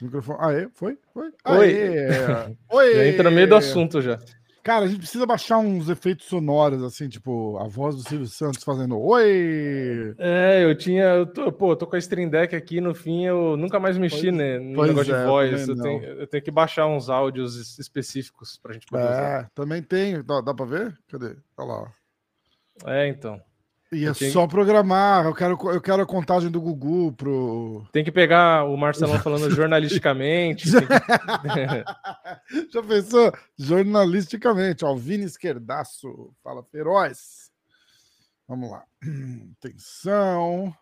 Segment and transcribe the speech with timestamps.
[0.00, 0.38] Esse microfone.
[0.40, 0.98] Aê, foi?
[1.12, 1.26] Foi?
[1.26, 1.32] Oi.
[1.44, 2.56] Aê.
[2.72, 2.94] Oi.
[2.94, 4.18] Já entra no meio do assunto já.
[4.62, 8.62] Cara, a gente precisa baixar uns efeitos sonoros, assim, tipo, a voz do Silvio Santos
[8.62, 10.14] fazendo Oi!
[10.18, 11.04] É, eu tinha.
[11.04, 13.96] Eu tô, pô, eu tô com a Stream Deck aqui, no fim eu nunca mais
[13.98, 15.68] mexi Pois- né, no negócio é, de voz.
[15.68, 19.42] Eu tenho, eu tenho que baixar uns áudios es- específicos pra gente poder usar.
[19.44, 20.22] É, também tem.
[20.22, 20.94] Dá, dá pra ver?
[21.08, 21.36] Cadê?
[21.58, 21.92] Olha lá.
[22.86, 23.40] É, então.
[23.92, 25.24] E é tenho- só programar.
[25.26, 27.84] Eu quero, eu quero a contagem do Gugu pro.
[27.92, 30.70] Tem que pegar o Marcelão falando jornalisticamente.
[30.70, 30.76] que-
[32.72, 33.32] Já pensou?
[33.58, 37.50] Jornalisticamente, ó, Vini Esquerdaço, fala feroz.
[38.46, 38.84] Vamos lá.
[39.58, 40.72] Atenção.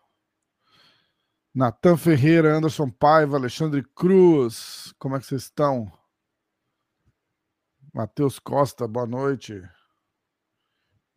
[1.53, 4.93] Natan Ferreira, Anderson Paiva, Alexandre Cruz.
[4.99, 5.91] Como é que vocês estão?
[7.91, 9.61] Matheus Costa, boa noite.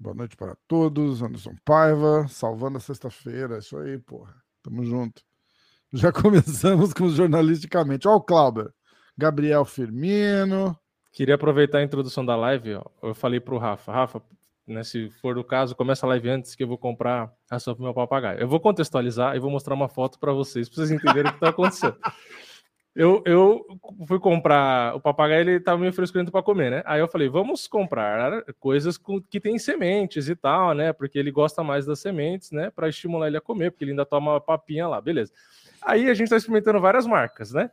[0.03, 1.23] Boa noite para todos.
[1.23, 3.59] Anderson Paiva, salvando a sexta-feira.
[3.59, 4.35] Isso aí, porra.
[4.61, 5.23] Tamo junto.
[5.95, 8.09] Já começamos com jornalisticamente.
[8.09, 8.73] Ó, o Clauber.
[9.17, 10.77] Gabriel Firmino.
[11.13, 12.75] Queria aproveitar a introdução da live.
[12.75, 12.85] Ó.
[13.01, 14.21] Eu falei pro Rafa, Rafa,
[14.67, 17.85] né, se for o caso, começa a live antes que eu vou comprar ração pro
[17.85, 18.41] meu papagaio.
[18.41, 21.41] Eu vou contextualizar e vou mostrar uma foto para vocês, para vocês entenderem o que
[21.41, 21.97] tá acontecendo.
[22.95, 23.65] Eu, eu
[24.07, 26.83] fui comprar o papagaio, ele tava meio frescurento para comer, né?
[26.85, 30.93] Aí eu falei, vamos comprar coisas com, que tem sementes e tal, né?
[30.93, 32.71] Porque ele gosta mais das sementes, né?
[32.71, 35.33] Para estimular ele a comer, porque ele ainda toma papinha lá, beleza.
[35.81, 37.71] Aí a gente tá experimentando várias marcas, né?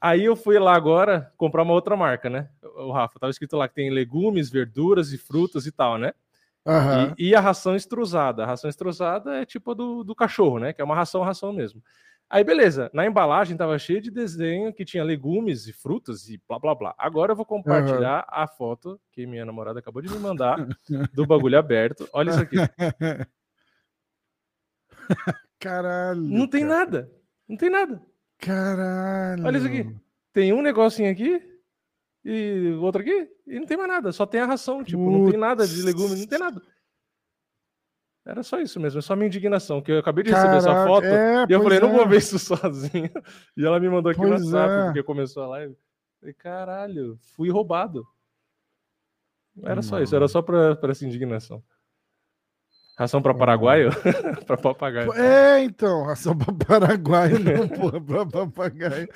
[0.00, 2.48] Aí eu fui lá agora comprar uma outra marca, né?
[2.62, 6.14] O Rafa, tava escrito lá que tem legumes, verduras e frutas e tal, né?
[6.66, 7.14] Aham.
[7.18, 8.42] E, e a ração estrusada.
[8.42, 10.72] A ração estrusada é tipo a do, do cachorro, né?
[10.72, 11.82] Que é uma ração, ração mesmo.
[12.28, 12.90] Aí, beleza.
[12.92, 16.94] Na embalagem tava cheio de desenho que tinha legumes e frutas e blá blá blá.
[16.98, 20.66] Agora eu vou compartilhar a foto que minha namorada acabou de me mandar
[21.14, 22.08] do bagulho aberto.
[22.12, 22.56] Olha isso aqui.
[25.60, 26.20] Caralho.
[26.20, 26.78] Não tem cara.
[26.78, 27.12] nada.
[27.48, 28.02] Não tem nada.
[28.38, 29.44] Caralho.
[29.44, 29.96] Olha isso aqui.
[30.32, 31.40] Tem um negocinho aqui
[32.24, 34.12] e outro aqui e não tem mais nada.
[34.12, 34.82] Só tem a ração.
[34.82, 35.84] Tipo, não tem nada de Putz.
[35.84, 36.60] legumes, não tem nada.
[38.26, 40.88] Era só isso mesmo, é só minha indignação, que eu acabei de receber essa Caraca,
[40.88, 41.92] foto é, e eu falei, não é.
[41.92, 43.10] vou ver isso sozinho.
[43.56, 44.84] E ela me mandou aqui no Pois WhatsApp, é.
[44.86, 45.76] porque começou a live.
[46.18, 48.04] Falei, caralho, fui roubado.
[49.62, 51.62] Era só isso, era só pra, pra essa indignação.
[52.98, 53.90] Ração pra paraguaio?
[54.44, 55.12] pra papagaio.
[55.12, 59.08] É, então, ração para Paraguai, não, porra, para papagaio.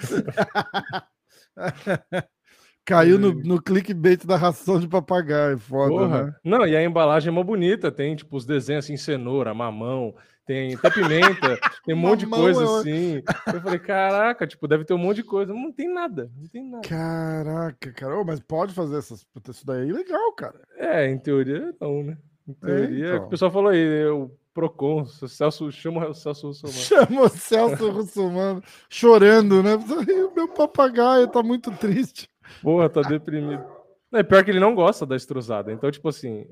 [2.84, 6.24] Caiu no, no clickbait da ração de papagaio, foda, Porra.
[6.24, 6.34] né?
[6.44, 10.14] Não, e a embalagem é mó bonita, tem tipo os desenhos assim, cenoura, mamão,
[10.46, 13.22] tem até pimenta, tem um monte de coisa é assim.
[13.46, 15.54] Eu falei, caraca, tipo, deve ter um monte de coisa.
[15.54, 16.88] Não tem nada, não tem nada.
[16.88, 20.60] Caraca, cara, ô, mas pode fazer essas, isso daí é legal, cara.
[20.76, 22.18] É, em teoria, não, né?
[22.48, 23.26] Em teoria, então.
[23.26, 26.78] o pessoal falou aí, o Procon, o Celso, chama o Celso Russomano.
[26.78, 29.76] Chamou o Celso Russomano chorando, né?
[29.76, 32.28] O meu papagaio tá muito triste.
[32.62, 33.64] Porra, tá deprimido.
[34.10, 35.72] Não, é pior que ele não gosta da estruzada.
[35.72, 36.46] Então, tipo assim,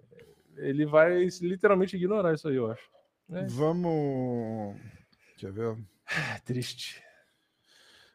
[0.57, 2.89] ele vai literalmente ignorar isso aí, eu acho.
[3.31, 4.77] É, Vamos.
[5.37, 5.77] Quer ver?
[6.37, 7.03] é triste.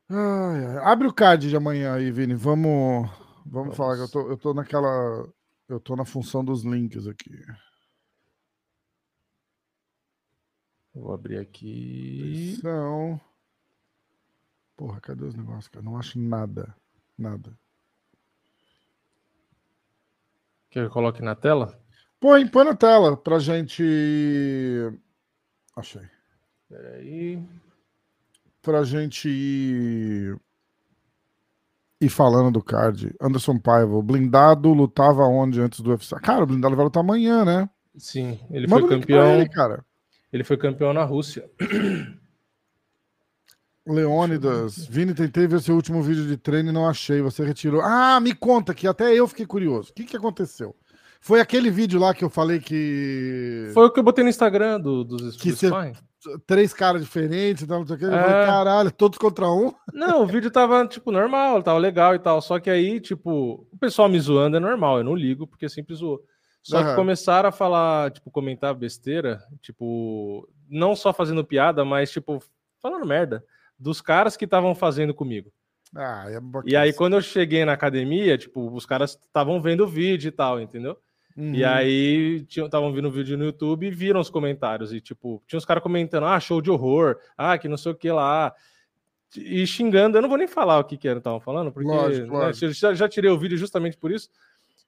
[0.09, 0.77] Ai, ai.
[0.83, 2.33] Abre o card de amanhã aí, Vini.
[2.35, 3.09] Vamos,
[3.45, 3.77] vamos, Vamos.
[3.77, 5.27] falar que eu tô, eu tô naquela.
[5.69, 7.31] Eu tô na função dos links aqui.
[10.93, 12.53] Vou abrir aqui.
[12.59, 13.19] Atenção.
[14.75, 15.83] Porra, cadê os negócios, cara?
[15.83, 16.75] Não acho nada.
[17.17, 17.57] Nada.
[20.62, 21.79] Quer que eu coloque na tela?
[22.19, 23.83] Põe, põe na tela pra gente.
[25.75, 26.01] Achei.
[26.67, 27.39] Peraí.
[28.59, 30.35] Pra gente ir.
[32.01, 33.13] Ir falando do card.
[33.21, 36.15] Anderson Paiva, o blindado lutava onde antes do UFC?
[36.21, 37.69] Cara, o blindado vai lutar amanhã, né?
[37.95, 39.35] Sim, ele Manda foi campeão.
[39.39, 39.85] ele, cara.
[40.31, 41.47] Ele foi campeão na Rússia.
[43.85, 47.21] Leônidas, Vini, tentei ver seu último vídeo de treino e não achei.
[47.21, 47.81] Você retirou.
[47.81, 49.91] Ah, me conta que até eu fiquei curioso.
[49.91, 50.73] O que, que aconteceu?
[51.19, 53.71] Foi aquele vídeo lá que eu falei que.
[53.73, 55.69] Foi o que eu botei no Instagram do, dos Que cê-.
[56.47, 58.05] Três caras diferentes tal, não sei o que.
[58.05, 58.09] É.
[58.09, 59.73] falei, caralho, todos contra um.
[59.91, 62.41] Não, o vídeo tava, tipo, normal, tava legal e tal.
[62.41, 65.93] Só que aí, tipo, o pessoal me zoando é normal, eu não ligo, porque sempre
[65.93, 66.23] zoou.
[66.61, 66.95] Só que Aham.
[66.95, 72.41] começaram a falar, tipo, comentar besteira, tipo, não só fazendo piada, mas, tipo,
[72.81, 73.43] falando merda
[73.83, 75.51] dos caras que estavam fazendo comigo.
[75.95, 79.87] Ah, é E aí, quando eu cheguei na academia, tipo, os caras estavam vendo o
[79.87, 80.97] vídeo e tal, entendeu?
[81.35, 81.53] Uhum.
[81.53, 84.93] E aí estavam vendo o vídeo no YouTube e viram os comentários.
[84.93, 87.95] E, tipo, tinha uns caras comentando, ah, show de horror, ah, que não sei o
[87.95, 88.53] que lá.
[89.35, 92.27] E xingando, eu não vou nem falar o que que era estavam falando, porque Lógico,
[92.27, 92.71] né, lógico.
[92.71, 94.29] já, já tirei o vídeo justamente por isso.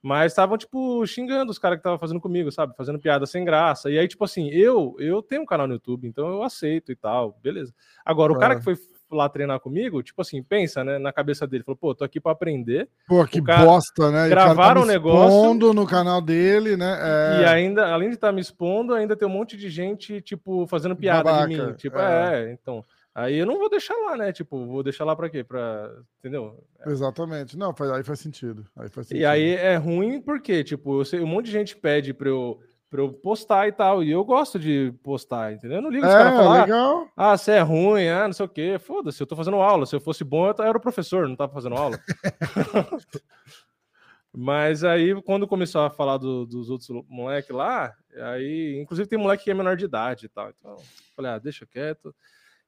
[0.05, 2.75] Mas estavam, tipo, xingando os caras que estavam fazendo comigo, sabe?
[2.77, 3.89] Fazendo piada sem graça.
[3.89, 6.95] E aí, tipo assim, eu eu tenho um canal no YouTube, então eu aceito e
[6.95, 7.73] tal, beleza.
[8.05, 8.59] Agora, o cara Claro.
[8.59, 8.75] que foi
[9.11, 12.33] lá treinar comigo, tipo assim, pensa, né, na cabeça dele, falou, pô, tô aqui para
[12.33, 12.87] aprender.
[13.07, 14.29] Pô, que cara, bosta, né?
[14.29, 16.99] Gravaram o um negócio no canal dele, né?
[17.01, 17.41] É...
[17.41, 20.67] E ainda, além de estar tá me expondo, ainda tem um monte de gente, tipo,
[20.67, 21.73] fazendo piada Babaca, de mim.
[21.73, 22.43] Tipo, é.
[22.43, 22.85] é, então.
[23.15, 24.33] Aí eu não vou deixar lá, né?
[24.33, 25.41] Tipo, vou deixar lá para quê?
[25.41, 25.89] Para,
[26.19, 26.61] entendeu?
[26.85, 27.57] Exatamente.
[27.57, 28.65] Não, faz, aí faz sentido.
[28.75, 29.21] Aí faz sentido.
[29.21, 32.59] E aí é ruim porque, tipo, eu sei, um monte de gente pede para eu
[32.89, 34.03] pra eu postar e tal.
[34.03, 35.77] E eu gosto de postar, entendeu?
[35.77, 37.07] Eu não ligo os é, caras falar, legal.
[37.15, 38.77] ah, você é ruim, ah, não sei o quê.
[38.79, 39.85] Foda-se, eu tô fazendo aula.
[39.85, 41.97] Se eu fosse bom, eu era o professor, não tava fazendo aula.
[44.37, 47.93] Mas aí, quando começou a falar do, dos outros moleques lá,
[48.33, 50.49] aí, inclusive tem moleque que é menor de idade e tal.
[50.49, 50.75] Então,
[51.15, 52.13] falei, ah, deixa quieto.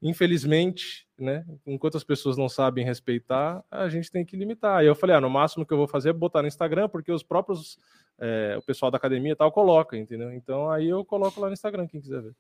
[0.01, 4.77] Infelizmente, né, enquanto as pessoas não sabem respeitar, a gente tem que limitar.
[4.77, 7.11] Aí eu falei, ah, no máximo que eu vou fazer é botar no Instagram, porque
[7.11, 7.79] os próprios,
[8.19, 10.31] é, o pessoal da academia e tal coloca, entendeu?
[10.31, 12.35] Então aí eu coloco lá no Instagram, quem quiser ver.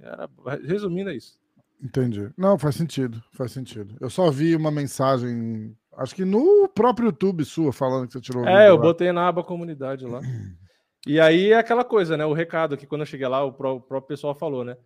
[0.00, 0.28] Era,
[0.64, 1.38] resumindo, é isso.
[1.82, 2.30] Entendi.
[2.38, 3.96] Não, faz sentido, faz sentido.
[4.00, 8.46] Eu só vi uma mensagem, acho que no próprio YouTube sua, falando que você tirou.
[8.46, 8.82] É, eu lá.
[8.82, 10.20] botei na aba comunidade lá.
[11.04, 12.24] E aí é aquela coisa, né?
[12.24, 14.76] O recado que quando eu cheguei lá, o próprio pessoal falou, né?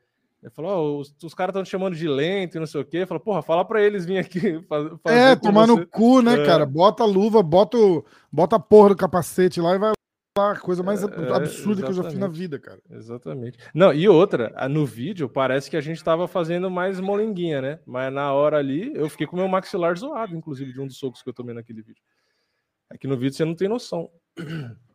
[0.43, 2.85] Ele falou: oh, os, os caras estão te chamando de lento e não sei o
[2.85, 3.07] quê.
[3.07, 4.93] Falou, porra, fala para eles vir aqui fazer.
[5.07, 6.47] É, tomar no cu, né, é.
[6.47, 6.65] cara?
[6.65, 9.97] Bota a luva, bota, o, bota a porra do capacete lá e vai lá.
[10.61, 12.79] Coisa mais é, absurda que eu já fiz na vida, cara.
[12.91, 13.57] Exatamente.
[13.75, 17.81] Não, e outra, no vídeo parece que a gente tava fazendo mais molenguinha, né?
[17.87, 21.23] Mas na hora ali, eu fiquei com meu maxilar zoado, inclusive, de um dos socos
[21.23, 22.03] que eu tomei naquele vídeo.
[22.91, 24.11] Aqui no vídeo você não tem noção.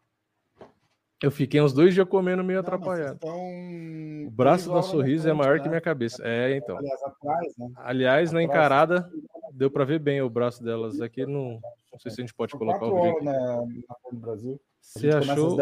[1.22, 3.20] Eu fiquei uns dois dias comendo meio não, atrapalhado.
[3.24, 5.64] O braço da sorriso é maior né?
[5.64, 6.24] que minha cabeça.
[6.26, 6.78] É, então.
[6.78, 7.72] Aliás, atrás, né?
[7.76, 9.08] Aliás na encarada,
[9.54, 11.00] deu para ver bem o braço delas.
[11.00, 11.60] Aqui não,
[11.92, 13.24] não sei se a gente pode colocar o vídeo.
[13.24, 13.66] Na, na
[14.14, 14.60] Brasil.
[14.82, 15.58] Você achou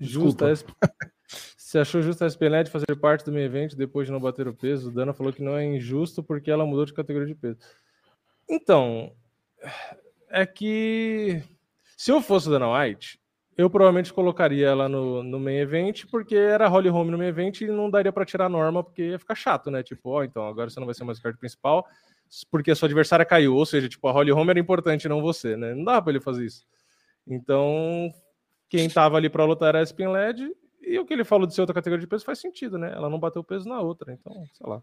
[0.00, 0.46] justa
[1.56, 4.54] Você achou justa a SPNet fazer parte do meu evento depois de não bater o
[4.54, 4.90] peso?
[4.90, 7.58] Dana falou que não é injusto porque ela mudou de categoria de peso.
[8.48, 9.12] Então,
[10.30, 11.42] é que
[11.96, 13.20] se eu fosse o Dana White,
[13.58, 17.60] eu provavelmente colocaria ela no, no main event, porque era Holly Home no main event
[17.62, 19.82] e não daria para tirar a norma, porque ia ficar chato, né?
[19.82, 21.84] Tipo, ó, oh, então agora você não vai ser mais o card principal,
[22.52, 23.56] porque a sua adversária caiu.
[23.56, 25.74] Ou seja, tipo, a Holly Home era importante, não você, né?
[25.74, 26.64] Não dá para ele fazer isso.
[27.26, 28.12] Então,
[28.68, 31.52] quem tava ali para lutar era a Spin LED, e o que ele falou de
[31.52, 32.92] ser outra categoria de peso faz sentido, né?
[32.92, 34.80] Ela não bateu peso na outra, então, sei lá.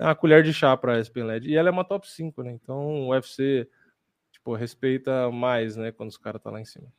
[0.00, 1.50] É uma colher de chá para a Spin LED.
[1.50, 2.52] E ela é uma top 5, né?
[2.52, 3.68] Então, o UFC,
[4.32, 5.92] tipo, respeita mais, né?
[5.92, 6.90] Quando os caras tá lá em cima.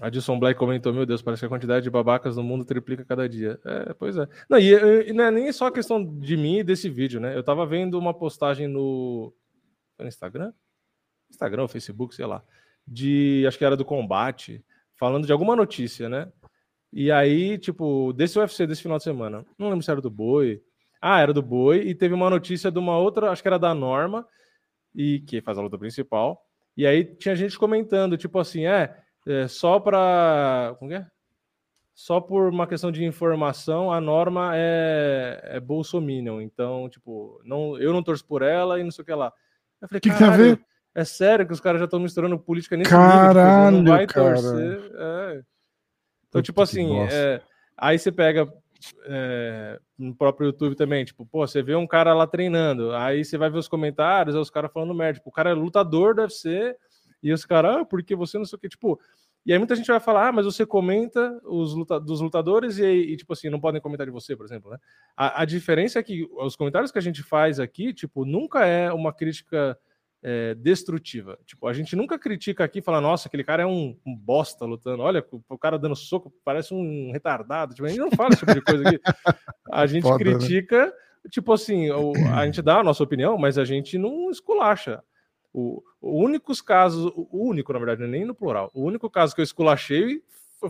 [0.00, 3.28] Adilson Black comentou: Meu Deus, parece que a quantidade de babacas no mundo triplica cada
[3.28, 3.60] dia.
[3.64, 4.28] É, pois é.
[4.48, 7.36] Não, e, e não é nem só questão de mim e desse vídeo, né?
[7.36, 9.32] Eu tava vendo uma postagem no,
[9.98, 10.52] no Instagram?
[11.30, 12.42] Instagram Facebook, sei lá.
[12.86, 13.44] De.
[13.46, 14.64] Acho que era do combate,
[14.96, 16.30] falando de alguma notícia, né?
[16.92, 19.44] E aí, tipo, desse UFC desse final de semana.
[19.58, 20.62] Não lembro se era do Boi.
[21.00, 21.88] Ah, era do Boi.
[21.88, 24.26] E teve uma notícia de uma outra, acho que era da Norma,
[24.94, 26.46] e que faz a luta principal.
[26.76, 30.74] E aí tinha gente comentando, tipo assim, é é, só para.
[30.78, 31.06] Como é?
[31.94, 36.40] Só por uma questão de informação, a norma é, é Bolsominion.
[36.40, 39.32] Então, tipo, não, eu não torço por ela e não sei o que lá.
[39.80, 40.60] Eu falei, que, que tem a ver?
[40.94, 44.06] É sério que os caras já estão misturando política nesse Caralho, nível, tipo, não vai
[44.06, 44.34] cara.
[44.34, 44.92] torcer.
[44.94, 45.42] É.
[46.28, 47.40] Então, tipo assim, é,
[47.76, 48.52] aí você pega
[49.06, 53.38] é, no próprio YouTube também, tipo, pô, você vê um cara lá treinando, aí você
[53.38, 56.76] vai ver os comentários, os caras falando merda, tipo, o cara é lutador do UFC,
[57.24, 59.00] e os caras, ah, porque você não sei o que, tipo.
[59.46, 62.84] E aí muita gente vai falar, ah, mas você comenta os luta dos lutadores e,
[62.84, 64.78] e, tipo assim, não podem comentar de você, por exemplo, né?
[65.16, 68.90] A, a, diferença é que os comentários que a gente faz aqui, tipo, nunca é
[68.90, 69.78] uma crítica
[70.22, 71.38] é, destrutiva.
[71.44, 74.64] Tipo, a gente nunca critica aqui e fala, nossa, aquele cara é um, um, bosta
[74.64, 77.74] lutando, olha, o cara dando soco, parece um retardado.
[77.74, 79.00] Tipo, a gente não fala esse tipo de coisa aqui.
[79.70, 80.30] A gente Foda, né?
[80.38, 80.92] critica, né?
[81.30, 81.88] tipo assim,
[82.34, 85.02] a gente dá a nossa opinião, mas a gente não esculacha.
[85.56, 89.34] O, o únicos casos, o único, na verdade, é nem no plural, o único caso
[89.34, 90.20] que eu esculachei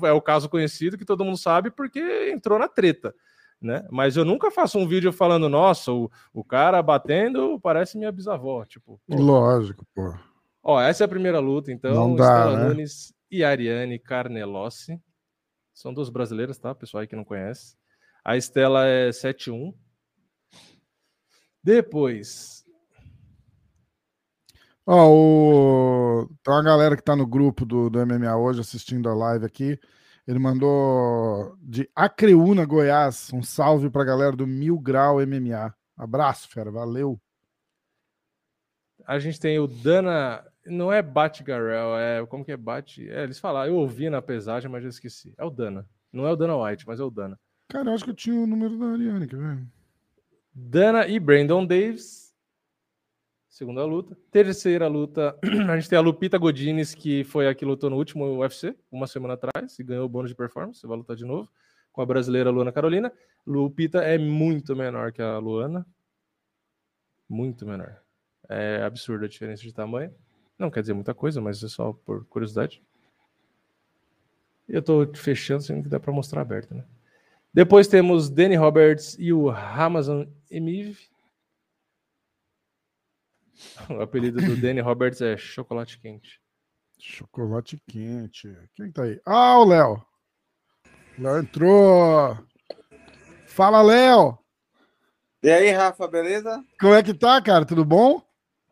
[0.03, 3.14] é o caso conhecido que todo mundo sabe porque entrou na treta.
[3.62, 3.87] Né?
[3.91, 8.62] Mas eu nunca faço um vídeo falando, nossa, o, o cara batendo parece minha bisavó,
[8.67, 9.00] tipo.
[9.07, 9.17] Pô.
[9.17, 10.14] Lógico, pô.
[10.62, 11.95] Ó, essa é a primeira luta, então.
[11.95, 12.69] Não dá, Estela né?
[12.69, 15.00] Nunes e Ariane Carnelossi.
[15.73, 16.75] São duas brasileiras, tá?
[16.75, 17.76] Pessoal aí que não conhece.
[18.23, 19.75] A Estela é 7-1.
[21.62, 22.63] Depois,
[24.87, 26.29] Ó, o...
[26.43, 29.79] tem uma galera que tá no grupo do, do MMA hoje assistindo a live aqui.
[30.26, 33.31] Ele mandou de Acreúna, Goiás.
[33.33, 35.75] Um salve pra galera do Mil Grau MMA.
[35.97, 36.71] Abraço, fera.
[36.71, 37.21] Valeu.
[39.07, 40.45] A gente tem o Dana.
[40.64, 42.26] Não é Batgarel, é.
[42.26, 43.07] Como que é Bat?
[43.07, 43.73] É, eles falaram.
[43.73, 45.35] Eu ouvi na pesagem, mas eu esqueci.
[45.37, 45.87] É o Dana.
[46.11, 47.38] Não é o Dana White, mas é o Dana.
[47.69, 49.67] Cara, eu acho que eu tinha o número da Ariane, quer ver?
[50.55, 52.24] Dana e Brandon Davis.
[53.55, 54.19] Segunda luta.
[54.33, 55.39] Terceira luta,
[55.71, 59.07] a gente tem a Lupita Godines, que foi a que lutou no último UFC, uma
[59.07, 60.85] semana atrás, e ganhou o bônus de performance.
[60.85, 61.49] Vai lutar de novo
[61.93, 63.13] com a brasileira Luana Carolina.
[63.47, 65.87] Lupita é muito menor que a Luana.
[67.29, 68.03] Muito menor.
[68.49, 70.13] É absurda a diferença de tamanho.
[70.59, 72.83] Não quer dizer muita coisa, mas é só por curiosidade.
[74.69, 76.85] Eu tô fechando, sendo que dá para mostrar aberto, né?
[77.53, 81.13] Depois temos Danny Roberts e o Ramazan Emiv.
[83.91, 86.41] O apelido do Danny Roberts é Chocolate Quente.
[86.99, 88.57] Chocolate Quente.
[88.75, 89.21] Quem tá aí?
[89.27, 90.03] Ah, o Léo.
[91.19, 92.39] Léo entrou.
[93.47, 94.39] Fala, Léo.
[95.43, 96.65] E aí, Rafa, beleza?
[96.81, 97.65] Como é que tá, cara?
[97.65, 98.23] Tudo bom?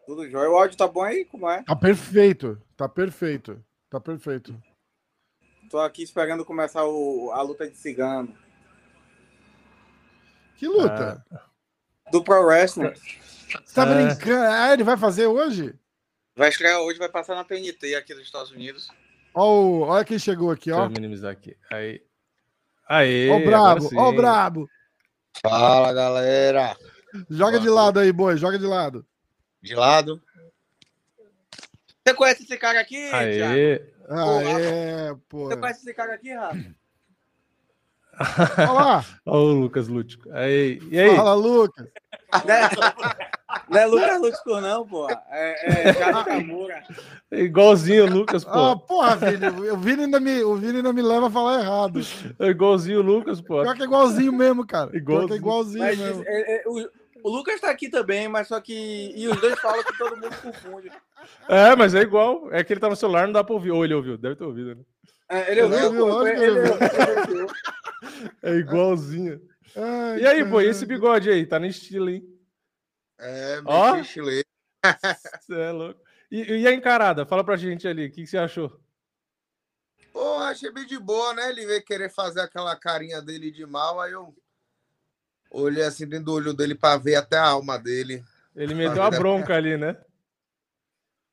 [0.06, 0.50] Tudo jóia.
[0.50, 1.24] O áudio tá bom aí?
[1.24, 1.62] Como é?
[1.62, 2.60] Tá perfeito.
[2.76, 3.62] Tá perfeito.
[3.90, 4.60] Tá perfeito.
[5.70, 8.34] Tô aqui esperando começar o, a luta de cigano.
[10.56, 11.24] Que luta?
[11.32, 11.42] Ah.
[12.10, 12.92] Do Pro Wrestling.
[13.64, 13.94] Você tá é.
[13.94, 14.50] brincando?
[14.50, 15.74] Ah, ele vai fazer hoje?
[16.36, 18.88] Vai estrear hoje, vai passar na TNT aqui dos Estados Unidos.
[19.34, 20.76] Oh, olha quem chegou aqui, ó.
[20.76, 21.56] Deixa eu minimizar aqui.
[21.70, 22.02] Aí.
[22.88, 23.30] Aí.
[23.30, 24.68] Ó o brabo, ó o brabo.
[25.42, 26.76] Fala, galera.
[27.30, 29.06] Joga de lado aí, boi, joga de lado.
[29.62, 30.22] De lado.
[32.04, 33.36] Você conhece esse cara aqui, Aê.
[33.36, 33.88] Thiago?
[34.08, 35.46] Aê, pô.
[35.46, 36.74] Você conhece esse cara aqui, Rafa?
[38.70, 39.04] Olá.
[39.26, 40.28] Olha o Lucas Lútico.
[40.32, 41.16] Aí, e aí?
[41.16, 41.86] Fala, Lucas.
[42.44, 42.70] Não é,
[43.68, 45.10] não é Lucas Lútico, não, pô.
[45.30, 46.82] É, é Thiago Camura.
[47.30, 48.50] É igualzinho o Lucas, pô.
[48.50, 49.70] Ah, porra, Vini.
[49.70, 52.00] O Vini, ainda me, o Vini ainda me leva a falar errado.
[52.38, 53.62] É igualzinho o Lucas, pô.
[53.62, 54.96] Pior que é igualzinho mesmo, cara.
[54.96, 55.04] Igualzinho.
[55.04, 56.22] Pior que é igualzinho Mas, mesmo.
[56.26, 56.88] é, é, o,
[57.24, 59.12] o Lucas tá aqui também, mas só que.
[59.14, 60.90] E os dois falam que todo mundo confunde.
[61.48, 62.48] É, mas é igual.
[62.52, 63.70] É que ele tá no celular, não dá pra ouvir.
[63.70, 64.82] Ou ele ouviu, deve ter ouvido, né?
[65.28, 67.46] É, ele ouviu, ouviu, ele, ele ele ouviu.
[68.42, 69.40] É igualzinho.
[69.76, 70.70] Ai, E aí, pô, caralho.
[70.70, 71.46] esse bigode aí?
[71.46, 72.22] Tá no estilo, hein?
[73.18, 74.02] É, Ó.
[74.02, 74.44] chile.
[75.40, 76.00] Você é louco.
[76.30, 77.24] E, e a encarada?
[77.24, 78.80] Fala pra gente ali, o que, que você achou?
[80.12, 81.48] Pô, achei bem de boa, né?
[81.48, 84.34] Ele veio querer fazer aquela carinha dele de mal, aí eu
[85.50, 88.24] olhei assim dentro do olho dele pra ver até a alma dele.
[88.54, 89.96] Ele meteu a bronca ali, né?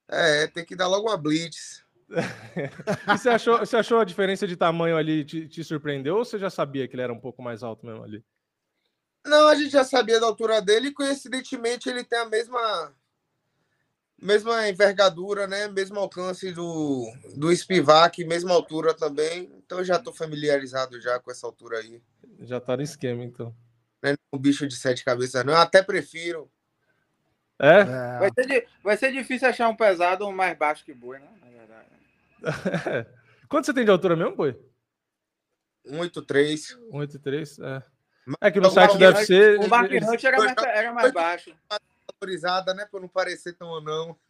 [0.07, 1.83] É, tem que dar logo uma blitz.
[2.09, 6.39] E você achou, você achou a diferença de tamanho ali te, te surpreendeu ou você
[6.39, 8.23] já sabia que ele era um pouco mais alto mesmo ali?
[9.25, 12.93] Não, a gente já sabia da altura dele e coincidentemente ele tem a mesma
[14.21, 15.67] mesma envergadura, né?
[15.67, 19.49] Mesmo alcance do, do Spivak, mesma altura também.
[19.57, 22.01] Então eu já tô familiarizado já com essa altura aí.
[22.41, 23.55] Já tá no esquema, então.
[24.01, 25.53] Não é um bicho de sete cabeças, não.
[25.53, 26.49] Eu até prefiro.
[27.61, 27.81] É?
[27.81, 31.27] É, Vai ser, vai ser difícil achar um pesado mais baixo que boi, né?
[33.49, 34.55] Quanto você tem de altura mesmo, boi?
[35.85, 36.77] 183.
[36.91, 37.63] 1,83?
[37.63, 37.83] É.
[38.41, 39.55] É que no O site do Hunt- UFC.
[39.57, 41.51] O Mark eles- Hunt era mais, era mais baixo.
[42.21, 42.85] Valorizada, né?
[42.89, 44.15] Pra não parecer tão ou não.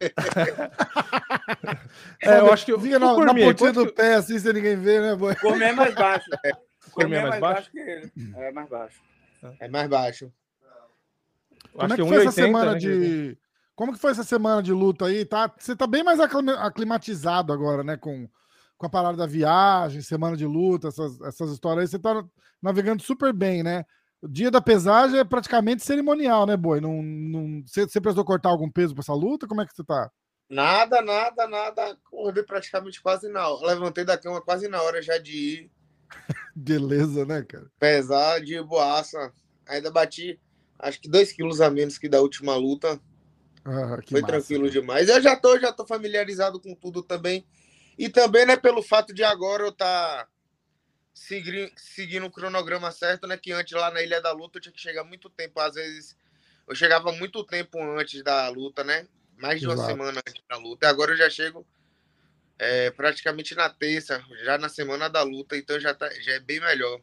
[2.22, 2.78] É, eu acho que.
[2.78, 5.34] Fica o na, na pontinha quanto do pé, assim, sem ninguém ver, né, boy?
[5.36, 6.26] Cormier é mais baixo.
[6.42, 7.70] que- Cormier é mais baixo?
[7.70, 8.12] que ele.
[8.36, 9.00] É mais baixo.
[9.58, 10.32] É mais baixo.
[11.72, 13.38] Como Acho é que que foi essa 1,80, semana né, de.
[13.80, 15.24] Como que foi essa semana de luta aí?
[15.24, 17.96] Tá, você tá bem mais aclima- aclimatizado agora, né?
[17.96, 18.28] Com,
[18.76, 21.88] com a parada da viagem, semana de luta, essas, essas histórias aí.
[21.88, 22.22] Você tá
[22.60, 23.86] navegando super bem, né?
[24.20, 26.78] O dia da pesagem é praticamente cerimonial, né, Boi?
[26.78, 29.48] Não, não, você, você precisou cortar algum peso pra essa luta?
[29.48, 30.10] Como é que você tá?
[30.50, 31.92] Nada, nada, nada.
[32.06, 33.68] Acordei praticamente quase na hora.
[33.68, 35.70] Levantei da cama quase na hora já de ir
[36.54, 37.66] Beleza, né, cara?
[37.78, 39.32] pesar de boaça.
[39.66, 40.38] Ainda bati,
[40.78, 43.00] acho que dois quilos a menos que da última luta.
[43.64, 44.72] Ah, que Foi massa, tranquilo cara.
[44.72, 45.08] demais.
[45.08, 47.44] Eu já tô, já tô familiarizado com tudo também.
[47.98, 50.26] E também, né, pelo fato de agora eu tá
[51.12, 53.36] segui- seguindo o cronograma certo, né?
[53.36, 55.60] Que antes lá na Ilha da Luta eu tinha que chegar muito tempo.
[55.60, 56.16] Às vezes
[56.66, 59.06] eu chegava muito tempo antes da luta, né?
[59.36, 59.90] Mais de uma Exato.
[59.90, 60.86] semana antes da luta.
[60.86, 61.66] E agora eu já chego
[62.58, 66.60] é, praticamente na terça, já na semana da luta, então já, tá, já é bem
[66.60, 67.00] melhor.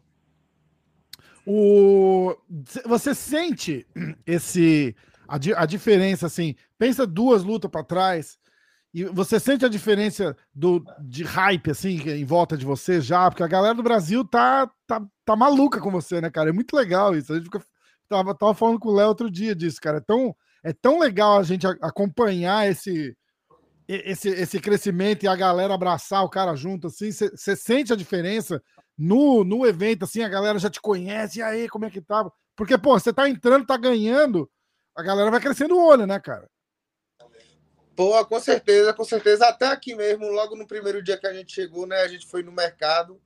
[1.46, 2.36] O...
[2.86, 3.88] Você sente
[4.26, 4.96] esse
[5.28, 6.56] a, di- a diferença assim?
[6.78, 8.38] Pensa duas lutas para trás
[8.94, 13.44] e você sente a diferença do de hype assim em volta de você já, porque
[13.44, 16.50] a galera do Brasil tá tá, tá maluca com você, né, cara?
[16.50, 17.32] É muito legal isso.
[17.34, 17.62] A gente fica,
[18.10, 19.98] tava, tava falando com o Léo outro dia disso, cara.
[19.98, 23.16] É tão é tão legal a gente acompanhar esse
[23.88, 28.62] esse, esse crescimento e a galera abraçar o cara junto, assim, você sente a diferença
[28.98, 32.30] no, no evento, assim, a galera já te conhece, e aí, como é que tá?
[32.56, 34.50] Porque, pô, você tá entrando, tá ganhando,
[34.98, 36.50] a galera vai crescendo o olho, né, cara?
[37.96, 39.48] Pô, com certeza, com certeza.
[39.48, 42.02] Até aqui mesmo, logo no primeiro dia que a gente chegou, né?
[42.02, 43.22] A gente foi no mercado.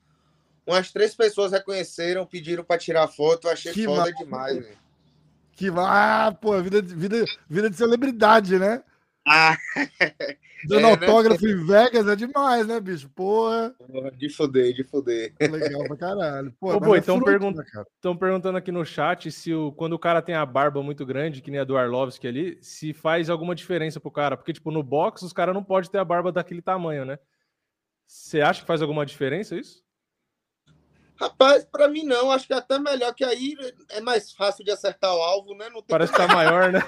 [0.68, 3.48] Umas três pessoas reconheceram, pediram para tirar foto.
[3.48, 4.13] Eu achei Que foda massa.
[4.13, 4.78] demais, velho.
[5.54, 8.84] Que, ah, pô, vida, vida, vida de celebridade, né?
[9.25, 9.58] Ah,
[10.68, 11.08] Dando É, né?
[11.08, 13.10] autógrafo em Vegas é demais, né, bicho?
[13.10, 13.74] Porra,
[14.16, 15.34] de fuder, de fuder.
[15.40, 16.54] legal pra caralho.
[16.60, 17.63] Pô, Ô, Boi, é então né?
[17.96, 21.42] Estão perguntando aqui no chat se o, quando o cara tem a barba muito grande,
[21.42, 24.38] que nem a do Arlovski ali, se faz alguma diferença pro cara.
[24.38, 27.18] Porque, tipo, no box, os caras não podem ter a barba daquele tamanho, né?
[28.06, 29.84] Você acha que faz alguma diferença isso?
[31.22, 33.56] Rapaz, pra mim não, acho que é até melhor que aí
[33.90, 35.66] é mais fácil de acertar o alvo, né?
[35.70, 36.82] Não tem Parece que tá maior, né?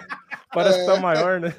[0.52, 1.00] Parece que tá É.
[1.00, 1.52] maior, né?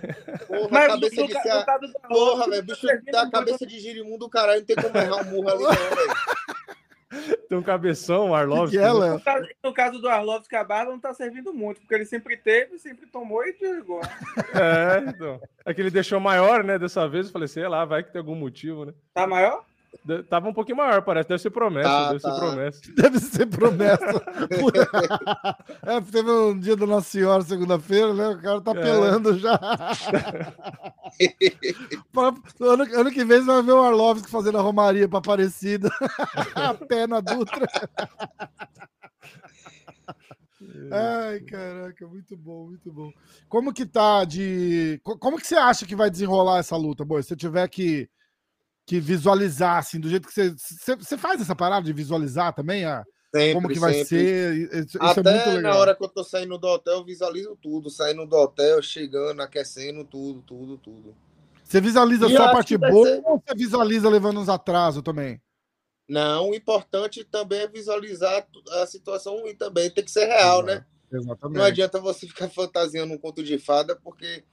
[0.48, 4.18] porra, a Mas cabeça no, de ca- do Porra, velho, tá bicho cabeça de girimundo
[4.18, 6.14] do caralho, não tem como errar um murro ali, não, velho.
[7.48, 8.76] Tem um cabeção, o Que Arlovski.
[8.76, 9.10] que é, né?
[9.12, 12.36] No caso, no caso do Arlovski, a barba não tá servindo muito, porque ele sempre
[12.36, 14.00] teve, sempre tomou e desligou.
[14.52, 15.40] É, então.
[15.64, 16.76] É que ele deixou maior, né?
[16.76, 18.94] Dessa vez, eu falei, sei lá, vai que tem algum motivo, né?
[19.12, 19.64] Tá maior?
[20.04, 21.28] De- Tava um pouquinho maior, parece.
[21.28, 22.32] Deve ser promessa, Tá, deve tá.
[22.34, 22.80] ser promessa.
[22.96, 24.24] Deve ser promessa.
[25.84, 28.28] é, teve um dia do Nossa Senhora, segunda-feira, né?
[28.28, 28.82] O cara tá É.
[28.82, 29.58] pelando já.
[32.12, 35.90] Pra- ano, ano que vem você vai ver o Arlovski fazendo a Romaria pra Aparecida.
[36.54, 37.66] a pé na Dutra.
[40.90, 43.10] Ai, caraca, muito bom, muito bom.
[43.48, 45.00] Como que tá de.
[45.02, 47.22] co- Como que você acha que vai desenrolar essa luta, Boi?
[47.22, 48.08] Se você tiver que,
[48.86, 50.50] que visualizar, assim, do jeito que você.
[50.96, 52.84] Você, faz essa parada de visualizar também?
[52.84, 54.06] A, Sempre, como que vai sempre.
[54.06, 54.84] ser?
[54.86, 55.60] Isso, é Até legal.
[55.60, 57.90] na hora que eu tô saindo do hotel, eu visualizo tudo.
[57.90, 61.16] Saindo do hotel, chegando, aquecendo, tudo, tudo, tudo.
[61.64, 65.40] Você visualiza E só a parte boa ser- ou você visualiza levando uns atrasos também?
[66.08, 68.46] Não, o importante também é visualizar
[68.82, 69.90] a situação ruim também.
[69.90, 70.84] Tem que ser real, né?
[71.10, 71.58] Exatamente.
[71.58, 74.44] Não adianta você ficar fantasiando um conto de fada, porque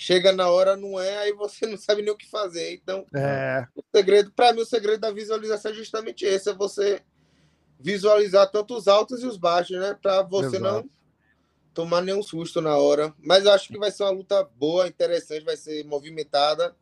[0.00, 2.72] chega na hora, não é, aí você não sabe nem o que fazer.
[2.72, 7.02] Então, É, o segredo, para mim, o segredo da visualização é justamente esse: é você
[7.78, 9.94] visualizar tanto os altos e os baixos, né?
[10.00, 10.62] Para você Exato.
[10.62, 10.90] não
[11.74, 13.14] tomar nenhum susto na hora.
[13.18, 16.74] Mas eu acho que vai ser uma luta boa, interessante, vai ser movimentada.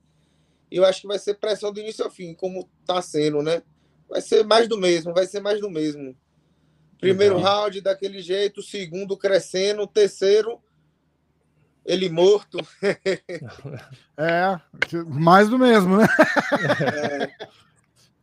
[0.70, 3.64] E eu acho que vai ser pressão do início ao fim, como tá sendo, né?
[4.08, 6.16] Vai ser mais do mesmo, vai ser mais do mesmo.
[7.00, 7.62] Primeiro Legal.
[7.62, 10.62] round daquele jeito, segundo crescendo, terceiro
[11.84, 12.58] ele morto.
[14.16, 14.58] é,
[15.06, 16.06] mais do mesmo, né?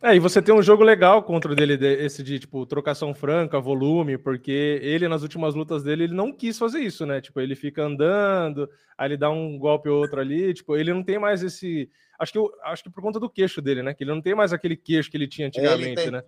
[0.01, 3.11] É, e você tem um jogo legal contra o dele, de- esse de, tipo, trocação
[3.15, 7.19] franca, volume, porque ele, nas últimas lutas dele, ele não quis fazer isso, né?
[7.21, 11.01] Tipo, ele fica andando, aí ele dá um golpe ou outro ali, tipo, ele não
[11.01, 11.89] tem mais esse...
[12.19, 13.95] Acho que, eu- acho que por conta do queixo dele, né?
[13.95, 16.21] Que ele não tem mais aquele queixo que ele tinha antigamente, tem- né?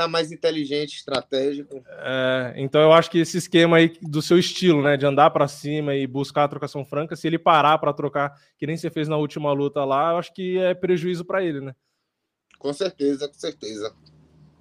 [0.00, 1.84] Tá mais inteligente, estratégico.
[1.86, 5.46] É, então eu acho que esse esquema aí do seu estilo, né, de andar pra
[5.46, 9.08] cima e buscar a trocação franca, se ele parar pra trocar, que nem você fez
[9.08, 11.74] na última luta lá, eu acho que é prejuízo pra ele, né?
[12.58, 13.94] Com certeza, com certeza.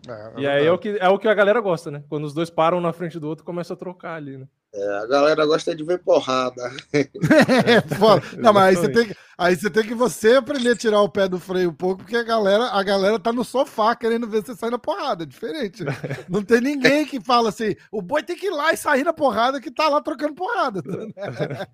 [0.09, 2.03] É, E aí é o, que, é o que a galera gosta, né?
[2.09, 4.45] Quando os dois param na frente do outro, começa a trocar ali, né?
[4.71, 6.61] É, a galera gosta de ver porrada.
[6.93, 8.21] É, foda.
[8.37, 11.09] Não, mas aí você, tem, que- aí você tem que você aprender a tirar o
[11.09, 14.43] pé do freio um pouco, porque a galera, a galera tá no sofá querendo ver
[14.45, 15.23] você sair na porrada.
[15.23, 15.83] É diferente.
[16.29, 19.11] Não tem ninguém que fala assim: o boi tem que ir lá e sair na
[19.11, 20.83] porrada que tá lá trocando porrada.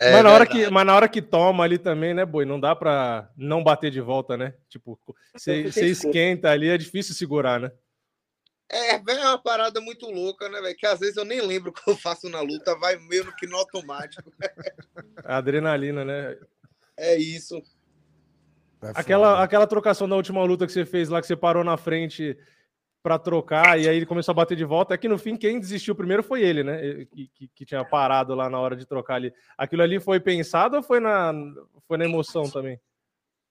[0.00, 2.44] É mas, na hora que, mas na hora que toma ali também, né, Boi?
[2.44, 4.54] Não dá pra não bater de volta, né?
[4.68, 4.98] Tipo,
[5.34, 7.72] você esquenta ali, é difícil segurar, né?
[8.70, 10.76] É, é uma parada muito louca, né, velho?
[10.76, 13.46] Que às vezes eu nem lembro o que eu faço na luta, vai meio que
[13.46, 14.32] no automático.
[15.24, 16.36] A adrenalina, né?
[16.96, 17.56] É isso.
[18.82, 19.42] É Aquela, foda.
[19.42, 22.36] aquela trocação da última luta que você fez lá, que você parou na frente
[23.02, 25.58] pra trocar e aí ele começou a bater de volta, é que no fim quem
[25.58, 27.06] desistiu primeiro foi ele, né?
[27.06, 29.32] Que, que, que tinha parado lá na hora de trocar ali.
[29.56, 31.32] Aquilo ali foi pensado ou foi na,
[31.86, 32.78] foi na emoção também?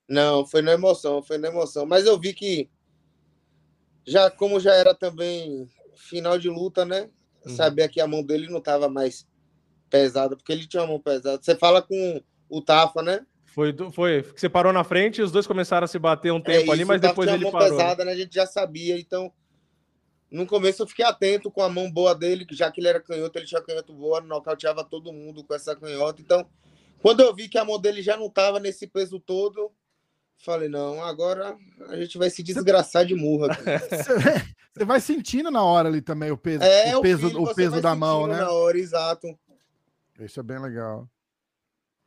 [0.07, 1.85] Não, foi na emoção, foi na emoção.
[1.85, 2.69] Mas eu vi que,
[4.07, 7.09] já como já era também final de luta, né?
[7.45, 7.55] Uhum.
[7.55, 9.27] Sabia que a mão dele não tava mais
[9.89, 11.41] pesada, porque ele tinha uma mão pesada.
[11.41, 13.25] Você fala com o Tafa, né?
[13.45, 16.41] Foi, foi você parou na frente e os dois começaram a se bater um É
[16.41, 17.77] tempo ali, isso, mas o Tafa depois tinha ele a mão parou.
[17.77, 18.11] pesada, né?
[18.11, 19.31] A gente já sabia, então
[20.29, 22.99] no começo eu fiquei atento com a mão boa dele, que já que ele era
[22.99, 26.21] canhoto, ele tinha canhoto boa, nocauteava todo mundo com essa canhota.
[26.21, 26.45] Então,
[27.01, 29.71] quando eu vi que a mão dele já não tava nesse peso todo,
[30.37, 31.57] falei, não, agora
[31.89, 33.57] a gente vai se desgraçar de murra.
[34.73, 37.71] Você, vai sentindo na hora ali também o peso, É, o peso, o você peso
[37.71, 38.37] vai da mão, né?
[38.37, 39.27] Na hora, exato.
[40.19, 41.07] Isso é bem legal.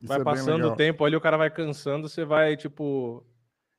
[0.01, 0.71] Isso Vai é passando legal.
[0.71, 3.23] o tempo ali, o cara vai cansando, você vai, tipo,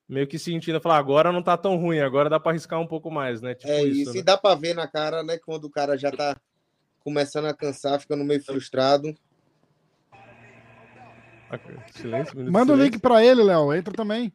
[0.09, 3.11] meio que sentindo, falar, agora não tá tão ruim, agora dá pra arriscar um pouco
[3.11, 3.55] mais, né?
[3.55, 4.12] Tipo é isso, isso.
[4.15, 4.21] né?
[4.21, 6.37] E dá pra ver na cara, né, quando o cara já tá
[7.01, 9.12] começando a cansar, ficando meio frustrado.
[11.95, 13.75] Silêncio, Manda o link pra ele, Léo.
[13.75, 14.33] Entra também.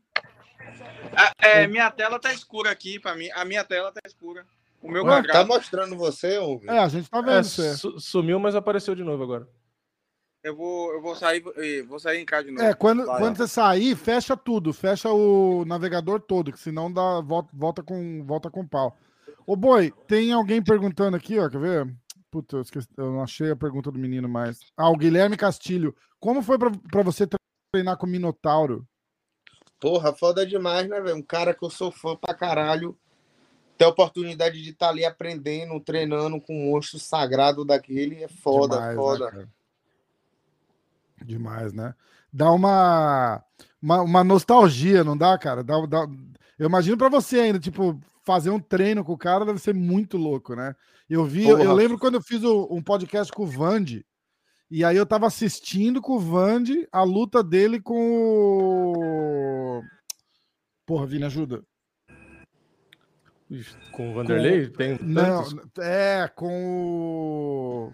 [1.18, 3.30] Ah, é, minha tela tá escura aqui pra mim.
[3.32, 4.46] A minha tela tá escura.
[4.82, 5.40] O meu Ué, quadrado.
[5.40, 6.62] Tá mostrando você, ô?
[6.68, 7.76] É, a gente tá É, vendo você.
[7.76, 9.48] su- sumiu, mas apareceu de novo agora.
[10.44, 11.42] Eu vou, eu vou sair,
[11.88, 12.64] vou sair em casa de novo.
[12.66, 17.20] É, quando, Vai quando você sair, fecha tudo, fecha o navegador todo, que senão dá,
[17.22, 18.96] volta, volta com volta com pau.
[19.46, 21.96] Ô, boi, tem alguém perguntando aqui, ó, quer ver?
[22.30, 24.60] Puta, eu, esqueci, eu não achei a pergunta do menino mais.
[24.78, 25.96] Ah, o Guilherme Castilho.
[26.20, 27.28] Como foi pra você
[27.74, 28.86] treinar com o Minotauro?
[29.80, 31.18] Porra, foda demais, né, velho?
[31.18, 32.98] Um cara que eu sou fã pra caralho.
[33.78, 38.76] Ter a oportunidade de estar ali aprendendo, treinando com um monstro sagrado daquele é foda,
[38.76, 39.32] Demais, né, foda.
[39.32, 39.50] cara?
[41.24, 41.94] Demais, né?
[42.34, 43.44] Dá uma,
[43.82, 45.64] uma, uma nostalgia, não dá, cara?
[45.64, 46.08] Dá, dá-
[46.58, 50.18] Eu imagino pra você ainda, tipo, fazer um treino com o cara deve ser muito
[50.18, 50.76] louco, né?
[51.08, 54.06] Eu vi, eu, lembro quando eu fiz um podcast com o Vande,
[54.70, 59.84] e aí eu tava assistindo com o Vande a luta dele com o.
[60.86, 61.64] Porra, Vini, ajuda.
[63.94, 64.68] Com o Vanderlei?
[64.70, 65.44] Tem Não,
[65.80, 67.92] é, com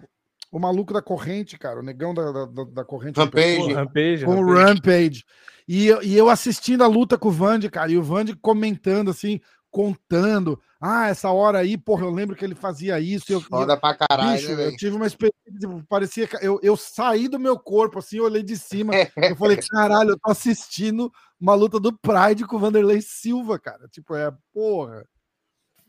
[0.50, 3.16] O maluco da corrente, cara, o negão da, da, da- corrente.
[3.16, 3.72] da Rampage.
[3.72, 4.64] Rampage, com o Rampage.
[4.64, 5.24] Rampage.
[5.66, 9.10] E, eu- e eu assistindo a luta com o Vande, cara, e o Vande comentando
[9.10, 9.40] assim,
[9.74, 10.60] contando.
[10.80, 13.24] Ah, essa hora aí, porra, eu lembro que ele fazia isso.
[13.32, 14.76] Eu, eu- Foda pra caralho, bicho, né, eu velho?
[14.76, 18.44] tive uma experiência, tipo, parecia que eu, eu saí do meu corpo, assim, eu olhei
[18.44, 18.92] de cima.
[19.34, 23.88] eu falei, caralho, eu tô assistindo uma luta do Pride com o Vanderlei Silva, cara.
[23.88, 25.04] Tipo, é, porra.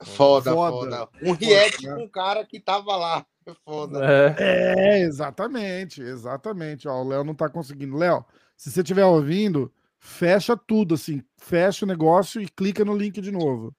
[0.04, 0.98] Foda, Foda.
[0.98, 1.10] foda.
[1.22, 3.26] Um react com um cara que tava lá.
[3.46, 4.00] É Foda.
[4.04, 4.36] É.
[4.38, 6.88] É, exatamente, exatamente.
[6.88, 7.96] Ó, o Léo não tá conseguindo.
[7.96, 8.26] Léo,
[8.58, 9.72] se você estiver ouvindo,
[10.06, 13.76] fecha tudo, assim, fecha o negócio e clica no link de novo.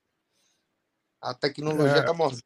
[1.23, 2.03] A tecnologia É.
[2.03, 2.43] tá morrendo.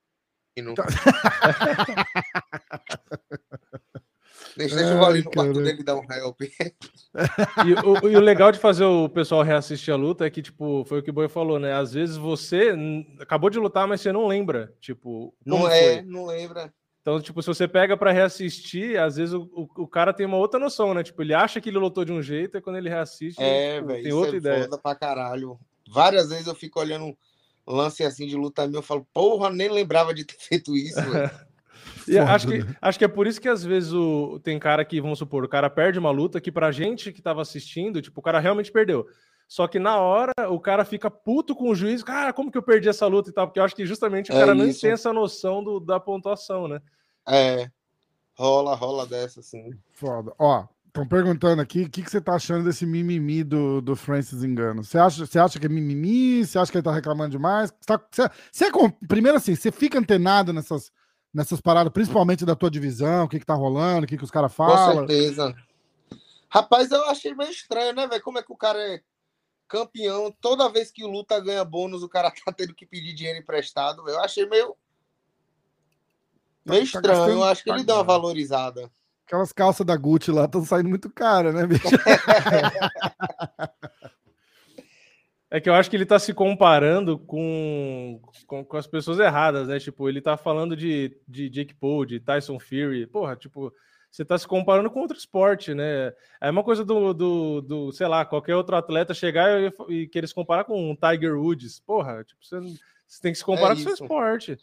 [4.56, 6.40] Deixa, deixa Ai, eu ali no quarto dele dar um help.
[7.66, 7.74] E
[8.06, 11.00] o, e o legal de fazer o pessoal reassistir a luta é que, tipo, foi
[11.00, 11.72] o que o Boi falou, né?
[11.74, 12.72] Às vezes você
[13.20, 16.02] acabou de lutar, mas você não lembra, tipo, Não é, foi.
[16.02, 16.72] não lembra.
[17.02, 20.36] Então, tipo, se você pega pra reassistir, às vezes o, o, o cara tem uma
[20.36, 21.02] outra noção, né?
[21.02, 23.86] Tipo, ele acha que ele lutou de um jeito e quando ele reassiste, É, tipo,
[23.88, 24.02] velho.
[24.02, 24.64] tem Isso outra é ideia.
[24.64, 25.58] foda pra caralho.
[25.90, 27.16] Várias vezes eu fico olhando
[27.66, 31.30] lance assim de luta meu, eu falo, porra, nem lembrava de ter feito isso, velho.
[32.08, 34.84] E acho, Foda, que, acho que é por isso que às vezes o, tem cara
[34.84, 38.18] que, vamos supor, o cara perde uma luta que pra gente que tava assistindo, tipo,
[38.18, 39.06] o cara realmente perdeu.
[39.50, 42.62] Só que na hora o cara fica puto com o juiz, cara, como que eu
[42.62, 43.48] perdi essa luta e tal?
[43.48, 44.80] Porque eu acho que justamente o É cara não isso.
[44.82, 46.80] tem essa noção do, da pontuação, né?
[47.28, 47.68] É.
[48.38, 49.72] Rola, rola dessa, assim.
[49.90, 50.32] Foda.
[50.38, 54.44] Ó, estão perguntando aqui o que, que você tá achando desse mimimi do, do Francis
[54.44, 54.84] Engano.
[54.84, 56.46] Você acha, você acha que é mimimi?
[56.46, 57.70] Você acha que ele tá reclamando demais?
[57.80, 60.92] Você tá- você- você é com- primeiro assim, você fica antenado nessas,
[61.34, 64.30] nessas paradas, principalmente da tua divisão, o que, que tá rolando, o que, que os
[64.30, 65.08] caras Com falam.
[65.08, 65.52] certeza.
[66.48, 68.22] Rapaz, eu achei meio estranho, né, velho?
[68.22, 69.00] Como é que o cara é
[69.70, 73.38] campeão, toda vez que o luta ganha bônus, o cara tá tendo que pedir dinheiro
[73.38, 74.06] emprestado.
[74.09, 74.74] Eu achei meio.
[76.66, 77.30] Meio tá estranho.
[77.30, 78.90] eu acho que ele deu uma valorizada.
[79.24, 81.85] Aquelas calças da Gucci lá estão saindo muito caras, né, bicho?
[85.52, 89.66] É que eu acho que ele tá se comparando com, com, com as pessoas erradas,
[89.66, 89.80] né?
[89.80, 93.04] Tipo, ele tá falando de, de Jake Paul, de Tyson Fury.
[93.09, 93.74] Porra, tipo,
[94.11, 96.12] você tá se comparando com outro esporte, né?
[96.40, 100.27] É uma coisa do, do, do sei lá, qualquer outro atleta chegar e, e querer
[100.27, 101.79] se comparar com um Tiger Woods.
[101.81, 102.59] Porra, tipo, você,
[103.07, 104.59] você tem que se comparar com o seu esporte.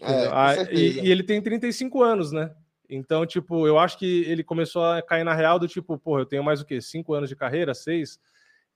[0.00, 2.54] É, Ah, e, e ele tem 35 anos, né?
[2.88, 6.26] Então, tipo, eu acho que ele começou a cair na real do tipo, porra, eu
[6.26, 6.80] tenho mais o quê?
[6.80, 7.72] Cinco anos de carreira?
[7.72, 8.20] Seis?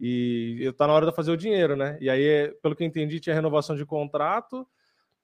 [0.01, 1.99] E eu tá na hora de fazer o dinheiro, né?
[2.01, 4.67] E aí, pelo que eu entendi, tinha renovação de contrato.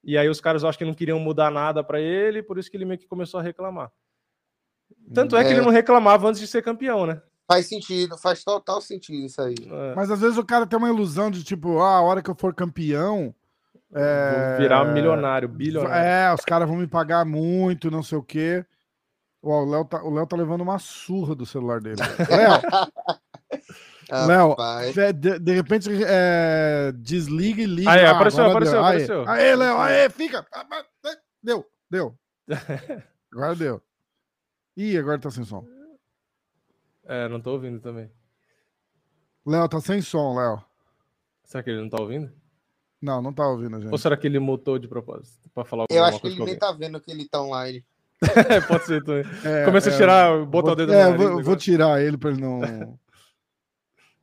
[0.03, 2.71] E aí os caras eu acho que não queriam mudar nada para ele, por isso
[2.71, 3.91] que ele meio que começou a reclamar.
[5.13, 5.53] Tanto é, que É.
[5.53, 7.21] ele não reclamava antes de ser campeão, né?
[7.47, 9.55] Faz sentido, faz total sentido isso aí.
[9.71, 12.31] É, Mas às vezes o cara tem uma ilusão de tipo, ah, a hora que
[12.31, 13.35] eu for campeão.
[13.95, 15.95] é, Vou virar milionário, bilionário.
[16.07, 18.65] É, os caras vão me pagar muito, não sei o quê.
[19.43, 21.97] Ó, o Léo tá, o Léo tá levando uma surra do celular dele.
[24.27, 27.91] Léo, Léo, de, de- repente é, desliga e liga.
[27.91, 28.85] Aí, Ah, apareceu, apareceu, deu.
[28.85, 29.29] Aê, apareceu.
[29.29, 30.47] Aê, Léo, aê, fica.
[30.53, 30.85] Ah, ah,
[31.43, 32.15] Deu, deu.
[33.33, 33.83] Agora deu.
[34.77, 35.65] Ih, agora tá sem som.
[37.05, 38.11] É, não tô ouvindo também.
[39.47, 40.63] Léo, tá sem som, Léo.
[41.45, 42.33] Será que ele não tá ouvindo?
[43.01, 44.01] Não, não tá ouvindo, Ou gente.
[44.01, 45.51] será que ele mutou de propósito?
[45.55, 47.85] Pra falar Eu acho que ele nem tá vendo que ele tá online.
[48.23, 48.63] alguém?
[48.67, 49.25] Pode ser também.
[49.45, 51.29] É, Começa é, a tirar, bota vou, o dedo é, vou, nariz.
[51.29, 51.57] vou agora.
[51.57, 52.61] tirar ele pra ele não.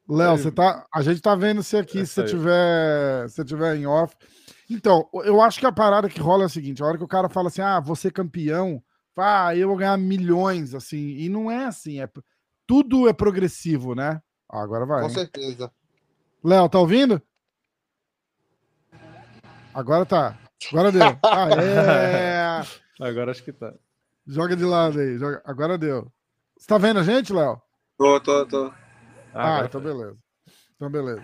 [0.09, 0.85] Léo, você tá.
[0.93, 2.27] A gente tá vendo se aqui, se você aí.
[2.27, 4.15] tiver, se você tiver em off.
[4.69, 7.07] Então, eu acho que a parada que rola é a seguinte: a hora que o
[7.07, 8.81] cara fala assim, ah, você campeão,
[9.17, 12.09] ah, eu vou ganhar milhões, assim, e não é assim, é
[12.65, 14.21] tudo é progressivo, né?
[14.49, 15.01] Ah, agora vai.
[15.01, 15.13] Com hein?
[15.13, 15.71] certeza.
[16.43, 17.21] Léo, tá ouvindo?
[19.73, 20.37] Agora tá.
[20.71, 21.01] Agora deu.
[21.23, 22.63] Ah, é.
[22.99, 23.73] Agora acho que tá.
[24.27, 25.17] Joga de lado aí.
[25.17, 26.11] joga- Agora deu.
[26.57, 27.61] Você tá vendo a gente, Léo?
[27.97, 28.73] Tô, tô, tô.
[29.33, 30.17] Ah, ah então beleza.
[30.75, 31.23] Então beleza.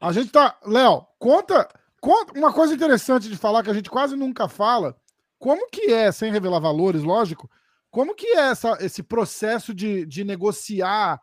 [0.00, 0.58] A gente tá.
[0.64, 1.68] Léo, conta,
[2.00, 4.96] conta uma coisa interessante de falar que a gente quase nunca fala.
[5.38, 7.48] Como que é, sem revelar valores, lógico,
[7.90, 11.20] como que é essa, esse processo de, de negociar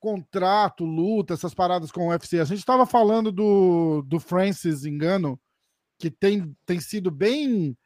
[0.00, 2.40] contrato, luta, essas paradas com o UFC?
[2.40, 5.38] A gente estava falando do, do Francis Engano,
[5.98, 7.76] que tem, tem sido bem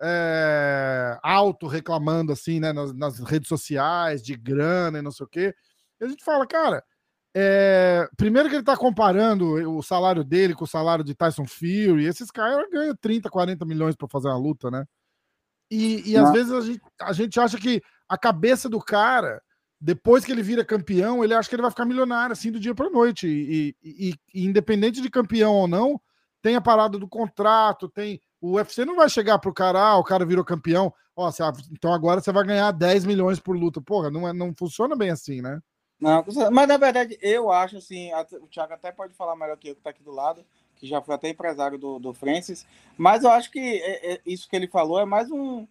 [0.00, 5.28] é, alto reclamando assim, né, nas, nas, redes sociais, de grana e não sei o
[5.28, 5.54] quê.
[6.00, 6.82] E a gente fala, cara,
[7.34, 12.04] é, primeiro que ele está comparando o salário dele com o salário de Tyson Fury,
[12.04, 14.84] esses caras ganham 30, 40 milhões para fazer uma luta, né?
[15.72, 19.42] E, e às vezes a gente, a gente acha que a cabeça do cara,
[19.80, 22.74] depois que ele vira campeão, ele acha que ele vai ficar milionário assim do dia
[22.74, 23.26] para noite.
[23.26, 25.98] E, e, e, independente de campeão ou não,
[26.42, 28.20] tem a parada do contrato, tem.
[28.38, 31.90] O UFC não vai chegar pro cara, ah, o cara virou campeão, ó, você, então
[31.90, 33.80] agora você vai ganhar 10 milhões por luta.
[33.80, 35.58] Porra, não, é, não funciona bem assim, né?
[35.98, 38.10] Não, mas na verdade eu acho assim,
[38.42, 40.44] o Thiago até pode falar melhor que eu que tá aqui do lado
[40.82, 42.66] que já foi até empresário do, do Francis,
[42.98, 45.64] mas eu acho que é, é, isso que ele falou é mais um,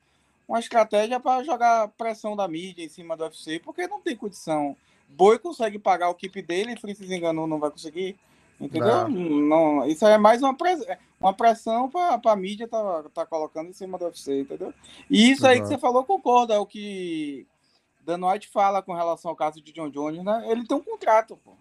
[0.48, 4.74] uma estratégia para jogar pressão da mídia em cima do UFC, porque não tem condição.
[5.10, 8.18] Boi consegue pagar o equipe dele, Francis enganou, não vai conseguir.
[8.58, 9.10] Entendeu?
[9.10, 9.80] Não.
[9.80, 10.82] não isso é mais uma, press,
[11.20, 14.74] uma pressão para a mídia tá, tá colocando em cima do UFC, entendeu?
[15.10, 17.46] E isso aí que você falou, concordo, é o que
[18.06, 20.46] Dan White fala com relação ao caso de John Jones, né?
[20.48, 21.52] Ele tem um contrato, pô.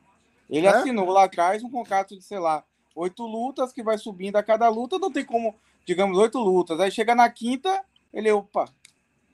[0.49, 0.71] Ele é?
[0.71, 2.63] assinou lá atrás um contrato de, sei lá,
[2.95, 5.55] oito lutas, que vai subindo a cada luta, não tem como,
[5.87, 6.81] digamos, oito lutas.
[6.81, 8.67] Aí chega na quinta, ele, opa,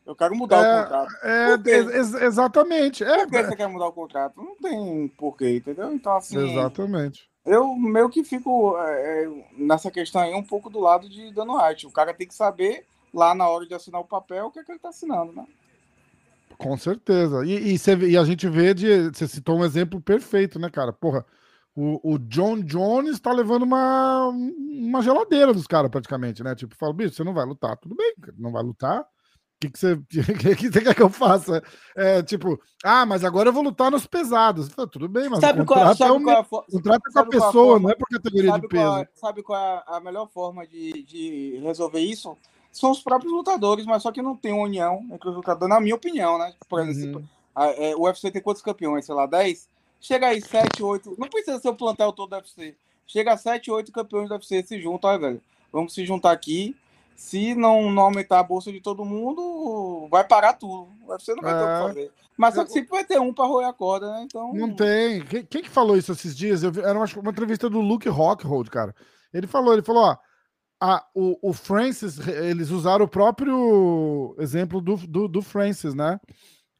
[0.06, 1.12] eu quero mudar é, o contrato.
[1.24, 3.02] É, ex exatamente.
[3.02, 4.36] É, Por que você quer mudar o contrato?
[4.36, 5.92] Não tem porquê, entendeu?
[5.92, 6.38] Então, assim.
[6.38, 7.28] Exatamente.
[7.44, 11.60] Eu meio que fico é, é nessa questão aí um pouco do lado de Dano
[11.60, 11.86] White.
[11.86, 14.64] O cara tem que saber, lá na hora de assinar o papel, o que, é
[14.64, 15.44] que ele está assinando, né?
[16.56, 17.44] Com certeza.
[17.44, 19.10] E, e, você, e a gente vê de.
[19.10, 20.92] Você citou um exemplo perfeito, né, cara?
[20.92, 21.24] Porra
[21.76, 26.54] o, o John Jones tá levando uma, uma geladeira dos caras, praticamente, né?
[26.54, 27.76] Tipo, fala, bicho, você não vai lutar.
[27.76, 29.02] Tudo bem, não vai lutar.
[29.02, 29.06] O
[29.60, 31.62] que, que, você, que, que você quer que eu faça?
[31.94, 34.70] É, tipo, ah, mas agora eu vou lutar nos pesados.
[34.90, 37.26] Tudo bem, mas sabe o contrato, qual, sabe é, um, qual é contrato com a
[37.26, 38.82] pessoa, não é por categoria de peso.
[38.82, 42.38] Qual, sabe qual é a melhor forma de, de resolver isso?
[42.72, 45.94] São os próprios lutadores, mas só que não tem união entre os lutadores, na minha
[45.94, 46.54] opinião, né?
[46.68, 47.26] Por exemplo, uhum.
[47.54, 49.04] a, é, o UFC tem quantos campeões?
[49.04, 49.75] Sei lá, 10?
[50.06, 51.16] Chega aí 7, 8.
[51.18, 52.76] Não precisa ser o plantel todo do UFC.
[53.08, 55.42] Chega a 7, 8 campeões do UFC, se juntam, velho.
[55.72, 56.76] Vamos se juntar aqui.
[57.16, 60.88] Se não, não aumentar a bolsa de todo mundo, vai parar tudo.
[61.04, 61.56] O UFC não vai é...
[61.56, 61.88] ter o que é.
[61.88, 62.12] fazer.
[62.36, 64.22] Mas só que sempre vai ter um para roer a corda, né?
[64.22, 64.54] Então.
[64.54, 65.24] Não tem.
[65.24, 66.62] Quem, quem que falou isso esses dias?
[66.62, 68.94] Eu vi, era uma, uma entrevista do Luke Rockhold, cara.
[69.34, 70.16] Ele falou, ele falou, ó.
[70.80, 76.20] A, o, o Francis, eles usaram o próprio exemplo do, do, do Francis, né?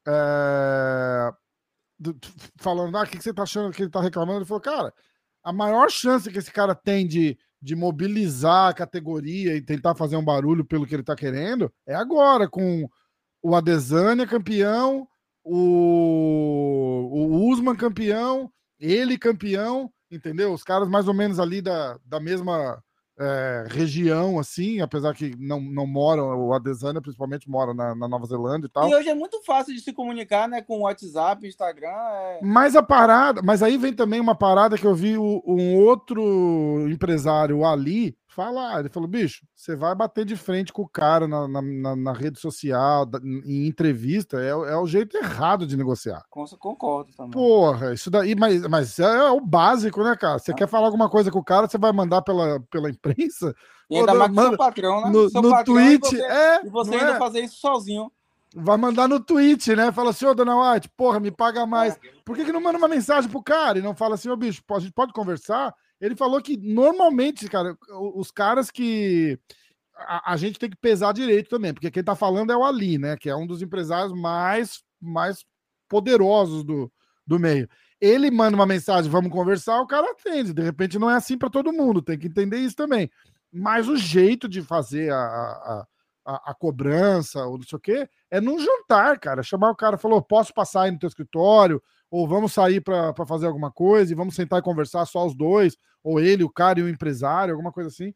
[0.07, 1.33] É,
[2.57, 4.41] falando, ah, o que, você tá achando que ele tá reclamando?
[4.41, 4.93] Ele falou, cara,
[5.43, 10.17] a maior chance que esse cara tem de, de mobilizar a categoria e tentar fazer
[10.17, 12.89] um barulho pelo que ele tá querendo é agora, com
[13.43, 15.07] o Adesanya campeão,
[15.45, 20.53] o, o Usman campeão, ele campeão, entendeu?
[20.53, 22.83] Os caras mais ou menos ali da, da mesma
[23.19, 28.27] é, região, assim, apesar que não, não moram, o Adesanya principalmente mora na, na, Nova
[28.27, 28.89] Zelândia e tal.
[28.89, 31.89] E hoje é muito fácil de se comunicar, né, com WhatsApp, Instagram.
[31.89, 32.41] É...
[32.43, 36.87] Mas a parada, mas aí vem também uma parada que eu vi o, um outro
[36.91, 38.81] empresário, Ali, falar.
[38.81, 42.39] Ele falou, bicho, você vai bater de frente com o cara na, na, na rede
[42.39, 46.23] social, em entrevista, é, é, o jeito errado de negociar.
[46.29, 47.33] Concordo também.
[47.33, 50.39] Porra, isso daí, mas, mas é, é o básico, né, cara?
[50.39, 50.55] Você ah.
[50.55, 53.55] quer falar alguma coisa com o cara, você vai mandar pela, pela imprensa?
[53.89, 55.11] E ainda mais manda, seu patrão, né?
[55.11, 56.67] No, seu no patrão, tweet, e você, é.
[56.67, 57.19] E você ainda é?
[57.19, 58.13] fazer isso sozinho.
[58.55, 59.91] Vai mandar no tweet, né?
[59.93, 61.95] Fala assim, ô Dona White, porra, me paga mais.
[61.95, 61.99] É.
[62.25, 64.63] Por que, que não manda uma mensagem pro cara e não fala assim, ô bicho,
[64.71, 65.75] a gente pode conversar?
[66.01, 67.77] Ele falou que normalmente, cara,
[68.15, 69.39] os caras que.
[69.95, 72.99] A, a, gente tem que pesar direito também, porque quem tá falando é o Ali,
[72.99, 73.17] né?
[73.17, 75.43] Que é um dos empresários mais, mais
[75.89, 76.93] poderosos do,
[77.27, 77.69] do meio.
[77.99, 80.53] Ele manda uma mensagem, vamos conversar, o cara atende.
[80.53, 83.11] De repente não é assim para todo mundo, tem que entender isso também.
[83.51, 85.87] Mas o jeito de fazer a, a,
[86.27, 89.43] a, a cobrança, ou não sei o quê, é num jantar, cara.
[89.43, 93.47] Chamar o cara, falou, posso passar aí no teu escritório, ou vamos sair para fazer
[93.47, 96.83] alguma coisa e vamos sentar e conversar só os dois, ou ele, o cara e
[96.83, 98.13] o empresário, alguma coisa assim.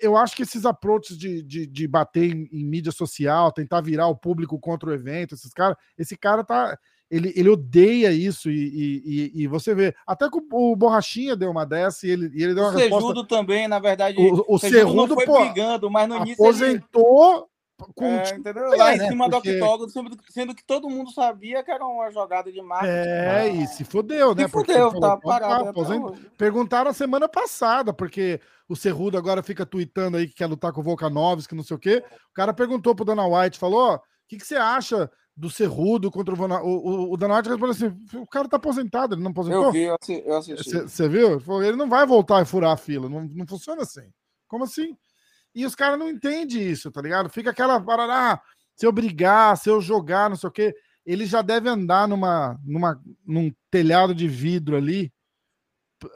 [0.00, 4.08] Eu acho que esses approaches de, de, de bater em, em, mídia social, tentar virar
[4.08, 6.78] o público contra o evento, esses caras, esse cara tá.
[7.10, 9.92] Ele, ele odeia isso e, e, e, você vê.
[10.06, 12.76] Até que o, o Borrachinha deu uma dessa e ele, e ele deu uma o
[12.76, 12.96] resposta.
[12.96, 14.16] O Cejudo também, na verdade.
[14.16, 16.44] O, o Cejudo, não foi pô, brigando, mas no início.
[16.44, 17.44] Aposentou, ele
[17.94, 18.72] com É, entendeu?
[18.72, 19.08] é, Lá em né?
[19.08, 22.60] cima Porque- do octógono, sendo, sendo que todo mundo sabia que era uma jogada de
[22.60, 22.92] marketing.
[22.92, 24.44] É, e se fudeu, né?
[24.44, 25.80] Se Porque falou, tá "Opa, parado.
[25.80, 26.26] hoje.
[26.36, 30.80] Perguntaram a semana passada, porque o Cerrudo agora fica tweetando aí que quer lutar com
[30.80, 32.04] o Volkanovski, não sei o quê.
[32.30, 36.10] O cara perguntou pro Dana White, falou: ó, o que, que você acha do Cerrudo
[36.10, 36.60] contra o Vona...
[36.62, 39.64] O, o, o Dana White respondeu assim: o cara tá aposentado, ele não aposentou?
[39.66, 39.84] Eu vi,
[40.24, 40.70] eu assisti.
[40.82, 41.32] Você viu?
[41.32, 43.08] Ele falou, Ele não vai voltar e furar a fila.
[43.08, 44.08] Não, não funciona assim.
[44.46, 44.96] Como assim?
[45.54, 47.28] E os caras não entendem isso, tá ligado?
[47.28, 48.40] Fica aquela parada, ah,
[48.74, 50.74] se eu brigar, se eu jogar, não sei o quê.
[51.04, 55.12] Ele já deve andar numa, numa, num telhado de vidro ali,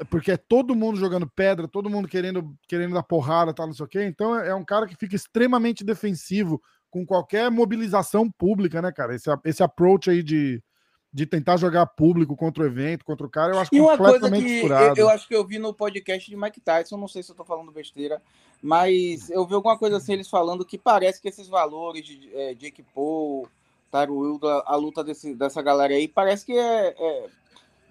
[0.08, 3.84] porque é todo mundo jogando pedra, todo mundo querendo, querendo dar porrada, tal, não sei
[3.84, 4.04] o quê.
[4.04, 9.14] Então é um cara que fica extremamente defensivo com qualquer mobilização pública, né, cara?
[9.14, 10.62] Esse, esse approach aí de,
[11.12, 14.12] de tentar jogar público contra o evento, contra o cara, eu acho E uma coisa
[14.14, 15.00] completamente que eu, furado.
[15.00, 17.44] eu acho que eu vi no podcast de Mike Tyson, não sei se eu tô
[17.44, 18.22] falando besteira,
[18.66, 22.54] mas eu vi alguma coisa assim, eles falando que parece que esses valores de é,
[22.54, 23.46] Jake Paul,
[23.92, 27.26] Tyro Wilder, a, luta desse, dessa galera aí, parece que é, é-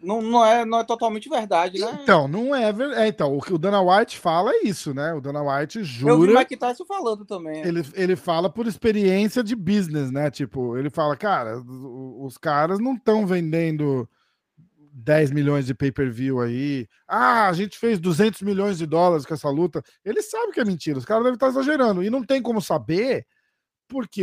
[0.02, 2.00] não, não, é, não é totalmente verdade, né?
[2.02, 3.08] Então, não é verdade.
[3.08, 5.14] então, o que o Dana White fala é isso, né?
[5.14, 6.40] O Dana White eu vi jura.
[6.40, 7.62] Mike Tyson falando também.
[7.62, 10.32] Ele, ele fala por experiência de business, né?
[10.32, 14.10] Tipo, ele fala, cara, o- os caras não estão vendendo
[14.96, 16.88] 10 milhões de pay-per-view aí.
[17.08, 19.82] Ah, a gente fez 200 milhões de dólares com essa luta.
[20.06, 22.04] Ele sabe que é mentira, os caras devem estar exagerando.
[22.04, 23.26] E não tem como saber,
[23.88, 24.22] porque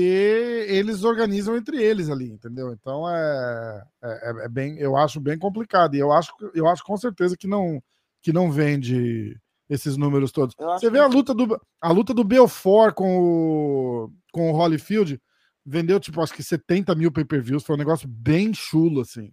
[0.69, 2.73] eles organizam entre eles ali, entendeu?
[2.73, 5.95] Então é, é, é bem, eu acho bem complicado.
[5.95, 7.83] E eu acho, eu acho com certeza que não,
[8.23, 9.37] que não vende
[9.69, 10.55] esses números todos.
[10.81, 15.21] Você vê que- a luta do a luta do Belfort com o com o Holyfield
[15.65, 19.33] vendeu tipo acho que 70 mil pay-per-views, foi um negócio bem chulo assim,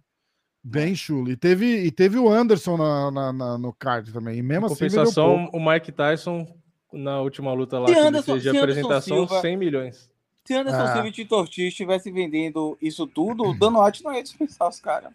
[0.62, 1.30] bem chulo.
[1.30, 4.38] E teve e teve o Anderson na, na- na- no card também.
[4.38, 6.46] E mesmo Em assim compensação, o Mike Tyson,
[6.92, 10.10] na última luta lá Se Anderson- fez de apresentação, Silva- 100 milhões.
[10.44, 10.92] Se Anderson Ah.
[10.94, 14.80] Silva e Tito Ortiz estivessem vendendo isso tudo, o Dan White não ia dispensar os
[14.80, 15.12] caras.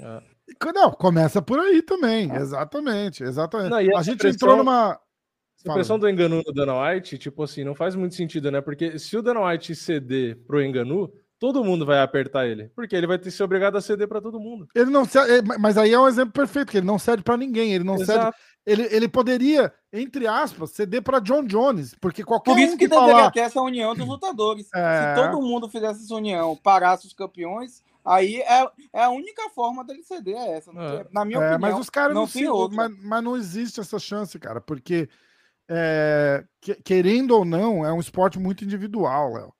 [0.00, 0.20] É.
[0.74, 2.30] Não, começa por aí também.
[2.34, 3.70] Exatamente, exatamente.
[3.70, 4.98] Não, a gente entrou numa A
[5.64, 5.74] Fala.
[5.76, 8.60] pressão do Enganu no Dana White, tipo assim, não faz muito sentido, né?
[8.60, 12.70] Porque se o Dana White ceder pro Enganu, todo mundo vai apertar ele.
[12.74, 14.66] Porque ele vai ter que ser obrigado a ceder para todo mundo.
[14.74, 17.72] ele não cede, mas aí é um exemplo perfeito, que ele não cede para ninguém,
[17.74, 18.38] ele não cede Exato.
[18.64, 22.84] ele, ele poderia, entre aspas, ceder para John Jones, porque qualquer Por isso um que
[22.84, 24.68] que deveria falar, ter essa união dos lutadores.
[24.74, 25.14] É.
[25.14, 29.84] Se todo mundo fizesse essa união, parasse os campeões, aí é, é a única forma
[29.84, 30.70] dele ceder é essa.
[30.70, 31.06] É.
[31.12, 33.98] Na minha É, opinião, mas os caras não, não se, mas, mas não existe essa
[33.98, 35.08] chance, cara, porque
[35.68, 39.54] é, que- querendo ou não, é um esporte muito individual, Léo.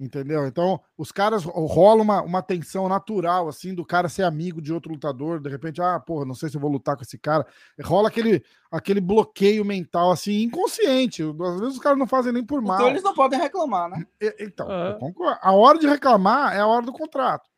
[0.00, 0.46] Entendeu?
[0.46, 4.92] Então, os caras rola uma, uma tensão natural, assim, do cara ser amigo de outro
[4.92, 7.44] lutador, de repente, ah, porra, não sei se eu vou lutar com esse cara.
[7.82, 11.22] Rola aquele, aquele bloqueio mental, assim, inconsciente.
[11.24, 12.76] Às vezes os caras não fazem nem por mal.
[12.76, 14.04] Então eles não podem reclamar, né?
[14.20, 15.38] E- Então, eu concordo.
[15.42, 17.48] A hora de reclamar é a hora do contrato.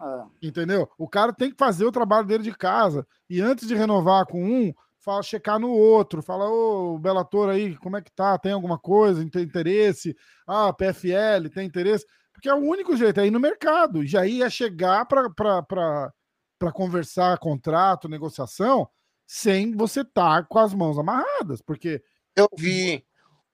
[0.00, 0.22] É.
[0.48, 0.88] Entendeu?
[0.98, 3.06] O cara tem que fazer o trabalho dele de casa.
[3.28, 4.72] E antes de renovar com um,
[5.04, 6.22] fala, checar no outro.
[6.22, 8.38] Fala, ô, Belator aí, como é que tá?
[8.38, 9.28] Tem alguma coisa?
[9.30, 10.16] Tem interesse?
[10.46, 12.06] Ah, PFL, tem interesse?
[12.32, 14.02] Porque é o único jeito, é ir no mercado.
[14.02, 18.88] E aí é chegar para conversar contrato, negociação,
[19.26, 21.60] sem você estar com as mãos amarradas.
[21.62, 22.02] Porque
[22.34, 23.04] Eu vi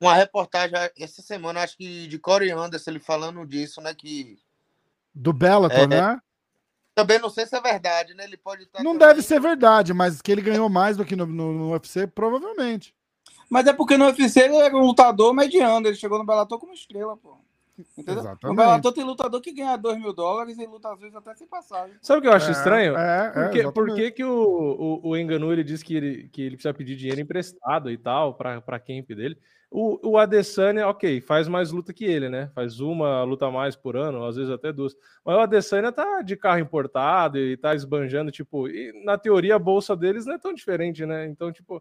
[0.00, 3.94] uma reportagem essa semana, acho que de Corey Anderson, ele falando disso, né?
[3.94, 4.38] Que
[5.14, 6.20] do Bellator, É, né?
[6.94, 8.24] Também não sei se é verdade, né?
[8.24, 8.82] Ele pode estar.
[8.82, 11.70] Não também- deve ser verdade, mas que ele ganhou mais do que no, no, no
[11.72, 12.94] UFC, provavelmente.
[13.48, 16.72] Mas é porque no UFC ele era um lutador mediano, ele chegou no Bellator como
[16.72, 17.36] estrela, pô.
[17.96, 18.20] Entendeu?
[18.20, 18.44] Exatamente.
[18.44, 21.46] No Bellator tem lutador que ganha 2 mil dólares e luta às vezes até sem
[21.46, 21.96] passagem.
[22.00, 22.96] Sabe o que eu acho É, estranho?
[22.96, 26.42] É, Por, é, que, por que o, o, o Enganu ele diz que ele, que
[26.42, 29.36] ele precisa pedir dinheiro emprestado e tal para a camp dele?
[29.72, 32.50] O, o Adesanya, ok, faz mais luta que ele, né?
[32.56, 34.96] Faz uma luta a mais por ano, às vezes até duas.
[35.24, 39.60] Mas o Adesanya tá de carro importado e tá esbanjando, tipo, e na teoria a
[39.60, 41.26] bolsa deles não é tão diferente, né?
[41.26, 41.80] Então, tipo,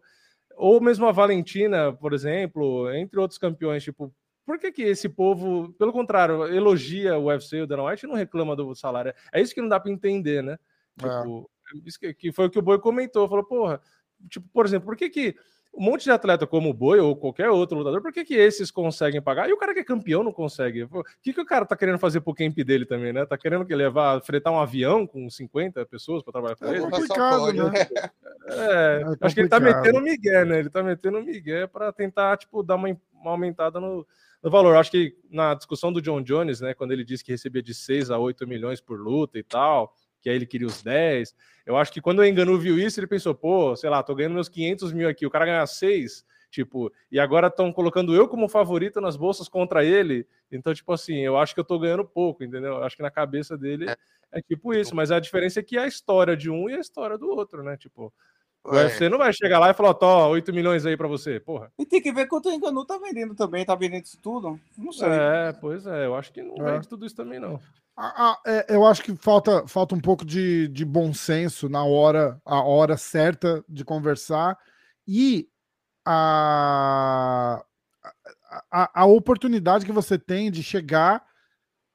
[0.56, 5.72] ou mesmo a Valentina, por exemplo, entre outros campeões, tipo, por que, que esse povo,
[5.78, 9.14] pelo contrário, elogia o UFC e o Dana White e não reclama do salário?
[9.32, 10.58] É isso que não dá para entender, né?
[11.02, 11.08] É.
[11.08, 11.50] Tipo,
[11.84, 13.28] isso que, que foi o que o Boi comentou.
[13.28, 13.80] Falou, porra,
[14.28, 15.36] tipo, por exemplo, por que que
[15.72, 18.70] um monte de atleta como o Boi ou qualquer outro lutador, por que que esses
[18.72, 20.82] conseguem pagar e o cara que é campeão não consegue?
[20.82, 23.24] O que que o cara tá querendo fazer pro camp dele também, né?
[23.24, 26.80] Tá querendo que levar, fretar um avião com 50 pessoas para trabalhar com É ele?
[26.80, 27.70] Só complicado, pode, né?
[28.48, 29.84] É, É acho que ele tá complicado.
[29.84, 30.58] metendo migué, né?
[30.58, 34.04] Ele tá metendo migué para tentar, tipo, dar uma, uma aumentada no,
[34.42, 34.76] no valor.
[34.76, 38.10] Acho que na discussão do John Jones, né, quando ele disse que recebia de 6
[38.10, 41.34] a 8 milhões por luta e tal, que aí ele queria os 10,
[41.66, 44.34] eu acho que quando o Enganu viu isso, ele pensou, pô, sei lá, tô ganhando
[44.34, 48.48] meus 500 mil aqui, o cara ganha 6, Tipo, e agora estão colocando eu como
[48.48, 50.26] favorito nas bolsas contra ele.
[50.50, 52.74] Então, tipo assim, eu acho que eu tô ganhando pouco, entendeu?
[52.74, 53.96] Eu acho que na cabeça dele é,
[54.32, 57.16] é tipo isso, mas a diferença é que a história de um e a história
[57.16, 57.76] do outro, né?
[57.76, 58.12] Tipo,
[58.64, 58.84] o é.
[58.84, 61.72] UFC não vai chegar lá e falar, ó, 8 milhões aí pra você, porra.
[61.78, 64.60] E tem que ver quanto o Enganu tá vendendo também, tá vendendo isso tudo?
[64.76, 65.08] Não sei.
[65.08, 66.72] É, pois é, eu acho que não é.
[66.72, 67.58] vende tudo isso também, não.
[67.96, 71.84] Ah, ah, é, eu acho que falta, falta um pouco de, de bom senso na
[71.84, 74.58] hora, a hora certa de conversar
[75.06, 75.48] e
[76.04, 77.62] a,
[78.70, 81.24] a, a oportunidade que você tem de chegar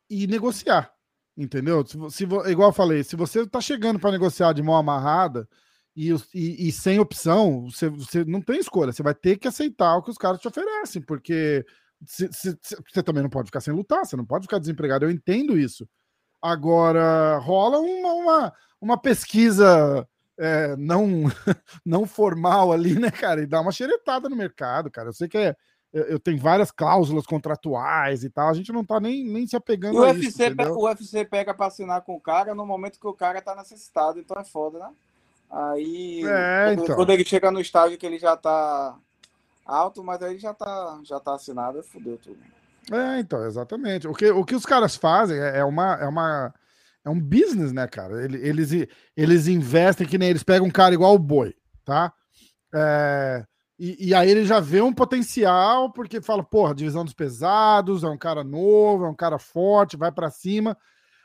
[0.09, 0.91] e negociar,
[1.35, 1.85] entendeu?
[1.85, 5.47] Se, se, igual eu falei, se você tá chegando para negociar de mão amarrada,
[5.95, 9.95] e, e, e, sem opção, você, você não tem escolha, você vai ter que aceitar
[9.95, 11.65] o que os caras te oferecem, porque
[12.05, 15.11] se, se, você também não pode ficar sem lutar, você não pode ficar desempregado, eu
[15.11, 15.87] entendo isso.
[16.41, 20.05] Agora, rola uma, uma, uma pesquisa
[20.37, 21.07] é, não,
[21.85, 25.09] não formal ali, né, cara, e dá uma xeretada no mercado, cara.
[25.09, 25.55] Eu sei que é,
[25.93, 29.99] eu tenho várias cláusulas contratuais e tal, a gente não tá nem, nem se apegando
[29.99, 30.73] o a UFC, isso.
[30.73, 34.19] O UFC pega para assinar com o cara no momento que o cara tá necessitado,
[34.19, 34.89] então é foda, né?
[35.49, 36.95] Aí, é, então.
[36.95, 38.97] quando ele chega no estágio que ele já tá
[39.65, 42.39] alto, mas aí já tá, já tá assinado, fudeu tudo.
[42.91, 44.07] É, então, exatamente.
[44.07, 46.53] O que, o que os caras fazem é, é uma, é uma
[47.03, 48.23] é um business, né, cara?
[48.23, 48.71] Eles,
[49.15, 52.11] eles investem que nem eles pegam um cara igual o boi, tá?
[52.73, 53.45] É,
[53.77, 58.07] e, e, aí ele já vê um potencial, porque fala, porra, divisão dos pesados, é
[58.07, 60.77] um cara novo, é um cara forte, vai para cima.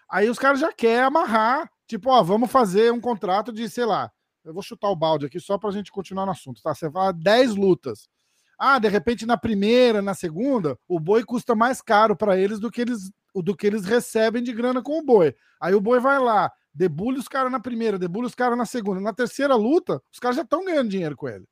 [0.09, 4.13] Aí os caras já querem amarrar Tipo, ó, vamos fazer um contrato de, sei lá,
[4.45, 6.73] eu vou chutar o balde aqui só para a gente continuar no assunto, tá?
[6.73, 8.09] Você fala 10 lutas.
[8.57, 12.71] Ah, de repente na primeira, na segunda, o boi custa mais caro para eles do
[12.71, 15.35] que eles do que eles recebem de grana com o boi.
[15.61, 19.01] Aí o boi vai lá, debulha os caras na primeira, debulha os caras na segunda.
[19.01, 21.45] Na terceira luta, os caras já estão ganhando dinheiro com ele.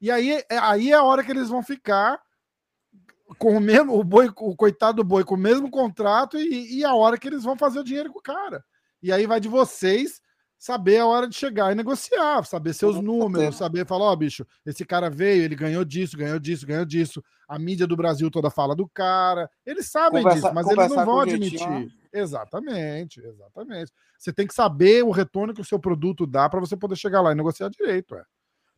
[0.00, 2.18] E aí, é, aí é a hora que eles vão ficar
[3.38, 6.84] com o mesmo, o boi, o coitado do boi com o mesmo contrato e, e
[6.86, 8.64] a hora que eles vão fazer o dinheiro com o cara.
[9.04, 10.18] E aí vai de vocês
[10.58, 14.46] saber a hora de chegar e negociar, saber seus números, saber falar, ó, oh, bicho,
[14.64, 17.22] esse cara veio, ele ganhou disso, ganhou disso, ganhou disso.
[17.46, 19.50] A mídia do Brasil toda fala do cara.
[19.66, 21.92] Eles sabem conversa, disso, mas eles não vão admitir.
[22.10, 23.92] Exatamente, exatamente.
[24.18, 27.20] Você tem que saber o retorno que o seu produto dá para você poder chegar
[27.20, 28.24] lá e negociar direito, é.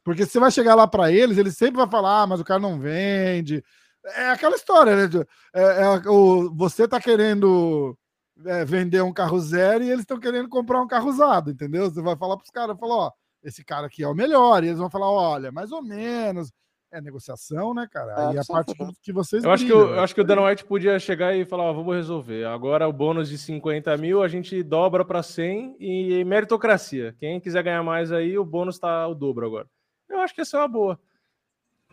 [0.02, 2.58] Porque você vai chegar lá para eles, eles sempre vão falar, ah, mas o cara
[2.58, 3.62] não vende.
[4.04, 5.24] É aquela história, né?
[5.54, 7.96] É, é, o, você tá querendo
[8.44, 11.90] é, vender um carro zero e eles estão querendo comprar um carro usado, entendeu?
[11.90, 13.12] Você vai falar para os caras, falar, ó,
[13.42, 16.52] esse cara aqui é o melhor, e eles vão falar, olha, mais ou menos.
[16.92, 18.12] É negociação, né, cara?
[18.12, 18.72] É, Aí é a parte
[19.02, 19.42] que vocês.
[19.42, 21.72] Eu acho que, eu, eu acho que o Dan White podia chegar e falar: ó,
[21.72, 22.46] vamos resolver.
[22.46, 27.14] Agora o bônus de 50 mil a gente dobra para 100 e meritocracia.
[27.18, 29.66] Quem quiser ganhar mais aí, o bônus tá o dobro agora.
[30.08, 30.98] Eu acho que essa é uma boa.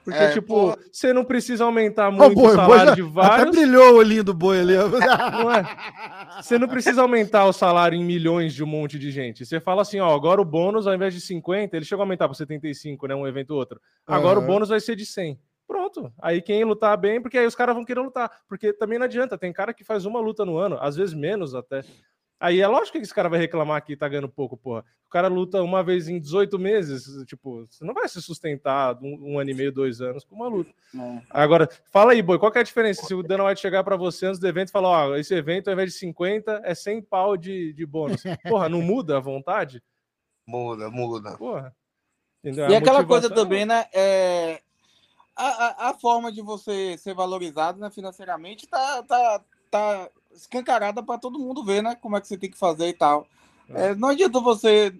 [0.04, 3.42] Porque, é, tipo, você não precisa aumentar muito oh, o salário já, de vários.
[3.42, 4.74] Até brilhou o olhinho do boi ali.
[5.32, 5.64] não é?
[6.42, 9.46] Você não precisa aumentar o salário em milhões de um monte de gente.
[9.46, 12.28] Você fala assim, ó, agora o bônus, ao invés de 50, ele chegou a aumentar
[12.28, 13.16] para 75, né?
[13.16, 13.80] Um evento ou outro.
[14.06, 14.44] Agora uhum.
[14.44, 15.40] o bônus vai ser de 100.
[15.66, 16.12] Pronto.
[16.22, 18.30] Aí quem lutar bem, porque aí os caras vão querer lutar.
[18.48, 19.38] Porque também não adianta.
[19.38, 21.82] Tem cara que faz uma luta no ano, às vezes menos até.
[22.40, 24.84] Aí é lógico que esse cara vai reclamar que tá ganhando pouco, porra.
[25.06, 29.34] O cara luta uma vez em 18 meses, tipo, você não vai se sustentar um,
[29.34, 30.70] um ano e meio, dois anos com uma luta.
[30.94, 31.22] É.
[31.30, 33.06] Agora, fala aí, Boi, qual é a diferença?
[33.06, 35.70] Se o Dana White chegar para você antes do evento e falar, ó, esse evento
[35.70, 38.24] ao invés de 50 é 100 pau de, de bônus.
[38.50, 39.82] Porra, não muda a vontade?
[40.46, 41.38] Muda, muda.
[41.38, 41.74] Porra.
[42.44, 42.70] Entendeu?
[42.70, 43.86] E a aquela coisa também, né?
[43.94, 44.62] É...
[45.36, 51.20] A, a, a, forma de você ser valorizado né, financeiramente tá, tá, tá escancarada para
[51.20, 51.96] todo mundo ver, né?
[51.96, 53.28] Como é que você tem que fazer e tal.
[53.70, 53.88] É.
[53.88, 54.94] É, não adianta você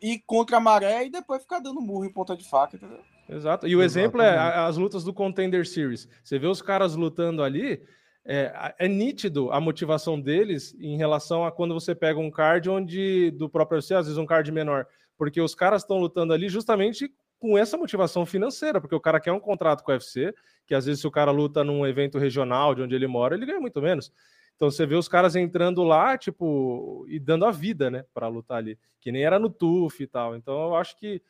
[0.00, 3.00] ir contra a maré e depois ficar dando murro em ponta de faca, entendeu?
[3.28, 3.66] Exato.
[3.66, 6.08] E o exemplo é as lutas do Contender Series.
[6.22, 7.82] Você vê os caras lutando ali,
[8.24, 13.30] é, é, nítido a motivação deles em relação a quando você pega um card onde
[13.32, 17.10] do próprio UFC, às vezes um card menor, porque os caras estão lutando ali justamente
[17.38, 20.34] com essa motivação financeira, porque o cara quer um contrato com o UFC,
[20.66, 23.46] que às vezes se o cara luta num evento regional de onde ele mora, ele
[23.46, 24.12] ganha muito menos.
[24.56, 28.58] Então você vê os caras entrando lá, tipo, e dando a vida, né, para lutar
[28.58, 30.36] ali, que nem era no TUF e tal.
[30.36, 31.20] Então eu acho que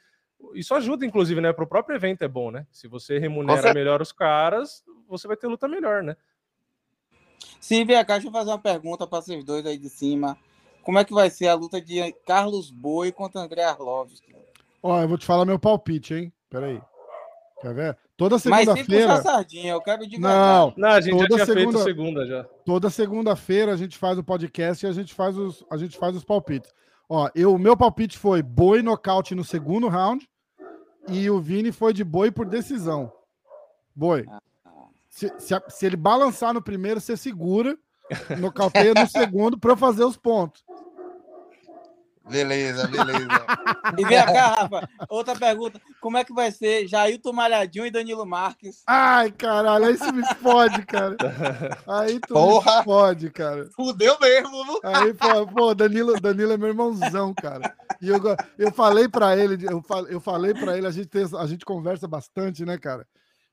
[0.54, 2.66] isso ajuda, inclusive, né, para o próprio evento é bom, né?
[2.70, 6.16] Se você remunera melhor os caras, você vai ter luta melhor, né?
[7.60, 10.36] Sim, vem cá, deixa eu fazer uma pergunta para vocês dois aí de cima.
[10.82, 14.34] Como é que vai ser a luta de Carlos Boi contra André Arlovski?
[14.82, 16.32] Ó, eu vou te falar meu palpite, hein?
[16.50, 16.78] Peraí.
[17.62, 17.98] Quer ver?
[18.16, 19.20] Toda segunda-feira.
[19.22, 22.44] sardinha, eu quero de Não, não, a gente toda já tinha segunda, feito segunda já.
[22.64, 26.14] Toda segunda-feira a gente faz o podcast e a gente faz os, a gente faz
[26.14, 26.72] os palpites.
[27.08, 30.28] Ó, eu, o meu palpite foi boi nocaute no segundo round
[31.08, 33.12] e o Vini foi de boi por decisão.
[33.94, 34.24] Boi.
[34.28, 34.40] Ah.
[35.10, 37.76] Se, se, se, ele balançar no primeiro, você segura,
[38.38, 40.64] nocauteia no segundo para fazer os pontos.
[42.28, 43.46] Beleza, beleza.
[43.98, 45.80] e vem cá, Rafa, outra pergunta.
[46.00, 48.82] Como é que vai ser Jailton Malhadinho e Danilo Marques?
[48.86, 51.16] Ai, caralho, aí você me fode, cara.
[51.86, 52.78] Aí tu Porra.
[52.78, 53.68] me fode, cara.
[53.76, 54.80] Fudeu mesmo.
[54.82, 57.74] Aí, pô, pô, Danilo, Danilo é meu irmãozão, cara.
[58.00, 58.20] E eu,
[58.58, 62.08] eu falei pra ele, eu, eu falei pra ele, a gente, tem, a gente conversa
[62.08, 63.06] bastante, né, cara?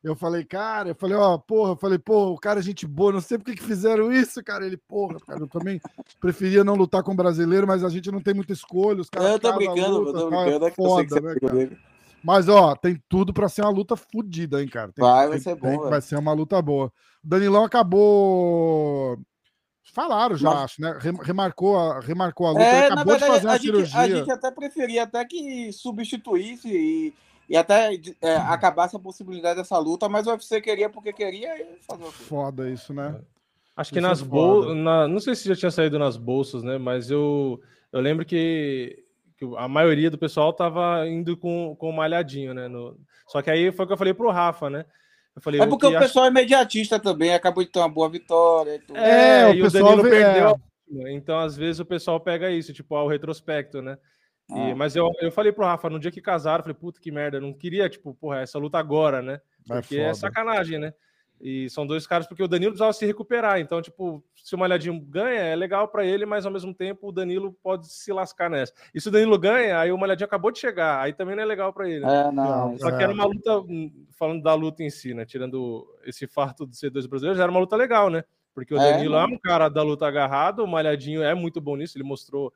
[0.04, 3.12] Eu falei, cara, eu falei, ó, porra, eu falei, pô, o cara é gente boa,
[3.12, 4.66] não sei por que, que fizeram isso, cara.
[4.66, 5.80] Ele, porra, cara, eu também
[6.20, 9.02] preferia não lutar com brasileiro, mas a gente não tem muita escolha.
[9.02, 11.78] Os caras eu tô brincando, luta, eu tô tá brincando, é foda, né, cara?
[12.24, 14.92] Mas, ó, tem tudo para ser uma luta fodida, hein, cara.
[14.92, 15.70] Tem, vai, vai ser bom.
[15.70, 16.92] Tem, vai ser uma luta boa.
[17.24, 19.20] O Danilão acabou.
[19.94, 20.64] Falaram já, Mas...
[20.64, 20.98] acho, né?
[21.24, 22.64] Remarcou a, remarcou a luta.
[22.64, 24.02] É, acabou verdade, de fazer uma a cirurgia.
[24.02, 27.14] Gente, a gente até preferia até que substituísse e
[27.52, 31.50] e até é, acabasse a possibilidade dessa luta, mas o UFC queria porque queria
[31.86, 33.20] fazer o Foda isso, né?
[33.76, 34.78] Acho que isso nas é bolsas.
[34.78, 35.06] Na...
[35.06, 36.78] Não sei se já tinha saído nas bolsas, né?
[36.78, 37.60] Mas eu,
[37.92, 39.04] eu lembro que,
[39.38, 42.70] que a maioria do pessoal tava indo com, com o malhadinho, né?
[42.70, 42.98] No...
[43.28, 44.86] Só que aí foi o que eu falei pro Rafa, né?
[45.36, 46.38] Eu falei, é porque o pessoal acho...
[46.38, 48.82] é imediatista também, acabou de ter uma boa vitória.
[48.90, 50.58] E é, é, e o, o Danilo perdeu.
[51.06, 51.12] É.
[51.12, 53.98] Então, às vezes, o pessoal pega isso, tipo, ao retrospecto, né?
[54.52, 54.76] E, ah.
[54.76, 57.38] Mas eu, eu falei pro Rafa, no dia que casaram, eu falei, puta que merda,
[57.38, 59.42] eu não queria, tipo, porra, essa luta agora, né?
[59.70, 60.94] É porque é, é sacanagem, né?
[61.44, 63.60] E são dois caras, porque o Danilo precisava se recuperar.
[63.60, 67.12] Então, tipo, se o Malhadinho ganha, é legal para ele, mas ao mesmo tempo o
[67.12, 68.74] Danilo pode se lascar nessa.
[68.94, 71.46] E se o Danilo ganha, aí o Malhadinho acabou de chegar, aí também não é
[71.46, 72.06] legal para ele.
[72.06, 72.78] É, não.
[72.78, 75.26] Só que era uma luta, hum, falando da luta em si, né?
[75.26, 78.24] Tirando esse fato de ser dois brasileiros, era uma luta legal, né?
[78.54, 81.60] Porque o é, Danilo é, é um cara da luta agarrado, o Malhadinho é muito
[81.60, 82.54] bom nisso, ele mostrou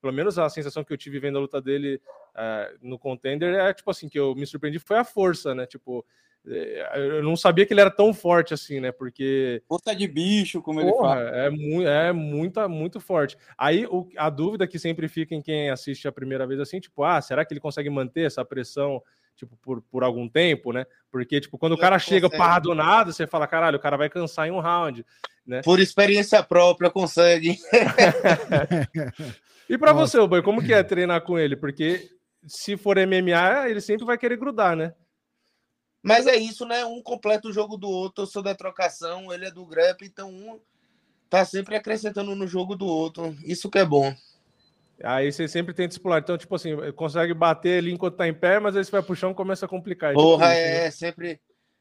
[0.00, 2.00] pelo menos a sensação que eu tive vendo a luta dele
[2.34, 5.66] uh, no contender é tipo assim que eu me surpreendi foi a força, né?
[5.66, 6.04] Tipo,
[6.46, 8.92] eh, eu não sabia que ele era tão forte assim, né?
[8.92, 13.36] Porque força de bicho, como ele fala, é, mu é muito, muito forte.
[13.58, 17.02] Aí o, a dúvida que sempre fica em quem assiste a primeira vez assim, tipo,
[17.02, 19.02] ah, será que ele consegue manter essa pressão?
[19.34, 20.86] Tipo, por, por algum tempo, né?
[21.10, 24.08] Porque, tipo, quando o cara chega parado do nada, você fala, caralho, o cara vai
[24.08, 25.04] cansar em um round,
[25.46, 25.60] né?
[25.62, 27.58] Por experiência própria, consegue.
[29.68, 31.56] E para você, Boy, como que é treinar com ele?
[31.56, 32.08] Porque
[32.46, 34.94] se for MMA, ele sempre vai querer grudar, né?
[36.02, 36.84] Mas é isso, né?
[36.84, 38.22] Um completa o jogo do outro.
[38.22, 40.60] Eu sou da trocação, ele é do grep, então um
[41.28, 43.36] tá sempre acrescentando no jogo do outro.
[43.44, 44.14] Isso que é bom.
[45.02, 46.20] Aí você sempre tenta explorar.
[46.20, 49.30] Então, tipo assim, consegue bater ali enquanto tá em pé, mas aí você vai puxar
[49.30, 50.14] e começa a complicar.
[50.14, 50.90] Porra, tipo é, né?
[50.90, 51.40] sempre,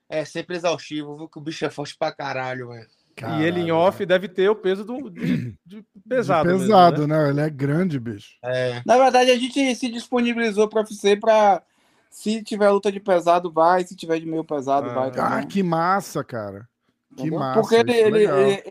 [0.10, 1.30] é sempre exaustivo, viu?
[1.30, 2.88] Que o bicho é forte pra caralho, velho.
[3.16, 3.42] Caralho.
[3.42, 6.50] E ele em off deve ter o peso do, de, de pesado.
[6.50, 7.24] De pesado, mesmo, né?
[7.24, 7.30] né?
[7.30, 8.36] Ele é grande, bicho.
[8.44, 8.82] É.
[8.86, 11.64] Na verdade, a gente se disponibilizou para UFC para
[12.10, 13.86] se tiver luta de pesado, vai.
[13.86, 15.12] Se tiver de meio pesado, ah, vai.
[15.12, 15.40] Também.
[15.40, 16.68] Ah, que massa, cara.
[17.16, 17.40] Que Entendeu?
[17.40, 17.62] massa.
[17.62, 18.64] Porque ele, ele, ele,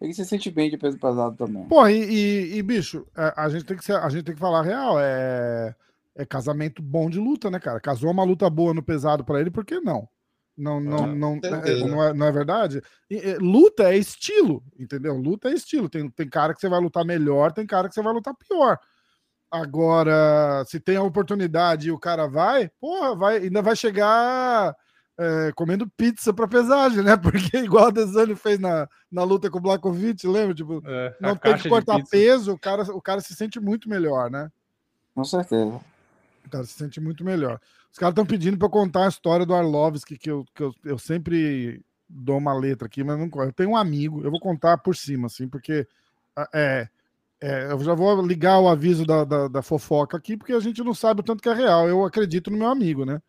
[0.00, 1.66] ele, se sente bem de peso pesado também.
[1.66, 4.40] Pô, e, e, e bicho, a, a, gente tem que ser, a gente tem que
[4.40, 4.96] falar real.
[4.98, 5.74] É,
[6.14, 7.80] é casamento bom de luta, né, cara?
[7.80, 10.08] Casou uma luta boa no pesado para ele, por que não?
[10.56, 12.80] Não, não, ah, não, é, não, é, não é verdade?
[13.40, 15.16] Luta é estilo, entendeu?
[15.16, 15.88] Luta é estilo.
[15.88, 18.78] Tem, tem cara que você vai lutar melhor, tem cara que você vai lutar pior.
[19.50, 24.74] Agora, se tem a oportunidade e o cara vai, porra, vai, ainda vai chegar
[25.18, 27.16] é, comendo pizza para pesagem, né?
[27.18, 30.54] Porque igual a Desani fez na, na luta com o Blakovic, lembra?
[30.54, 34.30] Tipo, é, não tem que cortar peso, o cara, o cara se sente muito melhor,
[34.30, 34.50] né?
[35.14, 35.80] Com certeza.
[36.46, 37.60] O cara se sente muito melhor.
[37.90, 40.74] Os caras estão pedindo para eu contar a história do Arlovski, que, eu, que eu,
[40.84, 44.78] eu sempre dou uma letra aqui, mas não Eu tenho um amigo, eu vou contar
[44.78, 45.86] por cima, assim, porque
[46.52, 46.88] é,
[47.40, 50.82] é, eu já vou ligar o aviso da, da, da, fofoca aqui, porque a gente
[50.82, 51.88] não sabe o tanto que é real.
[51.88, 53.20] Eu acredito no meu amigo, né?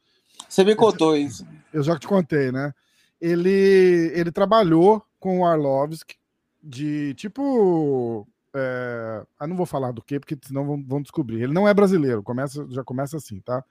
[0.48, 1.46] Você me contou isso.
[1.74, 2.74] Eu já te contei, né?
[3.20, 6.16] Ele, ele trabalhou com o Arlovski
[6.64, 8.28] de tipo.
[8.56, 9.26] É...
[9.38, 11.42] Ah, não vou falar do que, porque senão vão, vão descobrir.
[11.42, 13.64] Ele não é brasileiro, começa, já começa assim, tá?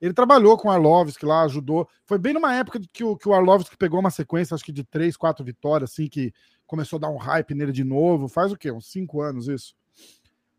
[0.00, 1.86] Ele trabalhou com o Arlovski lá, ajudou.
[2.06, 4.82] Foi bem numa época que o, que o Arlovski pegou uma sequência, acho que de
[4.82, 6.32] três, quatro vitórias, assim, que
[6.66, 8.26] começou a dar um hype nele de novo.
[8.26, 8.72] Faz o quê?
[8.72, 9.74] Uns cinco anos isso.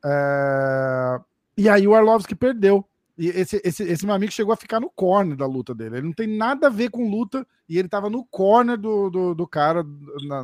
[0.06, 1.20] É...
[1.58, 2.86] E aí o Arlovski perdeu.
[3.18, 5.98] E esse, esse, esse meu amigo chegou a ficar no corner da luta dele.
[5.98, 9.36] Ele não tem nada a ver com luta e ele tava no corner do, do,
[9.36, 9.84] do cara
[10.28, 10.44] na,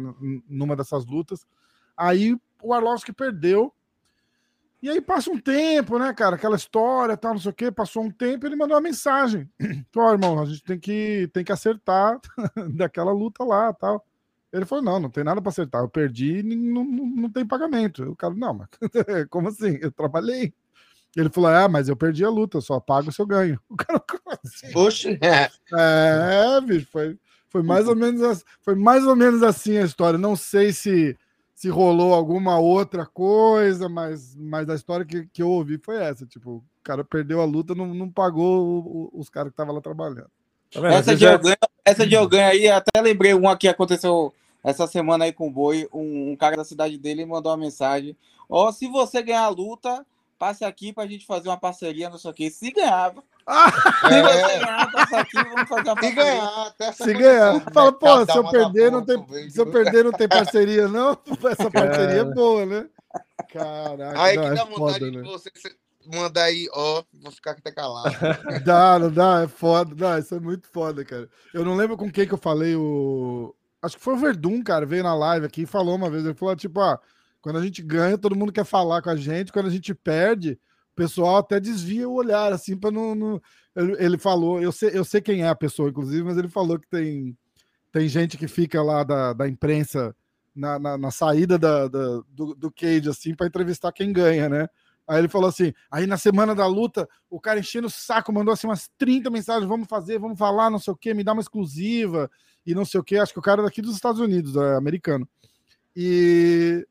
[0.49, 1.45] numa dessas lutas.
[1.95, 3.73] Aí o Arlovski perdeu
[4.81, 6.35] e aí passa um tempo, né, cara?
[6.35, 7.71] Aquela história, tal, não sei o quê.
[7.71, 9.49] Passou um tempo ele mandou uma mensagem.
[9.95, 12.19] Ó, irmão, a gente tem que, tem que acertar
[12.75, 14.05] daquela luta lá, tal.
[14.53, 15.81] Ele falou, não, não tem nada para acertar.
[15.81, 18.03] Eu perdi e não, não, não tem pagamento.
[18.03, 18.67] O cara, não, mas
[19.29, 19.79] como assim?
[19.81, 20.53] Eu trabalhei.
[21.15, 23.59] Ele falou, ah, mas eu perdi a luta, só pago se eu ganho.
[23.67, 24.71] O cara, como assim?
[24.71, 25.17] Poxa.
[25.19, 27.17] É, bicho, foi,
[27.49, 30.19] Foi mais ou menos, foi mais ou menos assim a história.
[30.19, 31.17] Não sei se
[31.57, 36.23] se rolou alguma outra coisa, mas, mas a história que, que eu ouvi foi essa.
[36.23, 39.81] Tipo, o cara perdeu a luta, não, não pagou o, os caras que estavam lá
[39.81, 40.29] trabalhando.
[40.71, 41.39] Tá essa, de já...
[41.83, 44.31] essa de alguém aí, até lembrei uma que aconteceu
[44.63, 45.89] essa semana aí com o Boi.
[45.91, 48.15] Um, um cara da cidade dele mandou uma mensagem.
[48.47, 50.05] Ó, oh, se você ganhar a luta,
[50.37, 52.49] passe aqui pra gente fazer uma parceria, não sei o que.
[52.49, 53.23] Se ganhava.
[53.45, 53.71] Ah,
[54.05, 54.21] é.
[54.21, 56.11] ganhar, passa aqui, vamos fazer uma parceria.
[56.11, 57.73] Se ganhar, até Se ganhar.
[57.73, 61.17] Fala, pô, se eu perder, não tem, se eu perder, não tem parceria, não?
[61.49, 62.89] Essa parceria é boa, né?
[63.51, 64.21] Caraca.
[64.21, 65.23] Aí que dá é vontade foda, de né?
[65.23, 65.51] você
[66.13, 68.15] mandar aí, ó, vou ficar até calado.
[68.63, 69.93] Dá, não dá, é foda.
[69.93, 71.29] Dá, isso é muito foda, cara.
[71.53, 73.53] Eu não lembro com quem que eu falei o.
[73.81, 76.25] Acho que foi o Verdun, cara, veio na live aqui e falou uma vez.
[76.25, 76.99] Ele falou, tipo, ah,
[77.41, 79.51] quando a gente ganha, todo mundo quer falar com a gente.
[79.51, 80.59] Quando a gente perde,
[80.93, 83.41] o pessoal até desvia o olhar, assim, para não, não.
[83.75, 86.87] Ele falou, eu sei, eu sei quem é a pessoa, inclusive, mas ele falou que
[86.87, 87.37] tem,
[87.91, 90.15] tem gente que fica lá da, da imprensa
[90.55, 94.67] na, na, na saída da, da, do, do cage, assim, para entrevistar quem ganha, né?
[95.07, 98.53] Aí ele falou assim: aí na semana da luta, o cara enchendo o saco, mandou
[98.53, 101.41] assim umas 30 mensagens: vamos fazer, vamos falar, não sei o que, me dá uma
[101.41, 102.29] exclusiva
[102.65, 103.17] e não sei o que.
[103.17, 105.27] Acho que o cara é daqui dos Estados Unidos, é americano.
[105.95, 106.85] E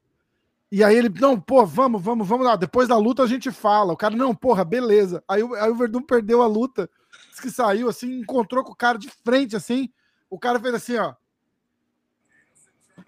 [0.71, 2.57] e aí ele, não, pô, vamos, vamos, vamos lá.
[2.57, 3.93] Depois da luta a gente fala.
[3.93, 5.23] O cara, não, porra, beleza.
[5.29, 6.91] Aí, aí o Verdun perdeu a luta.
[7.31, 9.89] Diz que saiu assim, encontrou com o cara de frente, assim.
[10.29, 11.15] O cara fez assim, ó.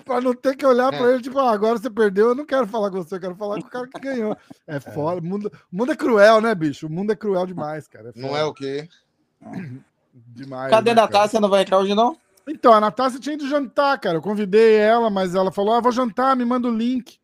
[0.04, 0.96] Pra não ter que olhar é.
[0.96, 3.34] pra ele, tipo, ah, agora você perdeu, eu não quero falar com você, eu quero
[3.34, 4.36] falar com o cara que ganhou.
[4.66, 4.80] É, é.
[4.80, 5.20] foda.
[5.20, 6.86] O mundo, o mundo é cruel, né, bicho?
[6.86, 8.12] O mundo é cruel demais, cara.
[8.14, 8.88] É não é o quê?
[10.34, 10.70] Demais.
[10.70, 11.40] Cadê né, a Natácia?
[11.40, 12.16] Não vai entrar hoje, não?
[12.48, 14.16] Então, a Natácia tinha ido jantar, cara.
[14.16, 17.20] Eu convidei ela, mas ela falou: ah, vou jantar, me manda o link.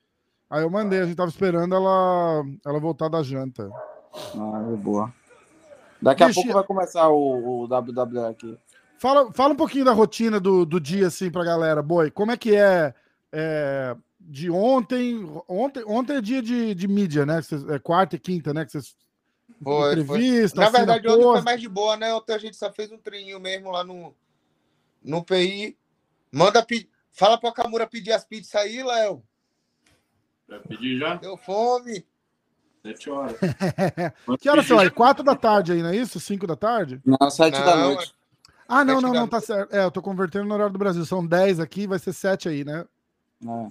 [0.54, 3.68] Aí eu mandei, a gente tava esperando ela, ela voltar da janta.
[4.14, 5.12] Ah, é boa.
[6.00, 8.56] Daqui a pouco vai começar o, o WWE aqui.
[8.96, 12.08] Fala, fala um pouquinho da rotina do, do dia, assim, pra galera, Boi.
[12.08, 12.94] Como é que é,
[13.32, 15.28] é de ontem?
[15.48, 17.42] Ontem, ontem é dia de, de mídia, né?
[17.42, 18.64] Cês, é quarta e quinta, né?
[18.64, 18.94] Que vocês.
[19.60, 20.54] Foi, entrevista.
[20.54, 20.64] Foi.
[20.66, 22.14] Na verdade, ontem foi mais de boa, né?
[22.14, 24.14] Ontem a gente só fez um treininho mesmo lá no,
[25.02, 25.76] no PI.
[26.30, 26.64] Manda
[27.10, 29.20] Fala pra Camura pedir as pizzas aí, Léo.
[30.48, 31.16] Vai pedir já?
[31.16, 32.06] Deu fome.
[32.82, 33.36] Sete horas.
[34.40, 34.90] que horas são aí?
[34.90, 36.20] Quatro da tarde aí, não é isso?
[36.20, 37.00] Cinco da tarde?
[37.04, 38.14] Não, sete não, da noite.
[38.68, 39.74] Ah, não, não, não, tá certo.
[39.74, 41.04] É, eu tô convertendo no horário do Brasil.
[41.04, 42.84] São dez aqui, vai ser sete aí, né?
[43.42, 43.68] É.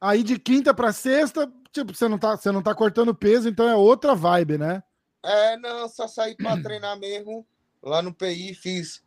[0.00, 3.68] Aí de quinta para sexta, tipo, você não, tá, você não tá cortando peso, então
[3.68, 4.82] é outra vibe, né?
[5.24, 7.46] É, não, só saí para treinar mesmo.
[7.82, 9.02] Lá no PI, fiz,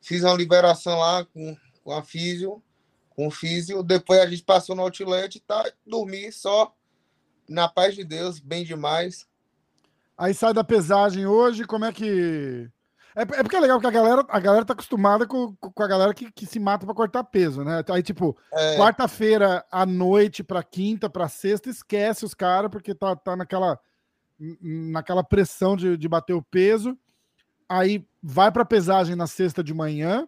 [0.00, 2.62] fiz uma liberação lá com, com a físio
[3.20, 3.82] com o físio.
[3.82, 6.74] Depois a gente passou no outlet e tá, dormi só
[7.46, 9.28] na paz de Deus, bem demais.
[10.16, 12.66] Aí sai da pesagem hoje, como é que.
[13.14, 15.86] É, é porque é legal que a galera, a galera tá acostumada com, com a
[15.86, 17.84] galera que, que se mata para cortar peso, né?
[17.90, 18.78] Aí, tipo, é...
[18.78, 23.78] quarta-feira à noite para quinta, para sexta, esquece os caras, porque tá, tá naquela,
[24.62, 26.96] naquela pressão de, de bater o peso.
[27.68, 30.26] Aí vai para pesagem na sexta de manhã,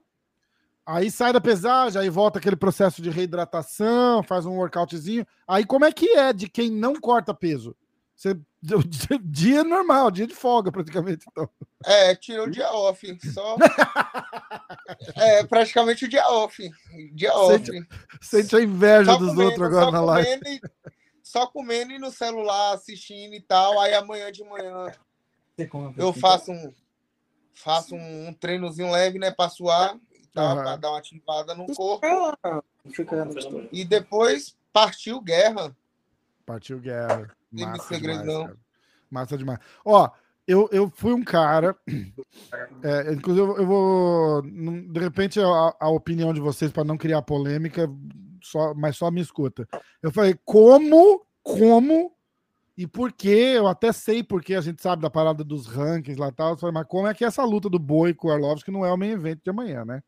[0.85, 5.26] Aí sai da pesagem, aí volta aquele processo de reidratação, faz um workoutzinho.
[5.47, 7.76] Aí como é que é de quem não corta peso?
[8.16, 8.39] Você,
[9.22, 11.24] dia normal, dia de folga praticamente.
[11.30, 11.49] Então.
[11.85, 13.57] É, tirou o dia off, só.
[15.14, 16.68] é, praticamente o dia off.
[17.12, 17.64] Dia off.
[17.64, 17.89] Sente,
[18.20, 20.41] sente a inveja só dos comendo, outros agora na live.
[20.47, 20.61] E,
[21.22, 23.80] só comendo e no celular, assistindo e tal.
[23.80, 24.93] Aí amanhã de manhã
[25.97, 26.72] eu faço um,
[27.55, 29.97] faço um, um treinozinho leve, né, para suar
[30.33, 30.49] tá?
[30.49, 30.62] Uhum.
[30.62, 32.07] Para dar uma ativada no corpo.
[33.70, 35.76] E depois partiu guerra.
[36.45, 37.30] Partiu guerra.
[37.51, 38.51] Massa demais.
[39.11, 39.59] Massa demais.
[39.85, 40.11] Ó,
[40.47, 41.76] eu, eu fui um cara.
[42.83, 44.43] É, inclusive, eu vou.
[44.43, 47.89] De repente, a, a opinião de vocês, para não criar polêmica,
[48.43, 49.68] só, mas só me escuta.
[50.03, 52.12] Eu falei, como, como
[52.76, 53.28] e por que?
[53.28, 56.51] Eu até sei porque a gente sabe da parada dos rankings lá e tal.
[56.51, 58.85] Eu falei, mas como é que é essa luta do Boi com o Arlovski não
[58.85, 60.03] é o main event de amanhã, né?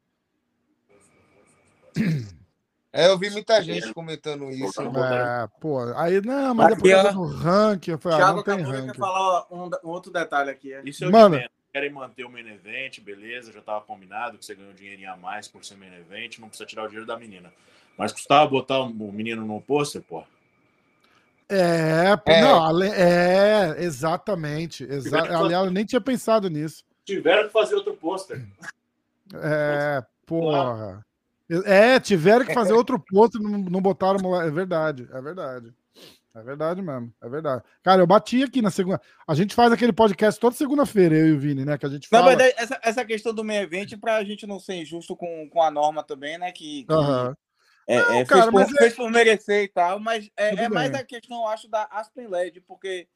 [2.96, 4.80] É, eu vi muita gente comentando isso.
[4.80, 8.56] É, pô, aí não, mas aqui, depois no ranking, eu falei, ah, Thiago ah, não
[8.56, 8.98] tem ranking.
[8.98, 10.72] falar um, um, outro detalhe aqui.
[10.72, 10.80] É.
[10.84, 11.36] Isso eu Mano,
[11.72, 15.16] Querem manter o main event, beleza, já tava combinado que você ganhou um dinheirinho a
[15.16, 17.52] mais por ser main event, não precisa tirar o dinheiro da menina.
[17.98, 20.22] Mas custava botar o menino no pôster, pô.
[21.48, 24.84] É, é, não, é, exatamente.
[24.84, 26.84] Exa Aliás, eu nem tinha pensado nisso.
[27.04, 28.40] Tiveram que fazer outro pôster.
[29.34, 31.04] É, porra.
[31.64, 34.40] É, tiveram que fazer outro posto e não, não botaram.
[34.42, 35.74] É verdade, é verdade.
[36.34, 37.62] É verdade mesmo, é verdade.
[37.80, 39.00] Cara, eu bati aqui na segunda.
[39.24, 41.78] A gente faz aquele podcast toda segunda-feira, eu e o Vini, né?
[41.78, 42.30] Que a gente Na fala.
[42.30, 45.70] verdade, essa, essa questão do meio evento, pra gente não ser injusto com, com a
[45.70, 46.50] norma também, né?
[46.50, 47.36] Que, que Aham.
[47.86, 50.64] é, Não, é, cara, fez, por, mas é- fez por merecer e tal, mas é,
[50.64, 53.06] é mais a questão, eu acho, da Aspen LED, porque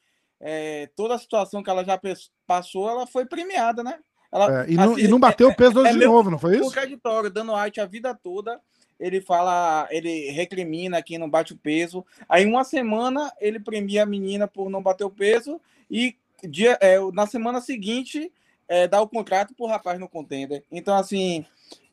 [0.41, 2.01] é, toda a situação que ela já
[2.47, 3.99] passou, ela foi premiada, né?
[4.31, 6.39] Ela, É, e, não, assim, e não bateu o peso hoje é de novo, não
[6.39, 6.64] foi isso?
[6.64, 8.61] contraditório, dando White a vida toda.
[9.01, 12.05] Ele fala, ele recrimina quem não bate o peso.
[12.29, 15.61] Aí, uma semana, ele premia a menina por não bater o peso.
[15.91, 18.33] E dia, é, na semana seguinte,
[18.66, 20.64] é, dá o contrato pro rapaz no contender.
[20.70, 21.47] Então, assim,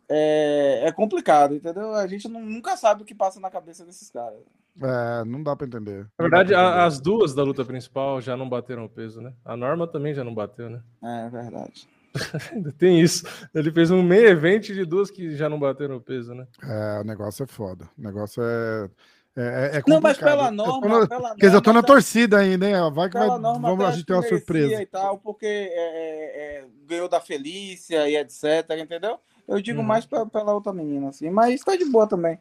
[0.10, 1.94] é, é complicado, entendeu?
[1.94, 4.40] A gente não- nunca sabe o que passa na cabeça desses caras.
[4.82, 6.08] É, não dá pra entender.
[6.18, 6.80] Na verdade, entender.
[6.80, 9.32] as duas da luta principal já não bateram o peso, né?
[9.46, 10.82] A Norma também já não bateu, né?
[11.04, 11.88] É verdade.
[12.54, 13.26] Ainda tem isso.
[13.54, 16.48] Ele fez um meio evento de duas que já não bateram o peso, né?
[16.64, 17.88] É, o negócio é foda.
[17.98, 18.90] O negócio é.
[19.38, 19.42] É,
[19.76, 21.00] é, é Não, mas pela Eu tô norma.
[21.02, 22.76] na- pela Quer dizer, eu tô na tá- torcida ainda, hein?
[22.94, 23.28] Vai que vai.
[23.28, 24.82] Norma, Vamos, até a gente tem uma surpresa.
[24.82, 28.44] E tal, porque é, é, é, ganhou da Felícia e etc,
[28.82, 29.20] entendeu?
[29.46, 29.86] Eu digo Uhum.
[29.86, 31.30] mais pe- pela outra menina, assim.
[31.30, 32.40] Mas tá de boa também.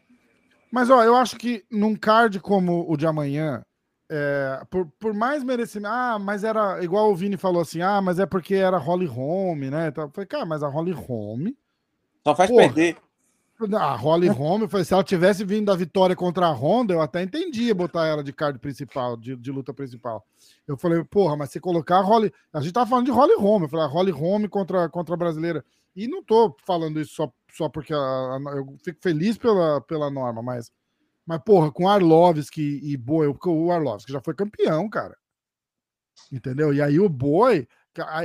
[0.71, 3.61] Mas, ó, eu acho que num card como o de amanhã,
[4.09, 5.93] é, por, por mais merecimento.
[5.93, 9.69] Ah, mas era igual o Vini falou assim: ah, mas é porque era Holly Home,
[9.69, 9.87] né?
[9.87, 11.57] Então, eu falei, cara, mas a Holly Home.
[12.23, 12.63] Só faz Porra.
[12.63, 12.97] perder.
[13.79, 17.23] A Holly Home, falei, se ela tivesse vindo da vitória contra a Honda, eu até
[17.23, 20.25] entendia botar ela de card principal, de, de luta principal.
[20.67, 22.33] Eu falei, porra, mas se colocar a Holly.
[22.51, 25.17] A gente tava falando de Holly Home, eu falei, a Holly Home contra, contra a
[25.17, 25.63] brasileira.
[25.95, 30.11] E não tô falando isso só, só porque a- a- eu fico feliz pela, pela
[30.11, 30.69] norma, mas.
[31.25, 35.17] Mas, porra, com Arlovski e Boi, o Arlovski já foi campeão, cara.
[36.31, 36.73] Entendeu?
[36.73, 37.67] E aí o Boi.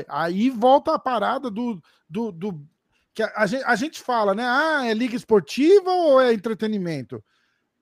[0.08, 1.80] aí- volta a parada do.
[2.08, 2.66] do, do
[3.14, 4.44] que a, a gente, a gente fala, né?
[4.44, 7.22] Ah, é liga esportiva ou é entretenimento?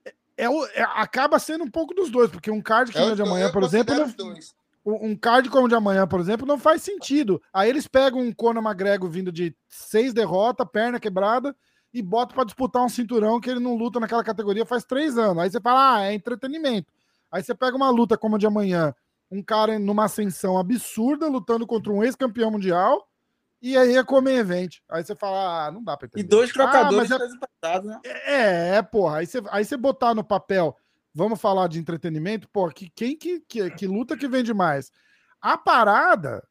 [0.04, 0.14] É,
[0.44, 3.16] é é- acaba sendo um pouco dos dois, porque um card que Eu, nem o
[3.16, 4.34] de amanhã, por exemplo, não,
[4.84, 7.42] um card como de amanhã, por exemplo, não faz sentido.
[7.52, 11.54] Aí eles pegam um Conor McGregor vindo de seis derrotas, perna quebrada,
[11.92, 15.42] e botam para disputar um cinturão que ele não luta naquela categoria faz três anos.
[15.42, 16.92] Aí você fala, ah, é entretenimento.
[17.30, 18.94] Aí você pega uma luta como a de amanhã,
[19.30, 23.06] um cara numa ascensão absurda, lutando contra um ex-campeão mundial,
[23.60, 24.76] e aí é comer evento.
[24.88, 26.24] Aí você fala, ah, não dá pra entender.
[26.24, 28.00] E dois Ah, trocadores mas é- né?
[28.04, 29.18] é, é, porra.
[29.18, 30.76] Aí você, aí você botar no papel,
[31.14, 34.90] vamos falar de entretenimento, pô, que, quem que, que, que luta que vende mais?
[35.40, 36.46] A parada.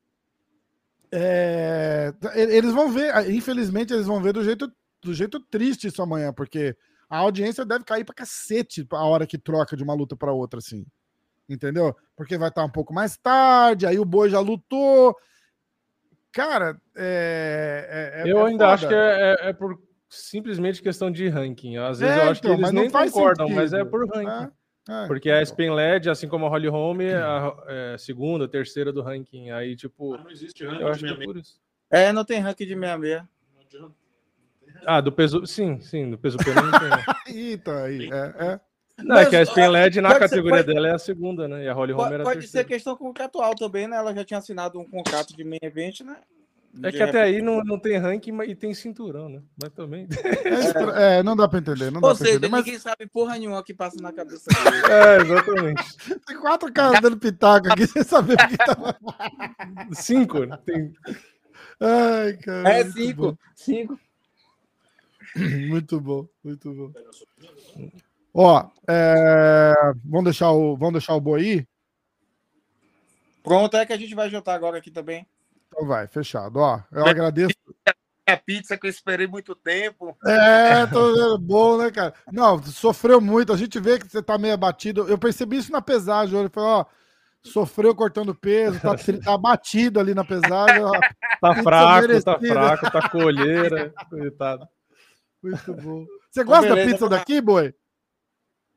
[1.12, 4.72] é, eles vão ver, infelizmente, eles vão ver do jeito,
[5.02, 6.76] do jeito triste isso amanhã, porque
[7.10, 10.60] a audiência deve cair pra cacete a hora que troca de uma luta pra outra,
[10.60, 10.86] assim.
[11.48, 11.96] Entendeu?
[12.16, 15.16] Porque vai estar um pouco mais tarde, aí o boi já lutou.
[16.32, 18.22] Cara, é.
[18.24, 18.74] é- é- eu é ainda foda.
[18.74, 18.98] acho que é,
[19.46, 21.78] é- é por simplesmente questão de ranking.
[21.78, 23.90] Às vezes É, eu acho então, que mas eles não nem concordam, mas é sentido.
[23.92, 24.52] por ranking.
[24.90, 25.08] É, é.
[25.08, 29.02] Porque a Spain LED, assim como a Holly Holm, é a é, segunda, terceira do
[29.02, 29.50] ranking.
[29.52, 31.60] Aí, tipo, Ah, não existe ranking eu acho de que é 66, por isso.
[31.90, 33.24] É, não tem ranking de 66.
[33.56, 33.96] não adianta.
[34.86, 35.46] Ah, do peso.
[35.46, 36.90] Sim, sim, do peso pena não tem.
[36.90, 37.04] né?
[37.28, 38.60] Eita, aí, é, é.
[39.04, 41.66] Não, é Mas, que a Spain LED na categoria pode- dela é a segunda, né?
[41.66, 43.96] E a Holly Pode, era a pode ser questão contratual também, né?
[43.96, 46.18] Ela já tinha assinado um contrato de meio evento, né?
[46.84, 49.42] É que até aí não, não tem ranking e tem cinturão, né?
[49.62, 50.08] Mas também.
[50.96, 52.50] É, é, não dá pra entender, não dá Ou pra seja, entender.
[52.50, 54.94] Mas ninguém sabe porra nenhuma que passa na cabeça dele.
[54.94, 55.98] É, exatamente.
[56.26, 58.96] tem quatro caras dando pitaco aqui sem saber o que tá.
[59.94, 60.58] Cinco, né?
[60.66, 60.94] Tem...
[61.80, 62.70] Ai, cara.
[62.70, 63.38] É cinco.
[63.56, 64.00] Cinco.
[65.70, 66.92] Muito bom, muito bom.
[68.34, 69.74] Ó, é,
[70.06, 71.68] vamos, deixar o, vamos deixar o boi aí?
[73.44, 75.26] Pronto, é que a gente vai jantar agora aqui também.
[75.68, 76.60] Então vai, fechado.
[76.60, 77.56] Ó, eu agradeço.
[78.28, 80.18] A pizza que eu esperei muito tempo.
[80.26, 82.14] É, tô vendo, bom, né, cara?
[82.30, 83.54] Não, sofreu muito.
[83.54, 85.08] A gente vê que você tá meio abatido.
[85.08, 86.36] Eu percebi isso na pesagem.
[86.36, 86.48] hoje.
[86.48, 86.86] Eu falei, ó,
[87.42, 90.84] sofreu cortando peso, tá, tá abatido ali na pesagem.
[90.84, 90.92] ó.
[91.40, 92.34] Tá fraco, merecida.
[92.34, 93.94] tá fraco, tá colheira.
[94.10, 94.68] Coitado.
[95.42, 96.06] Muito bom.
[96.30, 97.74] Você gosta da pizza vamos daqui, boi?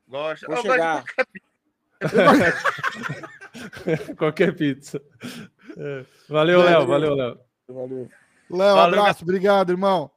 [0.07, 0.47] Gosto.
[0.47, 1.03] Vou chegar.
[4.17, 5.01] Qualquer pizza.
[5.77, 6.05] É.
[6.29, 6.63] Valeu, Valeu.
[6.63, 6.87] Léo.
[6.87, 7.39] Valeu, Léu.
[7.67, 8.09] Valeu.
[8.49, 10.11] Léo, abraço, obrigado, irmão.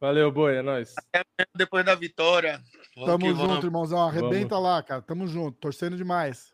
[0.00, 0.94] Valeu, boi, é nóis.
[1.14, 2.60] de- depois da vitória.
[2.96, 3.64] Vamos Tamo junto, vamos.
[3.64, 4.08] irmãozão.
[4.08, 5.02] Arrebenta lá, cara.
[5.02, 5.58] Tamo junto.
[5.58, 6.52] Torcendo demais.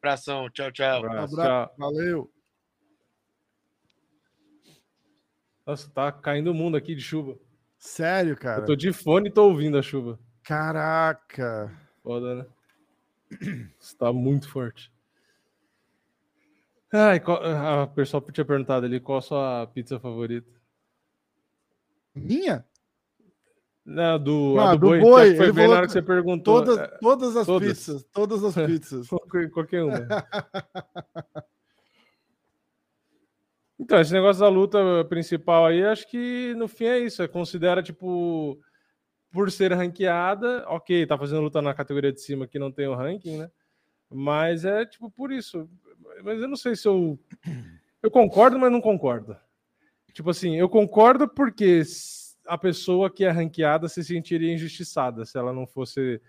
[0.00, 0.48] Abração.
[0.50, 0.98] Tchau, tchau.
[0.98, 1.68] Abraço, Abraço.
[1.68, 1.74] tchau.
[1.78, 2.32] Valeu.
[5.66, 7.36] Nossa, tá caindo o mundo aqui de chuva.
[7.86, 8.62] Sério, cara.
[8.62, 10.18] Eu tô de fone e tô ouvindo a chuva.
[10.42, 11.72] Caraca.
[12.02, 12.46] Foda, né?
[13.80, 14.92] Isso tá muito forte.
[16.92, 20.50] Ai, qual- a pessoa tinha perguntado ali qual a sua pizza favorita.
[22.14, 22.66] Minha?
[23.84, 26.64] Não, do, Não, do, do boi, boi, foi ele bem na hora que você perguntou.
[26.64, 27.68] Todas, todas as todas.
[27.68, 28.04] pizzas.
[28.12, 29.08] Todas as pizzas.
[29.52, 30.06] qualquer uma.
[33.78, 37.22] Então, esse negócio da luta principal aí, acho que no fim é isso.
[37.22, 38.58] É, considera, tipo,
[39.30, 42.94] por ser ranqueada, ok, tá fazendo luta na categoria de cima que não tem o
[42.94, 43.50] ranking, né?
[44.10, 45.68] Mas é, tipo, por isso.
[46.24, 47.18] Mas eu não sei se eu.
[48.02, 49.36] Eu concordo, mas não concordo.
[50.12, 51.82] Tipo assim, eu concordo porque
[52.46, 56.20] a pessoa que é ranqueada se sentiria injustiçada se ela não fosse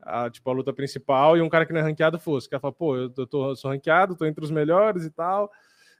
[0.00, 2.48] a, tipo, a luta principal e um cara que não é ranqueado fosse.
[2.48, 5.50] Que ela fala, pô, eu, tô, tô- sou ranqueado, tô entre os melhores e tal,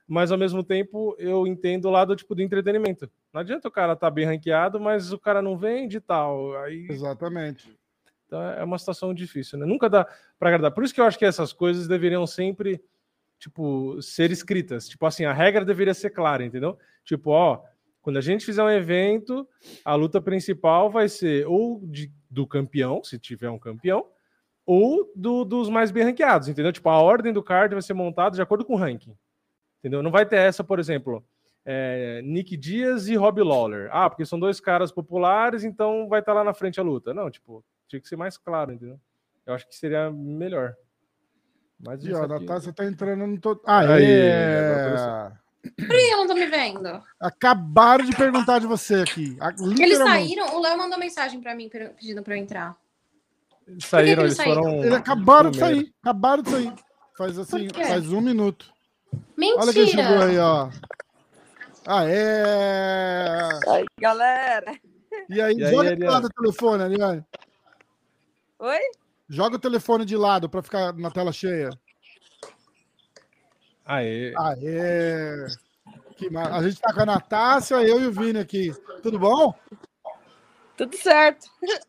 [0.09, 3.09] mas ao mesmo tempo eu entendo o lado tipo do entretenimento.
[3.31, 6.57] Não adianta o cara estar bem ranqueado, mas o cara não vende e tal.
[6.63, 7.77] Aí Exatamente.
[8.25, 9.65] então é uma situação difícil, né?
[9.67, 10.05] Nunca dá
[10.39, 10.71] para agradar.
[10.71, 12.81] Por isso que eu acho que essas coisas deveriam sempre,
[13.37, 14.89] tipo, ser escritas.
[14.89, 16.75] Tipo assim, a regra deveria ser clara, entendeu?
[17.05, 17.61] Tipo, ó,
[18.01, 19.47] quando a gente fizer um evento,
[19.85, 24.07] a luta principal vai ser ou de- do campeão, se tiver um campeão,
[24.65, 26.71] ou do- dos mais bem ranqueados, entendeu?
[26.71, 29.15] Tipo, a ordem do card vai ser montada de acordo com o ranking.
[29.79, 30.03] Entendeu?
[30.03, 31.23] Não vai ter essa, por exemplo,
[31.65, 33.89] é, Nick Dias e Rob Lawler.
[33.91, 37.13] Ah, porque são dois caras populares, então vai estar lá na frente a luta.
[37.13, 38.99] Não, tipo, tinha que ser mais claro, entendeu?
[39.45, 40.75] Eu acho que seria melhor.
[41.79, 43.61] Mas E ó, a aqui- Natácia tá entrando no todo.
[43.65, 45.31] Ah, Aí, é.
[45.61, 47.01] Por que eu não tô me vendo?
[47.19, 49.37] Acabaram de perguntar de você aqui.
[49.79, 50.55] Eles saíram?
[50.55, 52.77] O Léo mandou mensagem pra mim pedindo pra eu entrar.
[53.67, 54.69] Eles saíram, eles eles foram.
[54.83, 55.93] Eles acabaram de sair.
[56.01, 56.73] Acabaram de sair.
[57.17, 58.71] Faz assim, faz um minuto.
[59.37, 59.61] Mentira!
[59.61, 60.69] Olha quem chegou aí, ó.
[61.87, 63.49] Ah, é.
[63.69, 64.73] Aí, galera.
[65.29, 66.05] E aí, E aí, joga de Ariane?
[66.13, 67.25] lado o telefone, Ariane.
[68.59, 68.79] Oi?
[69.27, 71.69] Joga o telefone de lado pra ficar na tela cheia.
[73.85, 74.33] Aê.
[74.37, 75.47] Aê!
[76.17, 78.71] Que ma- A gente tá com a Natácia, eu e o Vini aqui.
[79.01, 79.53] Tudo bom?
[80.77, 81.47] Tudo certo.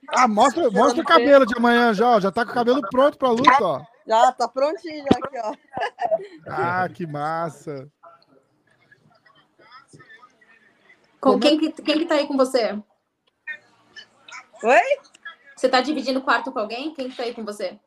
[0.08, 2.20] Ah, mostra, mostra o cabelo de amanhã já, ó.
[2.20, 3.82] Já tá com o cabelo pronto pra luta, ó.
[4.10, 5.54] Já tá prontinho aqui, ó.
[6.48, 7.88] Ah, que massa.
[11.20, 12.72] Com é quem, que, quem que tá aí com você?
[14.64, 14.80] Oi?
[15.54, 16.92] Você tá dividindo o quarto com alguém?
[16.92, 17.78] Quem que tá aí com você?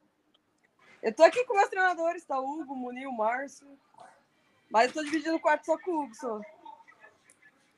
[1.01, 3.67] Eu tô aqui com meus treinadores, tá o Hugo, o Márcio.
[4.71, 6.39] Mas eu tô dividindo o quarto só com o Hugo, só.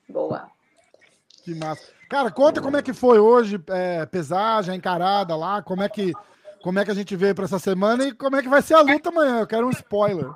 [0.07, 0.51] Boa.
[1.43, 1.91] Que massa.
[2.07, 6.13] Cara, conta como é que foi hoje, é, pesagem, a encarada lá, como é que
[6.65, 8.73] como é que a gente veio pra essa semana e como é que vai ser
[8.73, 9.41] a luta amanhã.
[9.41, 10.31] Eu quero um spoiler.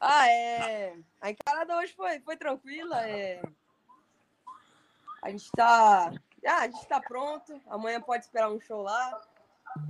[0.00, 0.94] Ah, é.
[1.20, 3.04] A encarada hoje foi, foi tranquila.
[3.04, 3.42] É...
[5.20, 6.12] A gente tá.
[6.46, 7.60] Ah, a gente tá pronto.
[7.66, 9.20] Amanhã pode esperar um show lá.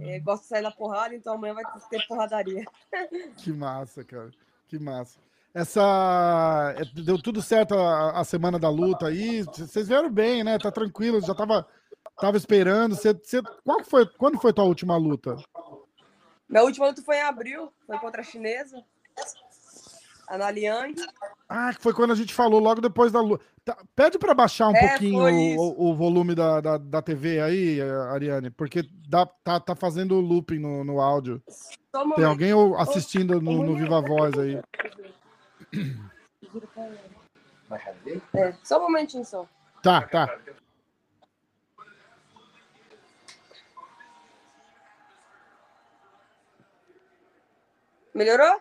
[0.01, 2.65] É, gosto de sair na porrada, então amanhã vai ter porradaria.
[3.37, 4.31] Que massa, cara.
[4.69, 5.21] Que massa.
[5.53, 6.75] Essa.
[6.79, 9.43] é, Deu tudo certo a, a semana da luta aí.
[9.43, 10.57] Vocês vieram bem, né?
[10.57, 11.69] Tá tranquilo, já tava,
[12.21, 12.95] tava esperando.
[12.95, 15.37] Você, você- qual foi, quando foi tua última luta?
[16.49, 18.83] Minha última luta foi em abril, foi contra a chinesa.
[20.29, 20.95] A Naliang.
[21.49, 23.45] Ah, que foi quando a gente falou logo depois da luta.
[23.65, 27.81] Tá, pede para baixar um É, pouquinho o, o- volume da, da, da TV aí,
[28.11, 31.43] Ariane, porque dá, tá, tá fazendo looping no, no áudio.
[31.95, 34.61] Só Tem alguém assistindo no, no Viva Voz aí.
[38.35, 39.47] É, só um momentinho só.
[39.83, 40.39] Tá, tá.
[48.15, 48.61] Melhorou?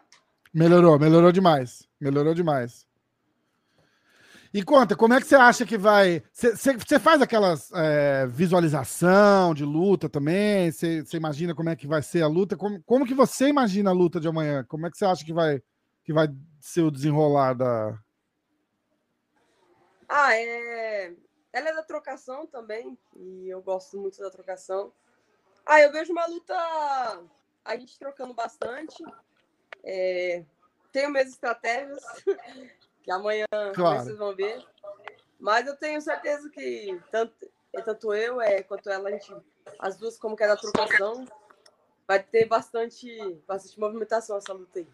[0.54, 1.88] Melhorou, melhorou demais.
[2.00, 2.88] Melhorou demais.
[4.54, 6.24] E conta, como é que você acha que vai.
[6.32, 10.72] Você faz aquelas é, visualização de luta também?
[10.72, 12.56] Você imagina como é que vai ser a luta?
[12.56, 14.64] Como, como que você imagina a luta de amanhã?
[14.66, 15.60] Como é que você acha que vai,
[16.04, 16.28] que vai
[16.60, 17.98] ser o desenrolar da.
[20.08, 21.16] Ah, é.
[21.52, 24.92] Ela é da trocação também, e eu gosto muito da trocação.
[25.66, 26.56] Ah, eu vejo uma luta.
[27.66, 29.04] A gente trocando bastante.
[29.84, 30.44] É...
[30.92, 32.04] Tenho minhas estratégias,
[33.04, 34.04] que amanhã Claro.
[34.04, 34.64] vocês vão ver.
[35.40, 37.34] Mas eu tenho certeza que tanto,
[37.84, 39.36] tanto eu é, quanto ela, a gente,
[39.80, 41.26] as duas, como que é da trocação,
[42.08, 43.10] vai ter bastante,
[43.48, 44.88] bastante movimentação essa luta aí.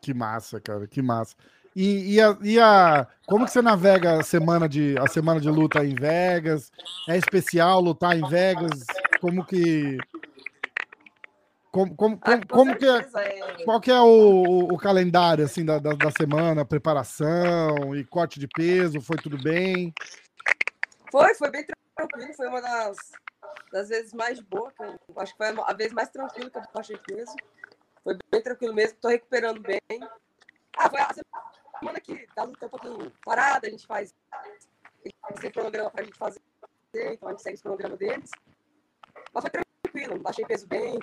[0.00, 1.34] Que massa, cara, que massa.
[1.74, 5.48] E, e, a, e a- como que você navega a semana de a semana de
[5.48, 6.70] luta em Vegas?
[7.08, 8.84] É especial lutar em Vegas?
[9.20, 9.96] Como que
[11.72, 15.64] como, como, Ah, com como que é, é, qual que é o, o calendário assim
[15.64, 19.00] da, da, da semana, preparação e corte de peso?
[19.00, 19.94] Foi tudo bem?
[21.10, 21.66] Foi, foi bem
[21.96, 22.34] tranquilo.
[22.34, 22.96] Foi uma das,
[23.72, 24.74] das vezes mais boas.
[25.16, 27.34] acho que foi a vez mais tranquila que eu baixei peso.
[28.04, 28.98] Foi bem tranquilo mesmo.
[29.00, 29.80] Tô recuperando bem.
[30.76, 31.08] Ah, foi a
[31.78, 33.66] semana que tá luta um pouquinho parada.
[33.66, 34.14] A gente faz.
[35.40, 36.38] Tem cronograma pra gente fazer
[36.94, 38.30] então a gente segue o cronograma deles.
[39.32, 40.98] Mas foi tranquilo, baixei peso bem,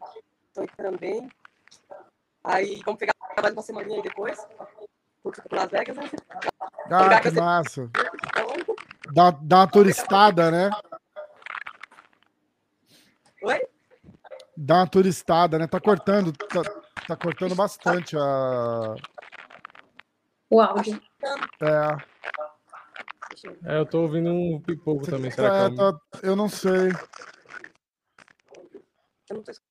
[0.53, 1.29] tô entrando bem.
[2.43, 4.47] Aí vamos pegar mais uma semaninha aí depois,
[5.21, 6.03] porque para Las Vegas, né?
[6.91, 7.89] Ah, que massa.
[8.27, 8.49] Então,
[9.13, 10.69] Dá, dá uma turistada, né?
[13.43, 13.67] oi?
[14.55, 15.67] Dá uma turistada, né?
[15.67, 16.61] Tá cortando, tá,
[17.07, 18.95] tá cortando bastante a.
[20.49, 21.01] O áudio.
[21.61, 21.91] É,
[23.45, 23.57] eu.
[23.63, 25.31] É, eu tô ouvindo um pipoco também.
[25.31, 26.89] Será é, que é o- tá- eu não sei.
[29.29, 29.68] Eu não tô escutando.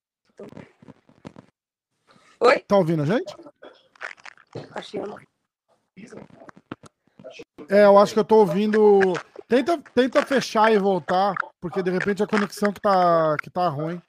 [2.41, 2.61] Oi?
[2.61, 3.35] Tá ouvindo a gente?
[4.73, 5.19] Caxiano.
[7.69, 9.01] É, eu acho que eu tô ouvindo.
[9.49, 14.01] Tenta, tenta fechar e voltar, porque de repente a conexão que tá, que tá ruim.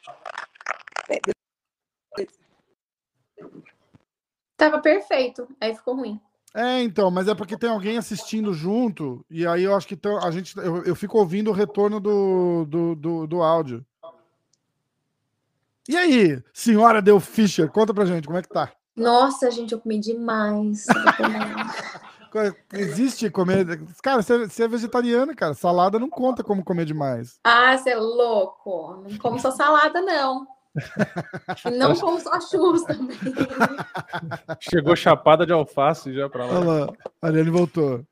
[4.58, 5.48] Tava perfeito.
[5.60, 6.20] Aí ficou ruim.
[6.54, 10.18] É, então, mas é porque tem alguém assistindo junto, e aí eu acho que tão-
[10.18, 13.86] a gente, eu, eu fico ouvindo o retorno do, do, do, do áudio.
[15.88, 18.72] E aí, senhora Del Fischer, conta pra gente, como é que tá?
[18.96, 20.86] Nossa, gente, eu comi demais.
[22.74, 23.66] Existe comer.
[24.04, 25.54] Cara, você é vegetariana, cara.
[25.54, 27.40] Salada não conta como comer demais.
[27.44, 29.04] ah, você é louco.
[29.10, 30.46] Não como só salada, não.
[31.66, 33.18] E não como só churros também.
[34.60, 36.60] Chegou chapada de alface já pra lá.
[36.60, 38.06] Olha lá, a Ariane voltou.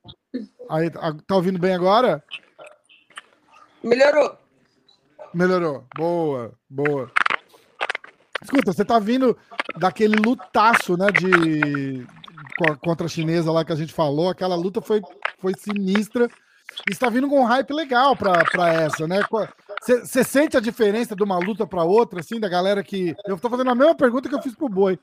[0.69, 2.23] Aí, tá ouvindo bem agora?
[3.83, 4.35] Melhorou.
[5.33, 5.85] Melhorou.
[5.95, 7.11] Boa, boa.
[8.43, 9.37] Escuta, você tá vindo
[9.77, 12.05] daquele lutaço, né, de
[12.57, 14.29] co- contra a chinesa lá que a gente falou.
[14.29, 15.01] Aquela luta foi,
[15.39, 16.29] foi sinistra.
[16.87, 19.21] E está vindo com um hype legal pra essa, né?
[19.81, 23.15] Você sente a diferença de uma luta pra outra, assim, da galera que.
[23.25, 24.99] Eu tô fazendo a mesma pergunta que eu fiz pro Boi.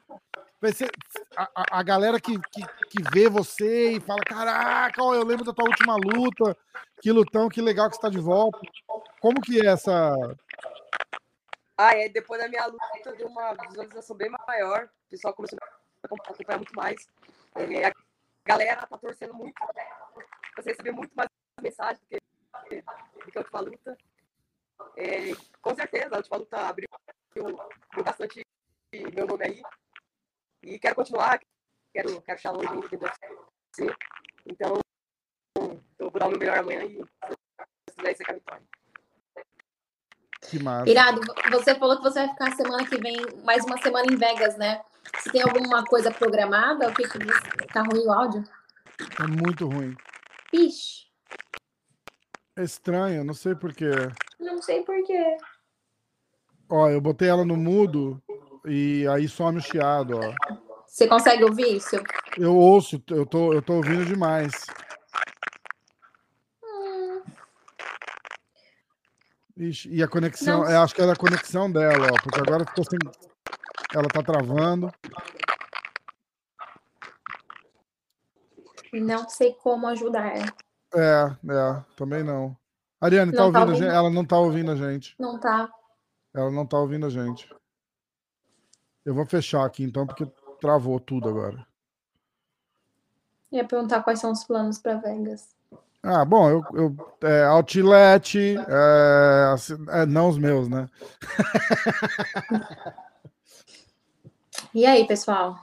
[0.74, 0.90] Cê-
[1.36, 5.52] a- a galera que, que, que vê você e fala: Caraca, ó, eu lembro da
[5.54, 6.56] tua última luta,
[7.02, 8.58] que lutão, que legal que você tá de volta.
[9.20, 10.14] Como que é essa.
[11.76, 14.84] Ah, é, depois da minha luta deu uma visualização bem maior.
[14.84, 17.06] O pessoal começou a acompanhar muito mais.
[17.56, 17.92] É, a
[18.44, 19.54] galera tá torcendo muito.
[20.56, 21.28] Você receber muito mais
[21.60, 22.18] mensagem do
[22.68, 23.98] que, do que a última luta.
[24.96, 26.88] É, com certeza, a última luta abriu,
[27.36, 28.42] abriu bastante
[29.14, 29.62] meu nome aí.
[30.62, 31.40] E quero continuar,
[31.92, 33.96] quero, quero longe ainda dentro do UFC.
[34.46, 34.78] Então,
[35.98, 37.02] eu vou dar o meu melhor amanhã e
[37.90, 38.83] se quiser ser com a vitória.
[40.50, 40.88] Que massa.
[40.90, 41.20] Irado,
[41.50, 44.80] você falou que você vai ficar semana que vem, mais uma semana em Vegas, né?
[45.18, 47.34] Se tem alguma coisa programada, o que que diz?
[47.72, 48.44] tá ruim o áudio?
[49.20, 49.96] É muito ruim.
[50.52, 51.06] Ixi,
[52.56, 53.90] É estranho, não sei porquê.
[54.38, 55.36] não sei porquê.
[56.70, 58.22] Ó, eu botei ela no mudo
[58.64, 60.54] e aí some o chiado, ó.
[60.86, 61.96] Você consegue ouvir isso?
[62.38, 64.52] Eu ouço, eu tô, eu tô ouvindo demais.
[69.56, 70.70] Ixi, e a conexão, Não.
[70.70, 72.98] eu acho que era a conexão dela, ó, porque agora ficou sem.
[73.94, 74.90] Ela tá travando.
[78.92, 80.54] não sei como ajudar.
[80.94, 82.56] É, é, também não.
[83.00, 83.84] Ariane, tá Não tá ouvindo a ouvindo?
[83.84, 83.94] gente?
[83.94, 85.14] Ela não tá ouvindo a gente.
[85.18, 85.70] Não tá.
[86.32, 87.52] Ela não tá ouvindo a gente.
[89.04, 90.26] Eu vou fechar aqui então, porque
[90.60, 91.66] travou tudo agora.
[93.52, 95.54] Ia perguntar quais são os planos para Vegas.
[96.06, 100.86] Ah, bom, eu, eu é, Outlet, é, assim, é, não os meus, né?
[104.72, 105.56] E aí, pessoal?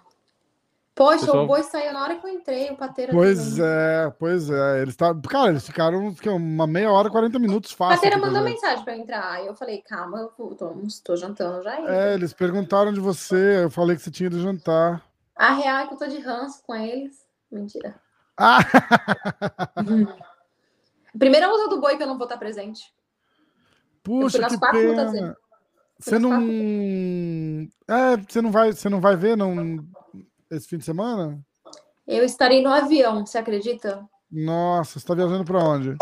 [0.96, 4.50] Poxa, Pessoal- o boi saiu na hora que eu entrei, o pateira Pois é, pois
[4.50, 4.82] é.
[4.82, 8.10] Eles tá, cara, eles ficaram que, uma meia hora, 40 minutos fácil.
[8.10, 9.32] com a mandou mensagem para entrar.
[9.34, 11.78] Aí eu falei, calma, eu tô, tô jantando já.
[11.82, 15.02] É, eles perguntaram de você, eu falei que você tinha ido jantar.
[15.36, 17.26] A real é que eu tô de ranço com eles.
[17.52, 17.96] Mentira.
[18.38, 18.60] Ah!
[21.18, 22.94] Primeira luta do boi que eu não vou estar presente.
[24.04, 25.38] Puxa, nas que quatro lutas pena.
[26.00, 26.42] Você não.
[27.88, 29.86] É, você não vai, você não vai ver não,
[30.50, 31.40] esse fim de semana?
[32.08, 34.04] Eu estarei no avião, você acredita?
[34.32, 35.96] Nossa, você tá viajando pra onde?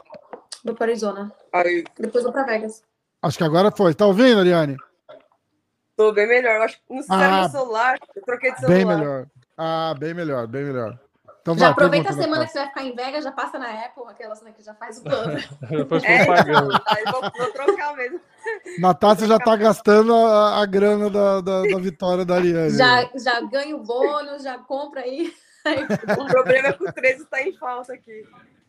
[0.63, 1.33] Vou para Arizona.
[1.51, 2.83] Aí, Depois vou para Vegas.
[3.21, 3.93] Acho que agora foi.
[3.93, 4.77] Tá ouvindo, Ariane?
[5.97, 6.55] tô bem melhor.
[6.55, 7.99] Eu acho que não sei Ah, celular.
[8.15, 8.77] Eu troquei de celular.
[8.77, 9.27] Bem melhor.
[9.57, 10.97] Ah, bem melhor, bem melhor.
[11.51, 12.45] Então Já vai, aproveita a semana Natália.
[12.47, 14.99] que você vai ficar em Vegas, já passa na Apple, aquelas né, que já faz
[14.99, 15.39] o plano.
[15.69, 16.75] Depois É, propaganda.
[16.75, 18.21] então, aí vou, vou trocar mesmo.
[18.79, 22.77] Natácia já tá gastando a, a grana da, da, da vitória da Ariane.
[22.77, 25.33] já, já ganha o bônus, já compra aí.
[26.17, 28.23] O problema é que o 13 está em falta aqui.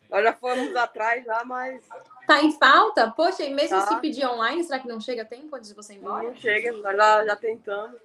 [0.09, 1.81] Nós já fomos atrás já, mas
[2.27, 3.09] Tá em falta?
[3.11, 3.87] Poxa, e mesmo Tá.
[3.87, 6.23] se pedir online, será que não chega tempo antes de você ir embora?
[6.23, 6.71] não chega.
[6.73, 7.95] Nós já, já tentamos.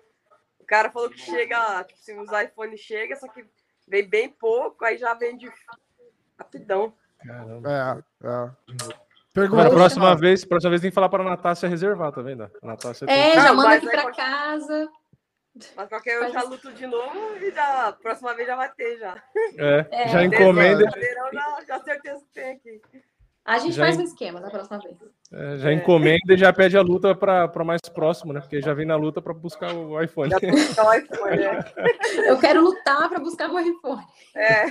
[0.61, 3.45] O cara falou que chega, tipo, se os iPhones chegam, só que
[3.87, 5.51] vem bem pouco, aí já vende
[6.39, 6.93] rapidão.
[7.25, 8.05] Caramba.
[8.23, 8.51] É, é.
[9.33, 9.69] Pergunta.
[9.71, 12.45] Próxima vez, próxima vez tem que falar para a Natácia reservar, tá vendo?
[12.63, 13.43] A Natácia É, tem...
[13.43, 14.89] já manda aqui pra pode- casa.
[15.75, 19.23] Mas qualquer um já luto de novo e já, próxima vez já vai ter já.
[19.57, 20.09] É, É.
[20.09, 20.85] já encomenda,
[21.33, 22.83] já, já certeza que tem aqui.
[23.47, 24.97] A gente Já faz en- um esquema da próxima vez.
[25.33, 28.41] é, já encomenda e já pede a luta para mais próximo, né?
[28.41, 30.31] Porque já vem na luta para buscar o iPhone.
[30.31, 31.65] Já buscar o iPhone, né?
[32.27, 34.03] Eu quero lutar pra buscar meu iPhone.
[34.35, 34.67] É.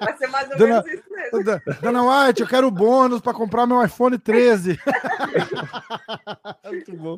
[0.00, 1.62] Vai ser mais ou Dona- menos isso mesmo.
[1.80, 4.78] Dona White, eu quero bônus para comprar meu iPhone 13.
[6.64, 7.14] Muito bom.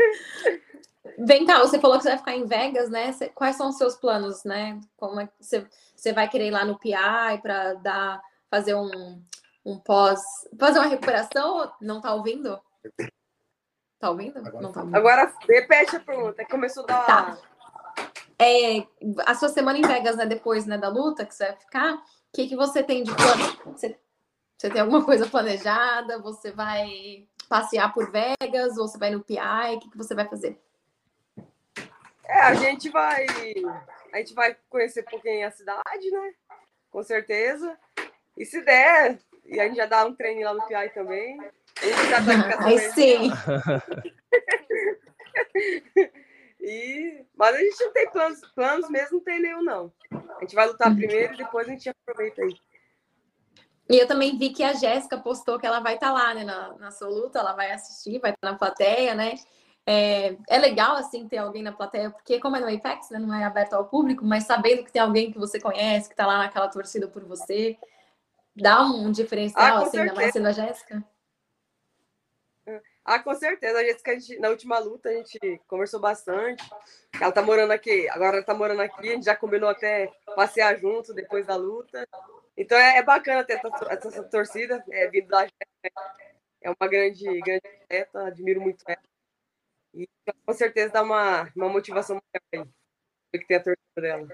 [1.18, 3.12] Vem cá, você falou que você vai ficar em Vegas, né?
[3.34, 4.78] Quais são os seus planos, né?
[4.96, 5.66] Como é que você,
[5.96, 6.92] você vai querer ir lá no PI
[7.42, 9.20] para dar, fazer um,
[9.68, 10.20] um pós,
[10.58, 11.70] fazer uma recuperação?
[11.80, 12.58] Não tá ouvindo?
[14.00, 14.40] Tá ouvindo?
[14.42, 14.96] Não tá ouvindo.
[14.96, 16.44] Agora, repete a pergunta.
[16.46, 17.06] Começou a dar.
[17.06, 17.38] Tá.
[18.38, 18.86] É,
[19.26, 20.24] a sua semana em Vegas, né?
[20.24, 22.00] Depois né, da luta que você vai ficar, o
[22.32, 23.76] que, que você tem de plano?
[23.76, 23.98] Você,
[24.56, 26.18] você tem alguma coisa planejada?
[26.20, 28.78] Você vai passear por Vegas?
[28.78, 29.76] Ou você vai no PI?
[29.76, 30.58] O que, que você vai fazer?
[32.24, 33.26] É, a gente vai.
[34.12, 36.32] A gente vai conhecer um pouquinho a cidade, né?
[36.90, 37.76] Com certeza.
[38.36, 39.18] E se der,
[39.48, 41.40] e a gente já dá um treino lá no PI também.
[41.40, 43.30] A gente já tá Aí sim.
[46.60, 47.24] E...
[47.36, 49.92] Mas a gente não tem planos, planos mesmo, não tem nenhum, não.
[50.36, 52.54] A gente vai lutar primeiro e depois a gente aproveita aí.
[53.88, 56.74] E eu também vi que a Jéssica postou que ela vai estar lá, né, na,
[56.74, 59.36] na sua luta, ela vai assistir, vai estar na plateia, né?
[59.86, 63.34] É, é legal, assim, ter alguém na plateia, porque como é no Apex, né, não
[63.34, 66.38] é aberto ao público, mas sabendo que tem alguém que você conhece, que tá lá
[66.38, 67.78] naquela torcida por você,
[68.62, 71.04] dá um diferencial, Ah, assim, ainda mais sendo a Jéssica.
[73.04, 73.78] Ah, com certeza.
[73.78, 76.62] A Jéssica, a gente, na última luta, a gente conversou bastante.
[77.18, 80.78] Ela tá morando aqui, agora ela tá morando aqui, a gente já combinou até passear
[80.78, 82.06] junto depois da luta.
[82.56, 86.18] Então é, é bacana ter essa, essa- essa torcida, é, vindo da Jéssica.
[86.60, 89.00] É uma grande, grande atleta, admiro muito ela.
[89.94, 90.06] E
[90.44, 92.20] com certeza dá uma, uma motivação
[92.52, 92.66] maior
[93.32, 93.40] aí.
[93.40, 94.28] que tem a torcida dela.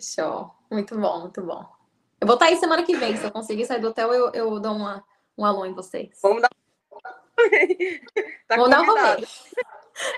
[0.00, 0.50] Show.
[0.70, 1.79] Muito bom, muito bom.
[2.20, 4.60] Eu vou estar aí semana que vem, se eu conseguir sair do hotel, eu, eu
[4.60, 5.02] dou uma,
[5.38, 6.18] um alô em vocês.
[6.22, 6.50] Vamos dar.
[8.46, 9.26] tá Vamos dar um rolê.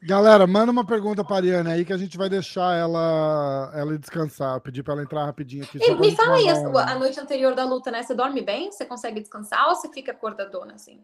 [0.01, 3.97] Galera, manda uma pergunta para a Ariane aí que a gente vai deixar ela, ela
[3.97, 4.61] descansar.
[4.61, 5.79] Pedir para ela entrar rapidinho aqui.
[5.81, 8.03] E me fala aí, um- a, a noite anterior da luta, né?
[8.03, 8.71] Você dorme bem?
[8.71, 11.03] Você consegue descansar ou você fica acordadona, assim?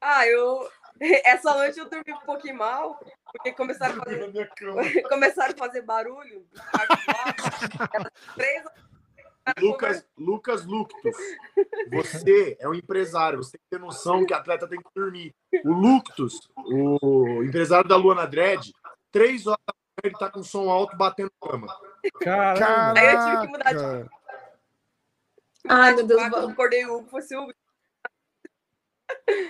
[0.00, 0.66] Ah, eu.
[1.24, 2.98] Essa noite eu dormi um pouquinho mal,
[3.32, 4.50] porque começaram a fazer,
[5.08, 6.46] começaram a fazer barulho.
[8.34, 8.64] Três
[9.60, 11.16] Lucas, Lucas Luctus,
[11.90, 15.34] você é um empresário, você tem que ter noção que atleta tem que dormir.
[15.64, 18.70] O Luctus, o empresário da Luana Dredd,
[19.10, 21.66] três horas da manhã ele tá com som alto batendo cama.
[22.20, 23.00] Caramba.
[23.00, 24.10] Aí eu tive que mudar de- Caraca.
[25.68, 26.22] Ai, meu Deus.
[26.32, 27.52] eu acordei o Hugo, foi Hugo,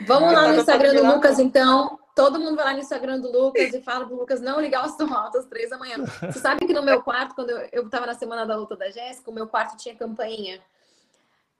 [0.07, 1.15] Vamos lá no Instagram do.
[1.15, 1.99] Lucas, então.
[2.15, 4.89] Todo mundo vai lá no Instagram do Lucas e fala pro Lucas não ligar o
[4.89, 5.99] som alto às três da manhã.
[6.23, 8.91] Você sabe que no meu quarto, quando eu, eu tava na semana da luta da
[8.91, 10.61] Jéssica, o meu quarto tinha campainha.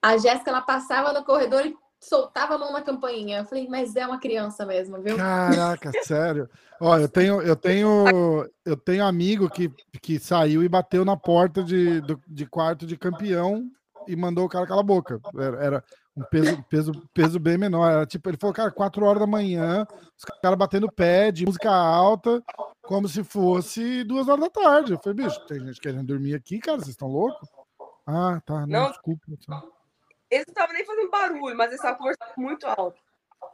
[0.01, 3.37] A Jéssica, ela passava no corredor e soltava a mão na campainha.
[3.39, 5.15] Eu falei, mas é uma criança mesmo, viu?
[5.15, 6.49] Caraca, sério.
[6.81, 9.71] Ó, eu tenho, eu tenho, eu tenho amigo que,
[10.01, 13.63] que saiu e bateu na porta de, do- de quarto de campeão
[14.05, 15.21] e mandou o cara calar a boca.
[15.37, 15.83] Era, era
[16.19, 17.89] um peso, peso, peso bem menor.
[17.91, 19.85] Era tipo, ele falou, cara, quatro horas da manhã,
[20.17, 22.43] os caras batendo pé de música alta,
[22.83, 24.93] como se fosse duas horas da tarde.
[24.93, 27.47] Eu falei, bicho, tem gente querendo dormir aqui, cara, vocês estão loucos?
[28.05, 28.89] Ah, tá, não, Não.
[28.89, 29.21] desculpa.
[30.31, 32.99] Eles não estavam nem fazendo barulho, mas eles estavam conversando muito alto.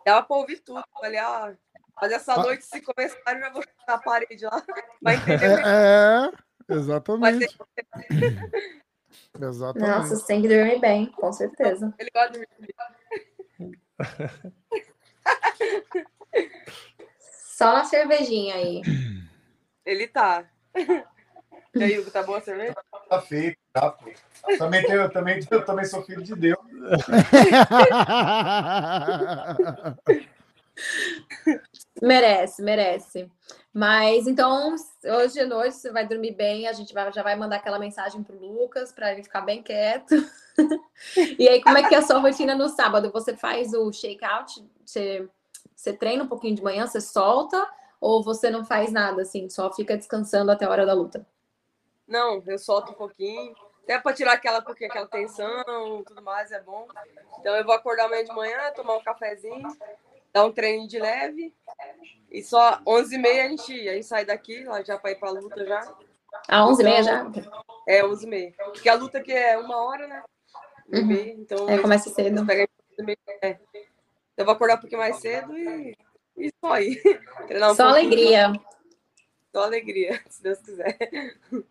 [0.05, 0.79] Dava pra ouvir tudo.
[0.79, 1.53] Eu Falei, ah,
[2.01, 2.37] mas essa Ah.
[2.43, 4.63] noite, se começarem, eu já vou chutar a parede lá.
[5.01, 5.61] Vai entender.
[5.65, 6.29] É,
[6.69, 7.47] é exatamente.
[7.49, 7.57] ser...
[9.39, 9.89] Exatamente.
[9.89, 11.93] Nossa, você tem que dormir bem, com certeza.
[11.99, 12.73] Ele gosta de dormir.
[17.19, 18.81] Só na cervejinha aí.
[19.85, 20.45] Ele tá.
[21.75, 22.73] E aí, Hugo, tá boa a cerveja?
[23.09, 24.09] Tá feito, tá, pô.
[24.57, 26.57] Também, tenho, também, eu também sou filho de Deus.
[32.01, 33.31] Merece, merece.
[33.73, 37.57] Mas então, hoje de noite você vai dormir bem, a gente vai- já vai mandar
[37.57, 40.13] aquela mensagem pro Lucas para ele ficar bem quieto.
[41.39, 43.11] e aí, como é que é a sua rotina no sábado?
[43.11, 44.63] Você faz o shakeout?
[44.85, 45.27] Você,
[45.75, 47.65] você treina um pouquinho de manhã, você solta?
[47.99, 51.25] Ou você não faz nada, assim, só fica descansando até a hora da luta?
[52.07, 53.55] Não, eu solto um pouquinho.
[53.83, 56.87] Até pra tirar aquela, pouquinho, aquela tensão tudo mais, é bom.
[57.39, 59.67] Então eu vou acordar amanhã de manhã, tomar um cafezinho,
[60.35, 61.53] dar um treininho de leve.
[62.29, 65.65] E só 11h30 a gente, a gente sai daqui, lá já pra ir pra luta
[65.65, 65.79] já.
[66.49, 67.61] Às 11h30 Então, já?
[67.87, 68.53] É, 11h30.
[68.57, 70.21] Porque a luta aqui é uma hora, né?
[70.93, 71.13] Uhum.
[71.39, 72.45] então É, começa cedo.
[72.45, 73.57] meio, é.
[74.35, 75.95] Eu vou acordar um pouquinho mais cedo e,
[76.37, 76.95] e só aí.
[77.47, 78.07] Treinar um Só pouquinho.
[78.11, 78.53] alegria.
[79.55, 80.97] Só alegria, se Deus quiser.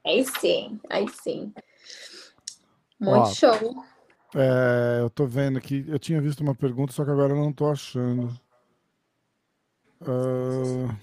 [0.03, 1.53] Aí sim, aí sim.
[2.99, 3.35] Muito Ó.
[3.35, 3.85] show.
[4.35, 5.85] É, eu tô vendo aqui.
[5.86, 8.32] Eu tinha visto uma pergunta, só que agora eu não tô achando.
[10.06, 10.94] Ah,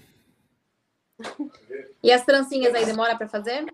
[2.02, 3.64] E as trancinhas aí demora pra fazer?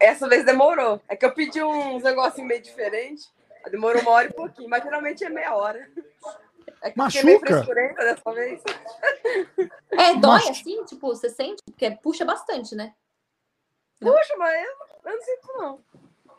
[0.00, 1.00] Essa vez demorou.
[1.08, 3.32] É que eu pedi uns negocinhos meio diferentes.
[3.70, 5.88] Demorou uma hora e pouquinho, mas geralmente é meia hora.
[6.82, 7.62] É que Machuca?
[7.96, 8.62] dessa vez.
[9.92, 10.84] É, dói Mas- assim?
[10.84, 11.62] Tipo, você sente?
[11.64, 12.94] Porque puxa bastante, né?
[14.00, 14.70] Puxa, mas eu,
[15.10, 15.80] eu não sinto, não.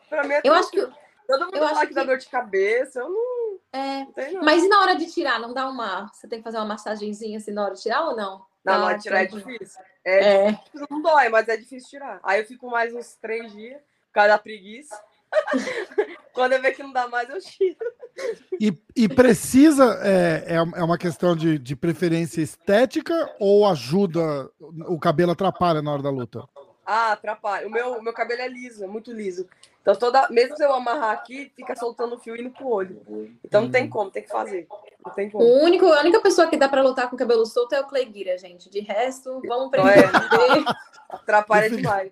[0.08, 0.80] Pra mim é Eu acho que.
[1.26, 4.42] Todo mundo eu fala acho que dá que- dor de cabeça, eu não, É, não
[4.42, 5.38] mas e na hora de tirar?
[5.40, 6.10] Não dá uma.
[6.12, 8.44] Você tem que fazer uma massagenzinha assim na hora de tirar ou não?
[8.64, 9.80] Na hora de tirar é difícil.
[10.04, 10.60] É, É.
[10.90, 12.18] Não dói, mas é difícil tirar.
[12.22, 15.00] Aí eu fico mais uns três dias, por causa da preguiça.
[16.32, 17.76] Quando eu ver que não dá mais, eu tiro.
[18.60, 19.98] e, e precisa.
[20.02, 24.50] É, é é uma questão de, de preferência estética ou ajuda?
[24.88, 26.44] O cabelo atrapalha na hora da luta?
[26.84, 27.66] Ah, atrapalha.
[27.66, 29.48] O meu, o meu cabelo é liso, é muito liso.
[29.86, 33.00] Então, toda, mesmo se eu amarrar aqui, fica soltando o fio indo pro olho.
[33.44, 33.70] Então, não Hum.
[33.70, 34.66] tem como, tem que fazer.
[35.06, 35.44] Não tem como.
[35.44, 38.04] O único, a única pessoa que dá pra lutar com cabelo solto é o Clay
[38.06, 38.68] Guira, gente.
[38.68, 40.08] De resto, vamos Não é.
[40.08, 40.64] prender.
[41.08, 41.76] Atrapalha Enfim.
[41.76, 42.10] demais.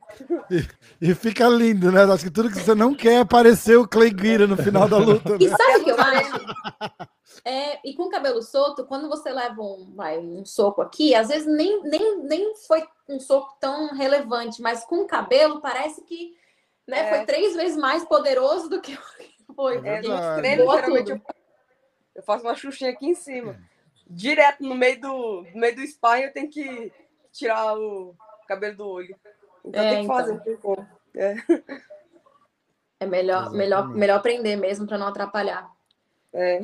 [1.01, 2.05] E fica lindo, né?
[2.05, 4.97] Acho que tudo que você não quer é aparecer o Clay Guira no final da
[4.97, 5.37] luta.
[5.41, 5.57] E Né?
[5.57, 7.01] sabe o que eu acho?
[7.45, 11.47] É, e com cabelo solto, quando você leva um, vai, um soco aqui, às vezes
[11.49, 16.37] nem, nem, nem foi um soco tão relevante, mas com cabelo parece que
[16.87, 17.17] né, É.
[17.17, 18.97] foi três vezes mais poderoso do que
[19.55, 19.77] foi.
[19.87, 21.21] É É, voa geralmente, eu,
[22.17, 23.59] eu faço uma xuxinha aqui em cima.
[24.07, 26.93] Direto no meio do, no meio do spine, eu tenho que
[27.33, 28.15] tirar o
[28.47, 29.17] cabelo do olho.
[29.65, 30.57] Então, É, tem que fazer, então.
[30.59, 30.87] como.
[33.01, 33.99] É melhor, melhor, Exatamente.
[33.99, 35.71] melhor aprender mesmo para não atrapalhar.
[36.33, 36.61] É.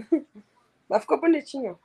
[0.88, 1.78] Mas ficou bonitinho.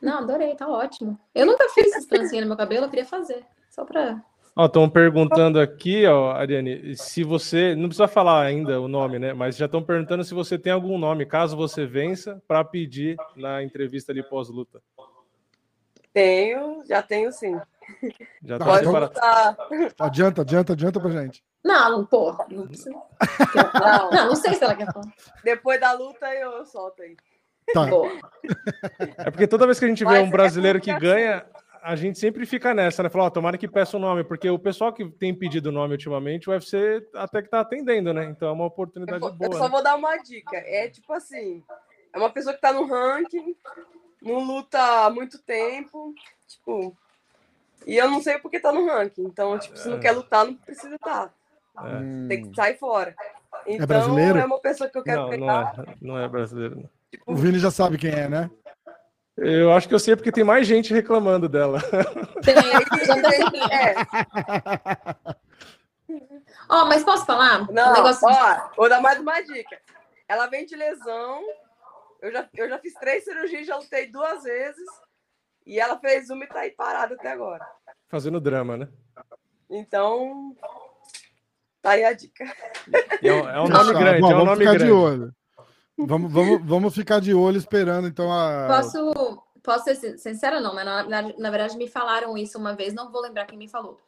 [0.00, 1.18] Não, adorei, tá ótimo.
[1.34, 3.44] Eu nunca fiz essas trancinhas no meu cabelo, eu queria fazer.
[3.70, 4.22] Só pra.
[4.58, 7.74] Estão perguntando aqui, ó, Ariane, se você.
[7.74, 9.32] Não precisa falar ainda o nome, né?
[9.32, 13.62] Mas já estão perguntando se você tem algum nome, caso você vença, para pedir na
[13.62, 14.82] entrevista ali pós-luta.
[16.12, 17.58] Tenho, já tenho sim.
[18.44, 19.56] Já Tá, tá Pode então- botar.
[19.98, 21.42] Adianta, adianta, adianta pra gente.
[21.64, 22.36] Não, não, pô.
[22.50, 22.90] Não, precisa.
[23.80, 25.06] Não, não, não sei se ela quer falar.
[25.44, 27.16] depois da luta eu, eu solto aí.
[27.72, 27.86] Tá.
[29.18, 31.16] É porque toda vez que a gente vê Mas um é brasileiro que publicação.
[31.16, 31.46] ganha,
[31.82, 33.08] a gente sempre fica nessa, né?
[33.08, 35.94] Falar, ó, tomara que peça o nome, porque o pessoal que tem pedido o nome
[35.94, 38.24] ultimamente, o UFC até que tá atendendo, né?
[38.26, 39.52] Então é uma Eu, oportunidade eu boa.
[39.56, 39.68] só né?
[39.70, 40.56] vou dar uma dica.
[40.56, 41.62] É tipo assim,
[42.12, 43.56] é uma pessoa que tá no ranking,
[44.22, 46.14] não luta há muito tempo,
[46.46, 46.96] tipo.
[47.86, 49.24] E eu não sei porque tá no ranking.
[49.24, 50.00] Então, tipo, se não É.
[50.00, 51.34] quer lutar, não precisa estar.
[51.78, 51.96] É.
[51.96, 53.14] Hum, Tem que sair fora.
[53.66, 54.38] Então, brasileiro?
[54.38, 55.74] é uma pessoa que eu quero Não, não pegar.
[55.88, 56.76] é, não é brasileiro.
[56.76, 56.90] não.
[57.26, 58.50] O Vini já sabe quem é, né?
[59.36, 61.80] Eu acho que eu sei porque tem mais gente reclamando dela.
[62.42, 63.16] Tem, já
[63.72, 63.94] é,
[66.68, 67.66] Ó, mas posso falar?
[67.70, 69.78] não, Um negócio ó, vou dar mais uma dica.
[70.28, 71.42] Ela vem de lesão.
[72.20, 74.86] Eu já, eu já fiz três cirurgias, já lutei duas vezes.
[75.66, 77.66] E ela fez uma e tá aí parada até agora.
[78.08, 78.88] Fazendo drama, né?
[79.70, 80.54] Então,
[81.80, 82.44] tá aí a dica.
[83.22, 85.32] É um, é um Tá, nome grande, bom, é um vamos nome grande.
[85.98, 88.66] Vamos, vamos, vamos ficar de olho esperando, então, a.
[88.68, 92.74] Posso, posso ser sin- sincera, não, mas na, na, na verdade me falaram isso uma
[92.74, 94.00] vez, não vou lembrar quem me falou.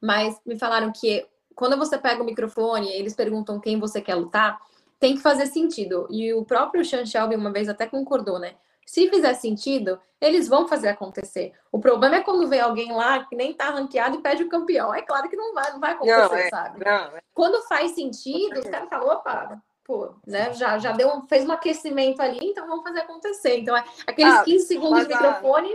[0.00, 4.14] Mas me falaram que quando você pega o microfone e eles perguntam quem você quer
[4.14, 4.58] lutar,
[4.98, 6.06] tem que fazer sentido.
[6.10, 8.54] E o próprio Sean Shelby uma vez até concordou, né?
[8.86, 11.52] Se fizer sentido, eles vão fazer acontecer.
[11.72, 14.94] O problema é quando vem alguém lá que nem tá ranqueado e pede o campeão.
[14.94, 16.84] É claro que não vai, não vai acontecer, Não, é, sabe?
[16.84, 17.20] não, é.
[17.34, 20.52] Quando faz sentido, os caras falam, opa, pô, né?
[20.54, 23.58] Já, já deu um, fez um aquecimento ali, então vamos fazer acontecer.
[23.58, 25.70] Então, é aqueles Ah, 15 segundos de mas a- microfone.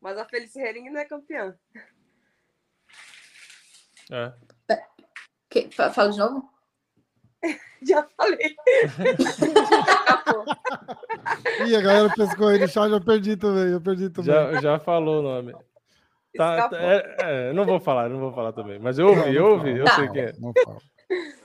[0.00, 1.56] mas a Felice Hering não é campeã.
[4.10, 4.32] É.
[5.48, 6.50] Que, fa- fala de novo?
[7.82, 8.54] Já falei.
[10.06, 10.44] Acabou.
[11.66, 14.32] Ih, a galera pescou aí no chat, eu perdi também, eu perdi também.
[14.34, 15.52] Já, já falou o nome.
[16.36, 18.78] Tá, tá- é, é, não vou falar, não vou falar também.
[18.78, 19.96] Mas eu ouvi, eu ouvi, eu Tá.
[19.96, 20.32] sei quem é.
[20.38, 20.78] Não fala.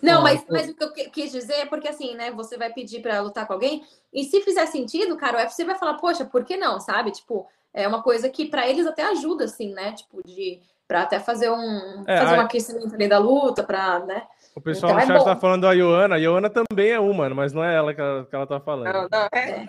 [0.02, 2.32] Não, mas, eu- mas o que eu qui- quis dizer é porque assim, né?
[2.32, 3.84] Você vai pedir pra lutar com alguém,
[4.14, 7.12] e se fizer sentido, cara, o UFC vai falar, poxa, por que não, sabe?
[7.12, 9.94] Tipo, é uma coisa que pra eles até ajuda, assim, né?
[9.94, 10.60] Tipo, de.
[10.88, 14.22] Pra até fazer um, É, fazer um aquecimento ali da luta, pra, né?
[14.56, 15.26] O pessoal Então no é chat bom.
[15.26, 16.14] tá falando da Ioana.
[16.14, 18.94] A Ioana também é uma, mas não é ela que ela, que ela tá falando.
[18.94, 19.68] Não, não, é.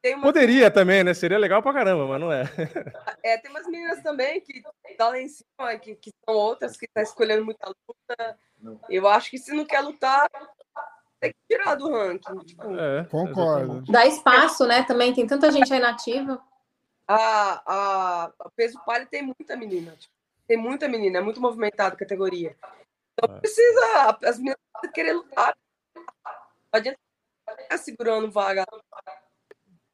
[0.00, 1.12] Tem, uma, Poderia também, né?
[1.12, 2.44] Seria legal pra caramba, mas não é.
[3.22, 4.62] é, tem umas meninas também que
[4.96, 8.38] tá lá em cima, que, que são outras que tá escolhendo muita luta.
[8.88, 10.28] Eu acho que se não quer lutar,
[11.20, 12.38] tem que tirar do ranking.
[12.44, 13.82] Tipo, É, Concordo.
[13.90, 14.84] Dá espaço, né?
[14.84, 16.40] Também tem tanta gente aí nativa.
[17.08, 19.92] a, a, a peso palha tem muita menina.
[19.96, 20.12] tipo,
[20.46, 22.56] tem muita menina, é muito movimentada a categoria.
[23.14, 23.40] Então É.
[23.40, 25.56] precisa, as meninas precisam querer lutar.
[25.94, 26.04] Não
[26.72, 26.98] adianta
[27.62, 28.64] ficar segurando vaga.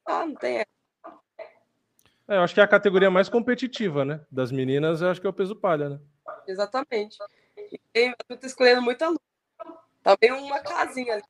[0.05, 0.59] Ah, não tem.
[0.59, 4.21] É, eu acho que é a categoria mais competitiva, né?
[4.31, 5.99] Das meninas, eu acho que é o peso palha, né?
[6.47, 7.17] Exatamente.
[7.71, 9.21] E tem, eu tô escolhendo muita luta.
[10.03, 11.23] Também uma casinha ali.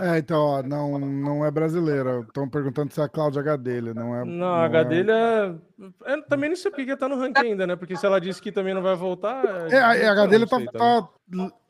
[0.00, 2.20] É, então, ó, não, não é brasileira.
[2.20, 4.24] Estão perguntando se é a Cláudia Gadelha, não é.
[4.24, 5.60] Não, a é- Gadelha.
[6.06, 7.74] Eu também não sei porque que tá no ranking ainda, né?
[7.74, 9.44] Porque se ela disse que também não vai voltar.
[9.72, 10.78] É, a, a Gadelha não tá.
[10.78, 11.08] tá-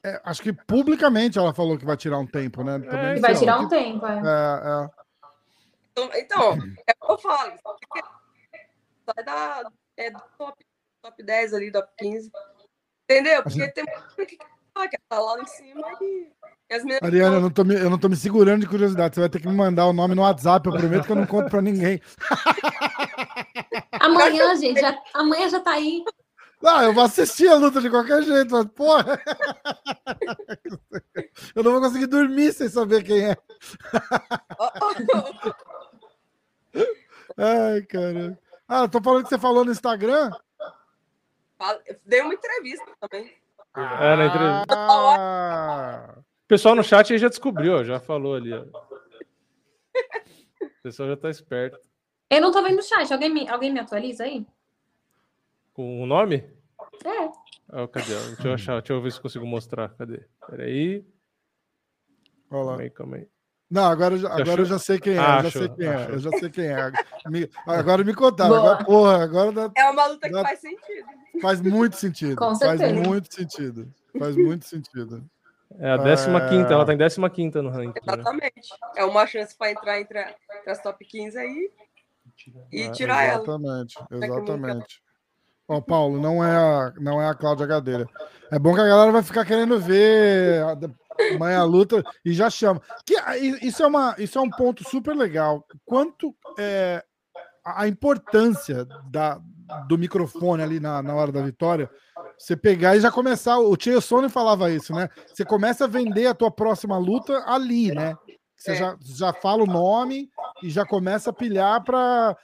[0.05, 2.79] é, acho que publicamente ela falou que vai tirar um tempo, né?
[2.81, 4.05] Também não É, Vai tirar um tempo.
[4.07, 4.91] é.
[5.93, 6.53] Então, então,
[6.87, 7.53] é o que eu falo.
[9.05, 10.65] Sai da, é do top,
[11.03, 12.31] top 10 ali, top 15.
[13.05, 13.43] Entendeu?
[13.43, 14.39] Porque tem muita que
[14.89, 16.33] que tá lá em cima e,
[16.71, 17.03] as meninas.
[17.03, 19.15] Ariana, eu não, tô me, eu não tô me segurando de curiosidade.
[19.15, 20.67] Você vai ter que me mandar o nome no WhatsApp.
[20.67, 22.01] Eu prometo que eu não conto pra ninguém.
[24.01, 26.03] Amanhã, gente, já, amanhã já tá aí.
[26.65, 29.21] Ah, eu vou assistir a luta de qualquer jeito, mas porra.
[31.55, 33.37] Eu não vou conseguir dormir sem saber quem é.
[37.37, 38.39] Ai, cara.
[38.69, 40.31] Ah, eu tô falando que você falou no Instagram?
[42.05, 43.33] Dei uma entrevista também.
[43.77, 44.75] É, na entrevista.
[44.75, 48.53] Ah, O pessoal no chat aí já descobriu, já falou ali.
[48.53, 48.63] ó.
[48.63, 51.79] O pessoal já tá esperto.
[52.29, 53.11] Eu não tô vendo o chat.
[53.13, 54.47] Alguém me, alguém me atualiza aí?
[55.73, 56.39] Com o nome?
[57.05, 57.31] É.
[57.71, 58.15] Ah, cadê?
[58.15, 59.91] Deixa eu achar, deixa eu ver se consigo mostrar.
[59.97, 60.27] Cadê?
[60.49, 61.07] Peraí.
[62.51, 62.67] olha lá.
[62.71, 63.29] Calma aí, calma aí.
[63.73, 64.59] Não, agora, eu já- agora achou?
[64.59, 65.19] eu já sei quem é.
[65.19, 66.07] Ah, eu já achou, sei quem é.
[66.11, 66.93] Eu já sei quem é.
[67.27, 68.55] Me- agora me contaram.
[68.55, 71.07] Agora, porra, agora dá- É uma luta que Dá- faz sentido.
[71.41, 72.37] faz muito sentido.
[72.37, 73.09] Com faz certeza.
[73.09, 73.95] muito sentido.
[74.19, 75.25] Faz muito sentido.
[75.79, 75.97] É a
[76.51, 76.73] 15 É.
[76.75, 76.99] ela tá em
[77.31, 77.87] 15 no ranking.
[78.07, 78.13] né?
[78.13, 78.69] Exatamente.
[78.95, 81.71] É uma chance para entrar entre, entre as top 15 aí
[82.71, 83.43] e É, tirar ela.
[83.43, 84.27] Exatamente, que nunca.
[84.27, 85.03] exatamente.
[85.69, 88.07] Ó, Paulo, não é a, não é a Cláudia Gadeira.
[88.51, 90.63] É bom que a galera vai ficar querendo ver
[91.35, 92.81] amanhã a luta e já chama.
[93.07, 93.15] Que,
[93.63, 95.65] isso, é uma, isso é um ponto super legal.
[95.85, 97.03] Quanto é,
[97.65, 99.41] a importância da,
[99.89, 101.89] do microfone ali na, na hora da vitória,
[102.39, 103.59] você pegar e já começar.
[103.59, 105.09] O Tio Sony falava isso, né?
[105.33, 108.17] Você começa a vender a tua próxima luta ali, né?
[108.63, 108.77] Você É.
[108.77, 110.31] já, já fala o nome
[110.63, 112.37] e já começa a pilhar para.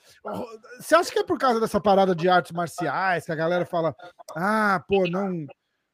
[0.81, 3.95] Você acha que é por causa dessa parada de artes marciais que a galera fala,
[4.35, 5.47] ah, pô, não,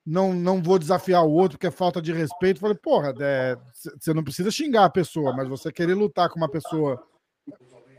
[0.06, 2.56] não, não vou desafiar o outro porque é falta de respeito?
[2.56, 3.58] Eu falei, porra, é,
[4.00, 7.02] você não precisa xingar a pessoa, mas você querer lutar com uma pessoa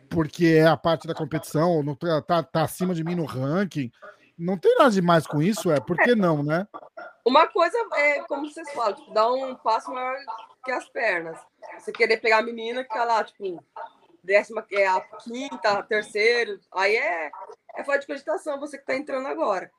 [0.09, 3.25] porque é a parte da competição, ou não tá, tá, tá acima de mim no
[3.25, 3.91] ranking,
[4.37, 5.79] não tem nada de mais com isso, é?
[5.79, 6.67] Por que não, né?
[7.25, 10.15] Uma coisa é, como vocês falam, tipo, dar um passo maior
[10.63, 11.37] que as pernas.
[11.79, 13.63] Você querer pegar a menina que tá lá, tipo,
[14.23, 17.31] décima, é a quinta, a terceira, aí é,
[17.75, 19.71] é falta de cogitação, você que tá entrando agora.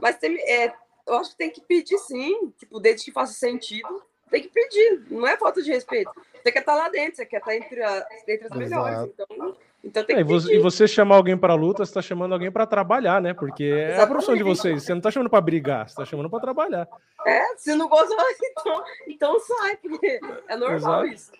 [0.00, 0.74] Mas tem, é,
[1.06, 5.06] eu acho que tem que pedir sim, tipo, desde que faça sentido, tem que pedir,
[5.10, 6.10] não é falta de respeito.
[6.42, 10.04] Você quer estar lá dentro, você quer estar entre, a, entre as melhores, então, então
[10.04, 10.58] tem É, que e, você, pedir.
[10.58, 13.32] e você chamar alguém pra luta, você tá chamando alguém pra trabalhar, né?
[13.34, 14.58] Porque é a profissão de Exatamente.
[14.62, 14.82] vocês.
[14.82, 16.88] Você não tá chamando pra brigar, você tá chamando pra trabalhar.
[17.26, 21.06] É, se não gosta, então, então sai, porque é normal Exato.
[21.06, 21.32] isso.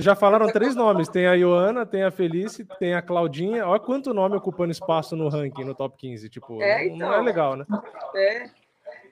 [0.00, 3.66] Já falaram três nomes: tem a Ioana, tem a Felice, tem a Claudinha.
[3.66, 6.28] Olha quanto nome ocupando espaço no ranking, no top 15.
[6.28, 7.24] Tipo, É, não- não é então.
[7.24, 7.66] legal, né?
[8.14, 8.44] É.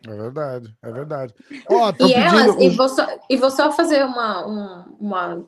[0.06, 1.34] É verdade, é verdade.
[1.68, 5.44] Ó, tão E elas, pedindo e vou, só, e vou só fazer uma, um, uma,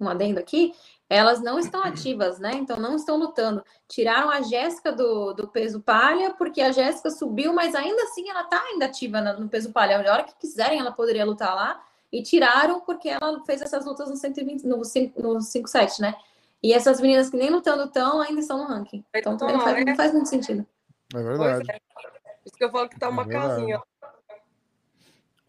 [0.00, 0.72] um adendo aqui,
[1.08, 2.52] elas não estão ativas, né?
[2.54, 3.64] Então não estão lutando.
[3.88, 8.44] Tiraram a Jéssica do, do peso palha, porque a Jéssica subiu, mas ainda assim ela
[8.44, 9.96] tá ainda ativa no, peso palha.
[9.96, 11.82] A hora que quiserem, ela poderia lutar lá.
[12.10, 16.14] E tiraram porque ela fez essas lutas no 120, no 5, no 5-7, né?
[16.62, 19.04] E essas meninas que nem lutando estão, ainda estão no ranking.
[19.14, 20.66] Então também não faz, não faz muito sentido.
[21.14, 21.70] É Pois verdade.
[21.70, 21.74] é.
[21.74, 23.82] Por isso que eu falo que tá uma É casinha.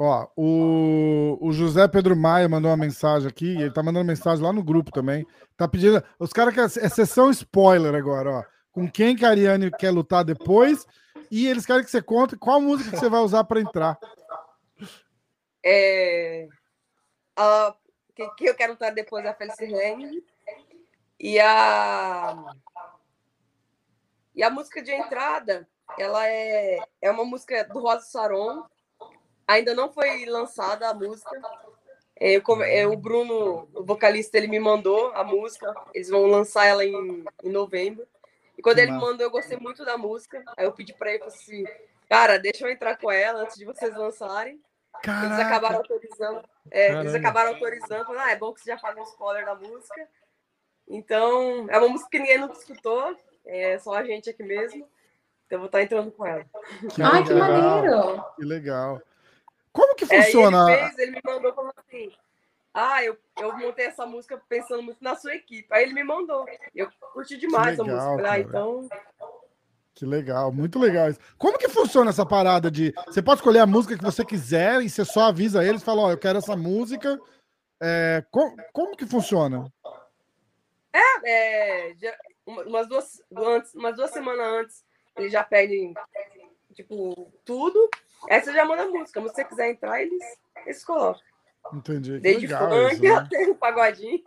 [0.01, 4.53] Ó, o, o José Pedro Maia mandou uma mensagem aqui, ele tá mandando mensagem lá
[4.53, 5.27] no grupo também.
[5.57, 6.01] Tá pedindo.
[6.17, 6.85] Os caras querem.
[6.85, 8.43] É sessão spoiler agora, ó.
[8.71, 10.87] Com quem que a Ariane quer lutar depois.
[11.29, 13.99] E eles querem que você conte qual música que você vai usar para entrar.
[15.63, 16.47] É,
[17.35, 17.75] a,
[18.15, 20.23] que, que eu quero lutar depois é a Felice Reng.
[21.19, 22.35] E a.
[24.33, 25.67] E a música de entrada,
[25.97, 28.63] ela é, é uma música do Rosa Saron.
[29.49, 31.35] Ainda não foi lançada a música.
[32.15, 35.73] É, eu é, o Bruno, o vocalista, ele me mandou a música.
[35.91, 38.07] Eles vão lançar ela em, em novembro.
[38.55, 40.43] E quando ele me mandou, eu gostei muito da música.
[40.55, 41.63] Aí eu pedi pra ele falei assim:
[42.07, 44.61] Cara, deixa eu entrar com ela antes de vocês lançarem.
[45.03, 46.49] Eles acabaram Caraca, autorizando.
[46.69, 49.55] É, eles acabaram autorizando, falando, ah, é bom que você já faz um spoiler da
[49.55, 50.07] música.
[50.87, 54.87] Então, é uma música que ninguém nunca escutou, é só a gente aqui mesmo.
[55.47, 56.45] Então eu vou estar entrando com ela.
[56.93, 58.23] que Ai, que maneiro!
[58.35, 59.01] que legal.
[59.71, 60.71] Como que É, funciona?
[60.71, 62.11] ele fez, ele me mandou falando assim.
[62.73, 65.67] Ah, eu, eu montei essa música pensando muito na sua equipe.
[65.71, 66.45] Aí ele me mandou.
[66.75, 68.23] Eu curti demais a legal, música.
[68.23, 68.89] Falei, Ah, então.
[69.95, 71.09] Que legal, muito legal.
[71.37, 72.93] Como que funciona essa parada de.
[73.07, 76.03] Você pode escolher a música que você quiser e você só avisa eles e fala,
[76.03, 77.19] ó, eu quero essa música.
[77.81, 79.71] É, co- como, que funciona?
[81.23, 84.85] É, já- uma- umas, duas, antes, umas duas semanas antes,
[85.17, 85.93] eles já pedem,
[86.73, 87.89] tipo, tudo.
[88.29, 89.21] Aí você já manda música.
[89.21, 90.23] Se você quiser entrar, eles,
[90.65, 91.21] eles colocam.
[91.73, 92.19] Entendi.
[92.19, 93.09] Desde legal funk isso, né?
[93.15, 94.19] até o pagodinho.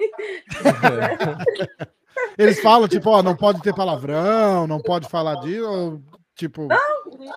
[2.37, 6.03] Eles falam, tipo, ó, não pode ter palavrão, não pode falar disso, ou,
[6.35, 6.69] tipo,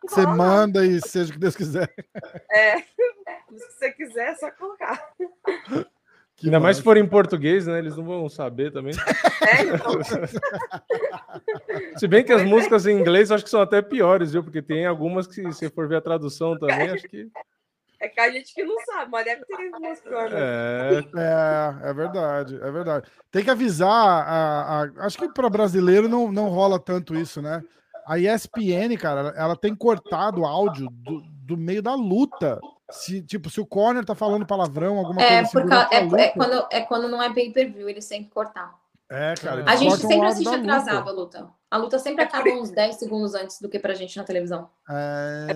[0.07, 1.91] você manda e seja o que Deus quiser.
[2.51, 2.77] É,
[3.49, 5.13] se você quiser, é só colocar.
[6.37, 7.79] Que Ainda mais se for em português, né?
[7.79, 8.93] Eles não vão saber também.
[9.45, 9.93] É, então,
[11.97, 14.43] Se bem que as músicas em inglês acho que são até piores, viu?
[14.43, 17.29] Porque tem algumas que, se for ver a tradução também, acho que.
[17.99, 20.39] é que a gente que não sabe, mas deve ter umas pior, né?
[20.39, 20.99] É.
[21.15, 23.07] É, é verdade, é verdade.
[23.31, 27.63] Tem que avisar, a, a- acho que para brasileiro não, não rola tanto isso, né?
[28.07, 32.59] A ESPN, cara, ela, ela tem cortado áudio do, do meio da luta.
[32.91, 35.97] Se, tipo, se o corner tá falando palavrão, alguma É, coisa assim, por causa, é,
[35.97, 38.75] é quando, é quando não é pay-per-view, eles têm que cortar.
[39.09, 39.63] É, cara.
[39.67, 40.59] A gente sempre assiste luta.
[40.59, 41.49] atrasado a luta.
[41.69, 44.69] A luta sempre É acaba uns 10 segundos antes do que pra gente na televisão.
[44.89, 45.47] É...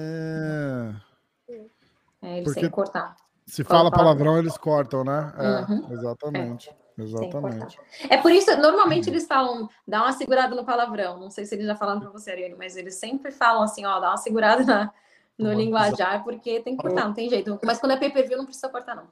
[2.21, 3.15] É, eles Porque- têm que cortar.
[3.45, 4.37] Se Fala palavrão.
[4.37, 5.33] eles cortam, né?
[5.37, 5.87] É, Uhum.
[5.91, 6.67] exatamente.
[6.67, 7.79] Tem que Exatamente.
[8.09, 11.17] É por isso, normalmente eles falam, dá uma segurada no palavrão.
[11.17, 13.99] Não sei se eles já falaram pra você, Ariane, mas eles sempre falam assim, ó,
[14.01, 14.91] dá uma segurada na-
[15.39, 17.57] no linguajar, porque tem que cortar, não tem jeito.
[17.63, 19.03] Mas quando é pay-per-view, não precisa cortar, não.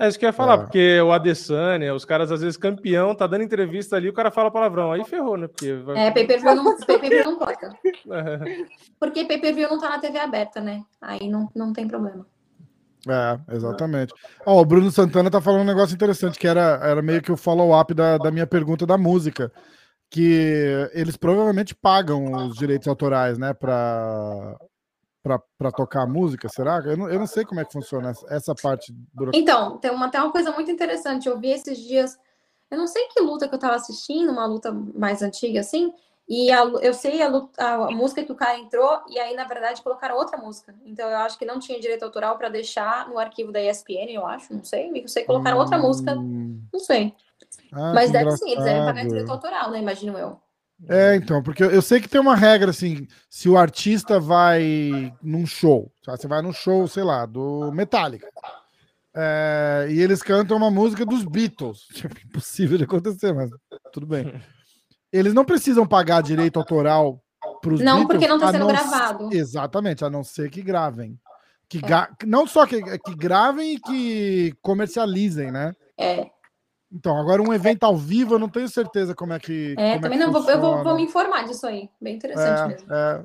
[0.00, 0.56] É isso que eu ia falar, É.
[0.58, 4.48] porque o Adesanya, os caras às vezes campeão, tá dando entrevista ali, o cara fala
[4.48, 5.48] palavrão, aí ferrou, né?
[5.48, 6.06] Porque vai...
[6.06, 7.74] É, pay-per-view não, pay-per-view não corta.
[7.84, 8.64] É.
[9.00, 10.84] Porque pay-per-view não tá na TV aberta, né?
[11.02, 12.24] Aí não, não tem problema.
[13.08, 14.14] É, exatamente.
[14.46, 17.36] Ó, o Bruno Santana tá falando um negócio interessante, que era, era meio que o
[17.36, 19.50] follow-up da, da minha pergunta da música.
[20.10, 24.56] Que eles provavelmente pagam os direitos autorais, né, pra,
[25.58, 26.78] pra tocar a música, será?
[26.84, 29.38] Eu não, eu não sei como é que funciona essa, essa parte burocrática.
[29.52, 31.28] Então, tem uma, tem uma coisa muito interessante.
[31.28, 32.18] Eu vi esses dias,
[32.70, 35.92] eu não sei que luta que eu tava assistindo, uma luta mais antiga assim,
[36.28, 39.44] e a eu sei a, luta- a música que o cara entrou, e aí, na
[39.44, 40.74] verdade, colocaram outra música.
[40.84, 44.26] Então, eu acho que não tinha direito autoral para deixar no arquivo da ESPN, eu
[44.26, 44.90] acho, não sei.
[44.94, 47.14] Eu sei que colocaram outra música, Hum, não sei.
[47.72, 49.78] ah, Mas deve sim, eles devem pagar direito autoral, né?
[49.80, 50.38] Imagino eu.
[50.88, 55.44] É, então, porque eu sei que tem uma regra assim, se o artista vai num
[55.44, 56.16] show, tá?
[56.16, 58.28] você vai num show, sei lá, do Metallica,
[59.16, 63.50] é, e eles cantam uma música dos Beatles, tipo, impossível de acontecer, mas
[63.92, 64.40] tudo bem.
[65.12, 67.20] Eles não precisam pagar direito autoral
[67.60, 69.30] para os Não, porque não tá a sendo não gravado.
[69.32, 71.18] Exatamente, a não ser que gravem.
[71.68, 75.74] Que ga- Não só que, que gravem e que comercializem, né?
[75.98, 76.30] É,
[76.90, 79.74] Então, agora um evento ao vivo, eu não tenho certeza como é que.
[79.78, 81.90] é como também que não, vou, eu vou, vou me informar disso aí.
[82.00, 82.94] Bem interessante É, mesmo.
[82.94, 83.24] é.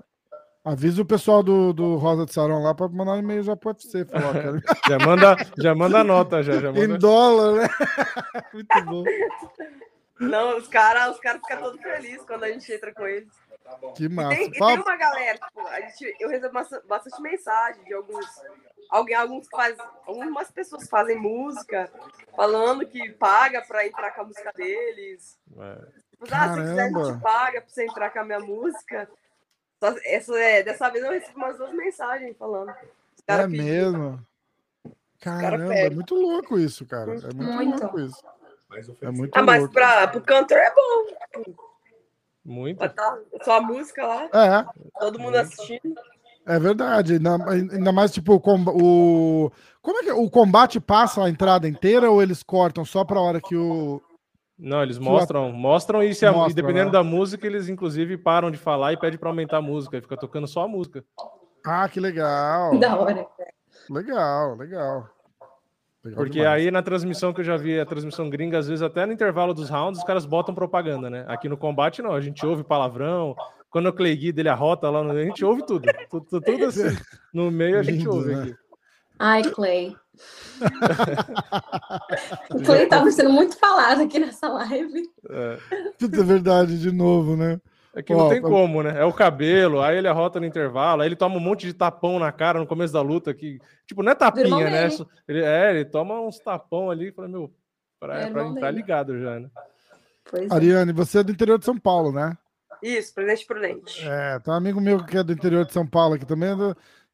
[0.65, 3.69] Avisa o pessoal do, do Rosa de Sarão lá para mandar um e-mail já para
[3.71, 4.05] UFC.
[4.05, 4.61] Falar, ó, quero...
[4.87, 6.97] Já manda, já manda a nota, já, já em manda.
[6.97, 7.69] dólar, né?
[8.53, 9.03] Muito bom.
[10.19, 13.29] Não, os caras os cara ficam todos felizes quando a gente entra com eles.
[13.95, 14.29] Que E massa.
[14.35, 18.25] tem, e tem uma galera, tipo, a gente, eu recebo bastante, bastante mensagem de alguns.
[18.89, 21.91] Alguém, alguns faz, algumas pessoas fazem música
[22.35, 25.37] falando que paga pra entrar com a música deles.
[25.57, 25.75] É.
[26.11, 29.09] Tipo, ah, se quiser, a gente paga pra você entrar com a minha música.
[29.83, 32.69] Só- essa, é, dessa vez eu recebi umas duas mensagens falando.
[32.69, 33.65] Os É cara pediram.
[33.65, 34.27] mesmo.
[35.19, 35.95] Caramba, é pedem.
[35.95, 37.11] muito louco isso, cara.
[37.11, 37.81] É muito, Muito.
[37.81, 38.23] louco isso.
[38.69, 39.73] Mais um É muito Ah, mas louco.
[39.73, 41.53] pra, pro cantor é bom.
[42.45, 42.77] Muito.
[42.79, 45.95] Botar só a música lá, É, todo mundo assistindo.
[46.45, 47.13] É verdade.
[47.13, 49.51] Ainda, ainda mais, tipo, o, o.
[49.81, 53.41] Como é que o combate passa a entrada inteira ou eles cortam só pra hora
[53.41, 54.01] que o.
[54.57, 56.91] Não, eles mostram, mostram e, se a- e dependendo né?
[56.91, 60.15] da música, eles inclusive param de falar e pedem pra aumentar a música, e fica
[60.15, 61.03] tocando só a música.
[61.65, 62.77] Ah, que legal.
[62.79, 63.27] Da hora.
[63.89, 65.09] Legal, legal.
[66.03, 66.61] Legal Porque demais.
[66.63, 69.53] aí na transmissão que eu já vi, a transmissão gringa, às vezes até no intervalo
[69.53, 71.25] dos rounds, os caras botam propaganda, né?
[71.27, 73.35] Aqui no combate não, a gente ouve palavrão.
[73.73, 75.09] Quando o Clay Guida ele arrota lá, no...
[75.09, 75.91] a gente ouve tudo.
[76.07, 76.83] Tudo, tudo- tudo assim.
[77.33, 78.41] No meio a gente Lindo, ouve né?
[78.43, 78.55] aqui.
[79.17, 79.97] Ai, Clay.
[82.53, 85.09] o Clay tava sendo muito falado aqui nessa live.
[85.27, 85.57] É.
[85.97, 87.59] Tudo é verdade, de novo, né?
[87.95, 88.93] É que não tem como, né?
[88.99, 92.19] É o cabelo, aí ele arrota no intervalo, aí ele toma um monte de tapão
[92.19, 94.87] na cara no começo da luta, que, tipo, não é tapinha, né?
[95.27, 97.51] Ele, é, ele toma uns tapão ali e fala, meu,
[97.99, 99.49] pra, é, pra entrar ligado já, né?
[100.29, 100.53] Pois é.
[100.53, 100.93] Ariane, é.
[100.93, 102.37] você é do interior de São Paulo, né?
[102.83, 104.05] Isso, Presidente Prudente.
[104.05, 106.49] É, tem um amigo meu que é do interior de São Paulo aqui também.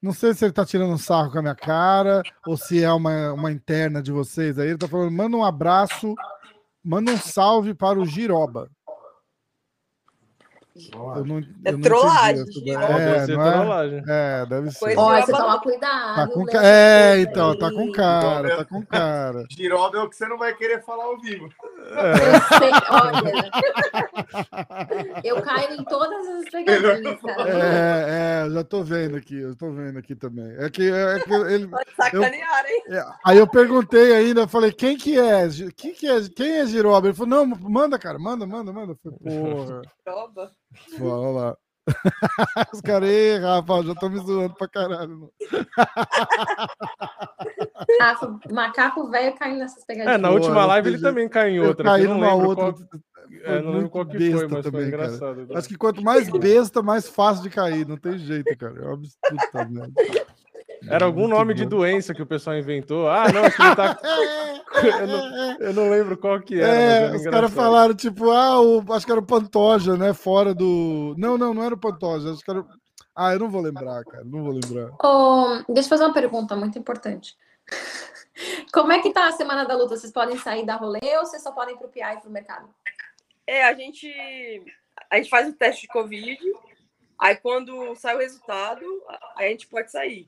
[0.01, 2.91] Não sei se ele tá tirando um sarro com a minha cara ou se é
[2.91, 4.69] uma, uma interna de vocês aí.
[4.69, 6.15] Ele tá falando, manda um abraço,
[6.83, 8.67] manda um salve para o Giroba.
[10.93, 12.45] Eu não, é eu trollagem.
[12.65, 13.51] Não é, deve não é?
[13.51, 14.03] trollagem.
[14.07, 14.97] É, deve ser.
[14.97, 16.15] Olha, você toma cuidado.
[16.15, 16.63] Tá com ca...
[16.63, 19.45] É, então, tá com cara, tá com cara.
[19.49, 21.49] Giroba é o que você não vai querer falar ao vivo.
[21.91, 22.11] É.
[22.11, 23.51] Eu sei, olha.
[25.23, 27.49] eu caio em todas as pegadinhas, cara.
[27.49, 30.55] É, é, eu já tô vendo aqui, eu tô vendo aqui também.
[30.57, 31.67] É que, é que ele.
[31.67, 32.83] Pode sacanear, eu, hein?
[32.89, 35.47] É, aí eu perguntei ainda, falei, quem que é?
[35.75, 36.29] Quem que é?
[36.29, 37.07] Quem é Giroba?
[37.07, 38.95] Ele falou, não, manda, cara, manda, manda, manda.
[39.03, 39.81] falei, porra.
[40.05, 40.51] Giroba.
[40.97, 41.57] Vamos lá.
[42.73, 45.31] Os caras, ei, Rafa, já estão me zoando pra caralho.
[47.99, 50.15] Rafa, macaco velho caindo nessas pegadinhas.
[50.15, 51.85] É, na última live ele também caiu em outra.
[51.85, 52.73] Caiu numa outra.
[52.73, 53.01] Qual...
[53.43, 55.47] É, não lembro qual que foi, mas também, foi engraçado.
[55.47, 55.59] Cara.
[55.59, 57.87] Acho que quanto mais besta, mais fácil de cair.
[57.87, 58.79] Não tem jeito, cara.
[58.79, 59.93] É um absurdo também.
[60.87, 61.57] Era algum Muito nome bom.
[61.57, 63.09] de doença que o pessoal inventou.
[63.09, 63.99] Ah, não, acho que ele tá.
[64.99, 66.73] eu, não, eu não lembro qual que era.
[66.73, 70.13] É, os caras falaram, tipo, ah, o, acho que era o Pantoja, né?
[70.13, 71.15] Fora do.
[71.17, 72.31] Não, não, não era o Pantoja.
[72.31, 72.65] Acho que era.
[73.15, 74.23] Ah, eu não vou lembrar, cara.
[74.23, 74.91] Não vou lembrar.
[75.03, 77.35] Oh, deixa eu fazer uma pergunta muito importante.
[78.71, 79.97] Como é que tá a semana da luta?
[79.97, 82.69] Vocês podem sair da rolê ou vocês só podem ir pro PI e pro mercado?
[83.45, 84.09] É, a gente.
[85.11, 86.39] A gente faz o teste de Covid.
[87.19, 88.85] Aí quando sai o resultado,
[89.35, 90.25] a gente pode sair.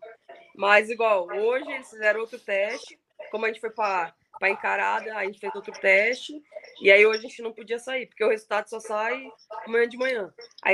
[0.62, 3.00] Mas igual, hoje eles fizeram outro teste.
[3.32, 6.34] Como a gente foi para para encarada, a gente fez outro teste.
[6.80, 9.28] E aí hoje a gente não podia sair, porque o resultado só sai
[9.66, 10.34] amanhã de manhã.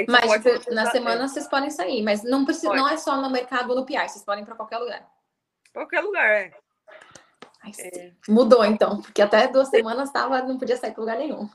[0.09, 3.69] mas tipo, na semana vocês podem sair, mas não precisa, não é só no mercado
[3.69, 5.09] ou no PI, vocês podem para qualquer lugar.
[5.73, 6.53] Qualquer lugar, é.
[7.63, 8.11] Ai, é.
[8.27, 11.49] Mudou então, porque até duas semanas tava, não podia sair para lugar nenhum.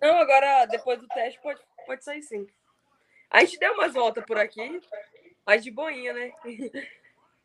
[0.00, 2.46] Não, agora depois do teste pode, pode sair sim.
[3.30, 4.80] A gente deu umas voltas por aqui,
[5.46, 6.32] mas de boinha, né?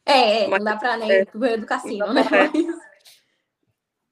[0.05, 1.25] É, é não dá pra nem é.
[1.33, 2.23] banheiro do cassino, né?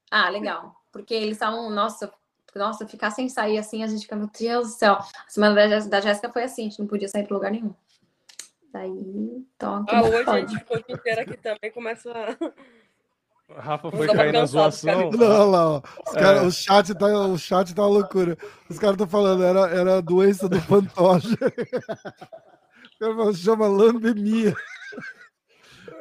[0.09, 0.75] ah, legal.
[0.91, 2.11] Porque eles são, nossa,
[2.55, 4.93] nossa, ficar sem sair assim, a gente fica, meu Deus do céu.
[4.93, 7.73] A semana da, Jéssica foi assim, a gente não podia sair para lugar nenhum.
[8.71, 9.95] Daí, toque.
[9.95, 12.11] Ah, hoje a gente ficou inteira aqui também, começa.
[13.55, 15.11] Rafa foi cair na zoação.
[15.11, 15.81] Não, lá, ó.
[16.13, 16.41] Cara, é.
[16.41, 18.35] o, chat tá, o chat tá uma loucura.
[18.67, 21.37] Os caras estão falando, era, era a doença do pantoja.
[22.95, 24.55] o cara falou, chama lambemia.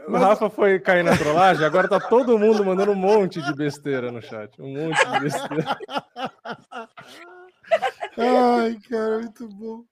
[0.09, 4.11] O Rafa foi cair na trollagem, agora tá todo mundo mandando um monte de besteira
[4.11, 4.61] no chat.
[4.61, 5.77] Um monte de besteira.
[8.19, 9.85] Ai, cara, muito bom.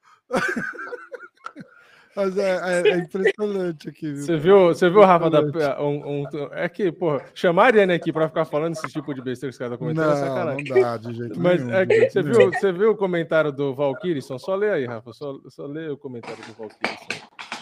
[2.16, 4.12] Mas é, é, é, impressionante aqui.
[4.12, 4.22] Viu?
[4.24, 5.40] Você viu, você viu, Rafa, da,
[5.80, 9.22] um, um, é que, pô, chamar a Ariane aqui pra ficar falando esse tipo de
[9.22, 10.64] besteira que os caras estão comentando é não, é sacanagem.
[10.68, 11.78] Não dá, de jeito Mas nenhum.
[11.78, 14.20] É que, você, viu, você viu o comentário do Valkyrie?
[14.20, 17.19] Só lê aí, Rafa, só, só lê o comentário do Valkyrie.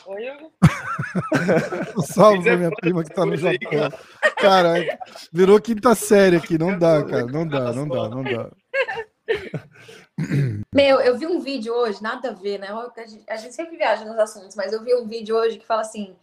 [2.06, 3.90] Salve pra minha prima que tá no Japão.
[4.39, 4.98] Cara,
[5.32, 6.56] virou quinta série aqui.
[6.56, 7.26] Não dá, cara.
[7.26, 8.51] Não dá, não dá, não dá.
[10.74, 12.68] Meu, eu vi um vídeo hoje, nada a ver, né?
[13.28, 16.16] A gente sempre viaja nos assuntos, mas eu vi um vídeo hoje que fala assim: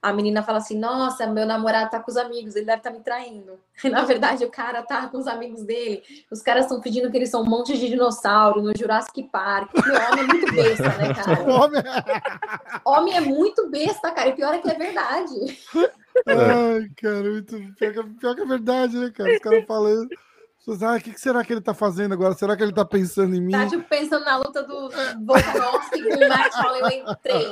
[0.00, 2.96] a menina fala assim: Nossa, meu namorado tá com os amigos, ele deve estar tá
[2.96, 3.58] me traindo.
[3.82, 6.02] E, na verdade, o cara tá com os amigos dele.
[6.30, 9.70] Os caras estão pedindo que eles são um monte de dinossauro no Jurassic Park.
[9.74, 11.42] O homem é muito besta, né, cara?
[11.42, 11.82] Homem...
[12.84, 14.28] homem é muito besta, cara.
[14.28, 15.58] E pior é que é verdade.
[16.26, 17.56] Ai, cara, muito...
[17.76, 19.32] pior, que, pior que é verdade, né, cara?
[19.32, 20.08] Os caras falando.
[20.82, 22.34] Ah, o que será que ele tá fazendo agora?
[22.34, 23.52] Será que ele tá pensando em mim?
[23.52, 24.90] Tá tipo, pensando na luta do
[25.24, 27.46] Volkanovski com o Holloway 3.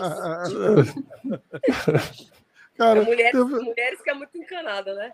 [2.76, 5.12] Cara, é mulheres que é muito encanada, né?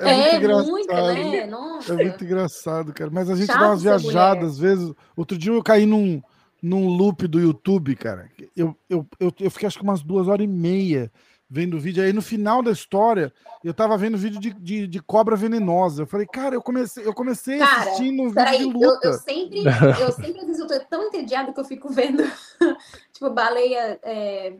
[0.00, 1.46] É, é muito, muito, né?
[1.46, 1.92] Nossa.
[1.92, 3.10] É muito engraçado, cara.
[3.12, 4.94] Mas a gente Chato dá umas viajadas, às vezes.
[5.14, 6.22] Outro dia eu caí num,
[6.62, 8.30] num loop do YouTube, cara.
[8.56, 11.12] Eu, eu, eu, eu fiquei acho que umas duas horas e meia
[11.52, 12.02] vendo vídeo.
[12.02, 13.30] Aí no final da história,
[13.62, 16.02] eu tava vendo vídeo de, de, de cobra venenosa.
[16.02, 19.06] Eu falei, cara, eu comecei, eu comecei cara, assistindo um vídeo aí, de luta.
[19.06, 19.58] Eu, eu, sempre,
[20.00, 22.22] eu sempre, às vezes, eu tô tão entediada que eu fico vendo,
[23.12, 24.00] tipo, baleia.
[24.02, 24.54] É...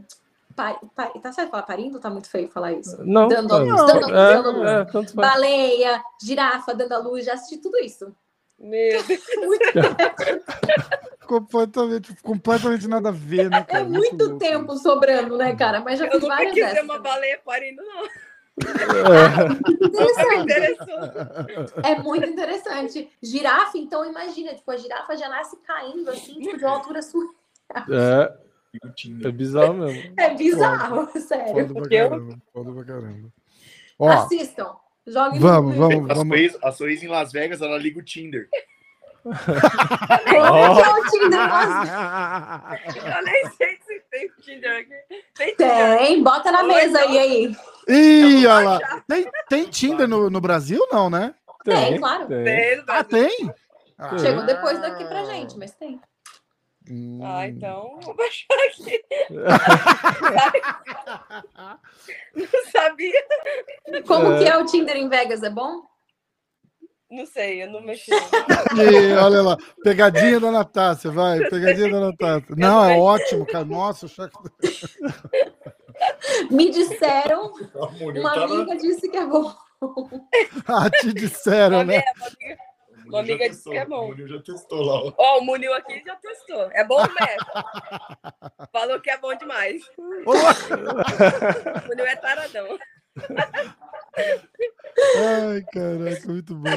[0.55, 3.03] Pa, pa, tá certo falar parindo tá muito feio falar isso?
[3.07, 5.11] Não, dando não, dando, é, dando é, luz.
[5.11, 8.15] É, baleia, girafa dando a luz, já assisti tudo isso.
[8.63, 9.21] Meu Deus.
[11.27, 13.81] completamente, completamente nada a ver, né, cara?
[13.81, 15.81] É muito, muito tempo sobrando, né, cara?
[15.81, 16.77] Mas já eu fiz várias vezes.
[16.77, 18.05] Eu uma baleia parindo, não.
[21.83, 21.91] É.
[21.91, 23.11] é muito interessante.
[23.23, 27.33] Girafa, então, imagina, tipo, a girafa já nasce caindo assim, tipo, de uma altura surreal.
[27.91, 28.33] É,
[29.25, 30.15] é bizarro mesmo.
[30.19, 31.67] É bizarro, sério.
[31.69, 32.37] Foda pra Eu- caramba.
[32.53, 33.29] Foda pra caramba.
[33.99, 34.77] Ó, Assistam.
[35.07, 36.57] Joguem vamos, no vamos, A vamos.
[36.63, 38.49] A Suez em Las Vegas, ela liga o Tinder.
[39.23, 41.49] Como que é o Tinder?
[41.49, 42.79] Nossa,
[43.17, 44.95] Eu nem sei se tem Tinder aqui.
[45.37, 45.99] Tem Tinder.
[45.99, 47.09] Tem, bota na Oi, mesa não.
[47.09, 47.57] aí, aí.
[47.89, 49.03] Ih, olha lá.
[49.09, 51.35] Tem, tem Tinder no, no Brasil, não, né?
[51.65, 52.27] Tem, claro.
[52.27, 52.45] Tem.
[52.45, 53.55] Tem, no Ah, tem?
[53.99, 56.01] Ah, Chegou depois daqui pra gente, mas tem.
[56.91, 57.21] Hum.
[57.23, 59.03] Ah, então vou baixar aqui.
[62.35, 63.25] Não sabia?
[64.07, 64.39] Como É.
[64.39, 65.43] que é o Tinder em Vegas?
[65.43, 65.83] É bom?
[67.11, 68.11] Não sei, eu não mexi.
[68.11, 69.59] Ih, olha lá.
[69.85, 71.41] Pegadinha da Natácia, vai.
[71.51, 72.55] Pegadinha da Natácia.
[72.57, 73.67] Não, é ótimo, cara.
[73.67, 74.51] Nossa, o Chaco...
[76.51, 77.53] Me disseram,
[78.17, 79.53] uma tá amiga disse que é bom.
[80.67, 82.03] Ah, te disseram, Uma né?
[83.13, 84.05] Uma amiga- disse que é bom.
[84.07, 84.95] O Munil já testou lá.
[84.95, 85.13] ó.
[85.17, 86.71] Ó, o Munil aqui já testou.
[86.73, 87.47] É bom mesmo.
[88.73, 89.83] Falou que é bom demais.
[89.99, 90.05] O
[91.89, 92.79] Munil é taradão.
[95.17, 96.71] Ai, caraca, muito bom.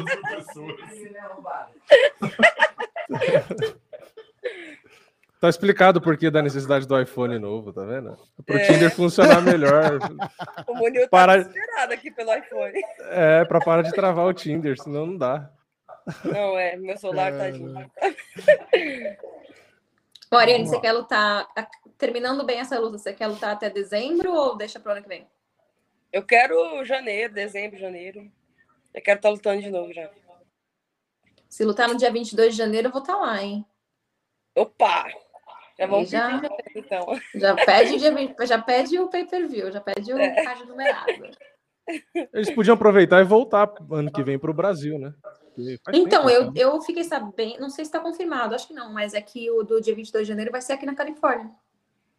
[5.40, 8.18] Tá explicado o porquê da necessidade do iPhone novo, tá vendo?
[8.46, 8.66] Pro É.
[8.68, 10.00] Tinder funcionar melhor.
[10.66, 12.82] O Munil tá Para- desesperado aqui pelo iPhone.
[13.12, 15.50] É, pra parar de travar o Tinder, senão não dá.
[16.24, 17.64] Não, é, meu celular tá de.
[20.32, 21.48] Ô, Ariane, você quer lutar,
[21.98, 25.28] terminando bem essa luta, você quer lutar até dezembro ou deixa pro ano que vem?
[26.12, 28.32] Eu quero janeiro, dezembro, janeiro.
[28.94, 30.10] Eu quero estar lutando de novo já.
[31.50, 33.66] Se lutar no dia 22 de janeiro, eu vou estar lá, hein?
[34.56, 35.08] Opa!
[35.78, 36.40] Já vamos Já.
[36.40, 37.06] pedir então.
[37.36, 40.44] Já pede, o dia 20 já pede o pay-per-view, já pede o É.
[40.44, 41.30] card numerado.
[42.34, 45.14] Eles podiam aproveitar e voltar ano que vem pro Brasil, né?
[45.56, 46.52] Porque Então, tempo, eu, né?
[46.56, 49.64] eu fiquei sabendo, não sei se está confirmado, acho que não, mas é que o
[49.64, 51.50] do dia 22 de janeiro vai ser aqui na Califórnia,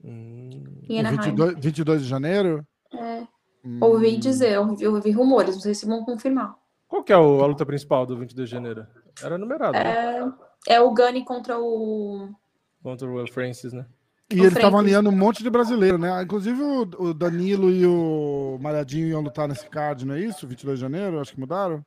[0.02, 1.34] Hum, em Anaheim.
[1.34, 2.64] 22, 22 de janeiro?
[2.92, 3.26] É,
[3.64, 3.78] Hum.
[3.82, 6.56] ouvi dizer, eu ouvi, ouvi rumores, não sei se vão confirmar.
[6.88, 8.86] Qual que é o- a luta principal do 22 de janeiro?
[9.22, 10.32] Era numerado, né?
[10.68, 12.28] É, é o Gunny contra o.
[12.82, 13.86] Contra o Will Francis, né?
[14.30, 14.86] E O eles estavam Francis.
[14.96, 16.22] aliando um monte de brasileiro, né?
[16.22, 20.46] Inclusive o, o Danilo e o Malhadinho iam lutar nesse card, não é isso?
[20.46, 21.82] 22 de janeiro, acho que mudaram.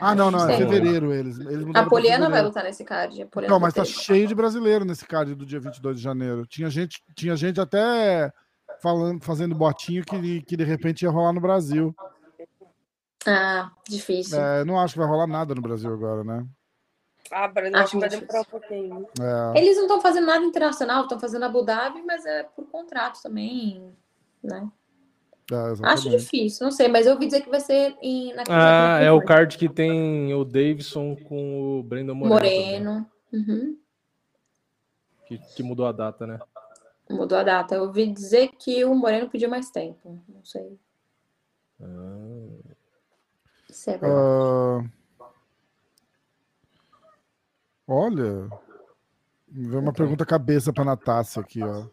[0.00, 1.38] Ah, não, não, é fevereiro eles.
[1.38, 3.22] eles A Poliana vai lutar nesse card.
[3.22, 6.46] A Poliana Não, mas tá cheio de brasileiro nesse card do dia 22 de janeiro.
[6.46, 8.32] Tinha gente, tinha gente até
[8.80, 11.94] falando, fazendo botinho que, que de repente ia rolar no Brasil.
[13.26, 14.40] Ah, difícil.
[14.40, 16.46] É, não acho que vai rolar nada no Brasil agora, né?
[17.30, 19.08] Ah, Brasil, Acho acho que vai demorar um pouquinho.
[19.20, 23.20] É, Eles não estão fazendo nada internacional, estão fazendo Abu Dhabi, mas é por contrato
[23.22, 23.94] também,
[24.42, 24.66] né?
[25.50, 29.00] É, Acho difícil, não sei, mas eu ouvi dizer que vai ser em, na Ah,
[29.00, 32.34] é o card que tem o Davidson com o Brandon Moreno.
[32.34, 33.10] Moreno.
[33.32, 33.78] Uhum.
[35.26, 36.38] que, que mudou a data, né?
[37.10, 37.74] Mudou a data.
[37.74, 40.22] Eu ouvi dizer que o Moreno pediu mais tempo.
[40.28, 40.78] Não sei
[41.80, 42.74] Ah,
[43.70, 44.20] se é verdade.
[45.20, 45.28] Ah,
[47.86, 48.48] olha,
[49.48, 51.86] veio uma pergunta cabeça para Natácia aqui, ó.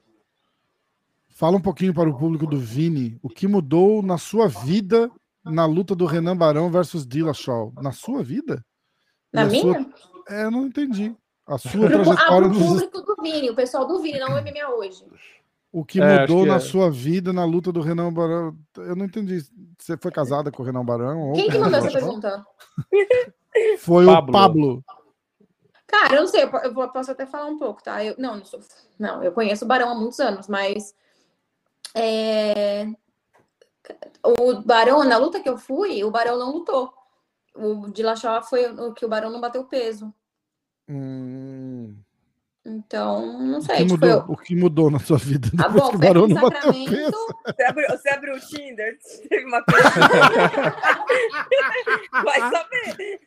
[1.38, 5.12] Fala um pouquinho para o público do Vini, o que mudou na sua vida
[5.44, 7.74] na luta do Renan Barão versus Dillashaw?
[7.76, 8.64] Na sua vida?
[9.34, 9.62] Na E minha?
[9.62, 9.86] sua-
[10.30, 11.14] É, eu não entendi.
[11.46, 12.68] A sua Pro, ah, trajetória pro nos...
[12.84, 15.04] público do Vini, o pessoal do Vini, não o MMA hoje.
[15.74, 16.60] O que É, mudou que na é.
[16.60, 18.58] sua vida na luta do Renan Barão?
[18.78, 19.44] Eu não entendi.
[19.78, 21.20] Você foi casada com o Renan Barão?
[21.22, 22.46] ou Quem que mandou essa pergunta?
[23.80, 24.30] Foi Pablo.
[24.30, 24.84] o Pablo.
[25.86, 28.04] Cara, eu não sei, eu posso até falar um pouco, tá?
[28.04, 28.60] Eu, não, não, sou,
[28.98, 30.96] não, eu conheço o Barão há muitos anos, mas
[31.96, 32.88] é,
[34.24, 36.94] o Barão, na luta que eu fui, o Barão não lutou.
[37.56, 40.14] O Dillashaw foi o que o Barão não bateu peso.
[40.90, 41.96] Hum.
[42.68, 43.76] Então, não O sei.
[43.78, 46.28] que, tipo, mudou, eu- o que mudou na sua vida Ah, bom, que o Barão
[46.28, 47.28] não bateu peso?
[47.46, 48.98] Você abriu, você abriu o Tinder?
[49.30, 49.84] Teve uma coisa.
[52.26, 53.20] Vai saber.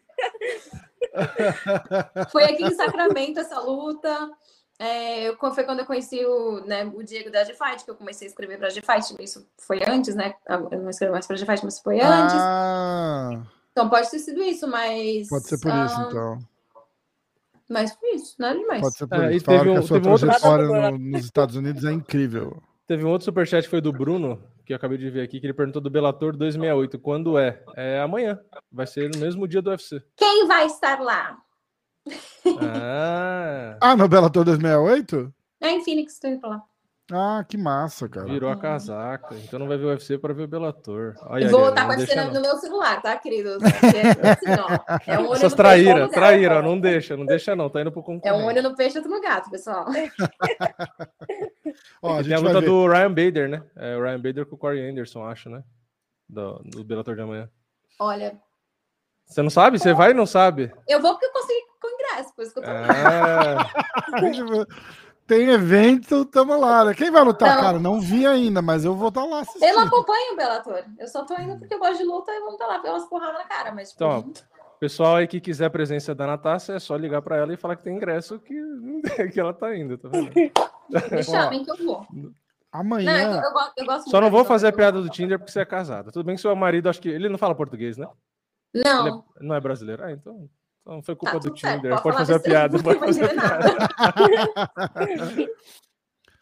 [2.30, 4.28] Foi aqui em Sacramento essa luta.
[4.78, 8.26] É, eu- foi quando eu conheci o, né, o Diego da G-Fight, que eu comecei
[8.26, 9.16] a escrever pra G-Fight.
[9.20, 10.34] Isso foi antes, né?
[10.48, 12.36] Eu não escrevo mais pra G-Fight, mas foi antes.
[12.38, 13.42] Ah,
[13.72, 15.28] Então pode ter sido isso, mas.
[15.28, 16.38] pode ser por ah, isso, então.
[17.68, 18.80] Mas foi isso, nada demais.
[18.80, 19.44] Pode ser por É, isso.
[19.46, 22.62] Teve um- a sua teve um outro- trajetória no- nos Estados Unidos é incrível.
[22.86, 25.46] Teve um outro superchat que foi do Bruno, que eu acabei de ver aqui, que
[25.46, 26.98] ele perguntou do Bellator 268.
[26.98, 27.62] Quando é?
[27.76, 28.40] É amanhã.
[28.72, 30.02] Vai ser no mesmo dia do UFC.
[30.16, 31.36] Quem vai estar lá?
[32.60, 35.32] Ah, Ah, no Bellator 268?
[35.60, 36.62] É em Phoenix, tô indo pra lá.
[37.10, 38.26] Ah, que massa, cara.
[38.26, 39.34] Virou a casaca.
[39.36, 41.14] Então não vai ver o UFC para ver o Bellator.
[41.22, 43.56] Olha, E vou estar com a no meu celular, tá, queridos?
[43.62, 44.78] Porque, assim, ó,
[45.10, 46.64] é um olho Essas no traíra, peixe, traíra, gato.
[46.66, 48.42] não deixa, não deixa não, tá indo pro É concorrente.
[48.42, 49.86] um olho no peixe, outro no gato, pessoal.
[52.02, 53.62] Ó, a E tem a luta do Ryan Bader, né?
[53.76, 55.62] É o Ryan Bader com o Corey Anderson, acho, né?
[56.28, 57.48] Do, do Bellator de amanhã.
[57.98, 58.38] Olha,
[59.26, 59.78] Você não sabe?
[59.78, 60.70] Você vai e não sabe?
[60.86, 62.86] eu vou porque eu consegui com ingresso, por isso que eu tô lá.
[63.62, 63.66] Ah,
[65.26, 66.86] Tem evento, tamo lá.
[66.86, 66.94] né?
[66.94, 67.62] Quem vai lutar, Não.
[67.62, 67.78] cara?
[67.78, 69.78] Não vi ainda, mas eu vou estar lá Eu não assistindo.
[69.80, 70.82] acompanho o Bellator.
[70.98, 73.04] Eu só tô indo porque eu gosto de luta e vamos estar lá ver umas
[73.06, 73.70] porradas na cara.
[73.74, 74.32] Mas, tipo, Então,
[74.80, 77.76] pessoal aí que quiser a presença da Natasha, é só ligar pra ela e falar
[77.76, 78.54] que tem ingresso que,
[79.34, 80.32] que ela tá indo, tá vendo?
[81.12, 82.06] me chamem que eu vou.
[82.10, 82.32] Não, eu,
[82.72, 83.42] Amanhã.
[83.44, 85.64] eu, gosto- eu gosto Só não vou fazer a piada do Tinder porque você é
[85.66, 86.10] casada.
[86.10, 88.06] Tudo bem que seu marido, acho que ele não fala português, né?
[88.74, 90.02] Ele Não, é- não é brasileiro.
[90.04, 90.48] Ah, então,
[90.88, 91.50] então foi culpa tá do.
[91.54, 92.00] Tinder.
[92.02, 93.68] Pode fazer a piada, não pode fazer piada.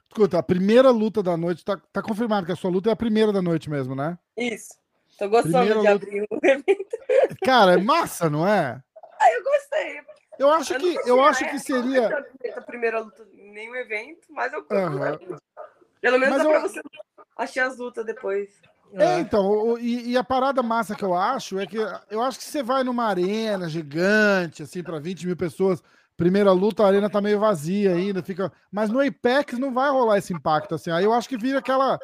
[0.09, 2.97] Escuta, a primeira luta da noite, tá, tá confirmado que a sua luta é a
[2.97, 4.17] primeira da noite mesmo, né?
[4.37, 4.75] Isso.
[5.19, 6.97] Tô gostando Primeira de luta- abrir o evento.
[7.45, 8.81] Cara, é massa, não é?
[9.21, 10.01] Aí eu gostei.
[10.39, 12.03] Eu acho Eu que, eu acho que eu seria.
[12.03, 15.19] nunca tinha feito a primeira luta em nenhum evento, mas eu Aham.
[16.01, 16.81] Pelo menos Mas dá pra eu- você
[17.37, 18.61] assistir as lutas depois.
[18.95, 21.77] É, então, o- e, e a parada massa que eu acho é que
[22.11, 25.83] eu acho que você vai numa arena gigante, assim, para 20 mil pessoas.
[26.17, 28.51] Primeira luta, a arena tá meio vazia ainda, fica.
[28.73, 30.91] Mas no Apex não vai rolar esse impacto, assim.
[30.91, 31.99] Aí eu acho que vira aquela,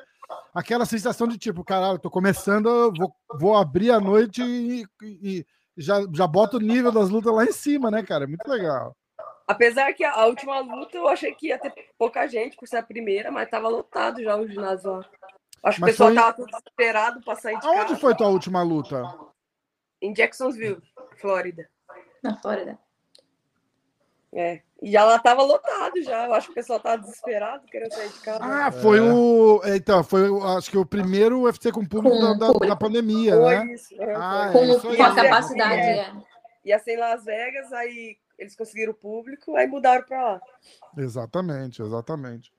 [0.55, 5.47] aquela sensação de tipo, caralho, tô começando, vou, vou abrir a noite e, e- e
[5.79, 8.25] já, já boto o nível das lutas lá em cima, né, cara?
[8.25, 8.95] É muito legal.
[9.49, 12.77] Apesar que a, a última luta eu achei que ia ter pouca gente por ser
[12.77, 15.07] a primeira, mas tava lotado já o ginásio lá.
[15.63, 17.97] Acho que o pessoal foi- tava tudo desesperado pra sair de Aonde casa.
[17.97, 19.03] foi tua última luta?
[20.01, 20.83] Em Jacksonville,
[21.21, 21.69] Flórida.
[22.23, 22.79] Na Flórida.
[24.35, 24.63] É.
[24.81, 26.27] E já lá tava lotado já.
[26.27, 28.41] Eu acho que o pessoal tava desesperado, querendo sair de casa.
[28.43, 29.61] Ah, foi o.
[29.63, 32.67] é, Então, foi o- acho que o primeiro UFC com público Com da, da- público.
[32.67, 33.75] da pandemia, Foi né?
[33.75, 33.95] isso.
[34.03, 34.97] é, Ah, é Com, isso aí.
[34.97, 35.75] com a capacidade.
[35.81, 35.99] é.
[36.01, 36.13] é.
[36.65, 40.41] Ia ser em Las Vegas, aí eles conseguiram o público, aí mudaram pra lá.
[40.97, 42.53] Exatamente, exatamente.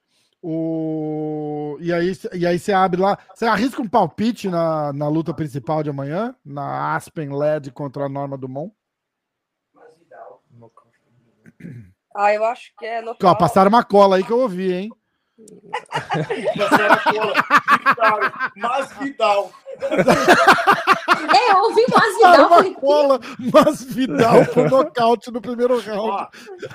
[0.46, 1.78] O...
[1.80, 3.18] E, aí, e aí você abre lá.
[3.34, 6.36] Você arrisca um palpite na, na luta principal de amanhã?
[6.44, 8.74] Na Aspen LED contra a Norma Dumont?
[12.16, 14.92] Ah, eu acho que é no Ó, passaram uma cola aí que eu ouvi, hein?
[17.04, 17.44] Cola.
[17.80, 18.20] Vidal,
[18.56, 19.52] Mas Vidal.
[21.36, 23.20] É, eu ouvi Passaram Vidal, uma cola,
[23.52, 26.28] mas Vidal foi nocaute no primeiro Ó, round.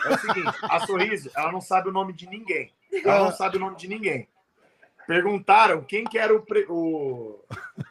[0.07, 2.73] é o seguinte, a Sorriso, ela não sabe o nome de ninguém.
[3.05, 4.29] Ela não sabe o nome de ninguém.
[5.07, 7.39] Perguntaram quem que era o, pre- o,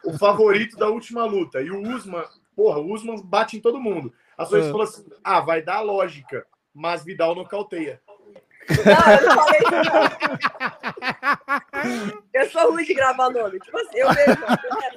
[0.04, 1.60] o favorito da última luta.
[1.60, 2.24] E o Usman,
[2.54, 4.12] porra, o Usman bate em todo mundo.
[4.36, 4.70] A Sorriso É.
[4.70, 6.46] falou assim, ah, vai dar lógica.
[6.72, 8.00] Mas Vidal nocauteia.
[8.84, 9.70] Não, eu não falei isso,
[12.12, 12.22] não.
[12.32, 13.58] Eu sou ruim de gravar nome.
[13.60, 14.30] Tipo assim, eu vejo,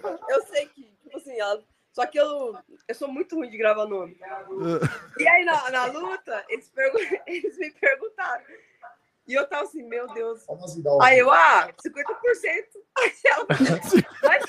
[0.04, 2.58] eu, eu sei que, tipo assim, ela- só que eu,
[2.88, 4.18] eu sou muito ruim de gravar nome.
[5.20, 6.72] E aí, na, na luta, eles,
[7.28, 8.44] eles me perguntaram.
[9.28, 10.44] E eu tava assim, meu Deus.
[10.76, 11.02] Vidal.
[11.02, 12.66] Aí eu, ah, 50%.
[12.98, 13.46] Aí ela,
[14.24, 14.44] mas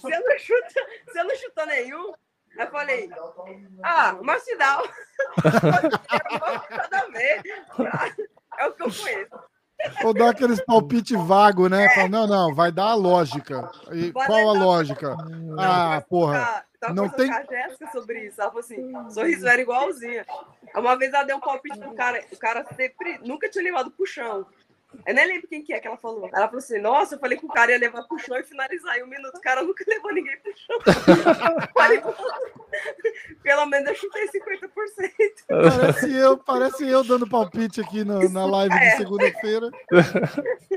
[0.00, 2.14] você não chuta, você não chutou nenhum?
[2.58, 3.10] Aí eu falei,
[3.82, 4.82] ah, mas Vidal.
[6.70, 7.42] Nada a ver.
[8.58, 9.30] É o que eu conheço.
[10.04, 11.88] Ou dá aqueles palpite vago, né?
[11.94, 13.70] Fala, não, não, vai dar a lógica.
[13.92, 15.16] E Vai qual a lógica?
[15.58, 16.64] Ah, porra.
[16.80, 18.40] Tava não tem- com a Jéssica sobre isso.
[18.40, 20.26] Ela falou assim: sorriso era igualzinha.
[20.74, 24.06] Uma vez ela deu um palpite pro cara, o cara sempre nunca tinha levado pro
[24.06, 24.46] chão.
[25.04, 26.28] Eu nem lembro quem que é que ela falou.
[26.32, 28.96] Ela falou assim: Nossa, eu falei que o cara ia levar pro chão e finalizar
[28.98, 29.36] em um minuto.
[29.36, 30.78] O cara nunca levou ninguém pro chão.
[33.42, 34.70] Pelo menos eu chutei 50%.
[35.48, 38.96] Parece eu, parece eu dando palpite aqui na, na live de É.
[38.96, 39.70] segunda-feira.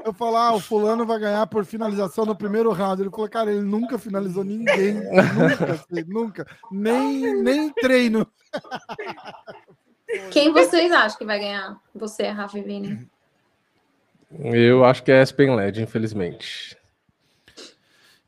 [0.06, 3.02] Eu falo, ah, o fulano vai ganhar por finalização no primeiro round.
[3.02, 4.94] Ele falou, cara, ele nunca finalizou ninguém.
[4.94, 6.48] Nunca, assim, nunca.
[6.72, 8.26] Nem, nem em treino.
[10.32, 11.78] Quem vocês acham que vai ganhar?
[11.94, 13.10] Você, Rafa e Vini.
[14.32, 16.78] Eu acho que é Aspen LED, infelizmente.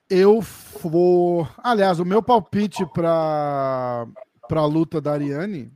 [0.10, 1.48] Eu vou.
[1.58, 4.06] Aliás, o meu palpite para
[4.50, 5.72] a luta da Ariane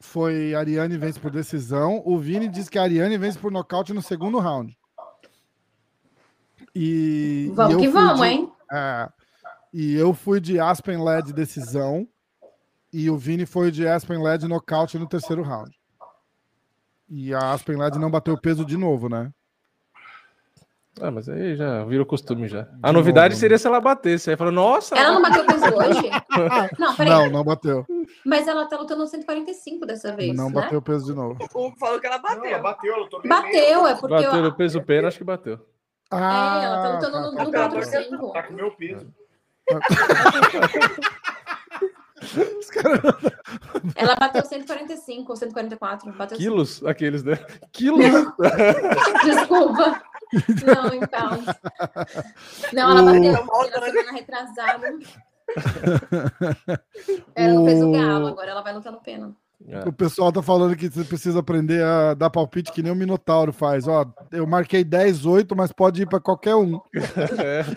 [0.00, 2.02] foi Ariane vence por decisão.
[2.04, 4.76] O Vini diz que a Ariane vence por nocaute no segundo round.
[6.74, 8.52] E, e Vamos eu que fui vamos, de- hein?
[8.72, 9.08] É,
[9.72, 12.06] e eu fui de Aspen LED decisão.
[12.92, 15.70] E o Vini foi de Aspen LED nocaute no terceiro round.
[17.08, 19.30] E a Aspen LED não bateu peso de novo, né?
[21.00, 22.68] Ah, mas aí já virou costume já.
[22.82, 24.28] A novidade novo, seria se ela batesse.
[24.30, 26.10] Aí falou, nossa, Ela não bateu peso hoje?
[26.78, 27.10] Não, peraí.
[27.10, 27.86] Não, não bateu.
[28.26, 30.54] Mas ela tá lutando 145 dessa vez, Não né?
[30.54, 31.38] bateu o peso de novo.
[31.54, 32.44] O falou que ela Não, bateu.
[32.44, 34.14] ela bateu, ela Bateu, é porque...
[34.14, 35.54] bateu no peso pena, acho que bateu.
[36.12, 36.20] É, ela
[36.82, 38.32] tá Ah, lutando no, tá, no tá, 4-5.
[38.32, 39.06] Tá com o meu peso.
[43.94, 46.12] Ela bateu 145 ou 144.
[46.12, 46.84] Bateu Quilos?
[46.84, 47.36] Aqueles, né?
[47.72, 48.04] Quilos?
[49.24, 50.02] Desculpa.
[50.64, 51.30] Não, então.
[52.72, 54.98] Não, ela bateu O- na semana retrasada.
[57.34, 59.34] Era no peso galo, agora ela vai lutar no pena.
[59.68, 59.88] É.
[59.88, 63.52] O pessoal tá falando que você precisa aprender a dar palpite que nem o Minotauro
[63.52, 63.86] faz.
[63.86, 66.80] Ó, eu marquei 10, 8, mas pode ir para qualquer um.
[67.42, 67.62] É.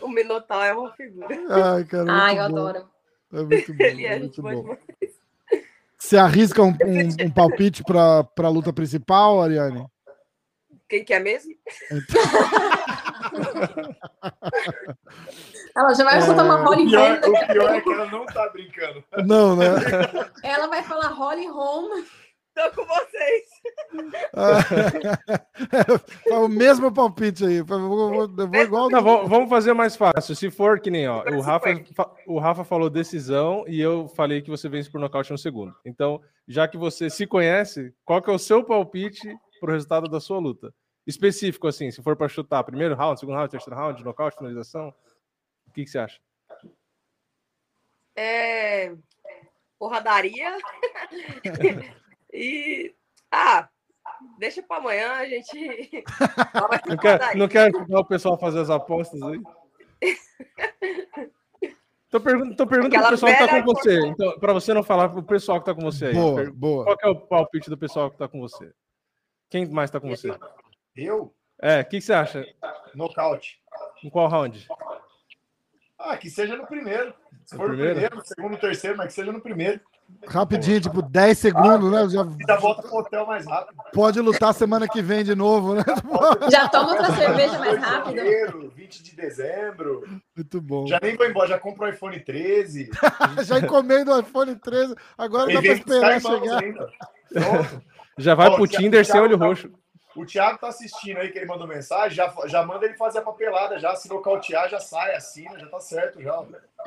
[0.00, 1.28] O Minotauro é uma figura.
[1.50, 2.04] Ai, cara.
[2.04, 2.42] muito Ai, eu bom.
[2.44, 2.88] adoro.
[3.32, 3.84] É muito bom.
[3.84, 4.60] Ele É é muito bom.
[4.62, 4.78] demais.
[5.98, 9.84] Você arrisca um, um- um palpite para a luta principal, Ariane?
[10.88, 11.52] Quem que é mesmo?
[15.76, 17.36] Ela já vai soltar uma O Holly pior, Home.
[17.38, 19.04] o pior é que ela não tá brincando.
[19.26, 19.66] Não, né?
[20.42, 22.04] Ela vai falar Holly Home.
[22.54, 23.44] Tô com vocês.
[26.26, 27.56] É o mesmo palpite aí.
[27.56, 27.78] Eu vou,
[28.10, 28.88] vou- eu vou igual.
[28.90, 30.34] Não, vamos fazer mais fácil.
[30.34, 31.68] Se for que nem, ó, o Rafa,
[32.26, 35.74] o Rafa falou decisão e eu falei que você vence por nocaute no segundo.
[35.84, 39.28] Então, já que você se conhece, qual que é o seu palpite
[39.60, 40.72] pro resultado da sua luta?
[41.06, 44.92] Específico, assim, se for para chutar primeiro round, segundo round, terceiro round, nocaute, finalização,
[45.76, 46.18] que, que você acha?
[48.16, 48.94] É...
[49.78, 50.56] Porradaria.
[52.32, 52.94] e.
[53.30, 53.68] Ah,
[54.38, 55.54] deixa pra amanhã a gente.
[56.86, 57.38] Não quer, porradaria.
[57.38, 59.42] não quer ajudar o pessoal a fazer as apostas aí?
[62.10, 64.06] Tô perguntando pro Aquela pessoal que tá velha com você.
[64.06, 66.14] Então, para você não falar pro pessoal que tá com você aí.
[66.14, 66.84] Boa, Per- boa.
[66.84, 68.72] Qual que é o palpite do pessoal que tá com você?
[69.50, 70.34] Quem mais tá com você?
[70.96, 71.34] Eu?
[71.60, 72.46] É, o que, que você acha?
[72.94, 73.60] Nocaute.
[74.02, 74.66] Em qual round?
[76.08, 77.12] Ah, que seja no primeiro.
[77.44, 77.94] Se No for primeiro?
[77.94, 79.80] no primeiro, segundo, terceiro, mas que seja no primeiro.
[80.28, 82.08] Rapidinho, tipo 10 segundos, né?
[82.08, 83.76] Já E já volta pro hotel mais rápido.
[83.92, 85.82] pode lutar semana que vem de novo, né?
[86.48, 88.16] Já toma outra cerveja mais 2 de rápido.
[88.16, 90.04] janeiro, 20 de dezembro.
[90.36, 90.86] Muito bom.
[90.86, 92.88] Já nem vou embora, já compro o iPhone 13.
[93.44, 94.94] Já encomendo o iPhone 13.
[95.18, 96.62] Agora E dá pra esperar chegar.
[96.62, 96.88] ainda.
[97.32, 97.82] Pronto.
[98.18, 99.70] Já vai Ó, pro Tinder se sem olho roxo.
[100.16, 103.22] O Thiago tá assistindo aí, que ele mandou mensagem, já, já manda ele fazer a
[103.22, 106.42] papelada, já se nocautear, já sai, assina, já tá certo já.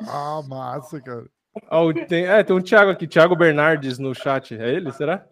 [0.08, 1.24] Ah, massa, cara.
[1.70, 4.54] Ó, o- tem, é, tem um Thiago aqui, Thiago Bernardes no chat.
[4.56, 5.24] É ele, será?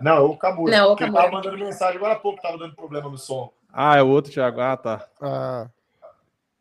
[0.00, 0.76] Não, é o Camura.
[0.76, 1.30] Não, o porque ele Camura.
[1.30, 3.52] tava mandando mensagem agora há pouco, tava dando problema no som.
[3.72, 4.60] Ah, é o outro Thiago.
[4.60, 5.06] Ah, tá.
[5.20, 5.68] Ah.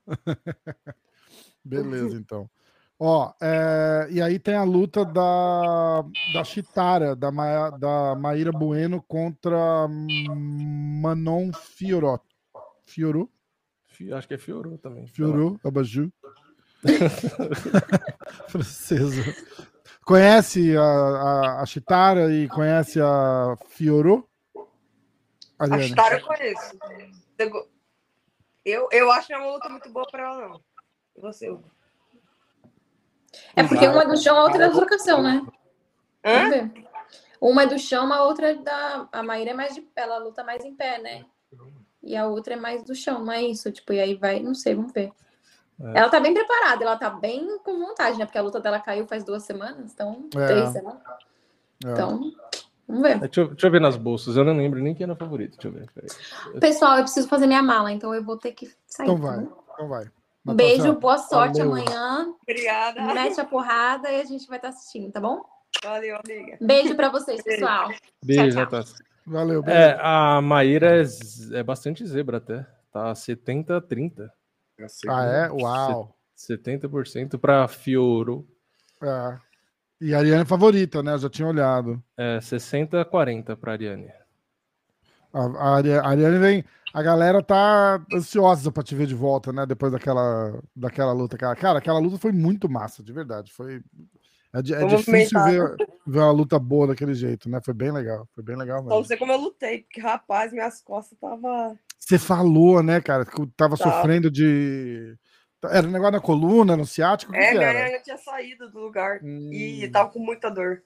[1.63, 2.49] Beleza, então.
[2.97, 6.01] Ó, é, e aí tem a luta da,
[6.33, 12.23] da Chitara, da, Ma, da Maíra Bueno contra Manon Fiorot.
[12.85, 13.29] Fiorot?
[13.87, 15.05] Fi- Acho que é Fiorou também.
[15.07, 16.09] Fiorot, Abaju.
[18.47, 19.23] Francesa.
[20.05, 24.25] Conhece a, a, a Chitara e conhece a Fiorot?
[25.59, 25.79] A?
[25.79, 26.77] Chitara eu conheço.
[27.37, 27.69] Eu
[28.63, 30.61] Eu, eu acho que é uma luta muito boa pra ela, não.
[31.17, 31.69] E você, Hugo?
[33.55, 35.45] É porque uma é do chão, a outra é da trocação, né?
[36.25, 36.33] Hã?
[36.33, 36.85] Vamos ver.
[37.41, 39.07] Uma é do chão, a outra é da.
[39.11, 41.25] A Maíra é mais de pé, ela luta mais em pé, né?
[42.01, 43.71] E a outra é mais do chão, não é isso?
[43.71, 45.11] Tipo, e aí vai, não sei, vamos ver.
[45.79, 45.99] É.
[45.99, 48.25] Ela tá bem preparada, ela tá bem com vontade, né?
[48.25, 50.45] Porque a luta dela caiu faz duas semanas, então, É.
[50.45, 51.01] três semanas.
[51.85, 51.91] É.
[51.91, 52.31] Então,
[52.87, 53.17] vamos ver.
[53.17, 54.37] É, Deixa eu, deixa eu ver nas bolsas.
[54.37, 55.57] Eu não lembro nem quem era favorito.
[55.57, 55.91] Deixa eu ver.
[55.93, 56.59] peraí.
[56.59, 59.07] Pessoal, eu preciso fazer minha mala, então eu vou ter que sair.
[59.09, 59.63] Então vai, bom?
[59.73, 60.05] então vai.
[60.45, 61.71] Um beijo, Natasha, boa sorte valeu.
[61.73, 62.33] amanhã.
[62.43, 63.01] Obrigada.
[63.13, 65.41] Mete a porrada e a gente vai estar assistindo, tá bom?
[65.83, 66.57] Valeu, amiga.
[66.61, 67.89] Beijo pra vocês, pessoal.
[68.23, 68.59] Beijo, tchau.
[68.63, 68.93] Natasha.
[69.25, 69.79] Valeu, beijo.
[69.79, 71.05] É, a Maíra é,
[71.53, 72.65] é bastante zebra até.
[72.91, 74.29] Tá 70-30.
[75.09, 75.51] Ah, é?
[75.51, 76.15] Uau.
[76.37, 78.47] 70% para Fioro.
[79.01, 79.37] É.
[79.99, 81.13] E a Ariane é favorita, né?
[81.13, 82.01] Eu já tinha olhado.
[82.17, 84.11] É 60-40 para Ariane.
[85.33, 86.65] A, a Ari- a Ariane vem.
[86.95, 89.65] A galera tá ansiosa pra te ver de volta, né?
[89.65, 91.37] Depois daquela, daquela luta.
[91.37, 93.51] Cara, cara, aquela luta foi muito massa, de verdade.
[93.51, 93.81] Foi.
[94.53, 95.75] É, é difícil ver,
[96.07, 97.59] ver uma luta boa daquele jeito, né?
[97.61, 98.25] Foi bem legal.
[98.33, 98.95] Foi bem legal mesmo.
[98.95, 101.77] não sei como eu lutei, porque, rapaz, minhas costas tava.
[101.99, 103.91] Você falou, né, cara, que eu tava Tava.
[103.91, 105.17] sofrendo de.
[105.65, 107.35] Era um negócio na coluna, no ciático?
[107.35, 107.99] É, que minha era?
[107.99, 109.19] tinha saído do lugar.
[109.21, 109.49] Hum.
[109.51, 110.81] E tava com muita dor.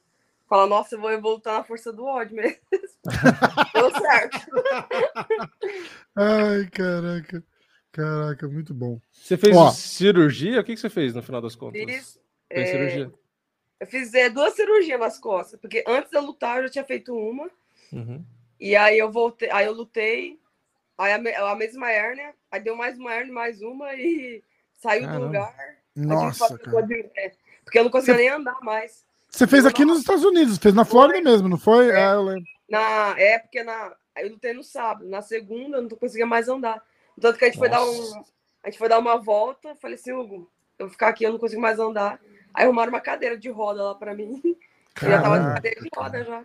[0.50, 2.58] Fala, nossa, eu vou lutar na força do ódio mesmo.
[3.74, 4.52] Deu certo.
[6.16, 7.44] Ai, caraca.
[7.92, 9.00] Caraca, muito bom.
[9.12, 9.70] Você fez Ó.
[9.70, 10.60] cirurgia?
[10.60, 11.80] O que, que você fez no final das contas?
[11.82, 12.20] Fiz,
[12.52, 13.14] Fez é, cirurgia.
[13.80, 16.86] eu fiz é, duas cirurgias nas costas, porque antes de eu lutar eu já tinha
[16.86, 17.50] feito uma.
[17.94, 18.26] Uhum.
[18.60, 20.40] E aí eu voltei, aí eu lutei,
[20.98, 24.44] aí a, a mesma hérnia, aí deu mais uma hérnia, mais uma e
[24.74, 25.20] saiu Caramba.
[25.20, 25.78] do lugar.
[25.96, 26.88] Nossa, cara.
[27.18, 27.32] É,
[27.64, 29.08] porque eu não conseguia nem andar mais.
[29.30, 31.90] Você fez aqui nos Estados Unidos, fez na Flórida mesmo, não foi?
[31.90, 32.00] É.
[32.00, 32.44] É, eu lembro.
[32.70, 36.82] Na é porque na eu lutei no sábado, na segunda eu não conseguia mais andar.
[37.20, 38.24] Tanto que a gente foi dar um
[38.64, 41.40] a gente foi dar uma volta, falei assim, Hugo, eu vou ficar aqui, eu não
[41.40, 42.20] consigo mais andar.
[42.54, 44.42] Aí arrumaram uma cadeira de roda lá pra mim.
[45.02, 46.44] Eu já tava de Caraca, cadeira de roda já.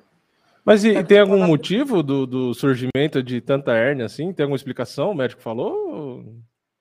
[0.64, 4.32] Mas e, e tem algum motivo do, do surgimento de tanta hérnia assim?
[4.32, 5.10] Tem alguma explicação?
[5.10, 6.24] O médico falou?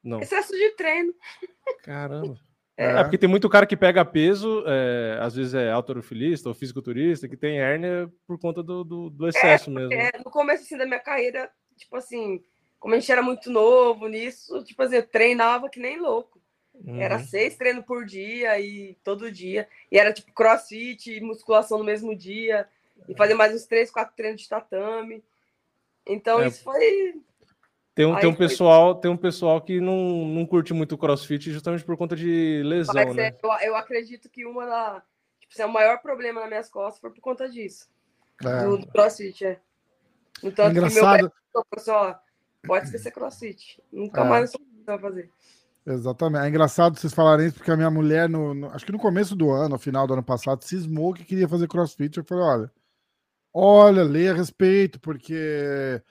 [0.04, 0.20] Não.
[0.20, 1.14] Excesso de treino.
[1.82, 2.38] Caramba.
[2.76, 2.86] É.
[2.86, 7.28] É, porque tem muito cara que pega peso, é, às vezes é autorofilista ou fisiculturista,
[7.28, 9.94] que tem hérnia por conta do, do, do excesso mesmo.
[9.94, 12.44] É, no começo assim, da minha carreira, tipo assim,
[12.80, 16.42] como a gente era muito novo nisso, tipo assim, eu treinava que nem louco.
[16.98, 17.24] Era Uhum.
[17.26, 19.68] seis treinos por dia e todo dia.
[19.92, 22.68] E era tipo crossfit e musculação no mesmo dia.
[23.08, 25.24] E fazer mais uns três, quatro treinos de tatame.
[26.08, 26.48] Então É.
[26.48, 27.14] isso foi.
[27.96, 31.84] Tem um, tem um pessoal, tem um pessoal que não, não curte muito crossfit justamente
[31.84, 33.28] por conta de lesão, Mas né?
[33.28, 35.04] é, eu, eu acredito que uma da.
[35.40, 37.88] Tipo, assim, o maior problema nas minhas costas foi por conta disso.
[38.44, 38.64] É.
[38.64, 39.60] Do, do crossfit, é.
[40.42, 41.12] No tanto que meu Engraçado.
[41.22, 42.16] médico falou assim, ó,
[42.66, 43.80] pode esquecer crossfit.
[43.92, 44.24] Nunca É.
[44.28, 44.52] mais
[44.86, 45.30] vai fazer.
[45.86, 46.46] Exatamente.
[46.46, 49.36] É engraçado vocês falarem isso, porque a minha mulher, no, no- acho que no começo
[49.36, 52.18] do ano, no final do ano passado, cismou que queria fazer crossfit.
[52.18, 52.72] Eu falei: olha,
[53.54, 56.02] olha, lê a respeito, porque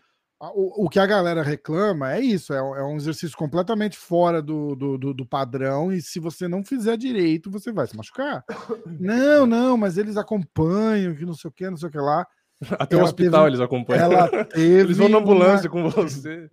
[0.55, 4.43] o, o que a galera reclama é isso: é, um- é um exercício completamente fora
[4.43, 8.45] do, do, do- do padrão, e se você não fizer direito, você vai se machucar.
[9.01, 12.27] não, não, mas eles acompanham, que não sei o que, não sei o que lá.
[12.79, 14.05] Até o ela hospital teve- eles acompanham.
[14.13, 14.63] Ela teve.
[14.91, 16.49] Eles vão na uma- ambulância com você.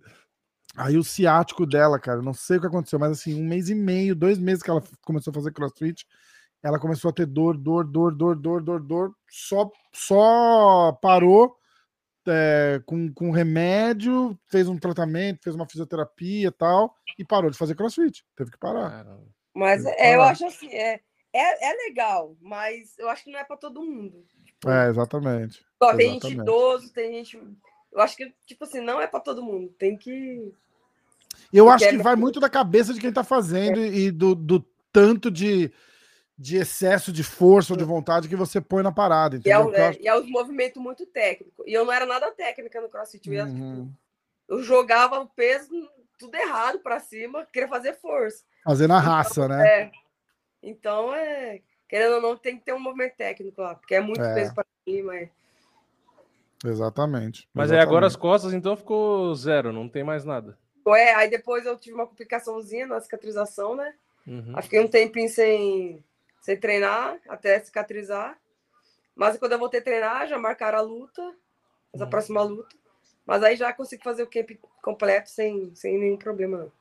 [0.76, 3.74] Aí o ciático dela, cara, não sei o que aconteceu, mas assim, um mês e
[3.74, 6.06] meio, dois meses que ela começou a fazer crossfit,
[6.62, 11.56] ela começou a ter dor, dor, dor, dor, dor, dor, dor, só, só parou
[12.26, 17.58] é, com, com remédio, fez um tratamento, fez uma fisioterapia e tal, e parou de
[17.58, 18.24] fazer crossfit.
[18.36, 18.90] Teve que parar.
[18.90, 19.26] Caramba.
[19.54, 20.30] Mas que é, eu parar.
[20.30, 21.00] acho assim, é,
[21.32, 24.24] é, é legal, mas eu acho que não é para todo mundo.
[24.66, 25.64] É, exatamente.
[25.80, 26.42] Ó, tem gente Exatamente.
[26.42, 27.40] idoso, tem gente.
[27.92, 29.72] Eu acho que, tipo assim, não é para todo mundo.
[29.78, 30.52] Tem que.
[31.52, 34.64] Eu acho que é- vai muito da cabeça de quem tá fazendo e do, do
[34.92, 35.72] tanto de,
[36.42, 39.60] de excesso de força ou de vontade que você põe na parada, E é, entendeu?
[39.66, 41.62] um- eu é, acho- e é um movimento muito técnico.
[41.66, 43.30] E eu não era nada técnica no CrossFit.
[43.30, 43.92] Eu, tipo, Uhum.
[44.48, 45.68] eu jogava o peso
[46.18, 48.42] tudo errado para cima, queria fazer força.
[48.64, 49.68] Fazendo a raça, né?
[49.68, 49.90] É.
[50.62, 51.60] Então, é.
[51.86, 54.34] Querendo ou não, tem que ter um movimento técnico lá, porque é muito É.
[54.34, 55.14] peso para cima.
[55.16, 55.28] É.
[56.64, 57.48] Exatamente.
[57.54, 58.32] Mas aí agora as exatamente.
[58.32, 60.58] costas, então ficou zero, não tem mais nada.
[60.80, 63.94] Então, é, aí depois eu tive uma complicaçãozinha na cicatrização, né?
[64.26, 64.52] Uhum.
[64.54, 66.04] Aí fiquei um tempinho sem,
[66.40, 68.38] sem treinar, até cicatrizar.
[69.14, 71.22] Mas quando eu voltei a treinar, já marcaram a luta,
[71.98, 72.10] a Uhum.
[72.10, 72.76] próxima luta.
[73.26, 74.50] Mas aí já consigo fazer o camp
[74.82, 76.58] completo sem, sem nenhum problema.
[76.58, 76.72] Não.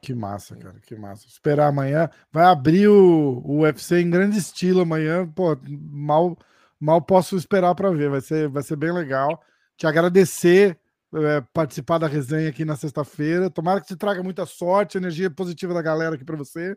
[0.00, 1.26] Que massa, cara, que massa.
[1.28, 2.10] Esperar amanhã.
[2.32, 5.26] Vai abrir o, o UFC em grande estilo amanhã.
[5.28, 6.36] Pô, mal,
[6.80, 8.10] mal posso esperar para ver.
[8.10, 9.40] Vai ser, vai ser bem legal.
[9.76, 10.78] Te agradecer
[11.14, 13.48] é, participar da resenha aqui na sexta-feira.
[13.48, 16.76] Tomara que te traga muita sorte, energia positiva da galera aqui para você.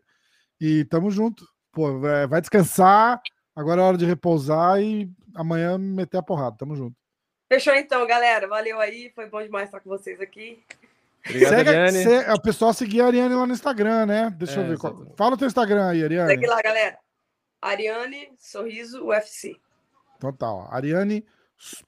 [0.62, 1.48] E tamo junto.
[1.76, 3.22] Pô, é, vai descansar.
[3.54, 6.56] Agora é hora de repousar e amanhã meter a porrada.
[6.58, 6.96] Tamo junto.
[7.52, 8.48] Fechou então, galera.
[8.48, 9.12] Valeu aí.
[9.14, 10.64] Foi bom demais estar com vocês aqui.
[11.28, 12.04] Obrigado, Segue, Ariane.
[12.04, 14.30] se- o pessoal seguir a Ariane lá no Instagram, né?
[14.38, 14.78] Deixa É, eu ver.
[14.78, 15.14] qual-.
[15.18, 16.30] Fala o teu Instagram aí, Ariane.
[16.30, 16.98] Segue lá, galera.
[17.62, 19.60] Ariane Sorriso UFC.
[20.18, 20.68] Então tá, ó.
[20.72, 21.26] Ariane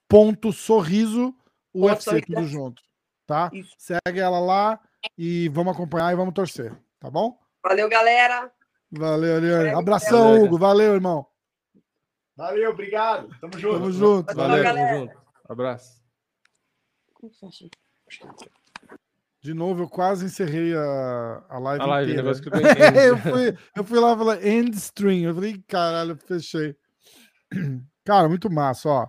[0.07, 1.33] ponto sorriso
[1.73, 2.81] UFC, Sorriso tudo junto.
[3.25, 3.49] Tá?
[3.53, 3.73] Isso.
[3.77, 4.79] Segue ela lá
[5.17, 6.73] e vamos acompanhar e vamos torcer.
[6.99, 7.37] Tá bom?
[7.63, 8.51] Valeu, galera.
[8.91, 9.63] Valeu, Ariane.
[9.65, 10.43] Valeu, Abração, galera.
[10.43, 10.57] Hugo.
[10.57, 11.25] Valeu, irmão.
[12.35, 13.29] Valeu, obrigado.
[13.39, 13.73] Tamo junto.
[13.73, 14.35] Tamo junto.
[14.35, 15.21] Valeu, Valeu, tamo junto.
[15.49, 16.01] Abraço.
[19.41, 21.83] De novo, eu quase encerrei a, a live.
[21.83, 22.23] A live, inteira.
[22.23, 23.07] negócio que eu entendi.
[23.07, 25.23] eu, fui, eu fui lá e falei end stream.
[25.23, 26.75] Eu falei, caralho, eu fechei.
[28.05, 29.07] Cara, muito massa, ó.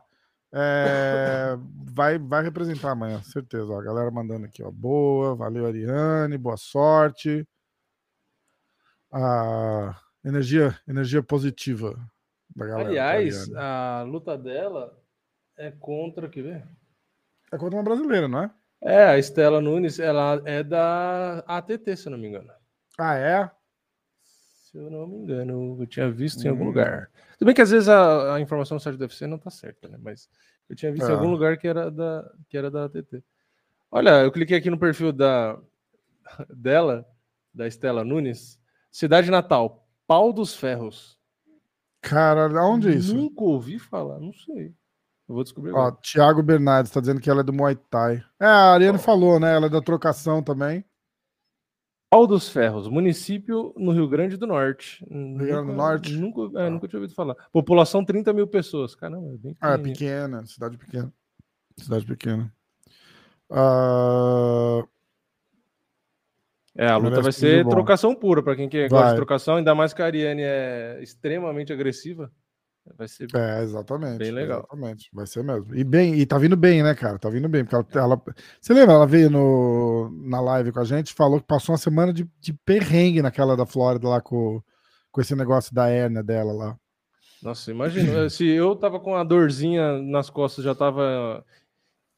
[0.53, 1.57] É,
[1.93, 3.67] vai, vai representar amanhã, certeza.
[3.67, 4.71] Ó, a galera mandando aqui, ó.
[4.71, 7.47] Boa, valeu, Ariane, boa sorte.
[9.11, 11.99] Ah, energia, energia positiva
[12.55, 12.85] da galera.
[12.89, 14.99] pra Aliás, a luta dela
[15.57, 16.69] é contra, quer ver?
[17.53, 18.51] é contra uma brasileira, não é?
[18.81, 22.53] É, a Estela Nunes, ela é da ATT, se eu não me engano.
[22.99, 23.51] Ah, é?
[24.23, 26.67] Se eu não me engano, eu tinha visto em algum Hum.
[26.67, 27.11] lugar.
[27.39, 29.89] Tudo bem que às vezes a, a informação no site do UFC não tá certa,
[29.89, 29.99] né?
[30.01, 30.29] Mas
[30.69, 31.15] eu tinha visto em É.
[31.15, 33.25] algum lugar que era da, que era da ATT.
[33.91, 35.59] Olha, eu cliquei aqui no perfil da,
[36.55, 37.07] dela,
[37.53, 38.61] da Estela Nunes.
[38.99, 41.17] Cidade Natal, Pau dos Ferros.
[42.03, 43.15] Cara, onde é isso?
[43.15, 44.75] Nunca ouvi falar, não sei.
[45.29, 45.97] Eu vou descobrir Ó, agora.
[46.03, 48.17] Thiago Bernardes tá dizendo que ela é do Muay Thai.
[48.41, 49.55] É, a Ariane falou, né?
[49.55, 50.85] Ela é da trocação também.
[52.11, 55.07] Pau dos Ferros, município no Rio Grande do Norte.
[55.09, 56.17] Rio Grande do Norte?
[56.17, 57.37] Nunca, é, nunca tinha ouvido falar.
[57.53, 58.97] População 30 mil pessoas.
[58.97, 61.15] Caramba, é bem Ah, é pequena, cidade pequena.
[61.77, 62.53] Cidade pequena.
[63.49, 64.83] Ah,
[66.79, 69.93] É, a luta vai ser trocação pura, para quem que gosta de trocação, ainda mais
[69.93, 72.31] que a Ariane é extremamente agressiva.
[72.97, 74.19] Vai ser é, exatamente.
[74.19, 74.61] Bem legal.
[74.61, 75.11] Exatamente.
[75.13, 75.75] Vai ser mesmo.
[75.75, 77.19] E bem, e tá vindo bem, né, cara?
[77.19, 77.65] Tá vindo bem.
[77.65, 78.23] Porque ela, ela-
[78.61, 78.95] você lembra?
[78.95, 82.53] Ela veio no, na live com a gente, falou que passou uma semana de, de
[82.65, 84.63] perrengue naquela da Flórida lá com,
[85.11, 86.77] com esse negócio da hérnia dela lá.
[87.43, 91.45] Nossa, imagina, se eu tava com a dorzinha nas costas, já tava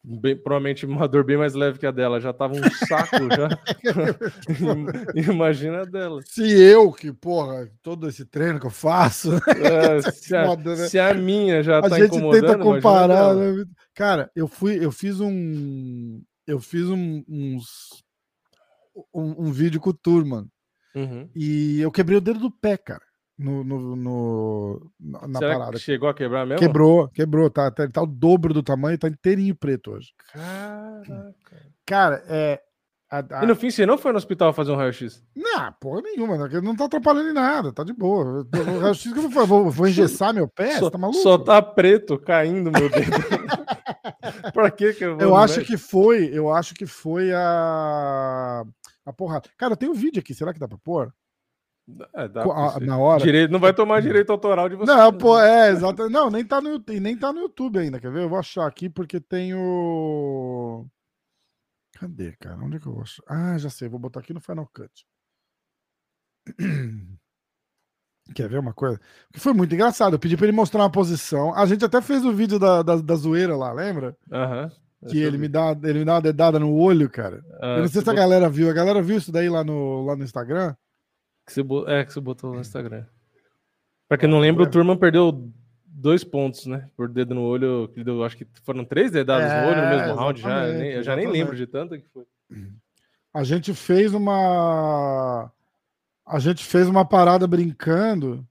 [0.02, 3.48] bem- provavelmente uma dor bem mais leve que a dela, já tava um saco já.
[5.14, 6.20] imagina a dela.
[6.24, 10.76] Se eu, que, porra, todo esse treino que eu faço, É, se, a, né?
[10.88, 13.34] se a minha já a tá gente tenta comparar.
[13.34, 13.64] né?
[13.94, 18.02] Cara, eu fui, eu fiz um, eu fiz um, uns,
[19.14, 20.46] um, um vídeo com o Turman
[20.92, 21.28] Uhum.
[21.36, 23.02] e eu quebrei o dedo do pé, cara,
[23.40, 24.92] no, no, no-
[25.28, 25.78] na Será parada.
[25.78, 26.60] chegou a quebrar mesmo?
[26.60, 30.08] Quebrou, quebrou, tá, tá, tá o dobro do tamanho, tá inteirinho preto hoje.
[30.32, 31.66] Caraca.
[31.86, 32.60] Cara, é.
[33.10, 35.22] a- a- E no fim, você não foi no hospital fazer um raio-x?
[35.34, 36.60] Não, porra nenhuma, né?
[36.60, 38.42] não tá atrapalhando em nada, tá de boa.
[38.44, 40.74] O raio-x que eu vou, vou, vou engessar meu pé?
[40.78, 41.18] só, Você tá maluco?
[41.20, 43.10] só tá preto caindo meu dedo.
[44.54, 45.72] pra que que eu vou Eu acho médico?
[45.72, 48.64] que foi, eu acho que foi a
[49.04, 49.48] a porrada.
[49.56, 51.12] Cara, tem um vídeo aqui, será que dá pra pôr?
[52.14, 53.22] É, a- na hora.
[53.22, 54.92] Direito, não vai tomar direito autoral de você.
[54.92, 56.08] Não, pô, é, exato.
[56.10, 58.22] Não, nem tá no YouTube, nem tá no YouTube ainda, quer ver?
[58.22, 60.86] Eu vou achar aqui porque tem o
[61.98, 62.56] Cadê, cara?
[62.62, 63.22] Onde é que eu vou achar?
[63.28, 65.04] Ah, já sei, vou botar aqui no Final Cut.
[68.34, 69.00] Quer ver uma coisa?
[69.32, 70.14] Que foi muito engraçado.
[70.14, 71.52] Eu pedi pra ele mostrar uma posição.
[71.54, 74.16] A gente até fez o vídeo da, da, da zoeira lá, lembra?
[74.30, 74.70] Aham.
[75.08, 77.42] Que ele me, dá, ele me dá uma dedada no olho, cara.
[77.60, 78.68] Ah, eu não sei se a galera viu.
[78.68, 80.76] A galera viu isso daí lá no, lá no Instagram?
[81.50, 83.04] Que você É, que você botou no Instagram.
[84.08, 85.50] Pra quem não lembra, o Turman perdeu
[85.84, 86.88] dois pontos, né?
[86.96, 87.88] Por dedo no olho.
[87.92, 90.40] que deu- acho que foram três dedadas no olho no É, mesmo round.
[90.40, 92.24] Já, exatamente, nem- eu já nem lembro de tanto que foi.
[93.34, 95.50] A gente fez uma.
[96.26, 98.46] A gente fez uma parada brincando.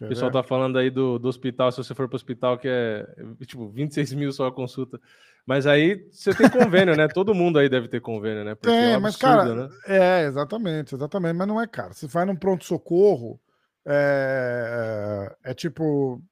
[0.00, 3.06] O pessoal tá falando aí do, do hospital, se você for pro hospital, que é
[3.46, 5.00] tipo 26 mil só a consulta.
[5.46, 7.06] Mas aí você tem convênio, né?
[7.06, 8.54] Todo mundo aí deve ter convênio, né?
[8.54, 9.68] Porque Tem, é um mas, absurdo, cara, né?
[9.86, 11.92] é, exatamente, exatamente, mas não é caro.
[11.92, 13.38] Se vai num pronto-socorro,
[13.86, 16.22] é, é tipo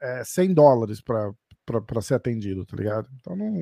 [0.00, 1.32] é 100 dólares para
[2.02, 3.08] ser atendido, tá ligado?
[3.20, 3.52] Então não.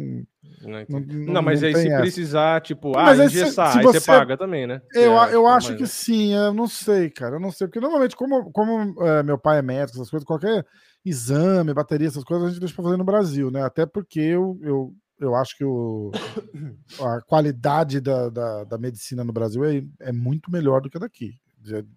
[0.62, 2.00] Não, Não, Não, mas aí tem se essa.
[2.00, 4.80] precisar, tipo, ah, Mas aí se- engessar, se aí você você- paga também, né?
[4.94, 7.36] Eu, É, eu pô, acho que sim, eu não sei, cara.
[7.36, 10.64] Eu não sei, porque normalmente, como, como é, meu pai é médico, essas coisas, qualquer
[11.04, 13.62] exame, bateria, essas coisas, a gente deixa pra fazer no Brasil, né?
[13.62, 16.10] Até porque eu, eu, eu acho que o,
[17.00, 21.00] a qualidade da, da, da medicina no Brasil é, é muito melhor do que a
[21.00, 21.34] daqui.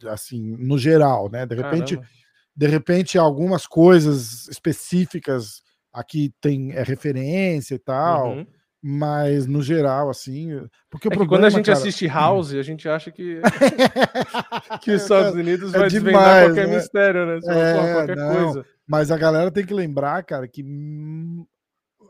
[0.09, 1.45] Assim, no geral, né?
[1.45, 2.11] De repente, Caramba.
[2.55, 5.61] de repente, algumas coisas específicas
[5.93, 8.47] aqui tem é referência e tal, Uhum.
[8.81, 10.49] mas no geral, assim.
[10.89, 13.39] Porque É problema, quando a gente cara, assiste House, a gente acha que,
[14.81, 16.75] que os É, Estados Unidos é vai desvendar demais, qualquer né?
[16.75, 17.39] mistério, né?
[17.45, 18.53] É, qualquer não.
[18.53, 18.65] coisa.
[18.87, 20.63] Mas a galera tem que lembrar, cara, que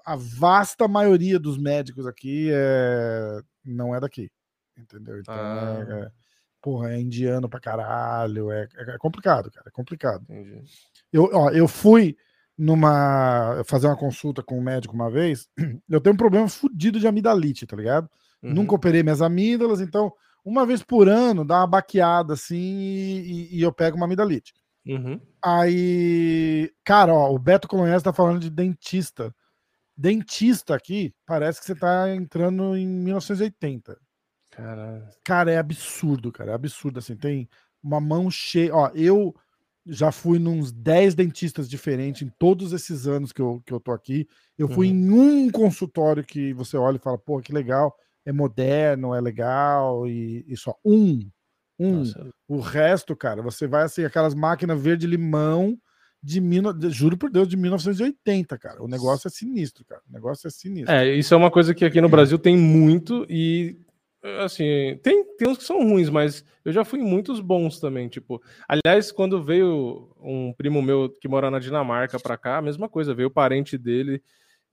[0.05, 3.39] a vasta maioria dos médicos aqui é...
[3.63, 4.29] não é daqui.
[4.77, 5.19] Entendeu?
[5.19, 5.85] Então, Ah.
[5.87, 6.11] é, é-
[6.61, 8.49] porra, é indiano pra caralho.
[8.51, 9.65] É, é complicado, cara.
[9.67, 10.23] É complicado.
[10.29, 10.63] Entendi.
[11.11, 12.15] Eu, ó, eu fui
[12.57, 13.63] numa.
[13.65, 15.47] fazer uma consulta com um médico uma vez.
[15.89, 18.09] Eu tenho um problema fudido de amidalite, tá ligado?
[18.41, 18.53] Uhum.
[18.53, 20.11] Nunca operei minhas amígdalas, então,
[20.43, 24.53] uma vez por ano, dá uma baqueada assim e, e eu pego uma amidalite.
[24.85, 25.19] Uhum.
[25.41, 29.33] Aí, cara, ó, o Beto Colonhese tá falando de dentista.
[29.95, 33.97] Dentista aqui, parece que você tá entrando em 1980.
[34.51, 35.07] Caralho.
[35.23, 37.47] Cara, é absurdo, cara, é absurdo assim, tem
[37.81, 39.33] uma mão cheia, ó, eu
[39.85, 43.91] já fui nos 10 dentistas diferentes em todos esses anos que eu, que eu tô
[43.91, 44.27] aqui.
[44.57, 44.93] Eu fui Uhum.
[44.95, 45.09] em
[45.47, 47.93] um consultório que você olha e fala, pô, que legal,
[48.25, 51.29] é moderno, é legal, e, e só um.
[51.79, 51.97] Um.
[51.99, 55.77] Nossa, O resto, cara, você vai assim, aquelas máquinas verde-limão
[56.21, 58.81] de, mil, de- juro por Deus, de 1980, cara.
[58.81, 60.01] O negócio é sinistro, cara.
[60.09, 60.93] O negócio é sinistro.
[60.93, 63.77] É, isso é uma coisa que aqui no Brasil tem muito e
[64.43, 68.07] assim, tem, tem uns que são ruins, mas eu já fui em muitos bons também,
[68.07, 72.87] tipo, aliás, quando veio um primo meu que mora na Dinamarca pra cá, a mesma
[72.89, 74.21] coisa, veio o parente dele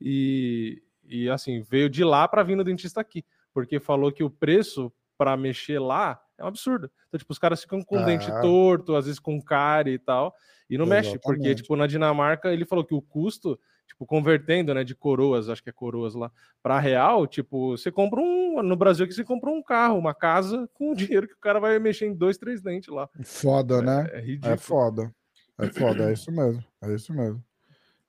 [0.00, 4.30] e, e assim, veio de lá pra vir no dentista aqui, porque falou que o
[4.30, 6.90] preço pra mexer lá É um absurdo.
[7.08, 8.02] Então, tipo, os caras ficam com Ah.
[8.02, 10.34] dente torto, às vezes com cárie e tal,
[10.70, 11.54] e não mexe, porque, Exatamente.
[11.54, 13.58] tipo, na Dinamarca, ele falou que o custo,
[13.90, 16.30] tipo, convertendo, né, de coroas, acho que é coroas lá,
[16.62, 20.68] para real, tipo, você compra um, no Brasil aqui você compra um carro, uma casa,
[20.74, 23.08] com o dinheiro que o cara vai mexer em dois, três dentes lá.
[23.24, 24.08] Foda, né?
[24.12, 24.56] É É ridículo.
[24.58, 25.14] foda.
[25.58, 26.64] É foda, é isso mesmo.
[26.80, 27.42] É isso mesmo.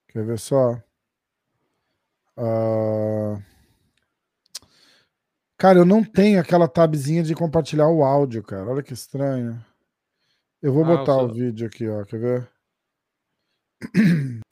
[0.07, 0.79] Quer ver só?
[2.37, 3.37] Ah,
[5.57, 8.65] Cara, eu não tenho aquela tabzinha de compartilhar o áudio, cara.
[8.67, 9.63] Olha que estranho.
[10.61, 12.03] Eu vou Ah, o botar o seu- vídeo aqui, ó.
[12.03, 12.49] Quer ver?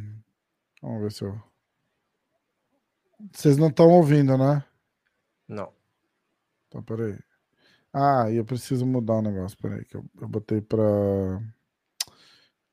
[0.81, 1.41] Vamos ver se eu.
[3.31, 4.63] Vocês não estão ouvindo, né?
[5.47, 5.73] Não.
[6.67, 7.17] Então, peraí.
[7.93, 9.57] Ah, e eu preciso mudar um negócio.
[9.57, 10.79] Peraí, que eu, eu botei pra.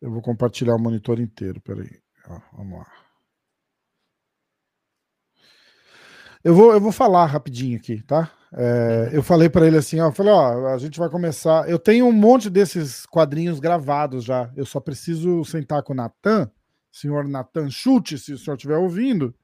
[0.01, 1.61] Eu vou compartilhar o monitor inteiro.
[1.61, 2.01] Peraí.
[2.29, 3.07] Ó, vamos lá.
[6.45, 8.31] Eu vou, eu vou falar rapidinho aqui, tá?
[8.53, 11.69] É, eu falei pra ele assim, ó, eu falei, ó, a gente vai começar.
[11.69, 14.51] Eu tenho um monte desses quadrinhos gravados já.
[14.55, 16.49] Eu só preciso sentar com o Natan,
[16.97, 19.35] senhor Natan Chute, se o senhor estiver ouvindo.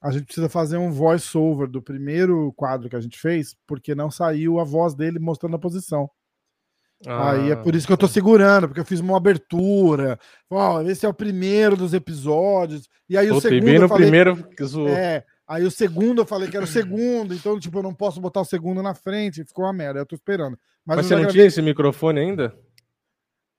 [0.00, 4.10] A gente precisa fazer um voice-over do primeiro quadro que a gente fez, porque não
[4.10, 6.08] saiu a voz dele mostrando a posição.
[7.06, 10.18] Aí é por isso que eu tô segurando, porque eu fiz uma abertura.
[10.50, 12.88] Ó, esse é o primeiro dos episódios.
[13.08, 14.88] E aí o segundo bem no falei, primeiro que zoou.
[14.88, 18.20] é, aí o segundo eu falei que era o segundo, então tipo eu não posso
[18.20, 20.00] botar o segundo na frente, ficou uma merda.
[20.00, 20.58] Eu tô esperando.
[20.84, 22.56] Mas, Mas você não gravei- tinha esse microfone ainda?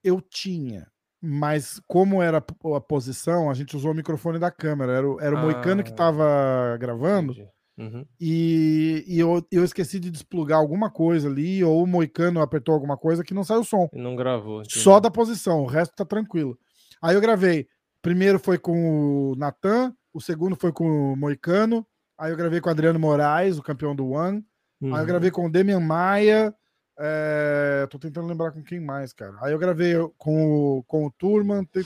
[0.04, 0.88] eu tinha,
[1.22, 4.94] mas como era a posição, a gente usou o microfone da câmera.
[4.94, 5.42] Era o, era o Ah.
[5.42, 7.34] Moicano que tava gravando.
[7.78, 8.06] Uhum.
[8.20, 12.98] E, e eu, eu esqueci de desplugar alguma coisa ali, ou o Moicano apertou alguma
[12.98, 13.88] coisa que não saiu o som.
[13.94, 14.62] E não gravou.
[14.62, 14.80] entendi.
[14.80, 16.58] Só da posição, o resto tá tranquilo.
[17.02, 17.68] Aí eu gravei.
[18.02, 21.86] Primeiro foi com o Natan, o segundo foi com o Moicano.
[22.18, 24.44] Aí eu gravei com o Adriano Moraes, o campeão do One.
[24.84, 25.06] Aí eu Uhum.
[25.06, 26.54] gravei com o Demian Maia.
[27.00, 29.36] É, Tô tentando lembrar com quem mais, cara.
[29.42, 31.64] Aí eu gravei com o, com o Turman.
[31.66, 31.84] Tem,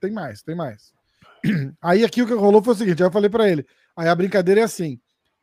[0.00, 0.92] tem- mais, tem mais.
[1.82, 3.66] Aí aqui o que rolou foi o seguinte: eu falei pra ele.
[3.96, 4.98] Aí a brincadeira é assim: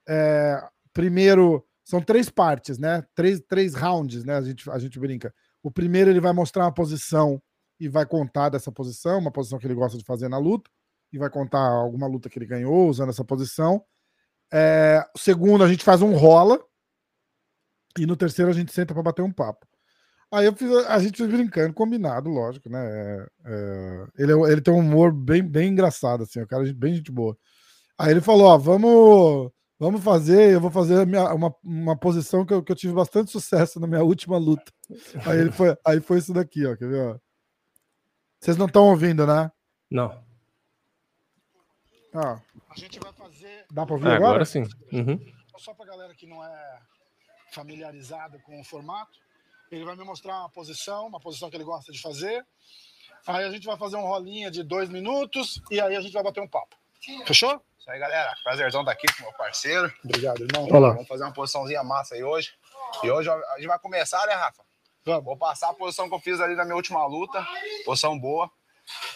[0.08, 0.62] é,
[0.92, 3.04] primeiro, são três partes, né?
[3.14, 4.36] Três, três rounds, né?
[4.36, 5.34] A gente, a gente brinca.
[5.62, 7.42] O primeiro ele vai mostrar uma posição
[7.80, 10.70] e vai contar dessa posição, uma posição que ele gosta de fazer na luta,
[11.12, 13.84] e vai contar alguma luta que ele ganhou usando essa posição.
[14.52, 16.60] É, o segundo, a gente faz um rola.
[17.98, 19.66] E no terceiro, a gente senta para bater um papo.
[20.32, 22.80] Aí eu fiz, a gente fez brincando, combinado, lógico, né?
[22.86, 26.74] É, é, ele, é- ele tem um humor bem, bem engraçado, assim, o cara é
[26.74, 27.38] bem gente boa.
[27.98, 32.54] Aí ele falou: Ó, vamos, vamos fazer, eu vou fazer minha- uma, uma posição que
[32.54, 34.72] eu, que eu tive bastante sucesso na minha última luta.
[35.26, 37.02] Aí, ele foi, aí foi isso daqui, ó, quer ver?
[37.08, 37.18] Ó?
[38.42, 39.50] Vocês não estão ouvindo, né?
[39.90, 40.22] Não.
[42.14, 42.20] Ó,
[42.70, 43.66] A gente vai fazer.
[43.72, 44.30] dá para ouvir É, agora?
[44.30, 44.64] agora sim.
[44.92, 45.20] Uhum.
[45.58, 46.80] Só para galera que não é
[47.56, 49.18] familiarizada com o formato,
[49.72, 52.46] ele vai me mostrar uma posição, uma posição que ele gosta de fazer.
[53.26, 56.22] Aí a gente vai fazer um rolinha de dois minutos e aí a gente vai
[56.22, 56.76] bater um papo.
[57.26, 57.62] Fechou?
[57.80, 58.36] Isso aí, galera.
[58.44, 59.92] Prazerzão estar aqui com meu parceiro.
[60.04, 60.66] Obrigado, irmão.
[60.66, 60.90] Olha lá.
[60.94, 62.54] Vamos fazer uma posiçãozinha massa aí hoje.
[63.04, 64.64] E hoje a gente vai começar, né, Rafa?
[65.04, 65.24] Vamos.
[65.24, 67.46] Vou passar a posição que eu fiz ali na minha última luta.
[67.86, 68.50] Posição boa.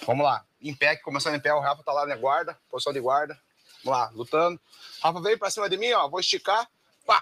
[0.05, 0.45] Vamos lá.
[0.61, 2.59] Em pé, que começando em pé, o Rafa tá lá na guarda.
[2.69, 3.39] Posição de guarda.
[3.83, 4.59] Vamos lá, lutando.
[5.01, 6.07] Rafa veio pra cima de mim, ó.
[6.07, 6.67] Vou esticar.
[7.05, 7.21] Pá.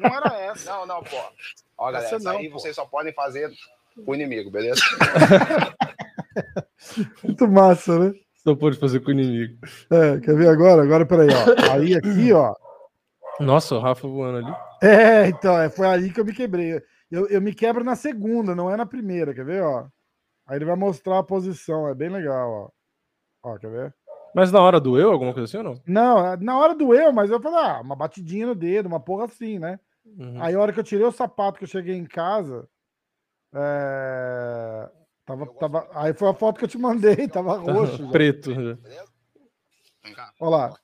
[0.00, 0.72] Não era essa.
[0.72, 1.16] Não, não, pô.
[1.78, 2.58] Ó, galera, Essa não, aí pô.
[2.58, 3.50] vocês só podem fazer
[4.04, 4.80] com o inimigo, beleza?
[7.22, 8.12] Muito massa, né?
[8.36, 9.58] Só pode fazer com o inimigo.
[9.90, 10.82] É, quer ver agora?
[10.82, 11.72] Agora, peraí, ó.
[11.72, 12.54] Aí aqui, ó.
[13.40, 14.56] Nossa, o Rafa voando ali.
[14.82, 16.80] É, então, é, foi aí que eu me quebrei.
[17.10, 19.86] Eu, eu me quebro na segunda, não é na primeira, quer ver, ó?
[20.46, 22.70] Aí ele vai mostrar a posição, é bem legal, ó.
[23.50, 23.94] Ó, quer ver?
[24.34, 25.82] Mas na hora doeu alguma coisa assim ou não?
[25.86, 29.26] Não, é- na hora doeu, mas eu falei, ah, uma batidinha no dedo, uma porra
[29.26, 29.78] assim, né?
[30.04, 30.42] Uhum.
[30.42, 32.68] Aí a hora que eu tirei o sapato que eu cheguei em casa,
[33.54, 34.90] é,
[35.24, 38.10] tava, tava, aí foi a foto que eu te mandei, tava roxo.
[38.10, 38.50] Preto.
[38.50, 38.74] né?
[38.74, 39.12] Beleza?
[40.02, 40.32] Vem cá.
[40.40, 40.74] Olha lá.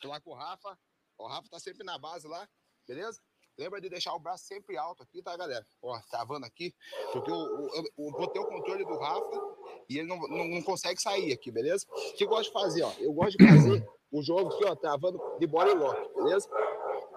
[0.00, 0.76] Tô lá com o Rafa.
[1.18, 2.48] O Rafa tá sempre na base lá,
[2.86, 3.20] beleza?
[3.58, 5.66] Lembra de deixar o braço sempre alto aqui, tá, galera?
[5.82, 6.72] Ó, travando aqui,
[7.12, 9.42] porque eu, eu, eu botei o controle do Rafa
[9.88, 11.84] e ele não, não, não consegue sair aqui, beleza?
[11.90, 12.92] O que eu gosto de fazer, ó?
[13.00, 16.48] Eu gosto de fazer o jogo aqui, ó, travando de body lock, beleza?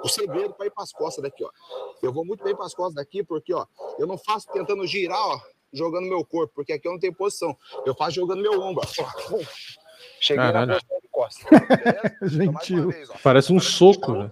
[0.04, 1.52] O segredo para ir para as costas daqui, ó.
[2.02, 3.68] Eu vou muito bem para as costas daqui, porque, ó,
[4.00, 5.40] eu não faço tentando girar, ó,
[5.72, 7.56] jogando meu corpo, porque aqui eu não tenho posição.
[7.86, 9.38] Eu faço jogando meu ombro, ó.
[10.20, 10.68] Cheguei Caralho.
[10.68, 12.18] na posição de costas, beleza?
[12.22, 12.90] Então, Gentil.
[12.90, 13.16] vez, ó.
[13.24, 14.30] Parece um soco, né?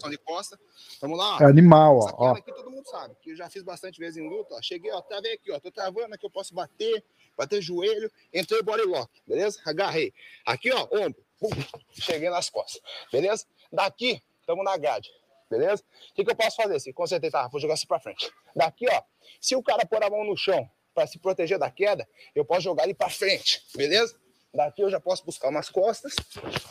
[1.01, 1.37] Vamos lá.
[1.37, 1.43] ó.
[1.43, 2.31] É animal, Essa ó.
[2.31, 2.35] ó.
[2.35, 4.55] aqui todo mundo sabe, que eu já fiz bastante vezes em luta.
[4.55, 4.61] Ó.
[4.61, 5.59] Cheguei, ó, travei aqui, ó.
[5.59, 7.03] Tô travando aqui, eu posso bater,
[7.37, 8.11] bater joelho.
[8.33, 9.59] Entrei body lock, beleza?
[9.65, 10.13] Agarrei.
[10.45, 11.23] Aqui, ó, ombro.
[11.39, 11.49] Pum.
[11.93, 12.81] Cheguei nas costas,
[13.11, 13.45] beleza?
[13.71, 15.09] Daqui, estamos na grade.
[15.49, 15.81] beleza?
[16.11, 16.75] O que, que eu posso fazer?
[16.75, 18.29] Assim, consertei, tá, vou jogar assim pra frente.
[18.53, 19.01] Daqui, ó,
[19.39, 22.05] se o cara pôr a mão no chão para se proteger da queda,
[22.35, 24.19] eu posso jogar ele para frente, beleza?
[24.53, 26.13] Daqui eu já posso buscar umas costas,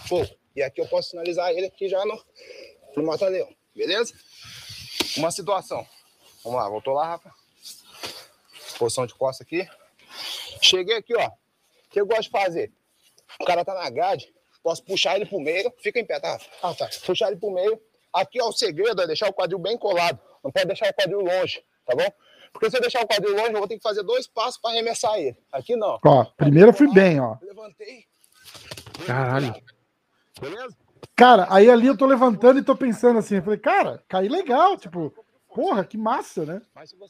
[0.09, 2.23] pô, e aqui eu posso finalizar ele aqui já no,
[2.97, 3.49] no mata-leão,
[3.79, 4.13] beleza?
[5.17, 5.87] Uma situação.
[6.45, 7.33] Vamos lá, voltou lá, Rafa.
[8.79, 9.67] Posição de costa aqui.
[10.61, 11.29] Cheguei aqui, ó.
[11.29, 11.33] O
[11.91, 12.73] que eu gosto de fazer?
[13.41, 14.33] O cara tá na grade,
[14.63, 16.39] posso puxar ele pro meio, fica em pé, tá?
[16.63, 16.89] Ah, tá.
[17.07, 17.81] Puxar ele pro meio.
[18.13, 20.19] Aqui, ó, o segredo é deixar o quadril bem colado.
[20.43, 22.13] Não pode deixar o quadril longe, tá bom?
[22.53, 24.71] Porque se eu deixar o quadril longe, eu vou ter que fazer dois passos para
[24.71, 25.37] arremessar ele.
[25.53, 26.01] Aqui não.
[26.05, 27.37] Ó, primeiro eu fui bem, ó.
[27.43, 28.07] Levantei.
[29.07, 29.55] Caralho.
[30.41, 30.77] Beleza?
[31.17, 34.77] Cara, aí ali eu tô levantando e tô pensando assim, eu falei, cara, caí legal,
[34.77, 35.13] tipo,
[35.55, 36.63] porra, que massa, né?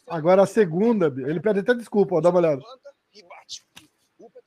[0.08, 2.56] Agora a segunda, ele pede até desculpa, ó, dá uma olhada.
[2.56, 3.66] levanta e bate.
[4.18, 4.40] Upa,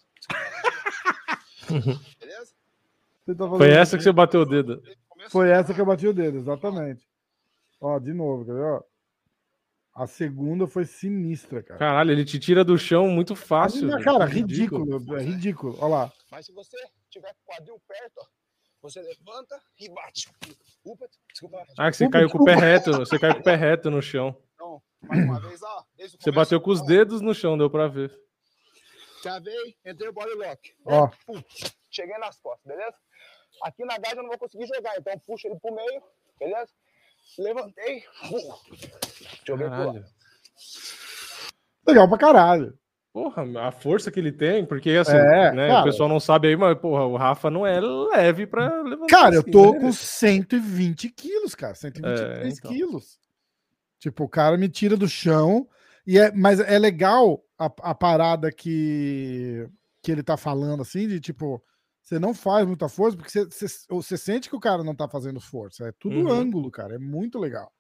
[2.19, 2.53] Beleza?
[3.38, 4.81] Tá Foi essa que você bateu o dedo.
[5.30, 7.07] Foi essa que eu bati o dedo, exatamente.
[7.80, 8.63] Ó, de novo, quer ver?
[8.63, 8.84] Ó?
[9.93, 11.80] A segunda foi sinistra, cara.
[11.80, 13.89] Caralho, ele te tira do chão muito fácil.
[14.01, 15.76] Cara, ridículo, é ridículo.
[15.80, 16.13] Olha lá.
[16.31, 16.77] Mas se você
[17.09, 18.26] tiver com o quadril perto, ó,
[18.82, 20.30] você levanta e bate.
[20.84, 21.64] Upa, desculpa.
[21.78, 22.91] Ah, que você caiu com o pé reto.
[22.94, 24.36] Você caiu com o pé reto no chão.
[24.56, 25.86] Então, mais uma vez, ó.
[25.95, 28.12] Desde o Você começo, bateu com os ó, dedos no chão, deu pra ver.
[29.22, 30.76] Travei, entrei o body lock.
[30.86, 31.08] Ó.
[31.28, 31.44] Pum,
[31.91, 32.98] cheguei nas costas, beleza?
[33.64, 36.02] Aqui na grade eu não vou conseguir jogar, então puxa ele pro meio,
[36.40, 36.72] beleza?
[37.38, 38.38] Levantei, pum,
[39.45, 39.94] joguei pro Caralho.
[39.94, 40.06] lado.
[41.88, 42.80] Legal pra caralho.
[43.13, 45.81] Porra, a força que ele tem, porque assim, É, né, cara.
[45.81, 49.07] o pessoal não sabe aí, mas porra, o Rafa não é leve pra levantar.
[49.07, 49.79] Cara, eu assim, tô né?
[49.81, 51.75] com 120 quilos, cara.
[51.75, 52.71] 123 É, então.
[52.71, 53.19] quilos.
[53.99, 55.67] Tipo, o cara me tira do chão.
[56.07, 59.67] E é, mas é legal a, a parada que,
[60.01, 61.61] que ele tá falando, assim, de tipo,
[62.01, 65.07] você não faz muita força, porque você, você, você sente que o cara não tá
[65.07, 65.89] fazendo força.
[65.89, 66.31] É tudo Uhum.
[66.31, 66.95] ângulo, cara.
[66.95, 67.71] É muito legal.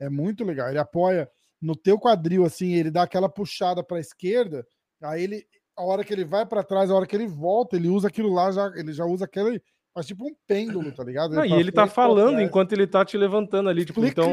[0.00, 0.70] É muito legal.
[0.70, 4.66] Ele apoia no teu quadril, assim, ele dá aquela puxada pra esquerda,
[5.02, 5.44] aí ele,
[5.76, 8.32] a hora que ele vai pra trás, a hora que ele volta, ele usa aquilo
[8.32, 9.62] lá, já, ele já usa aquele.
[9.94, 11.34] Faz tipo um pêndulo, tá ligado?
[11.34, 12.46] Não, e ele tá pra falando trás.
[12.48, 14.30] enquanto ele tá te levantando ali, tipo, então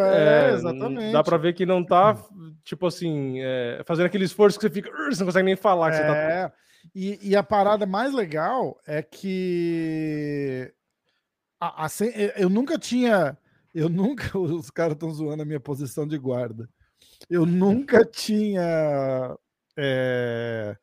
[0.00, 1.12] é, é, exatamente.
[1.12, 2.16] dá pra ver que não tá,
[2.64, 5.96] tipo assim, é, fazendo aquele esforço que você fica, você não consegue nem falar que
[5.98, 6.52] você tá É,
[6.94, 10.72] e, e a parada mais legal é que
[11.60, 11.88] a- a
[12.36, 13.36] eu nunca tinha.
[13.74, 14.26] Eu nunca.
[14.38, 16.68] Os caras estão zoando a minha posição de guarda.
[17.28, 19.36] Eu nunca tinha.
[19.76, 20.76] É,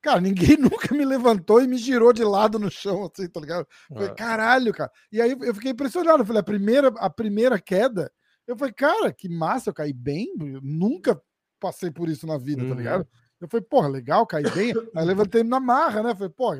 [0.00, 3.66] Cara, ninguém nunca me levantou e me girou de lado no chão, assim, tá ligado?
[3.92, 4.14] Falei, Ah.
[4.14, 4.90] caralho, cara.
[5.10, 6.22] E aí eu fiquei impressionado.
[6.22, 8.10] Eu falei, a primeira, a primeira queda,
[8.46, 10.28] eu falei, cara, que massa, eu caí bem.
[10.40, 11.20] Eu nunca
[11.60, 12.74] passei por isso na vida, tá Uhum.
[12.76, 13.08] ligado?
[13.40, 14.72] Eu falei, porra, legal, caí bem.
[14.94, 16.14] Aí levantei na marra, né?
[16.14, 16.56] Falei, pô,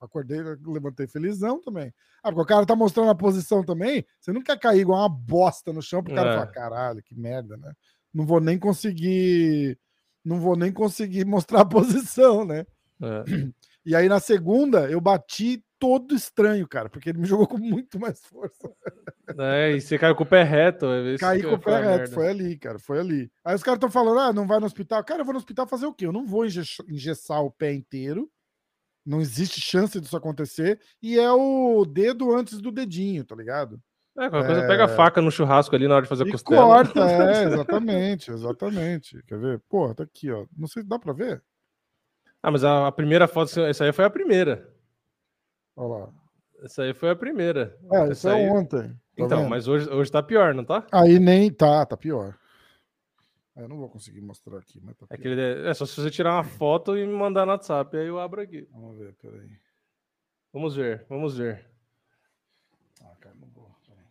[0.00, 1.94] acordei, levantei felizão também.
[2.24, 4.04] Ah, porque o cara tá mostrando a posição também.
[4.20, 6.32] Você não quer cair igual uma bosta no chão pro cara É.
[6.34, 7.72] falar, caralho, que merda, né?
[8.12, 9.78] Não vou nem conseguir.
[10.24, 12.66] Não vou nem conseguir mostrar a posição, né?
[13.02, 13.24] É.
[13.82, 17.98] E aí na segunda eu bati todo estranho, cara, porque ele me jogou com muito
[17.98, 18.70] mais força.
[19.38, 20.84] É, e você caiu com o pé reto.
[20.84, 23.32] é Caí com o pé reto, foi ali, cara, foi ali.
[23.42, 25.02] Aí os caras estão falando, ah, não vai no hospital.
[25.02, 26.04] Cara, eu vou no hospital fazer o quê?
[26.04, 28.30] Eu não vou enge- engessar o pé inteiro.
[29.04, 30.78] Não existe chance disso acontecer.
[31.02, 33.80] E é o dedo antes do dedinho, tá ligado?
[34.18, 36.32] É, qualquer coisa, pega a faca no churrasco ali na hora de fazer a E
[36.32, 36.60] costela.
[36.84, 39.22] corta, é, exatamente, exatamente.
[39.24, 39.60] Quer ver?
[39.68, 40.46] Porra, tá aqui, ó.
[40.56, 41.42] Não sei se dá pra ver.
[42.42, 44.68] Ah, mas a, a primeira foto, essa aí foi a primeira.
[45.76, 46.12] Olha lá.
[46.62, 47.78] Essa aí foi a primeira.
[47.90, 48.88] É, Essa isso é aí- ontem.
[48.88, 49.50] tá Então, vendo?
[49.50, 50.86] mas hoje, hoje tá pior, não tá?
[50.92, 52.36] Aí nem tá, tá pior.
[53.56, 56.34] Eu não vou conseguir mostrar aqui, mas tá É, ele- é só se você tirar
[56.34, 58.66] uma foto e me mandar no WhatsApp, aí eu abro aqui.
[58.72, 59.50] Vamos ver, peraí.
[60.52, 61.64] Vamos ver, vamos ver.
[63.02, 63.70] Ah, cara, não vou.
[63.86, 64.04] peraí.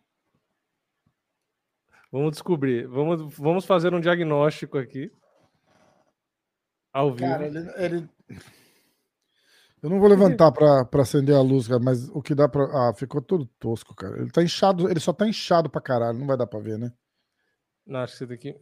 [2.12, 2.86] Vamos descobrir.
[2.88, 5.10] Vamos, vamos fazer um diagnóstico aqui.
[6.92, 7.30] Ao vivo.
[7.30, 8.08] Cara, ele, ele-
[9.82, 12.64] Eu não vou levantar pra acender a luz, cara, mas o que dá pra.
[12.64, 14.18] Ah, ficou tudo tosco, cara.
[14.20, 16.92] Ele tá inchado, ele só tá inchado pra caralho, não vai dar pra ver, né?
[17.86, 18.60] Não, acho que você tem que.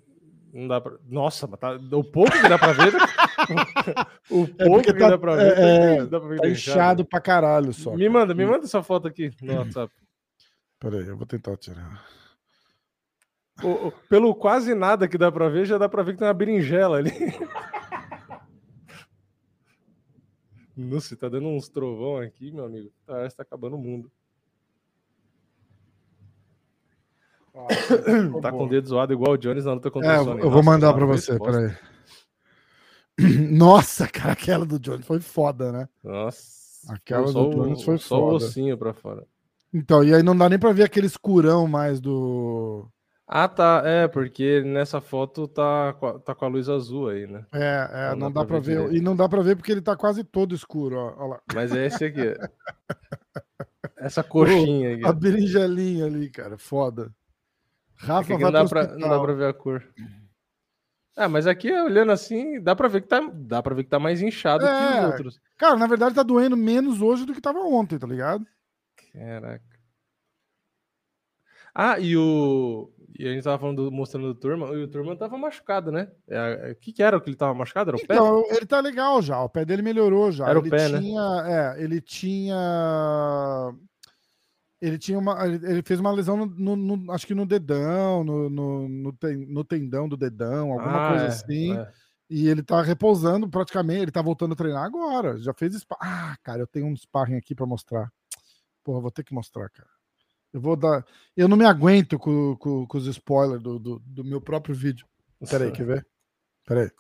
[0.53, 0.97] Não dá pra.
[1.07, 1.73] Nossa, mas tá...
[1.73, 2.93] o pouco que dá pra ver.
[2.93, 2.99] né?
[4.31, 5.59] o pouco porque que tá- dá pra ver.
[5.59, 7.95] é, tá- dá pra ver Tá inchado pra caralho só.
[7.97, 9.93] Me manda, me manda essa foto aqui no WhatsApp.
[10.79, 12.05] Peraí, eu vou tentar tirar.
[13.63, 16.29] O- o- pelo quase nada que dá pra ver, já dá pra ver que tem
[16.29, 17.11] uma berinjela ali.
[20.77, 22.93] Nossa, tá dando uns trovão aqui, meu amigo.
[23.05, 24.11] Parece que tá acabando o mundo.
[28.41, 30.41] Tá com o dedo zoado igual o Jones na luta contra É, o eu Sony.
[30.43, 31.77] vou Nossa, mandar pra foi você, peraí.
[33.51, 35.89] Nossa, cara, aquela do Jones foi foda, né?
[36.05, 36.93] Nossa.
[36.93, 38.45] Aquela só do Jones o- foi Só o foda.
[38.45, 39.27] ossinho pra fora.
[39.75, 42.89] Então, e aí não dá nem pra ver aquele escurão mais do.
[43.31, 43.83] Ah, tá.
[43.85, 47.45] É, porque nessa foto tá, com a- tá com a luz azul aí, né?
[47.53, 48.97] É, é, Não não, dá dá pra pra ver ver.
[48.97, 51.15] E não dá pra ver porque ele tá quase todo escuro, ó.
[51.19, 51.41] ó lá.
[51.55, 52.21] Mas é esse aqui.
[53.99, 55.05] Essa coxinha aqui.
[55.07, 56.57] A berinjelinha ali, cara.
[56.57, 57.13] Foda.
[58.03, 59.85] É Rafa que vai não, dá pra, não dá pra ver a cor.
[61.17, 63.99] Ah, mas aqui, olhando assim, dá pra ver que tá, dá pra ver que tá
[63.99, 65.01] mais inchado que É.
[65.01, 65.41] os outros.
[65.59, 68.47] Cara, na verdade tá doendo menos hoje do que tava ontem, tá ligado?
[69.13, 69.65] Caraca.
[71.75, 72.89] Ah, e o.
[73.19, 76.09] E a gente tava falando, do- mostrando o Turma, e o Turma tava machucado, né?
[76.29, 77.91] É, O que, que era o que ele tava machucado?
[77.91, 78.15] Era o pé?
[78.15, 79.41] Então, ele tá legal já.
[79.43, 80.49] O pé dele melhorou já.
[80.49, 81.01] Era o ele pé, né?
[81.01, 81.45] tinha,
[81.77, 82.57] É, ele tinha.
[84.81, 85.45] Ele tinha uma.
[85.47, 86.47] Ele fez uma lesão, no,
[86.77, 90.99] no- no- acho que no dedão, no, no, no ten- no tendão do dedão, alguma
[91.01, 91.77] Ah, coisa é, assim.
[91.77, 91.93] é.
[92.31, 94.03] E ele tá repousando praticamente.
[94.03, 95.37] Ele tá voltando a treinar agora.
[95.39, 95.97] Já fez spa.
[96.01, 98.13] Ah, cara, eu tenho um sparring aqui pra mostrar.
[98.85, 99.89] Porra, vou ter que mostrar, cara.
[100.53, 101.05] Eu vou dar.
[101.37, 105.07] Eu não me aguento com, com, com os spoilers do, do, do meu próprio vídeo.
[105.49, 106.07] Peraí, quer ver?
[106.67, 106.91] Peraí.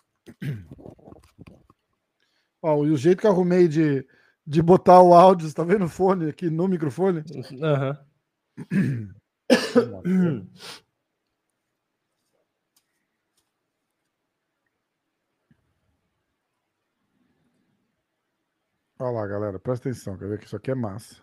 [2.62, 4.06] Ó, e o jeito que eu arrumei de,
[4.46, 7.24] de botar o áudio, você tá vendo o fone aqui no microfone?
[7.62, 7.98] Aham.
[19.00, 21.16] Olha lá, galera, presta atenção, quer ver que isso aqui é massa.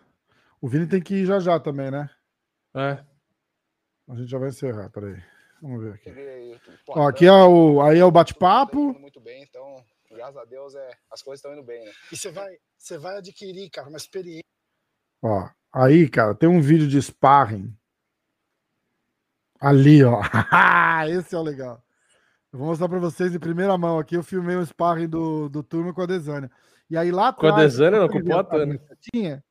[0.60, 2.08] O Vini tem que ir já já também, né?
[2.76, 3.02] É.
[4.08, 5.20] A gente já vai encerrar, peraí.
[5.62, 6.60] Vamos ver aqui.
[6.88, 8.90] Ó, aqui é o, aí é o tá bate-papo.
[8.90, 11.90] indo muito bem, então, graças a Deus, é, as coisas estão indo bem, né?
[12.12, 14.44] E você vai, você vai adquirir, cara, uma experiência.
[15.22, 17.74] Ó, aí, cara, tem um vídeo de sparring.
[19.58, 20.20] Ali, ó.
[21.08, 21.82] Esse é o legal.
[22.52, 24.14] Eu vou mostrar pra vocês em primeira mão aqui.
[24.14, 26.50] Eu filmei o sparring do, do turma com a Desânia.
[26.90, 29.42] E aí lá Com a atrás, Desânia, não, com o né?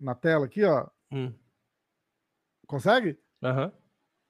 [0.00, 0.88] Na tela aqui, ó.
[1.10, 1.32] Hum.
[2.66, 3.18] Consegue?
[3.42, 3.72] Aham.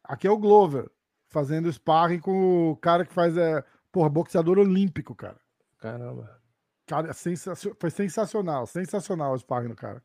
[0.04, 0.88] Aqui é o Glover,
[1.28, 5.40] fazendo sparring com o cara que faz, é, porra, boxeador olímpico, cara.
[5.78, 6.40] Caramba.
[6.86, 10.02] Cara, é foi sensacional, sensacional o sparring do cara.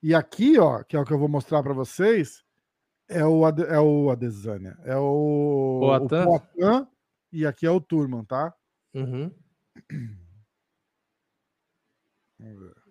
[0.00, 2.44] E aqui, ó, que é o que eu vou mostrar pra vocês,
[3.08, 6.22] é o, é o Adesanya, é o Poatan?
[6.22, 6.88] o Poatan,
[7.32, 8.54] e aqui é o Turman, tá?
[8.94, 9.34] Uhum.
[12.38, 12.83] Vamos ver.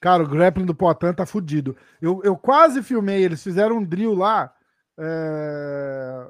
[0.00, 1.76] Cara, o grappling do Poatan tá fudido.
[2.00, 4.52] Eu, eu quase filmei, eles fizeram um drill lá,
[4.98, 6.28] é,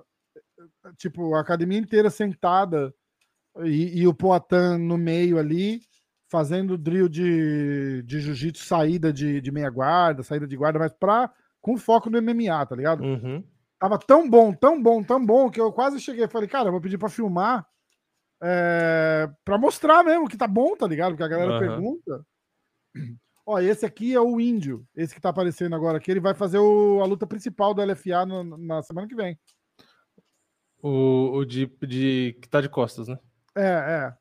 [0.96, 2.94] tipo, a academia inteira sentada
[3.64, 5.80] e, e o Poatan no meio ali,
[6.30, 11.30] fazendo drill de, de jiu-jitsu, saída de, de meia guarda, saída de guarda, mas pra,
[11.60, 13.02] com foco no MMA, tá ligado?
[13.02, 13.44] Uhum.
[13.78, 16.72] Tava tão bom, tão bom, tão bom, que eu quase cheguei e falei, cara, eu
[16.72, 17.66] vou pedir pra filmar
[18.42, 21.10] é, pra mostrar mesmo que tá bom, tá ligado?
[21.10, 21.58] Porque a galera Aham.
[21.58, 22.26] pergunta.
[23.48, 26.58] Ó, esse aqui é o índio, esse que tá aparecendo agora aqui, ele vai fazer
[26.58, 29.38] o- a luta principal do LFA no- na semana que vem.
[30.82, 32.36] O, o de, de.
[32.42, 33.18] que tá de costas, né?
[33.54, 34.16] É, é.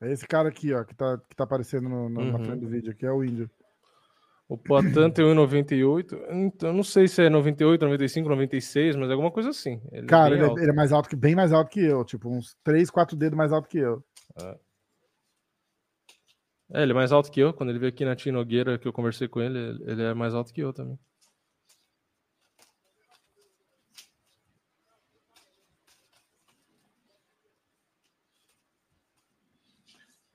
[0.00, 2.44] É esse cara aqui, ó, que tá, que tá aparecendo no- no- na Uhum.
[2.44, 3.50] frente do vídeo aqui, é o índio.
[4.48, 6.18] O Poatan tem 1,98.
[6.30, 9.80] Então, eu não sei se é 98, 95, 96, mas é alguma coisa assim.
[9.92, 11.80] Ele é Cara, bem ele é, ele é mais alto que bem mais alto que
[11.80, 14.02] eu, tipo, uns 3, 4 dedos mais alto que eu.
[16.72, 17.52] É, ele é mais alto que eu.
[17.52, 20.34] Quando ele veio aqui na Tia Nogueira, que eu conversei com ele- ele é mais
[20.34, 20.98] alto que eu também.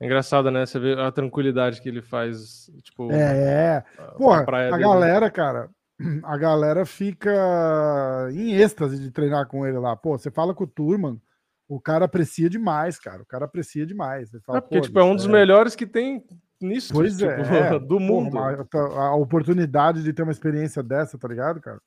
[0.00, 0.66] É engraçado, né?
[0.66, 3.10] Você vê a tranquilidade que ele faz, tipo...
[3.12, 3.84] É, é.
[3.98, 5.70] a- Porra, a a galera, cara,
[6.24, 7.30] a galera fica
[8.32, 9.96] em êxtase de treinar com ele lá.
[9.96, 11.20] Pô, você fala com o Turman,
[11.68, 13.22] o cara aprecia demais, cara.
[13.22, 14.30] O cara aprecia demais.
[14.44, 16.24] Fala, É porque, "Pô, tipo, é um dos melhores que tem
[16.60, 17.36] nisso, Pois tipo, é,
[17.78, 18.36] do porra, mundo.
[18.36, 18.66] uma-
[19.00, 21.78] a oportunidade de ter uma experiência dessa, tá ligado, cara?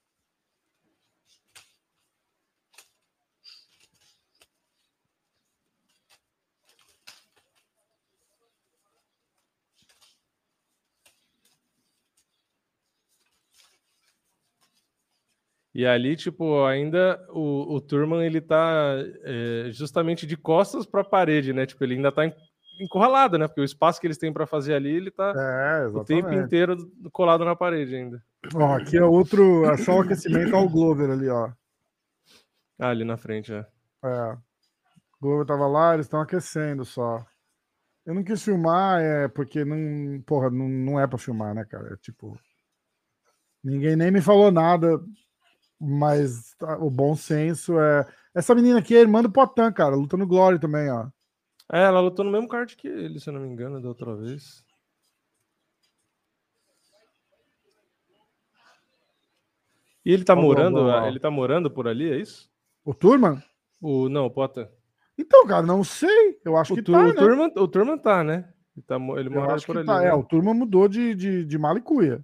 [15.78, 21.06] E ali, tipo, ainda o, o Turman, ele tá é, justamente de costas para a
[21.06, 21.68] parede, né?
[21.68, 22.34] Tipo, ele ainda tá en-
[22.82, 23.48] encurralado, né?
[23.48, 26.76] Porque o espaço que eles têm para fazer ali, ele tá É, o tempo inteiro
[27.12, 28.24] colado na parede ainda.
[28.56, 31.52] Ó, aqui é outro, é só o aquecimento ao Glover ali, ó.
[32.80, 33.64] Ah, ali na frente, é.
[34.04, 34.32] É.
[34.34, 34.40] O
[35.22, 37.24] Glover tava lá, eles estão aquecendo só.
[38.04, 41.94] Eu não quis filmar, é porque não, porra, não, não é pra filmar, né, cara?
[41.94, 42.36] É tipo.
[43.64, 45.00] Ninguém nem me falou nada,
[45.80, 48.06] mas tá- o bom senso é.
[48.34, 51.08] Essa menina aqui é irmã do Potan, cara, luta no Glory também, ó.
[51.72, 54.16] É, ela lutou no mesmo card que ele, se eu não me engano, da outra
[54.16, 54.64] vez.
[60.06, 61.08] E ele tá lá, morando, vamos lá.
[61.08, 62.50] ele tá morando por ali, é isso?
[62.86, 63.44] O Turman?
[63.82, 64.70] O não, o Potter.
[65.18, 66.40] Então, cara, não sei.
[66.46, 67.14] Eu acho O, que Tur- tá, o né?
[67.14, 68.54] Turman, o Turman tá, né?
[68.76, 69.86] Ele, tá, ele mora por ali.
[69.86, 70.00] tá.
[70.00, 70.08] né?
[70.08, 72.24] É, o Turma mudou de, de, de malicuia.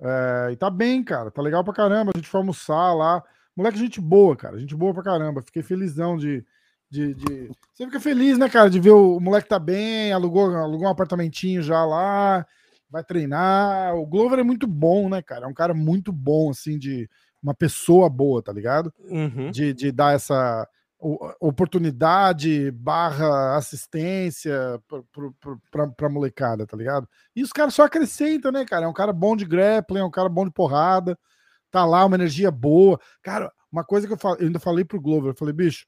[0.00, 1.30] É, e tá bem, cara.
[1.30, 2.12] Tá legal pra caramba.
[2.14, 3.22] A gente foi almoçar lá.
[3.56, 4.58] Moleque, gente boa, cara.
[4.58, 5.42] Gente boa pra caramba.
[5.42, 6.44] Fiquei felizão de.
[6.90, 10.54] de, de- Você fica feliz, né, cara, de ver o, o moleque tá bem, alugou,
[10.56, 12.46] alugou um apartamentinho já lá,
[12.90, 13.94] vai treinar.
[13.96, 15.44] O Glover é muito bom, né, cara?
[15.46, 17.08] É um cara muito bom, assim, de
[17.42, 18.92] uma pessoa boa, tá ligado?
[19.08, 19.50] Uhum.
[19.50, 20.66] de, de dar essa
[21.40, 24.82] oportunidade barra assistência
[25.70, 27.08] pra, pra molecada, tá ligado?
[27.36, 28.86] E os caras só acrescentam, né, cara?
[28.86, 31.16] É um cara bom de grappling, é um cara bom de porrada,
[31.70, 32.98] tá lá, uma energia boa.
[33.22, 35.86] Cara, uma coisa que eu, eu ainda falei pro Glover, eu falei, bicho,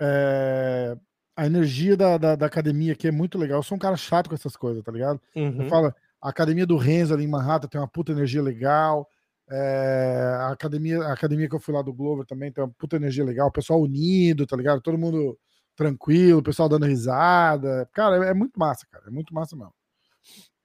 [0.00, 0.96] é,
[1.36, 3.60] a energia da, da, da academia aqui é muito legal.
[3.60, 5.20] Eu sou um cara chato com essas coisas, tá ligado?
[5.36, 5.62] Uhum.
[5.62, 9.08] Eu falo, a academia do Renzo ali em Manhattan tem uma puta energia legal.
[9.50, 12.96] É, a, academia, a academia que eu fui lá do Glover também tem uma puta
[12.96, 13.48] energia legal.
[13.48, 14.80] O pessoal unido, tá ligado?
[14.80, 15.38] Todo mundo
[15.74, 17.88] tranquilo, o pessoal dando risada.
[17.92, 19.06] Cara, é, é muito massa, cara.
[19.08, 19.74] É muito massa mesmo.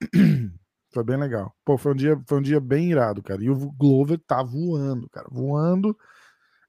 [0.93, 1.53] Foi bem legal.
[1.65, 3.43] Pô, foi um dia, foi um dia bem irado, cara.
[3.43, 5.27] E o Glover tá voando, cara.
[5.29, 5.93] Voando.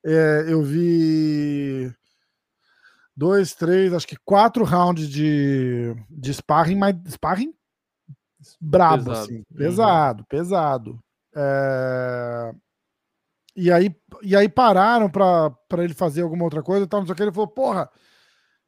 [0.04, 1.94] É, eu vi
[3.16, 7.54] dois, três, acho que quatro rounds de, de sparring, mas sparring
[8.60, 9.18] brabo, Pesado.
[9.20, 9.36] assim.
[9.36, 9.56] Uhum.
[9.56, 11.04] Pesado, pesado.
[11.36, 12.54] É,
[13.54, 17.06] E, aí, e aí pararam pra, pra ele fazer alguma outra coisa e tal, não
[17.06, 17.22] sei o que.
[17.22, 17.88] Ele falou, porra,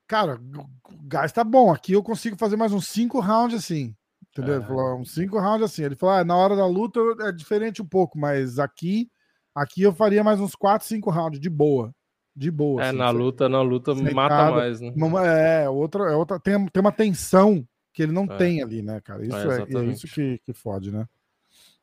[0.06, 1.72] cara, o gás tá bom.
[1.72, 3.94] Aqui eu consigo fazer mais uns cinco rounds assim.
[4.30, 4.56] Entendeu?
[4.56, 5.82] Ele falou, uns cinco rounds assim.
[5.82, 9.10] Ele falou, ah, na hora da luta é diferente um pouco, mas aqui,
[9.54, 11.94] aqui eu faria mais uns quatro, cinco rounds, de boa.
[12.34, 12.82] De boa.
[12.82, 14.54] É, assim, na luta, na luta mata sentado.
[14.54, 14.92] mais, né?
[15.26, 18.36] É, outra, é outra tem, tem uma tensão que ele não É.
[18.36, 19.26] tem ali, né, cara?
[19.26, 21.06] Isso É, é, é isso que, que fode, né?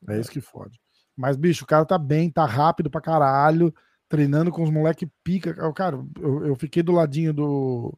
[0.10, 0.80] É isso que fode.
[1.15, 3.73] Mas, bicho, o cara tá bem, tá rápido pra caralho,
[4.10, 5.53] treinando com os moleque pica.
[5.73, 7.98] Cara, eu, eu fiquei do ladinho do,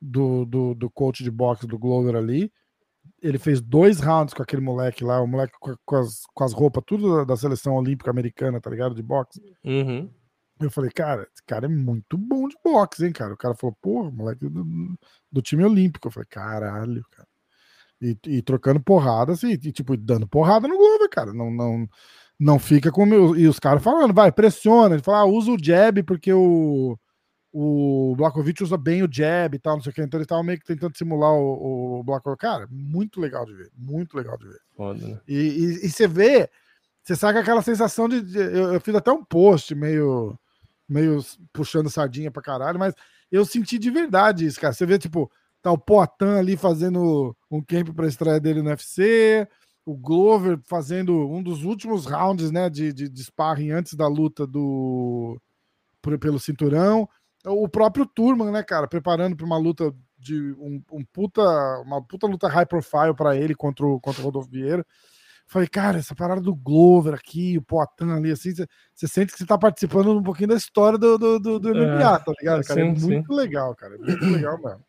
[0.00, 2.52] do, do, do coach de boxe do Glover ali.
[3.22, 6.52] Ele fez dois rounds com aquele moleque lá, o moleque com, com as, com as
[6.52, 8.94] roupas tudo da, da seleção olímpica americana, tá ligado?
[8.94, 9.40] De boxe.
[9.64, 10.10] Uhum.
[10.58, 13.34] Eu falei, cara, esse cara é muito bom de boxe, hein, cara?
[13.34, 14.98] O cara falou, porra, moleque do,
[15.30, 16.08] do time olímpico.
[16.08, 17.28] Eu falei, caralho, cara.
[18.00, 21.32] E, e trocando porrada, assim, e, tipo, dando porrada no Glover, cara.
[21.32, 21.88] Não, não,
[22.38, 23.34] não fica com meu.
[23.36, 24.94] E os caras falando, vai, pressiona.
[24.94, 26.98] Ele fala, ah, usa o jab, porque o,
[27.52, 30.02] o Blakovic usa bem o jab e tal, não sei o que.
[30.02, 32.40] Então eles estavam meio que tentando simular o, o Blakovic.
[32.40, 33.70] Cara, muito legal de ver.
[33.76, 34.60] Muito legal de ver.
[34.76, 35.20] Foda, né?
[35.26, 36.50] E, e- e você vê,
[37.02, 38.20] você sabe aquela sensação de.
[38.20, 40.38] de- eu, eu fiz até um post meio,
[40.86, 42.92] meio puxando sardinha pra caralho, mas
[43.32, 44.74] eu senti de verdade isso, cara.
[44.74, 45.30] Você vê, tipo,
[45.66, 49.48] tá o Poitin ali fazendo um camp pra estreia dele no UFC,
[49.84, 54.46] o Glover fazendo um dos últimos rounds, né, de, de, de sparring antes da luta
[54.46, 55.36] do
[56.00, 57.08] por- pelo cinturão.
[57.44, 61.42] O próprio Turman, né, cara, preparando para uma luta de um, um puta,
[61.84, 64.86] uma puta luta high profile para ele contra o, contra o Rodolfo Vieira.
[65.48, 68.52] Falei, cara, essa parada do Glover aqui, o Poitin ali, assim,
[68.94, 72.18] você sente que você tá participando um pouquinho da história do, do, do, do MMA,
[72.20, 72.80] tá ligado, cara?
[72.80, 73.94] é sim, muito legal, cara.
[73.94, 74.84] É muito legal mesmo.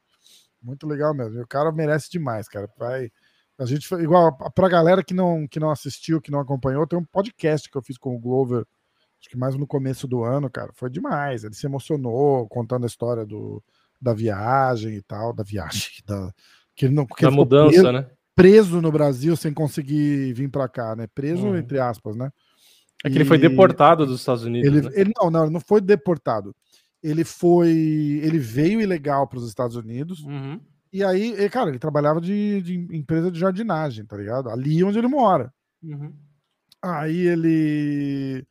[0.68, 1.40] Muito legal mesmo.
[1.40, 2.70] E o cara merece demais, cara.
[2.78, 3.10] Vai.
[3.58, 7.00] A gente, foi- igual pra galera que não, que não assistiu, que não acompanhou, tem
[7.00, 8.66] um podcast que eu fiz com o Glover,
[9.20, 10.72] acho que mais no começo do ano, cara.
[10.76, 11.44] Foi demais.
[11.44, 13.64] Ele se emocionou contando a história do,
[14.02, 16.32] da viagem e tal, da viagem, da,
[16.76, 18.08] que ele não, que Da ele mudança, preso, né?
[18.36, 21.08] preso no Brasil sem conseguir vir pra cá, né?
[21.16, 21.58] Preso, Uhum.
[21.58, 22.30] entre aspas, né?
[23.04, 24.68] É que ele foi deportado dos Estados Unidos.
[24.68, 24.92] ele, né?
[24.96, 26.56] ele não, não, ele não foi deportado.
[27.02, 27.70] Ele foi.
[28.24, 30.24] Ele veio ilegal para os Estados Unidos.
[30.24, 30.60] Uhum.
[30.92, 34.50] E aí, cara, ele trabalhava de, de empresa de jardinagem, tá ligado?
[34.50, 35.54] Ali onde ele mora.
[35.82, 36.14] Uhum.
[36.82, 38.46] Aí ele.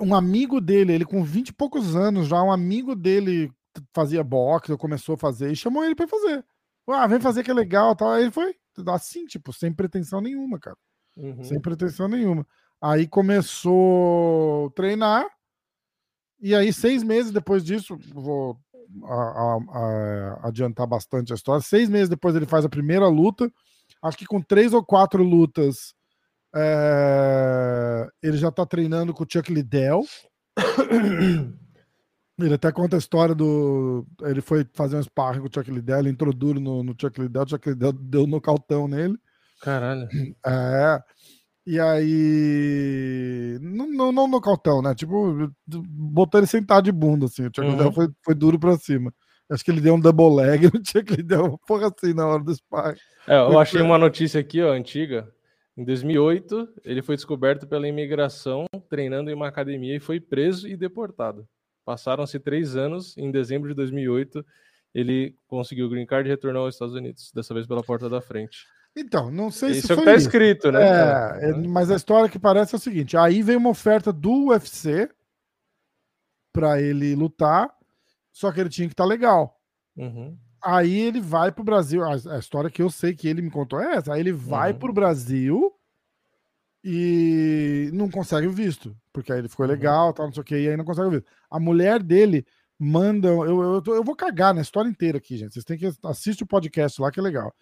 [0.00, 3.50] Um amigo dele, ele com 20 e poucos anos já, um amigo dele
[3.92, 6.44] fazia boxe, ou começou a fazer, e chamou ele pra fazer.
[6.88, 8.12] Ah, vem fazer que é legal tal.
[8.12, 8.54] Aí ele foi,
[8.88, 10.76] assim, tipo, sem pretensão nenhuma, cara.
[11.16, 11.42] Uhum.
[11.42, 12.46] Sem pretensão nenhuma.
[12.80, 15.26] Aí começou a treinar.
[16.40, 18.58] E aí, seis meses depois disso, vou
[19.04, 21.60] a- a- a- adiantar bastante a história.
[21.62, 23.50] Seis meses depois ele faz a primeira luta.
[24.02, 25.92] Acho que com três ou quatro lutas,
[26.54, 30.02] é, ele já tá treinando com o Chuck Liddell.
[32.40, 34.06] Ele até conta a história do.
[34.22, 37.20] Ele foi fazer um sparring com o Chuck Liddell, ele entrou duro no, no Chuck
[37.20, 39.18] Liddell, o Chuck Liddell deu nocautão nele.
[39.60, 40.06] Caralho.
[40.46, 41.02] É.
[41.70, 43.58] E aí.
[43.60, 44.94] Não, não, não nocautão, né?
[44.94, 47.42] Tipo, botou ele sentado de bunda, assim.
[47.42, 47.92] O Chuck Uhum.
[47.92, 49.12] Foi, foi duro pra cima.
[49.50, 52.42] Acho que ele deu um double leg no Chuck Liddell, uma porra assim na hora
[52.42, 52.96] do sparring.
[53.26, 55.30] É, eu Foi- achei uma notícia aqui, ó, antiga.
[55.76, 60.74] Em 2008, ele foi descoberto pela imigração treinando em uma academia e foi preso e
[60.76, 61.46] deportado.
[61.84, 63.16] Passaram-se três anos.
[63.18, 64.44] Em dezembro de 2008,
[64.94, 68.20] ele conseguiu o green card e retornou aos Estados Unidos, dessa vez pela porta da
[68.22, 68.66] frente.
[68.96, 70.26] Então, não sei se Isso é o que tá isso.
[70.26, 70.80] escrito, né?
[70.82, 74.48] É, é, mas a história que parece é o seguinte: aí veio uma oferta do
[74.48, 75.08] UFC
[76.52, 77.72] para ele lutar,
[78.32, 79.56] só que ele tinha que estar legal.
[79.96, 80.36] Uhum.
[80.60, 82.02] Aí ele vai pro Brasil.
[82.02, 84.12] A, a história que eu sei que ele me contou é essa.
[84.12, 84.78] Aí ele vai Uhum.
[84.78, 85.72] pro Brasil
[86.84, 90.56] e não consegue o visto, porque aí ele ficou legal, tal, não sei o que,
[90.58, 91.26] e aí não consegue o visto.
[91.50, 92.44] A mulher dele
[92.78, 93.28] manda.
[93.28, 95.52] Eu, eu, eu, tô- eu vou cagar na história inteira aqui, gente.
[95.52, 97.54] Vocês têm que assistir o podcast lá, que é legal.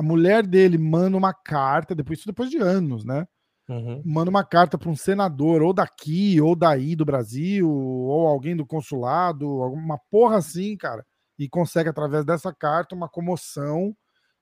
[0.00, 3.28] A mulher dele manda uma carta, depois, isso depois de anos, né?
[3.68, 4.02] Uhum.
[4.02, 8.66] manda uma carta para um senador, ou daqui, ou daí do Brasil, ou alguém do
[8.66, 11.04] consulado, alguma porra assim, cara,
[11.38, 13.94] e consegue, através dessa carta, uma comoção.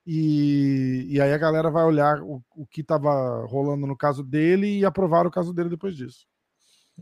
[0.06, 4.78] E, e aí a galera vai olhar o, o que estava rolando no caso dele
[4.78, 6.24] e aprovar o caso dele depois disso.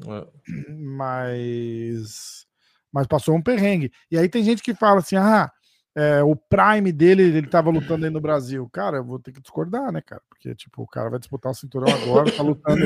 [0.08, 0.72] É.
[0.74, 2.46] Mas,
[2.90, 3.92] mas passou um perrengue.
[4.10, 5.52] E aí tem gente que fala assim: ah,
[5.96, 8.68] é, o prime dele, ele tava lutando aí no Brasil.
[8.70, 10.20] Cara, eu vou ter que discordar, né, cara?
[10.28, 12.84] Porque, tipo, o cara vai disputar o cinturão agora, tá lutando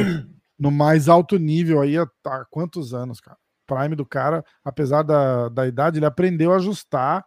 [0.57, 3.37] no mais alto nível aí há, há quantos anos, cara?
[3.67, 7.25] Prime do cara, apesar da, da idade, ele aprendeu a ajustar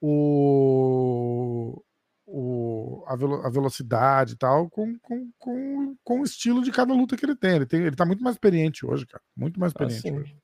[0.00, 1.82] o,
[2.26, 6.94] o, a, velo- a velocidade e tal com, com, com, com o estilo de cada
[6.94, 7.56] luta que ele tem.
[7.56, 9.22] Ele, tem, ele tá muito mais experiente hoje, cara.
[9.36, 10.36] Muito mais Ah, experiente hoje.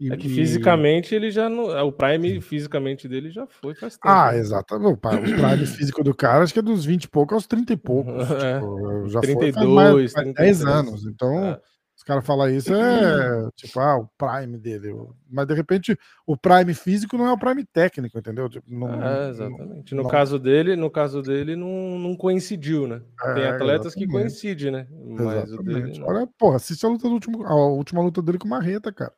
[0.00, 1.70] E- É que e- fisicamente ele já não.
[1.76, 4.08] é, O Prime fisicamente dele já foi faz tempo.
[4.08, 4.38] Ah, né?
[4.38, 4.92] exatamente.
[4.92, 7.76] O prime físico do cara acho que é dos 20 e pouco aos 30 e
[7.76, 8.12] poucos.
[8.42, 8.54] É.
[8.58, 10.64] Tipo, já foi faz 32, mais, faz 10 33.
[10.66, 11.06] anos.
[11.06, 11.60] Então, É.
[11.96, 14.92] os caras falam isso, é tipo, ah, o prime dele.
[15.30, 15.96] Mas, de repente,
[16.26, 18.48] o prime físico não é o prime técnico, entendeu?
[18.48, 19.94] Tipo, não- É, exatamente.
[19.94, 23.02] No não- caso dele, no caso dele, não, não coincidiu, né?
[23.34, 24.10] Tem É, atletas que exatamente.
[24.30, 24.86] coincidem, né?
[24.90, 26.00] Mas dele Exatamente.
[26.00, 26.08] não.
[26.08, 29.12] Olha, porra, assiste a luta do último, a última luta dele com o Marreta, cara.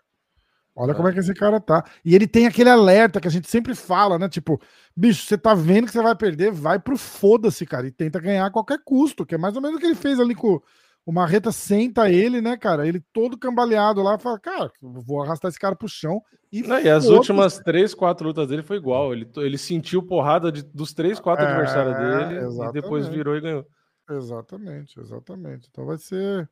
[0.76, 0.94] Olha É.
[0.94, 1.84] como é que esse cara tá.
[2.05, 4.28] E ele tem aquele alerta que a gente sempre fala, né?
[4.28, 4.60] Tipo,
[4.96, 8.46] bicho, você tá vendo que você vai perder, vai pro foda-se, cara, e tenta ganhar
[8.46, 10.60] a qualquer custo, que é mais ou menos o que ele fez ali com
[11.06, 12.88] o Marreta senta ele, né, cara?
[12.88, 16.88] Ele todo cambaleado lá, fala, cara, vou arrastar esse cara pro chão e Não, e
[16.88, 19.12] as últimas três, quatro lutas dele foi igual.
[19.12, 22.72] Ele, ele sentiu porrada de- dos três, quatro É, adversários dele e exatamente.
[22.72, 23.66] depois virou e ganhou.
[24.11, 25.69] Exatamente, exatamente.
[25.70, 26.48] Então vai ser.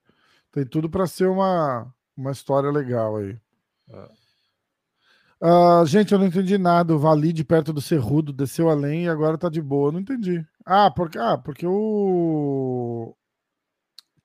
[0.52, 1.86] Tem tudo para ser uma,
[2.16, 3.36] uma história legal aí.
[5.44, 6.94] Ah, gente, eu não entendi nada.
[6.94, 9.88] O Valide perto do Cerrudo desceu além e agora tá de boa.
[9.88, 10.46] Eu não entendi.
[10.64, 13.12] Ah, porque, ah, porque o.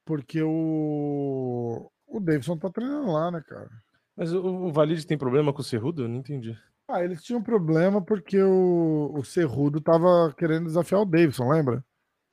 [0.05, 1.91] Porque o.
[2.05, 3.69] O Davidson tá treinando lá, né, cara?
[4.15, 6.03] Mas o, o Valide tem problema com o Cerrudo?
[6.03, 6.57] Eu não entendi.
[6.87, 11.83] Ah, eles tinham problema porque o, o Cerrudo tava querendo desafiar o Davidson, lembra?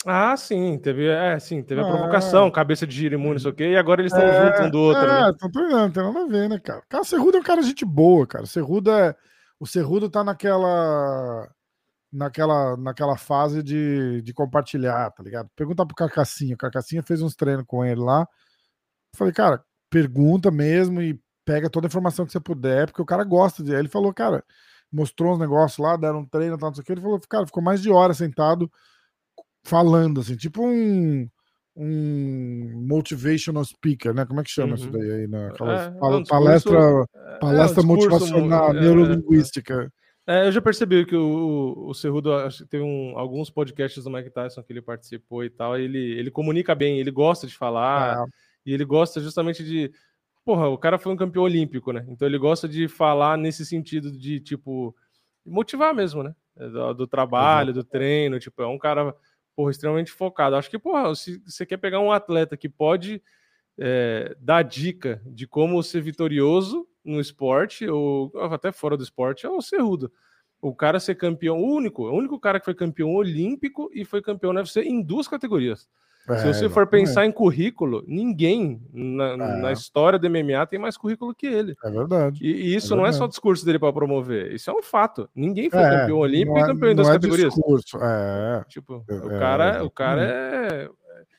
[0.06, 1.88] Ah, sim, teve, é, sim, teve a Ah.
[1.90, 4.66] provocação, cabeça de giro imune, não sei o quê, e agora eles estão É, juntos
[4.66, 5.30] um do outro, É, né?
[5.30, 6.82] estão treinando, não tem nada a ver, né, cara?
[6.88, 8.44] Cara, o Cerrudo é um cara de gente boa, cara.
[8.44, 9.14] O Cerrudo é.
[9.58, 11.48] O Cerrudo tá naquela.
[12.12, 15.48] Naquela, naquela fase de, de compartilhar, tá ligado?
[15.56, 16.54] Pergunta pro Carcassinha.
[16.54, 18.24] O Carcassinha fez uns treinos com ele lá.
[19.16, 23.24] Falei, cara, pergunta mesmo e pega toda a informação que você puder, porque o cara
[23.24, 23.72] gosta de.
[23.74, 24.44] Aí ele falou, cara,
[24.92, 26.92] mostrou uns negócios lá, deram um treino, tal, não sei o que.
[26.92, 28.70] Ele falou, cara, ficou mais de hora sentado
[29.64, 31.28] falando, assim, tipo um,
[31.76, 34.24] um motivational speaker, né?
[34.24, 34.92] Como é que chama isso Uhum.
[34.92, 35.26] daí aí?
[35.26, 35.48] Né?
[35.48, 36.78] Aquelas É, é um palestra,
[37.14, 39.92] é, palestra é um motivacional, é, neurolinguística.
[40.26, 44.10] É, eu já percebi que o, o Cerrudo acho que teve um- alguns podcasts do
[44.10, 45.78] Mike Tyson que ele participou e tal.
[45.78, 48.24] Ele, ele comunica bem, ele gosta de falar
[48.64, 49.92] e ele gosta justamente de.
[50.44, 52.04] Porra, o cara foi um campeão olímpico, né?
[52.08, 54.94] Então ele gosta de falar nesse sentido de, tipo,
[55.44, 56.34] motivar mesmo, né?
[56.56, 58.38] Do, do trabalho, do treino.
[58.38, 59.14] Tipo, é um cara,
[59.54, 60.56] porra, extremamente focado.
[60.56, 63.22] Acho que, porra, se você quer pegar um atleta que pode
[63.78, 69.50] é, dar dica de como ser vitorioso no esporte, ou até fora do esporte, é
[69.50, 70.12] o Cerrudo.
[70.60, 74.52] O cara ser campeão, único, o único cara que foi campeão olímpico e foi campeão
[74.52, 75.88] no UFC em duas categorias.
[76.26, 79.72] Se É, você for pensar em currículo, ninguém na, na É.
[79.74, 81.74] história do MMA tem mais currículo que ele.
[81.84, 82.38] É verdade.
[82.42, 83.30] E, e isso É não é só verdade.
[83.32, 85.28] discurso dele para promover, isso é um fato.
[85.34, 87.52] Ninguém foi É, campeão olímpico e é- campeão em duas é categorias.
[87.52, 88.64] discurso, é.
[88.68, 90.88] Tipo, É, o cara, o cara é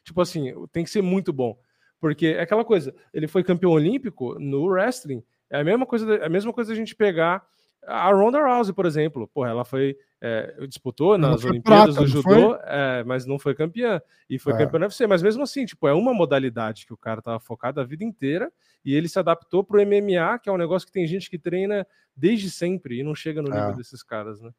[0.03, 1.57] tipo assim, tem que ser muito bom.
[1.99, 6.29] Porque é aquela coisa, ele foi campeão olímpico no wrestling É a mesma coisa, a
[6.29, 7.43] mesma coisa a gente pegar
[7.87, 9.27] a Ronda Rousey, por exemplo.
[9.33, 9.95] Porra, ela foi.
[10.27, 14.01] É, disputou nas Olimpíadas do judô, é, mas não foi campeã.
[14.27, 14.57] E foi é.
[14.57, 15.05] campeã no UFC.
[15.05, 18.51] Mas mesmo assim, tipo, é uma modalidade que o cara tava focado a vida inteira
[18.83, 21.85] e ele se adaptou pro MMA, que é um negócio que tem gente que treina
[22.15, 23.75] desde sempre e não chega no nível é.
[23.75, 24.49] desses caras, né?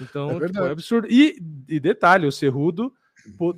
[0.00, 1.06] Então, é, tipo, é absurdo.
[1.10, 1.36] E,
[1.68, 2.90] e detalhe, o Cerrudo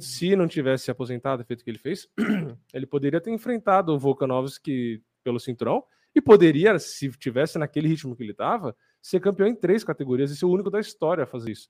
[0.01, 2.09] se não tivesse se aposentado, feito o que ele fez,
[2.75, 5.85] ele poderia ter enfrentado o Volkanovski pelo cinturão
[6.15, 10.37] e poderia, se tivesse naquele ritmo que ele estava, ser campeão em três categorias e
[10.37, 11.69] ser o único da história a fazer isso.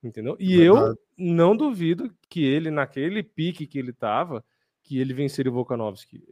[0.00, 0.36] Entendeu?
[0.38, 0.68] E Verdade.
[0.68, 4.44] eu não duvido que ele, naquele pique que ele estava,
[4.84, 6.22] que ele venceria o Volkanovski.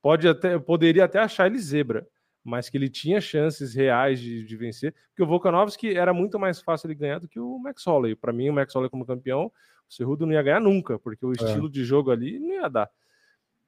[0.00, 2.06] Pode até, poderia até achar ele zebra,
[2.44, 6.60] mas que ele tinha chances reais de, de vencer, porque o Volkanovski era muito mais
[6.60, 8.14] fácil de ganhar do que o Max Holloway.
[8.14, 9.50] Para mim, o Max Holloway como campeão
[9.88, 11.32] o Cerrudo não ia ganhar nunca, porque o é.
[11.32, 11.70] estilo é.
[11.70, 12.88] de jogo ali não ia dar.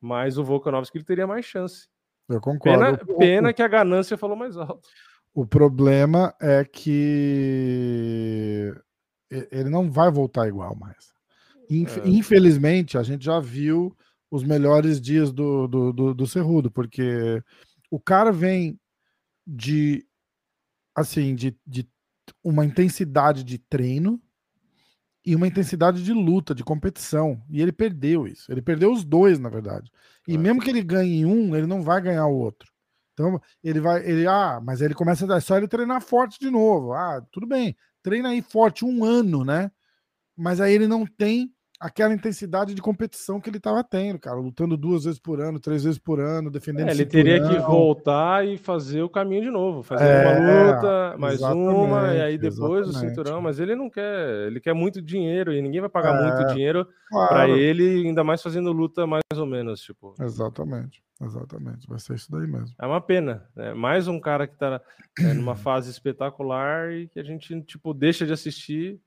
[0.00, 1.88] Mas o Volkanovski ele teria mais chance.
[2.28, 3.06] Eu concordo.
[3.06, 4.88] Pena, pena que a ganância falou mais alto.
[5.38, 8.74] O problema é que
[9.52, 11.14] ele não vai voltar igual mais.
[11.70, 12.08] É.
[12.08, 13.96] Infelizmente, a gente já viu
[14.32, 17.40] os melhores dias do, do, do, do Cerrudo, porque
[17.88, 18.80] o cara vem
[19.46, 20.04] de
[20.92, 21.88] assim, de, de
[22.42, 24.20] uma intensidade de treino
[25.24, 27.40] e uma intensidade de luta, de competição.
[27.48, 28.50] E ele perdeu isso.
[28.50, 29.88] Ele perdeu os dois, na verdade.
[30.26, 30.36] E é.
[30.36, 32.76] mesmo que ele ganhe um, ele não vai ganhar o outro.
[33.18, 34.08] Então, ele vai.
[34.08, 35.36] Ele, ah, mas ele começa a.
[35.36, 36.92] É só ele treinar forte de novo.
[36.92, 37.76] Ah, tudo bem.
[38.00, 39.70] Treina aí forte um ano, né?
[40.36, 44.76] Mas aí ele não tem aquela intensidade de competição que ele estava tendo, cara, lutando
[44.76, 46.88] duas vezes por ano, três vezes por ano, defendendo.
[46.88, 51.16] É, ele teria que voltar e fazer o caminho de novo, fazer é, uma luta,
[51.18, 53.40] mais uma, e aí depois o cinturão.
[53.40, 56.86] Mas ele não quer, ele quer muito dinheiro e ninguém vai pagar é, muito dinheiro
[57.08, 57.28] claro.
[57.28, 60.14] para ele, ainda mais fazendo luta mais ou menos, tipo.
[60.20, 61.02] Exatamente.
[61.20, 62.74] Exatamente, vai ser isso daí mesmo.
[62.80, 63.74] É uma pena, né?
[63.74, 64.80] Mais um cara que tá
[65.18, 69.00] é, numa fase espetacular e que a gente, tipo, deixa de assistir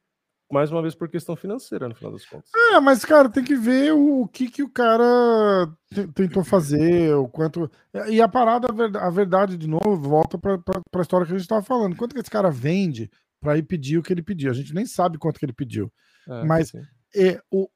[0.52, 2.52] mais uma vez por questão financeira, no final das contas.
[2.74, 5.72] É, mas, cara, tem que ver o, o que, que o cara
[6.14, 7.72] tentou fazer, o quanto.
[8.10, 8.68] E a parada,
[9.00, 10.60] a verdade, de novo, volta para
[10.96, 11.96] a história que a gente estava falando.
[11.96, 13.10] Quanto que esse cara vende
[13.40, 14.52] para ir pedir o que ele pediu?
[14.52, 15.92] A gente nem sabe quanto que ele pediu.
[16.28, 16.74] É, mas
[17.16, 17.70] é, o,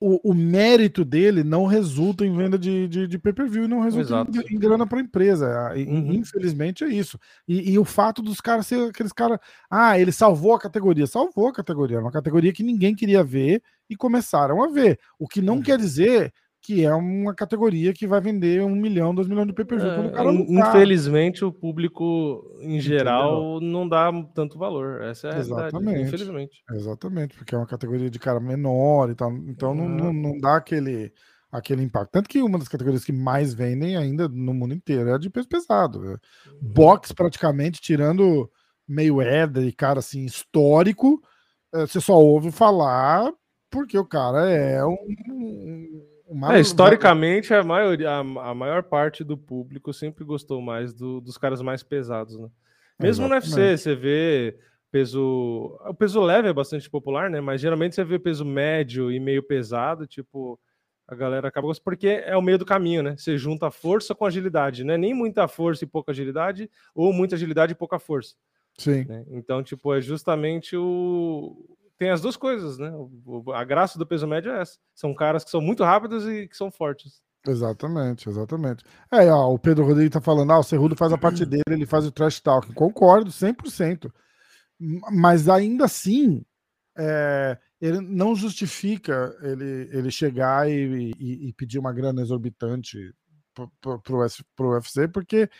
[0.00, 4.30] o, o, mérito dele não resulta em venda de, de, de pay-per-view e não resulta
[4.32, 5.72] em, em, grana para a empresa.
[5.74, 6.12] Uhum.
[6.12, 7.18] Infelizmente é isso.
[7.46, 9.38] E, e, o fato dos caras ser aqueles caras.
[9.70, 11.06] Ah, ele salvou a categoria.
[11.06, 12.00] Salvou a categoria.
[12.00, 14.98] Uma categoria que ninguém queria ver e começaram a ver.
[15.18, 15.62] O que não uhum.
[15.62, 16.32] quer dizer
[16.68, 19.88] que é uma categoria que vai vender um milhão, dois milhões de pay-per-view.
[19.90, 23.72] É, infelizmente, o público em geral Entendeu?
[23.72, 25.00] não dá tanto valor.
[25.00, 25.82] Essa é a Exatamente.
[25.82, 26.62] Verdade, infelizmente.
[26.70, 29.32] Exatamente, porque é uma categoria de cara menor e tal.
[29.32, 31.10] Então não, não, não dá aquele,
[31.50, 32.12] aquele impacto.
[32.12, 35.30] Tanto que uma das categorias que mais vendem ainda no mundo inteiro é a de
[35.30, 36.00] peso pesado.
[36.00, 36.16] Uhum.
[36.60, 38.46] Box, praticamente, tirando
[38.86, 41.18] meio Eder e cara assim, histórico,
[41.72, 43.32] eh, você só ouve falar
[43.70, 44.96] porque o cara é um
[46.50, 51.38] é, historicamente, a, maioria, a, a, maior parte do público sempre gostou mais do, dos
[51.38, 52.48] caras mais pesados, né?
[53.00, 53.50] Mesmo Exatamente.
[53.50, 54.58] no UFC, você vê
[54.90, 55.78] peso.
[55.86, 57.40] O peso leve é bastante popular, né?
[57.40, 60.58] Mas geralmente você vê peso médio e meio pesado, tipo,
[61.06, 63.16] a galera acaba gostando, porque é o meio do caminho, né?
[63.16, 64.96] Você junta força com agilidade, né?
[64.96, 68.34] Nem muita força e pouca agilidade, ou muita agilidade e pouca força.
[68.76, 69.04] Sim.
[69.04, 69.24] Né?
[69.30, 72.92] Então, tipo, é justamente o, tem as duas coisas, né?
[73.54, 74.78] A graça do peso médio é essa.
[74.94, 77.20] São caras que são muito rápidos e que são fortes.
[77.46, 78.84] Exatamente, exatamente.
[79.10, 81.86] É, ó, o Pedro Rodrigues tá falando, ah, o Cerrudo faz a parte dele, ele
[81.86, 82.72] faz o trash talk.
[82.72, 84.12] Concordo, 100%.
[85.10, 86.44] Mas ainda assim,
[86.96, 93.12] é, ele não justifica ele, ele chegar e, e, e pedir uma grana exorbitante
[93.54, 94.00] pro, pro,
[94.54, 95.50] pro UFC, porque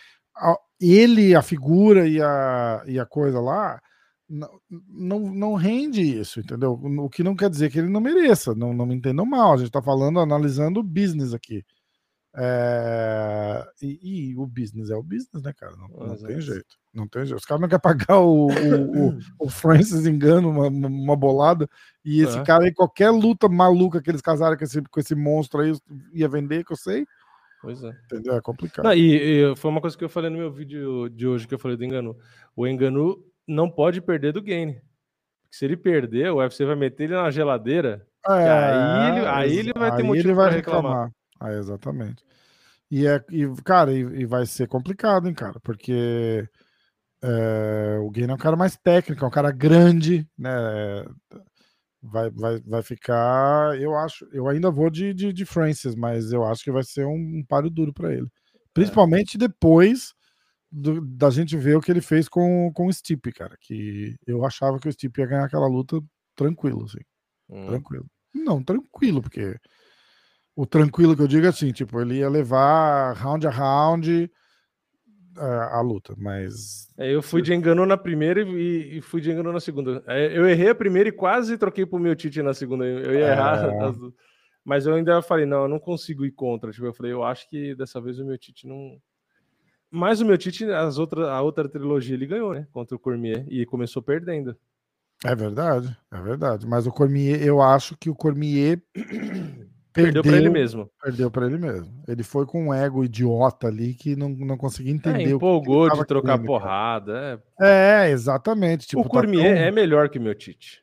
[0.81, 3.81] ele, a figura e a, e a coisa lá
[4.29, 6.73] não, não, rende isso, entendeu?
[6.73, 9.57] O que não quer dizer que ele não mereça, não, não me entendam mal, a
[9.57, 11.65] gente está falando, analisando o business aqui.
[12.37, 13.67] É...
[13.81, 15.75] E, e, o business é o business, né, cara?
[15.77, 16.77] Não, não tem jeito.
[16.93, 17.39] Não tem jeito.
[17.39, 21.69] Os caras não querem pagar o, o, o, o Francis engano, uma, uma bolada,
[22.05, 22.45] e esse é.
[22.45, 25.73] cara aí, qualquer luta maluca que eles casaram com esse, com esse monstro aí,
[26.13, 27.07] ia vender, que eu sei.
[27.61, 27.91] Pois é.
[28.05, 28.35] Entendeu?
[28.35, 28.85] É complicado.
[28.85, 31.55] Não, e, e, foi uma coisa que eu falei no meu vídeo de hoje, que
[31.55, 32.17] eu falei do Enganu.
[32.55, 34.79] O Enganu não pode perder do Gain.
[35.51, 38.07] Se ele perder, o UFC vai meter ele na geladeira.
[38.29, 40.93] É, aí, ele, aí ele vai ter motivo para reclamar.
[40.93, 41.13] reclamar.
[41.41, 42.23] Ah, exatamente.
[42.91, 46.47] E, é, e cara, e, e, vai ser complicado, hein, cara, porque
[47.23, 50.51] é, o Gain é um cara mais técnico, é um cara grande, né?
[52.03, 53.79] Vai, vai, vai ficar.
[53.81, 57.07] Eu acho, eu ainda vou de, de, de Francis, mas eu acho que vai ser
[57.07, 58.29] um, um páreo duro para ele.
[58.73, 59.39] Principalmente é.
[59.39, 60.15] depois
[60.71, 63.57] do- da gente ver o que ele fez com, com o Stipe, cara.
[63.61, 66.01] Que eu achava que o Stipe ia ganhar aquela luta
[66.37, 67.01] tranquilo, assim.
[67.49, 67.67] Hum.
[67.67, 68.07] Tranquilo.
[68.35, 69.57] Não, tranquilo, porque
[70.55, 74.31] o tranquilo que eu digo é assim, tipo, ele ia levar round a round
[75.37, 79.31] é, a luta, mas É, eu fui de engano na primeira e, e fui de
[79.31, 80.03] engano na segunda.
[80.07, 82.85] É, Eu errei a primeira e quase troquei pro meu Tite na segunda.
[82.85, 83.65] Eu ia errar.
[83.65, 83.85] É.
[83.89, 84.13] as duas.
[84.65, 86.71] Mas eu ainda falei, não, eu não consigo ir contra.
[86.73, 88.99] Tipo, eu falei, eu acho que dessa vez o meu Tite não.
[89.91, 92.67] Mas o meu Tite, as outras, a outra trilogia ele ganhou, né?
[92.73, 94.57] Contra o Cormier e começou perdendo.
[95.25, 96.67] é verdade, é verdade.
[96.67, 98.81] Mas o Cormier, eu acho que o Cormier
[99.91, 100.89] Perdeu pra ele mesmo.
[101.03, 102.03] Perdeu pra ele mesmo.
[102.07, 105.15] Ele foi com um ego idiota ali que não, não conseguia É, entender.
[105.15, 107.43] o que que ele empolgou de trocar porrada.
[107.61, 108.05] é.
[108.07, 108.87] É, exatamente.
[108.87, 110.83] Tipo, o tá Cormier tão- é melhor que o meu Tite.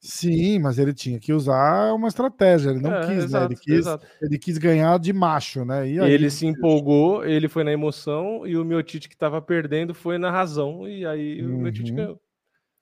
[0.00, 2.70] Sim, mas ele tinha que usar uma estratégia.
[2.70, 3.46] Ele não É, quis, exato, né?
[3.54, 4.06] Ele quis, exato.
[4.22, 5.88] ele quis ganhar de macho, né?
[5.88, 9.40] E aí, ele se empolgou, ele foi na emoção e o meu Tite que tava
[9.42, 11.96] perdendo foi na razão e aí o meu Tite Uhum.
[11.96, 12.20] ganhou.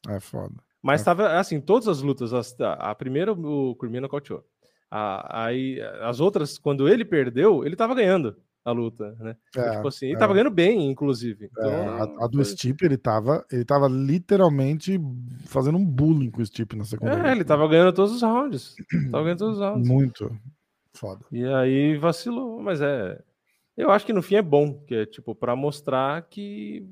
[0.09, 0.55] É foda.
[0.83, 1.05] Mas É.
[1.05, 4.45] tava assim, todas as lutas, as- a, primeira o Cormier nocauteou.
[4.91, 9.37] Aí as outras, quando ele perdeu, ele tava ganhando a luta, né?
[9.51, 10.19] Então, É, tipo assim, ele é.
[10.19, 11.51] tava ganhando bem, inclusive.
[11.53, 14.99] Então, É, a, a do foi- Stipe, ele tava, ele tava literalmente
[15.47, 17.29] fazendo um bullying com o Stipe na segunda.
[17.29, 18.75] É, ele tava ganhando todos os rounds.
[19.11, 19.89] Tava ganhando todos os rounds.
[19.89, 20.35] Muito
[20.93, 21.25] foda.
[21.31, 23.21] E aí vacilou, mas é.
[23.77, 26.89] Eu acho que no fim é bom, que é tipo para mostrar que,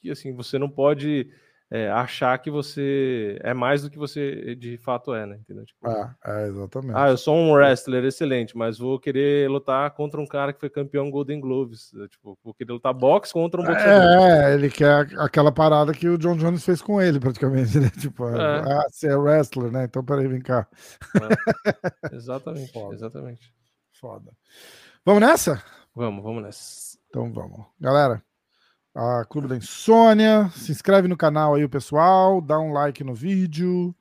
[0.00, 1.30] que assim você não pode
[1.70, 5.36] é, achar que você é mais do que você de fato é, né?
[5.40, 5.64] Entendeu?
[5.64, 6.94] Tipo, É, é, exatamente.
[6.96, 10.70] ah, eu sou um wrestler excelente, mas vou querer lutar contra um cara que foi
[10.70, 11.92] campeão Golden Gloves.
[11.92, 14.22] Eu, Tipo, vou querer lutar boxe contra um boxeador.
[14.30, 17.90] É, ele quer aquela parada que o John Jones fez com ele, praticamente, né?
[18.00, 18.60] Tipo, É.
[18.60, 19.84] ah, você é wrestler, né?
[19.86, 20.68] Então peraí, vem cá.
[22.12, 22.94] Exatamente, Foda.
[22.94, 23.52] exatamente.
[24.00, 24.30] Foda.
[25.04, 25.62] Vamos nessa?
[25.94, 26.98] Vamos, vamos nessa.
[27.08, 27.66] Então vamos.
[27.80, 28.22] Galera,
[28.96, 33.14] a Clube da Insônia, se inscreve no canal aí, o pessoal, dá um like no
[33.14, 33.94] vídeo,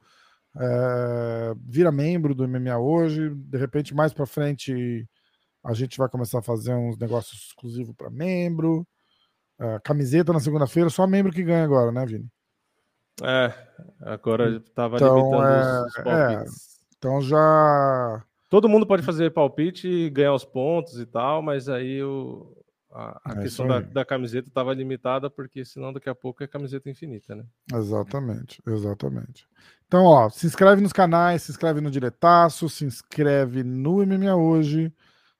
[0.57, 3.29] é, vira membro do MMA hoje.
[3.29, 5.05] De repente, mais pra frente,
[5.61, 8.87] a gente vai começar a fazer uns negócios exclusivos para membro.
[9.59, 12.29] É, camiseta na segunda-feira, só membro que ganha agora, né, Vini?
[13.21, 13.53] É,
[14.01, 16.79] agora eu tava Então, limitando é, os, os palpites.
[16.97, 18.23] Então já.
[18.49, 22.55] Todo mundo pode fazer palpite e ganhar os pontos e tal, mas aí o,
[22.95, 26.47] a, a É questão da, da camiseta estava limitada, porque senão daqui a pouco é
[26.47, 27.45] camiseta infinita, né?
[27.73, 29.45] Exatamente, exatamente.
[29.87, 34.93] Então, ó, se inscreve nos canais, se inscreve no Diretaço, se inscreve no MMA hoje.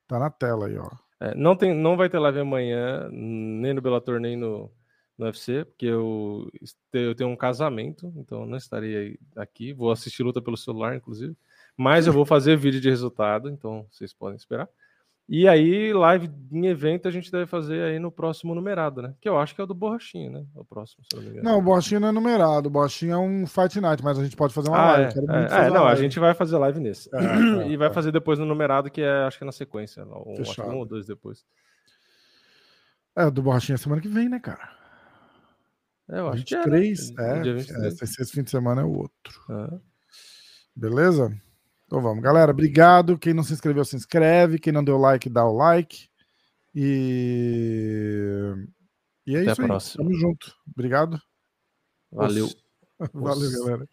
[0.08, 0.90] Tá na tela aí, ó.
[1.20, 4.70] É, não, tem, não vai ter live amanhã, nem no Bellator, nem no,
[5.18, 6.52] no UFC, porque eu,
[6.92, 9.74] eu tenho um casamento, então eu não estarei aqui.
[9.74, 11.36] Vou assistir luta pelo celular, inclusive.
[11.78, 14.70] Mas eu vou fazer vídeo de resultado, então vocês podem esperar.
[15.28, 19.16] E aí, live em evento, a gente deve fazer aí no próximo numerado, né?
[19.20, 20.46] Que eu acho que é o do Borrachinho, né?
[20.54, 21.50] O próximo, se eu não me engano.
[21.50, 24.36] Não, o Borrachinho não é numerado, o Borrachinho é um Fight Night, mas a gente
[24.36, 25.14] pode fazer uma Ah, live.
[25.18, 26.02] é, é, é, não, uma a live.
[26.04, 27.10] gente vai fazer live nesse.
[27.12, 27.92] É, é, e vai é.
[27.92, 30.06] fazer depois no numerado, que é, acho que é na sequência.
[30.06, 31.44] Um, acho um ou dois depois.
[33.18, 34.70] É, do Borrachinho é semana que vem, né, cara?
[36.08, 36.80] É, eu acho que é, né?
[36.80, 38.02] 23, é, é, 23.
[38.20, 39.42] esse fim de semana é o outro.
[39.50, 39.80] É.
[40.76, 41.36] Beleza?
[41.86, 42.52] Então vamos, galera.
[42.52, 43.18] Obrigado.
[43.18, 44.60] Quem não se inscreveu, se inscreve.
[44.60, 46.08] Quem não deu like, dá o like.
[46.74, 48.54] E,
[49.26, 49.68] e é Até isso aí.
[49.68, 50.04] próxima.
[50.04, 50.54] Tamo junto.
[50.72, 51.20] Obrigado.
[52.12, 52.50] Valeu.
[53.14, 53.88] Valeu, Os- galera.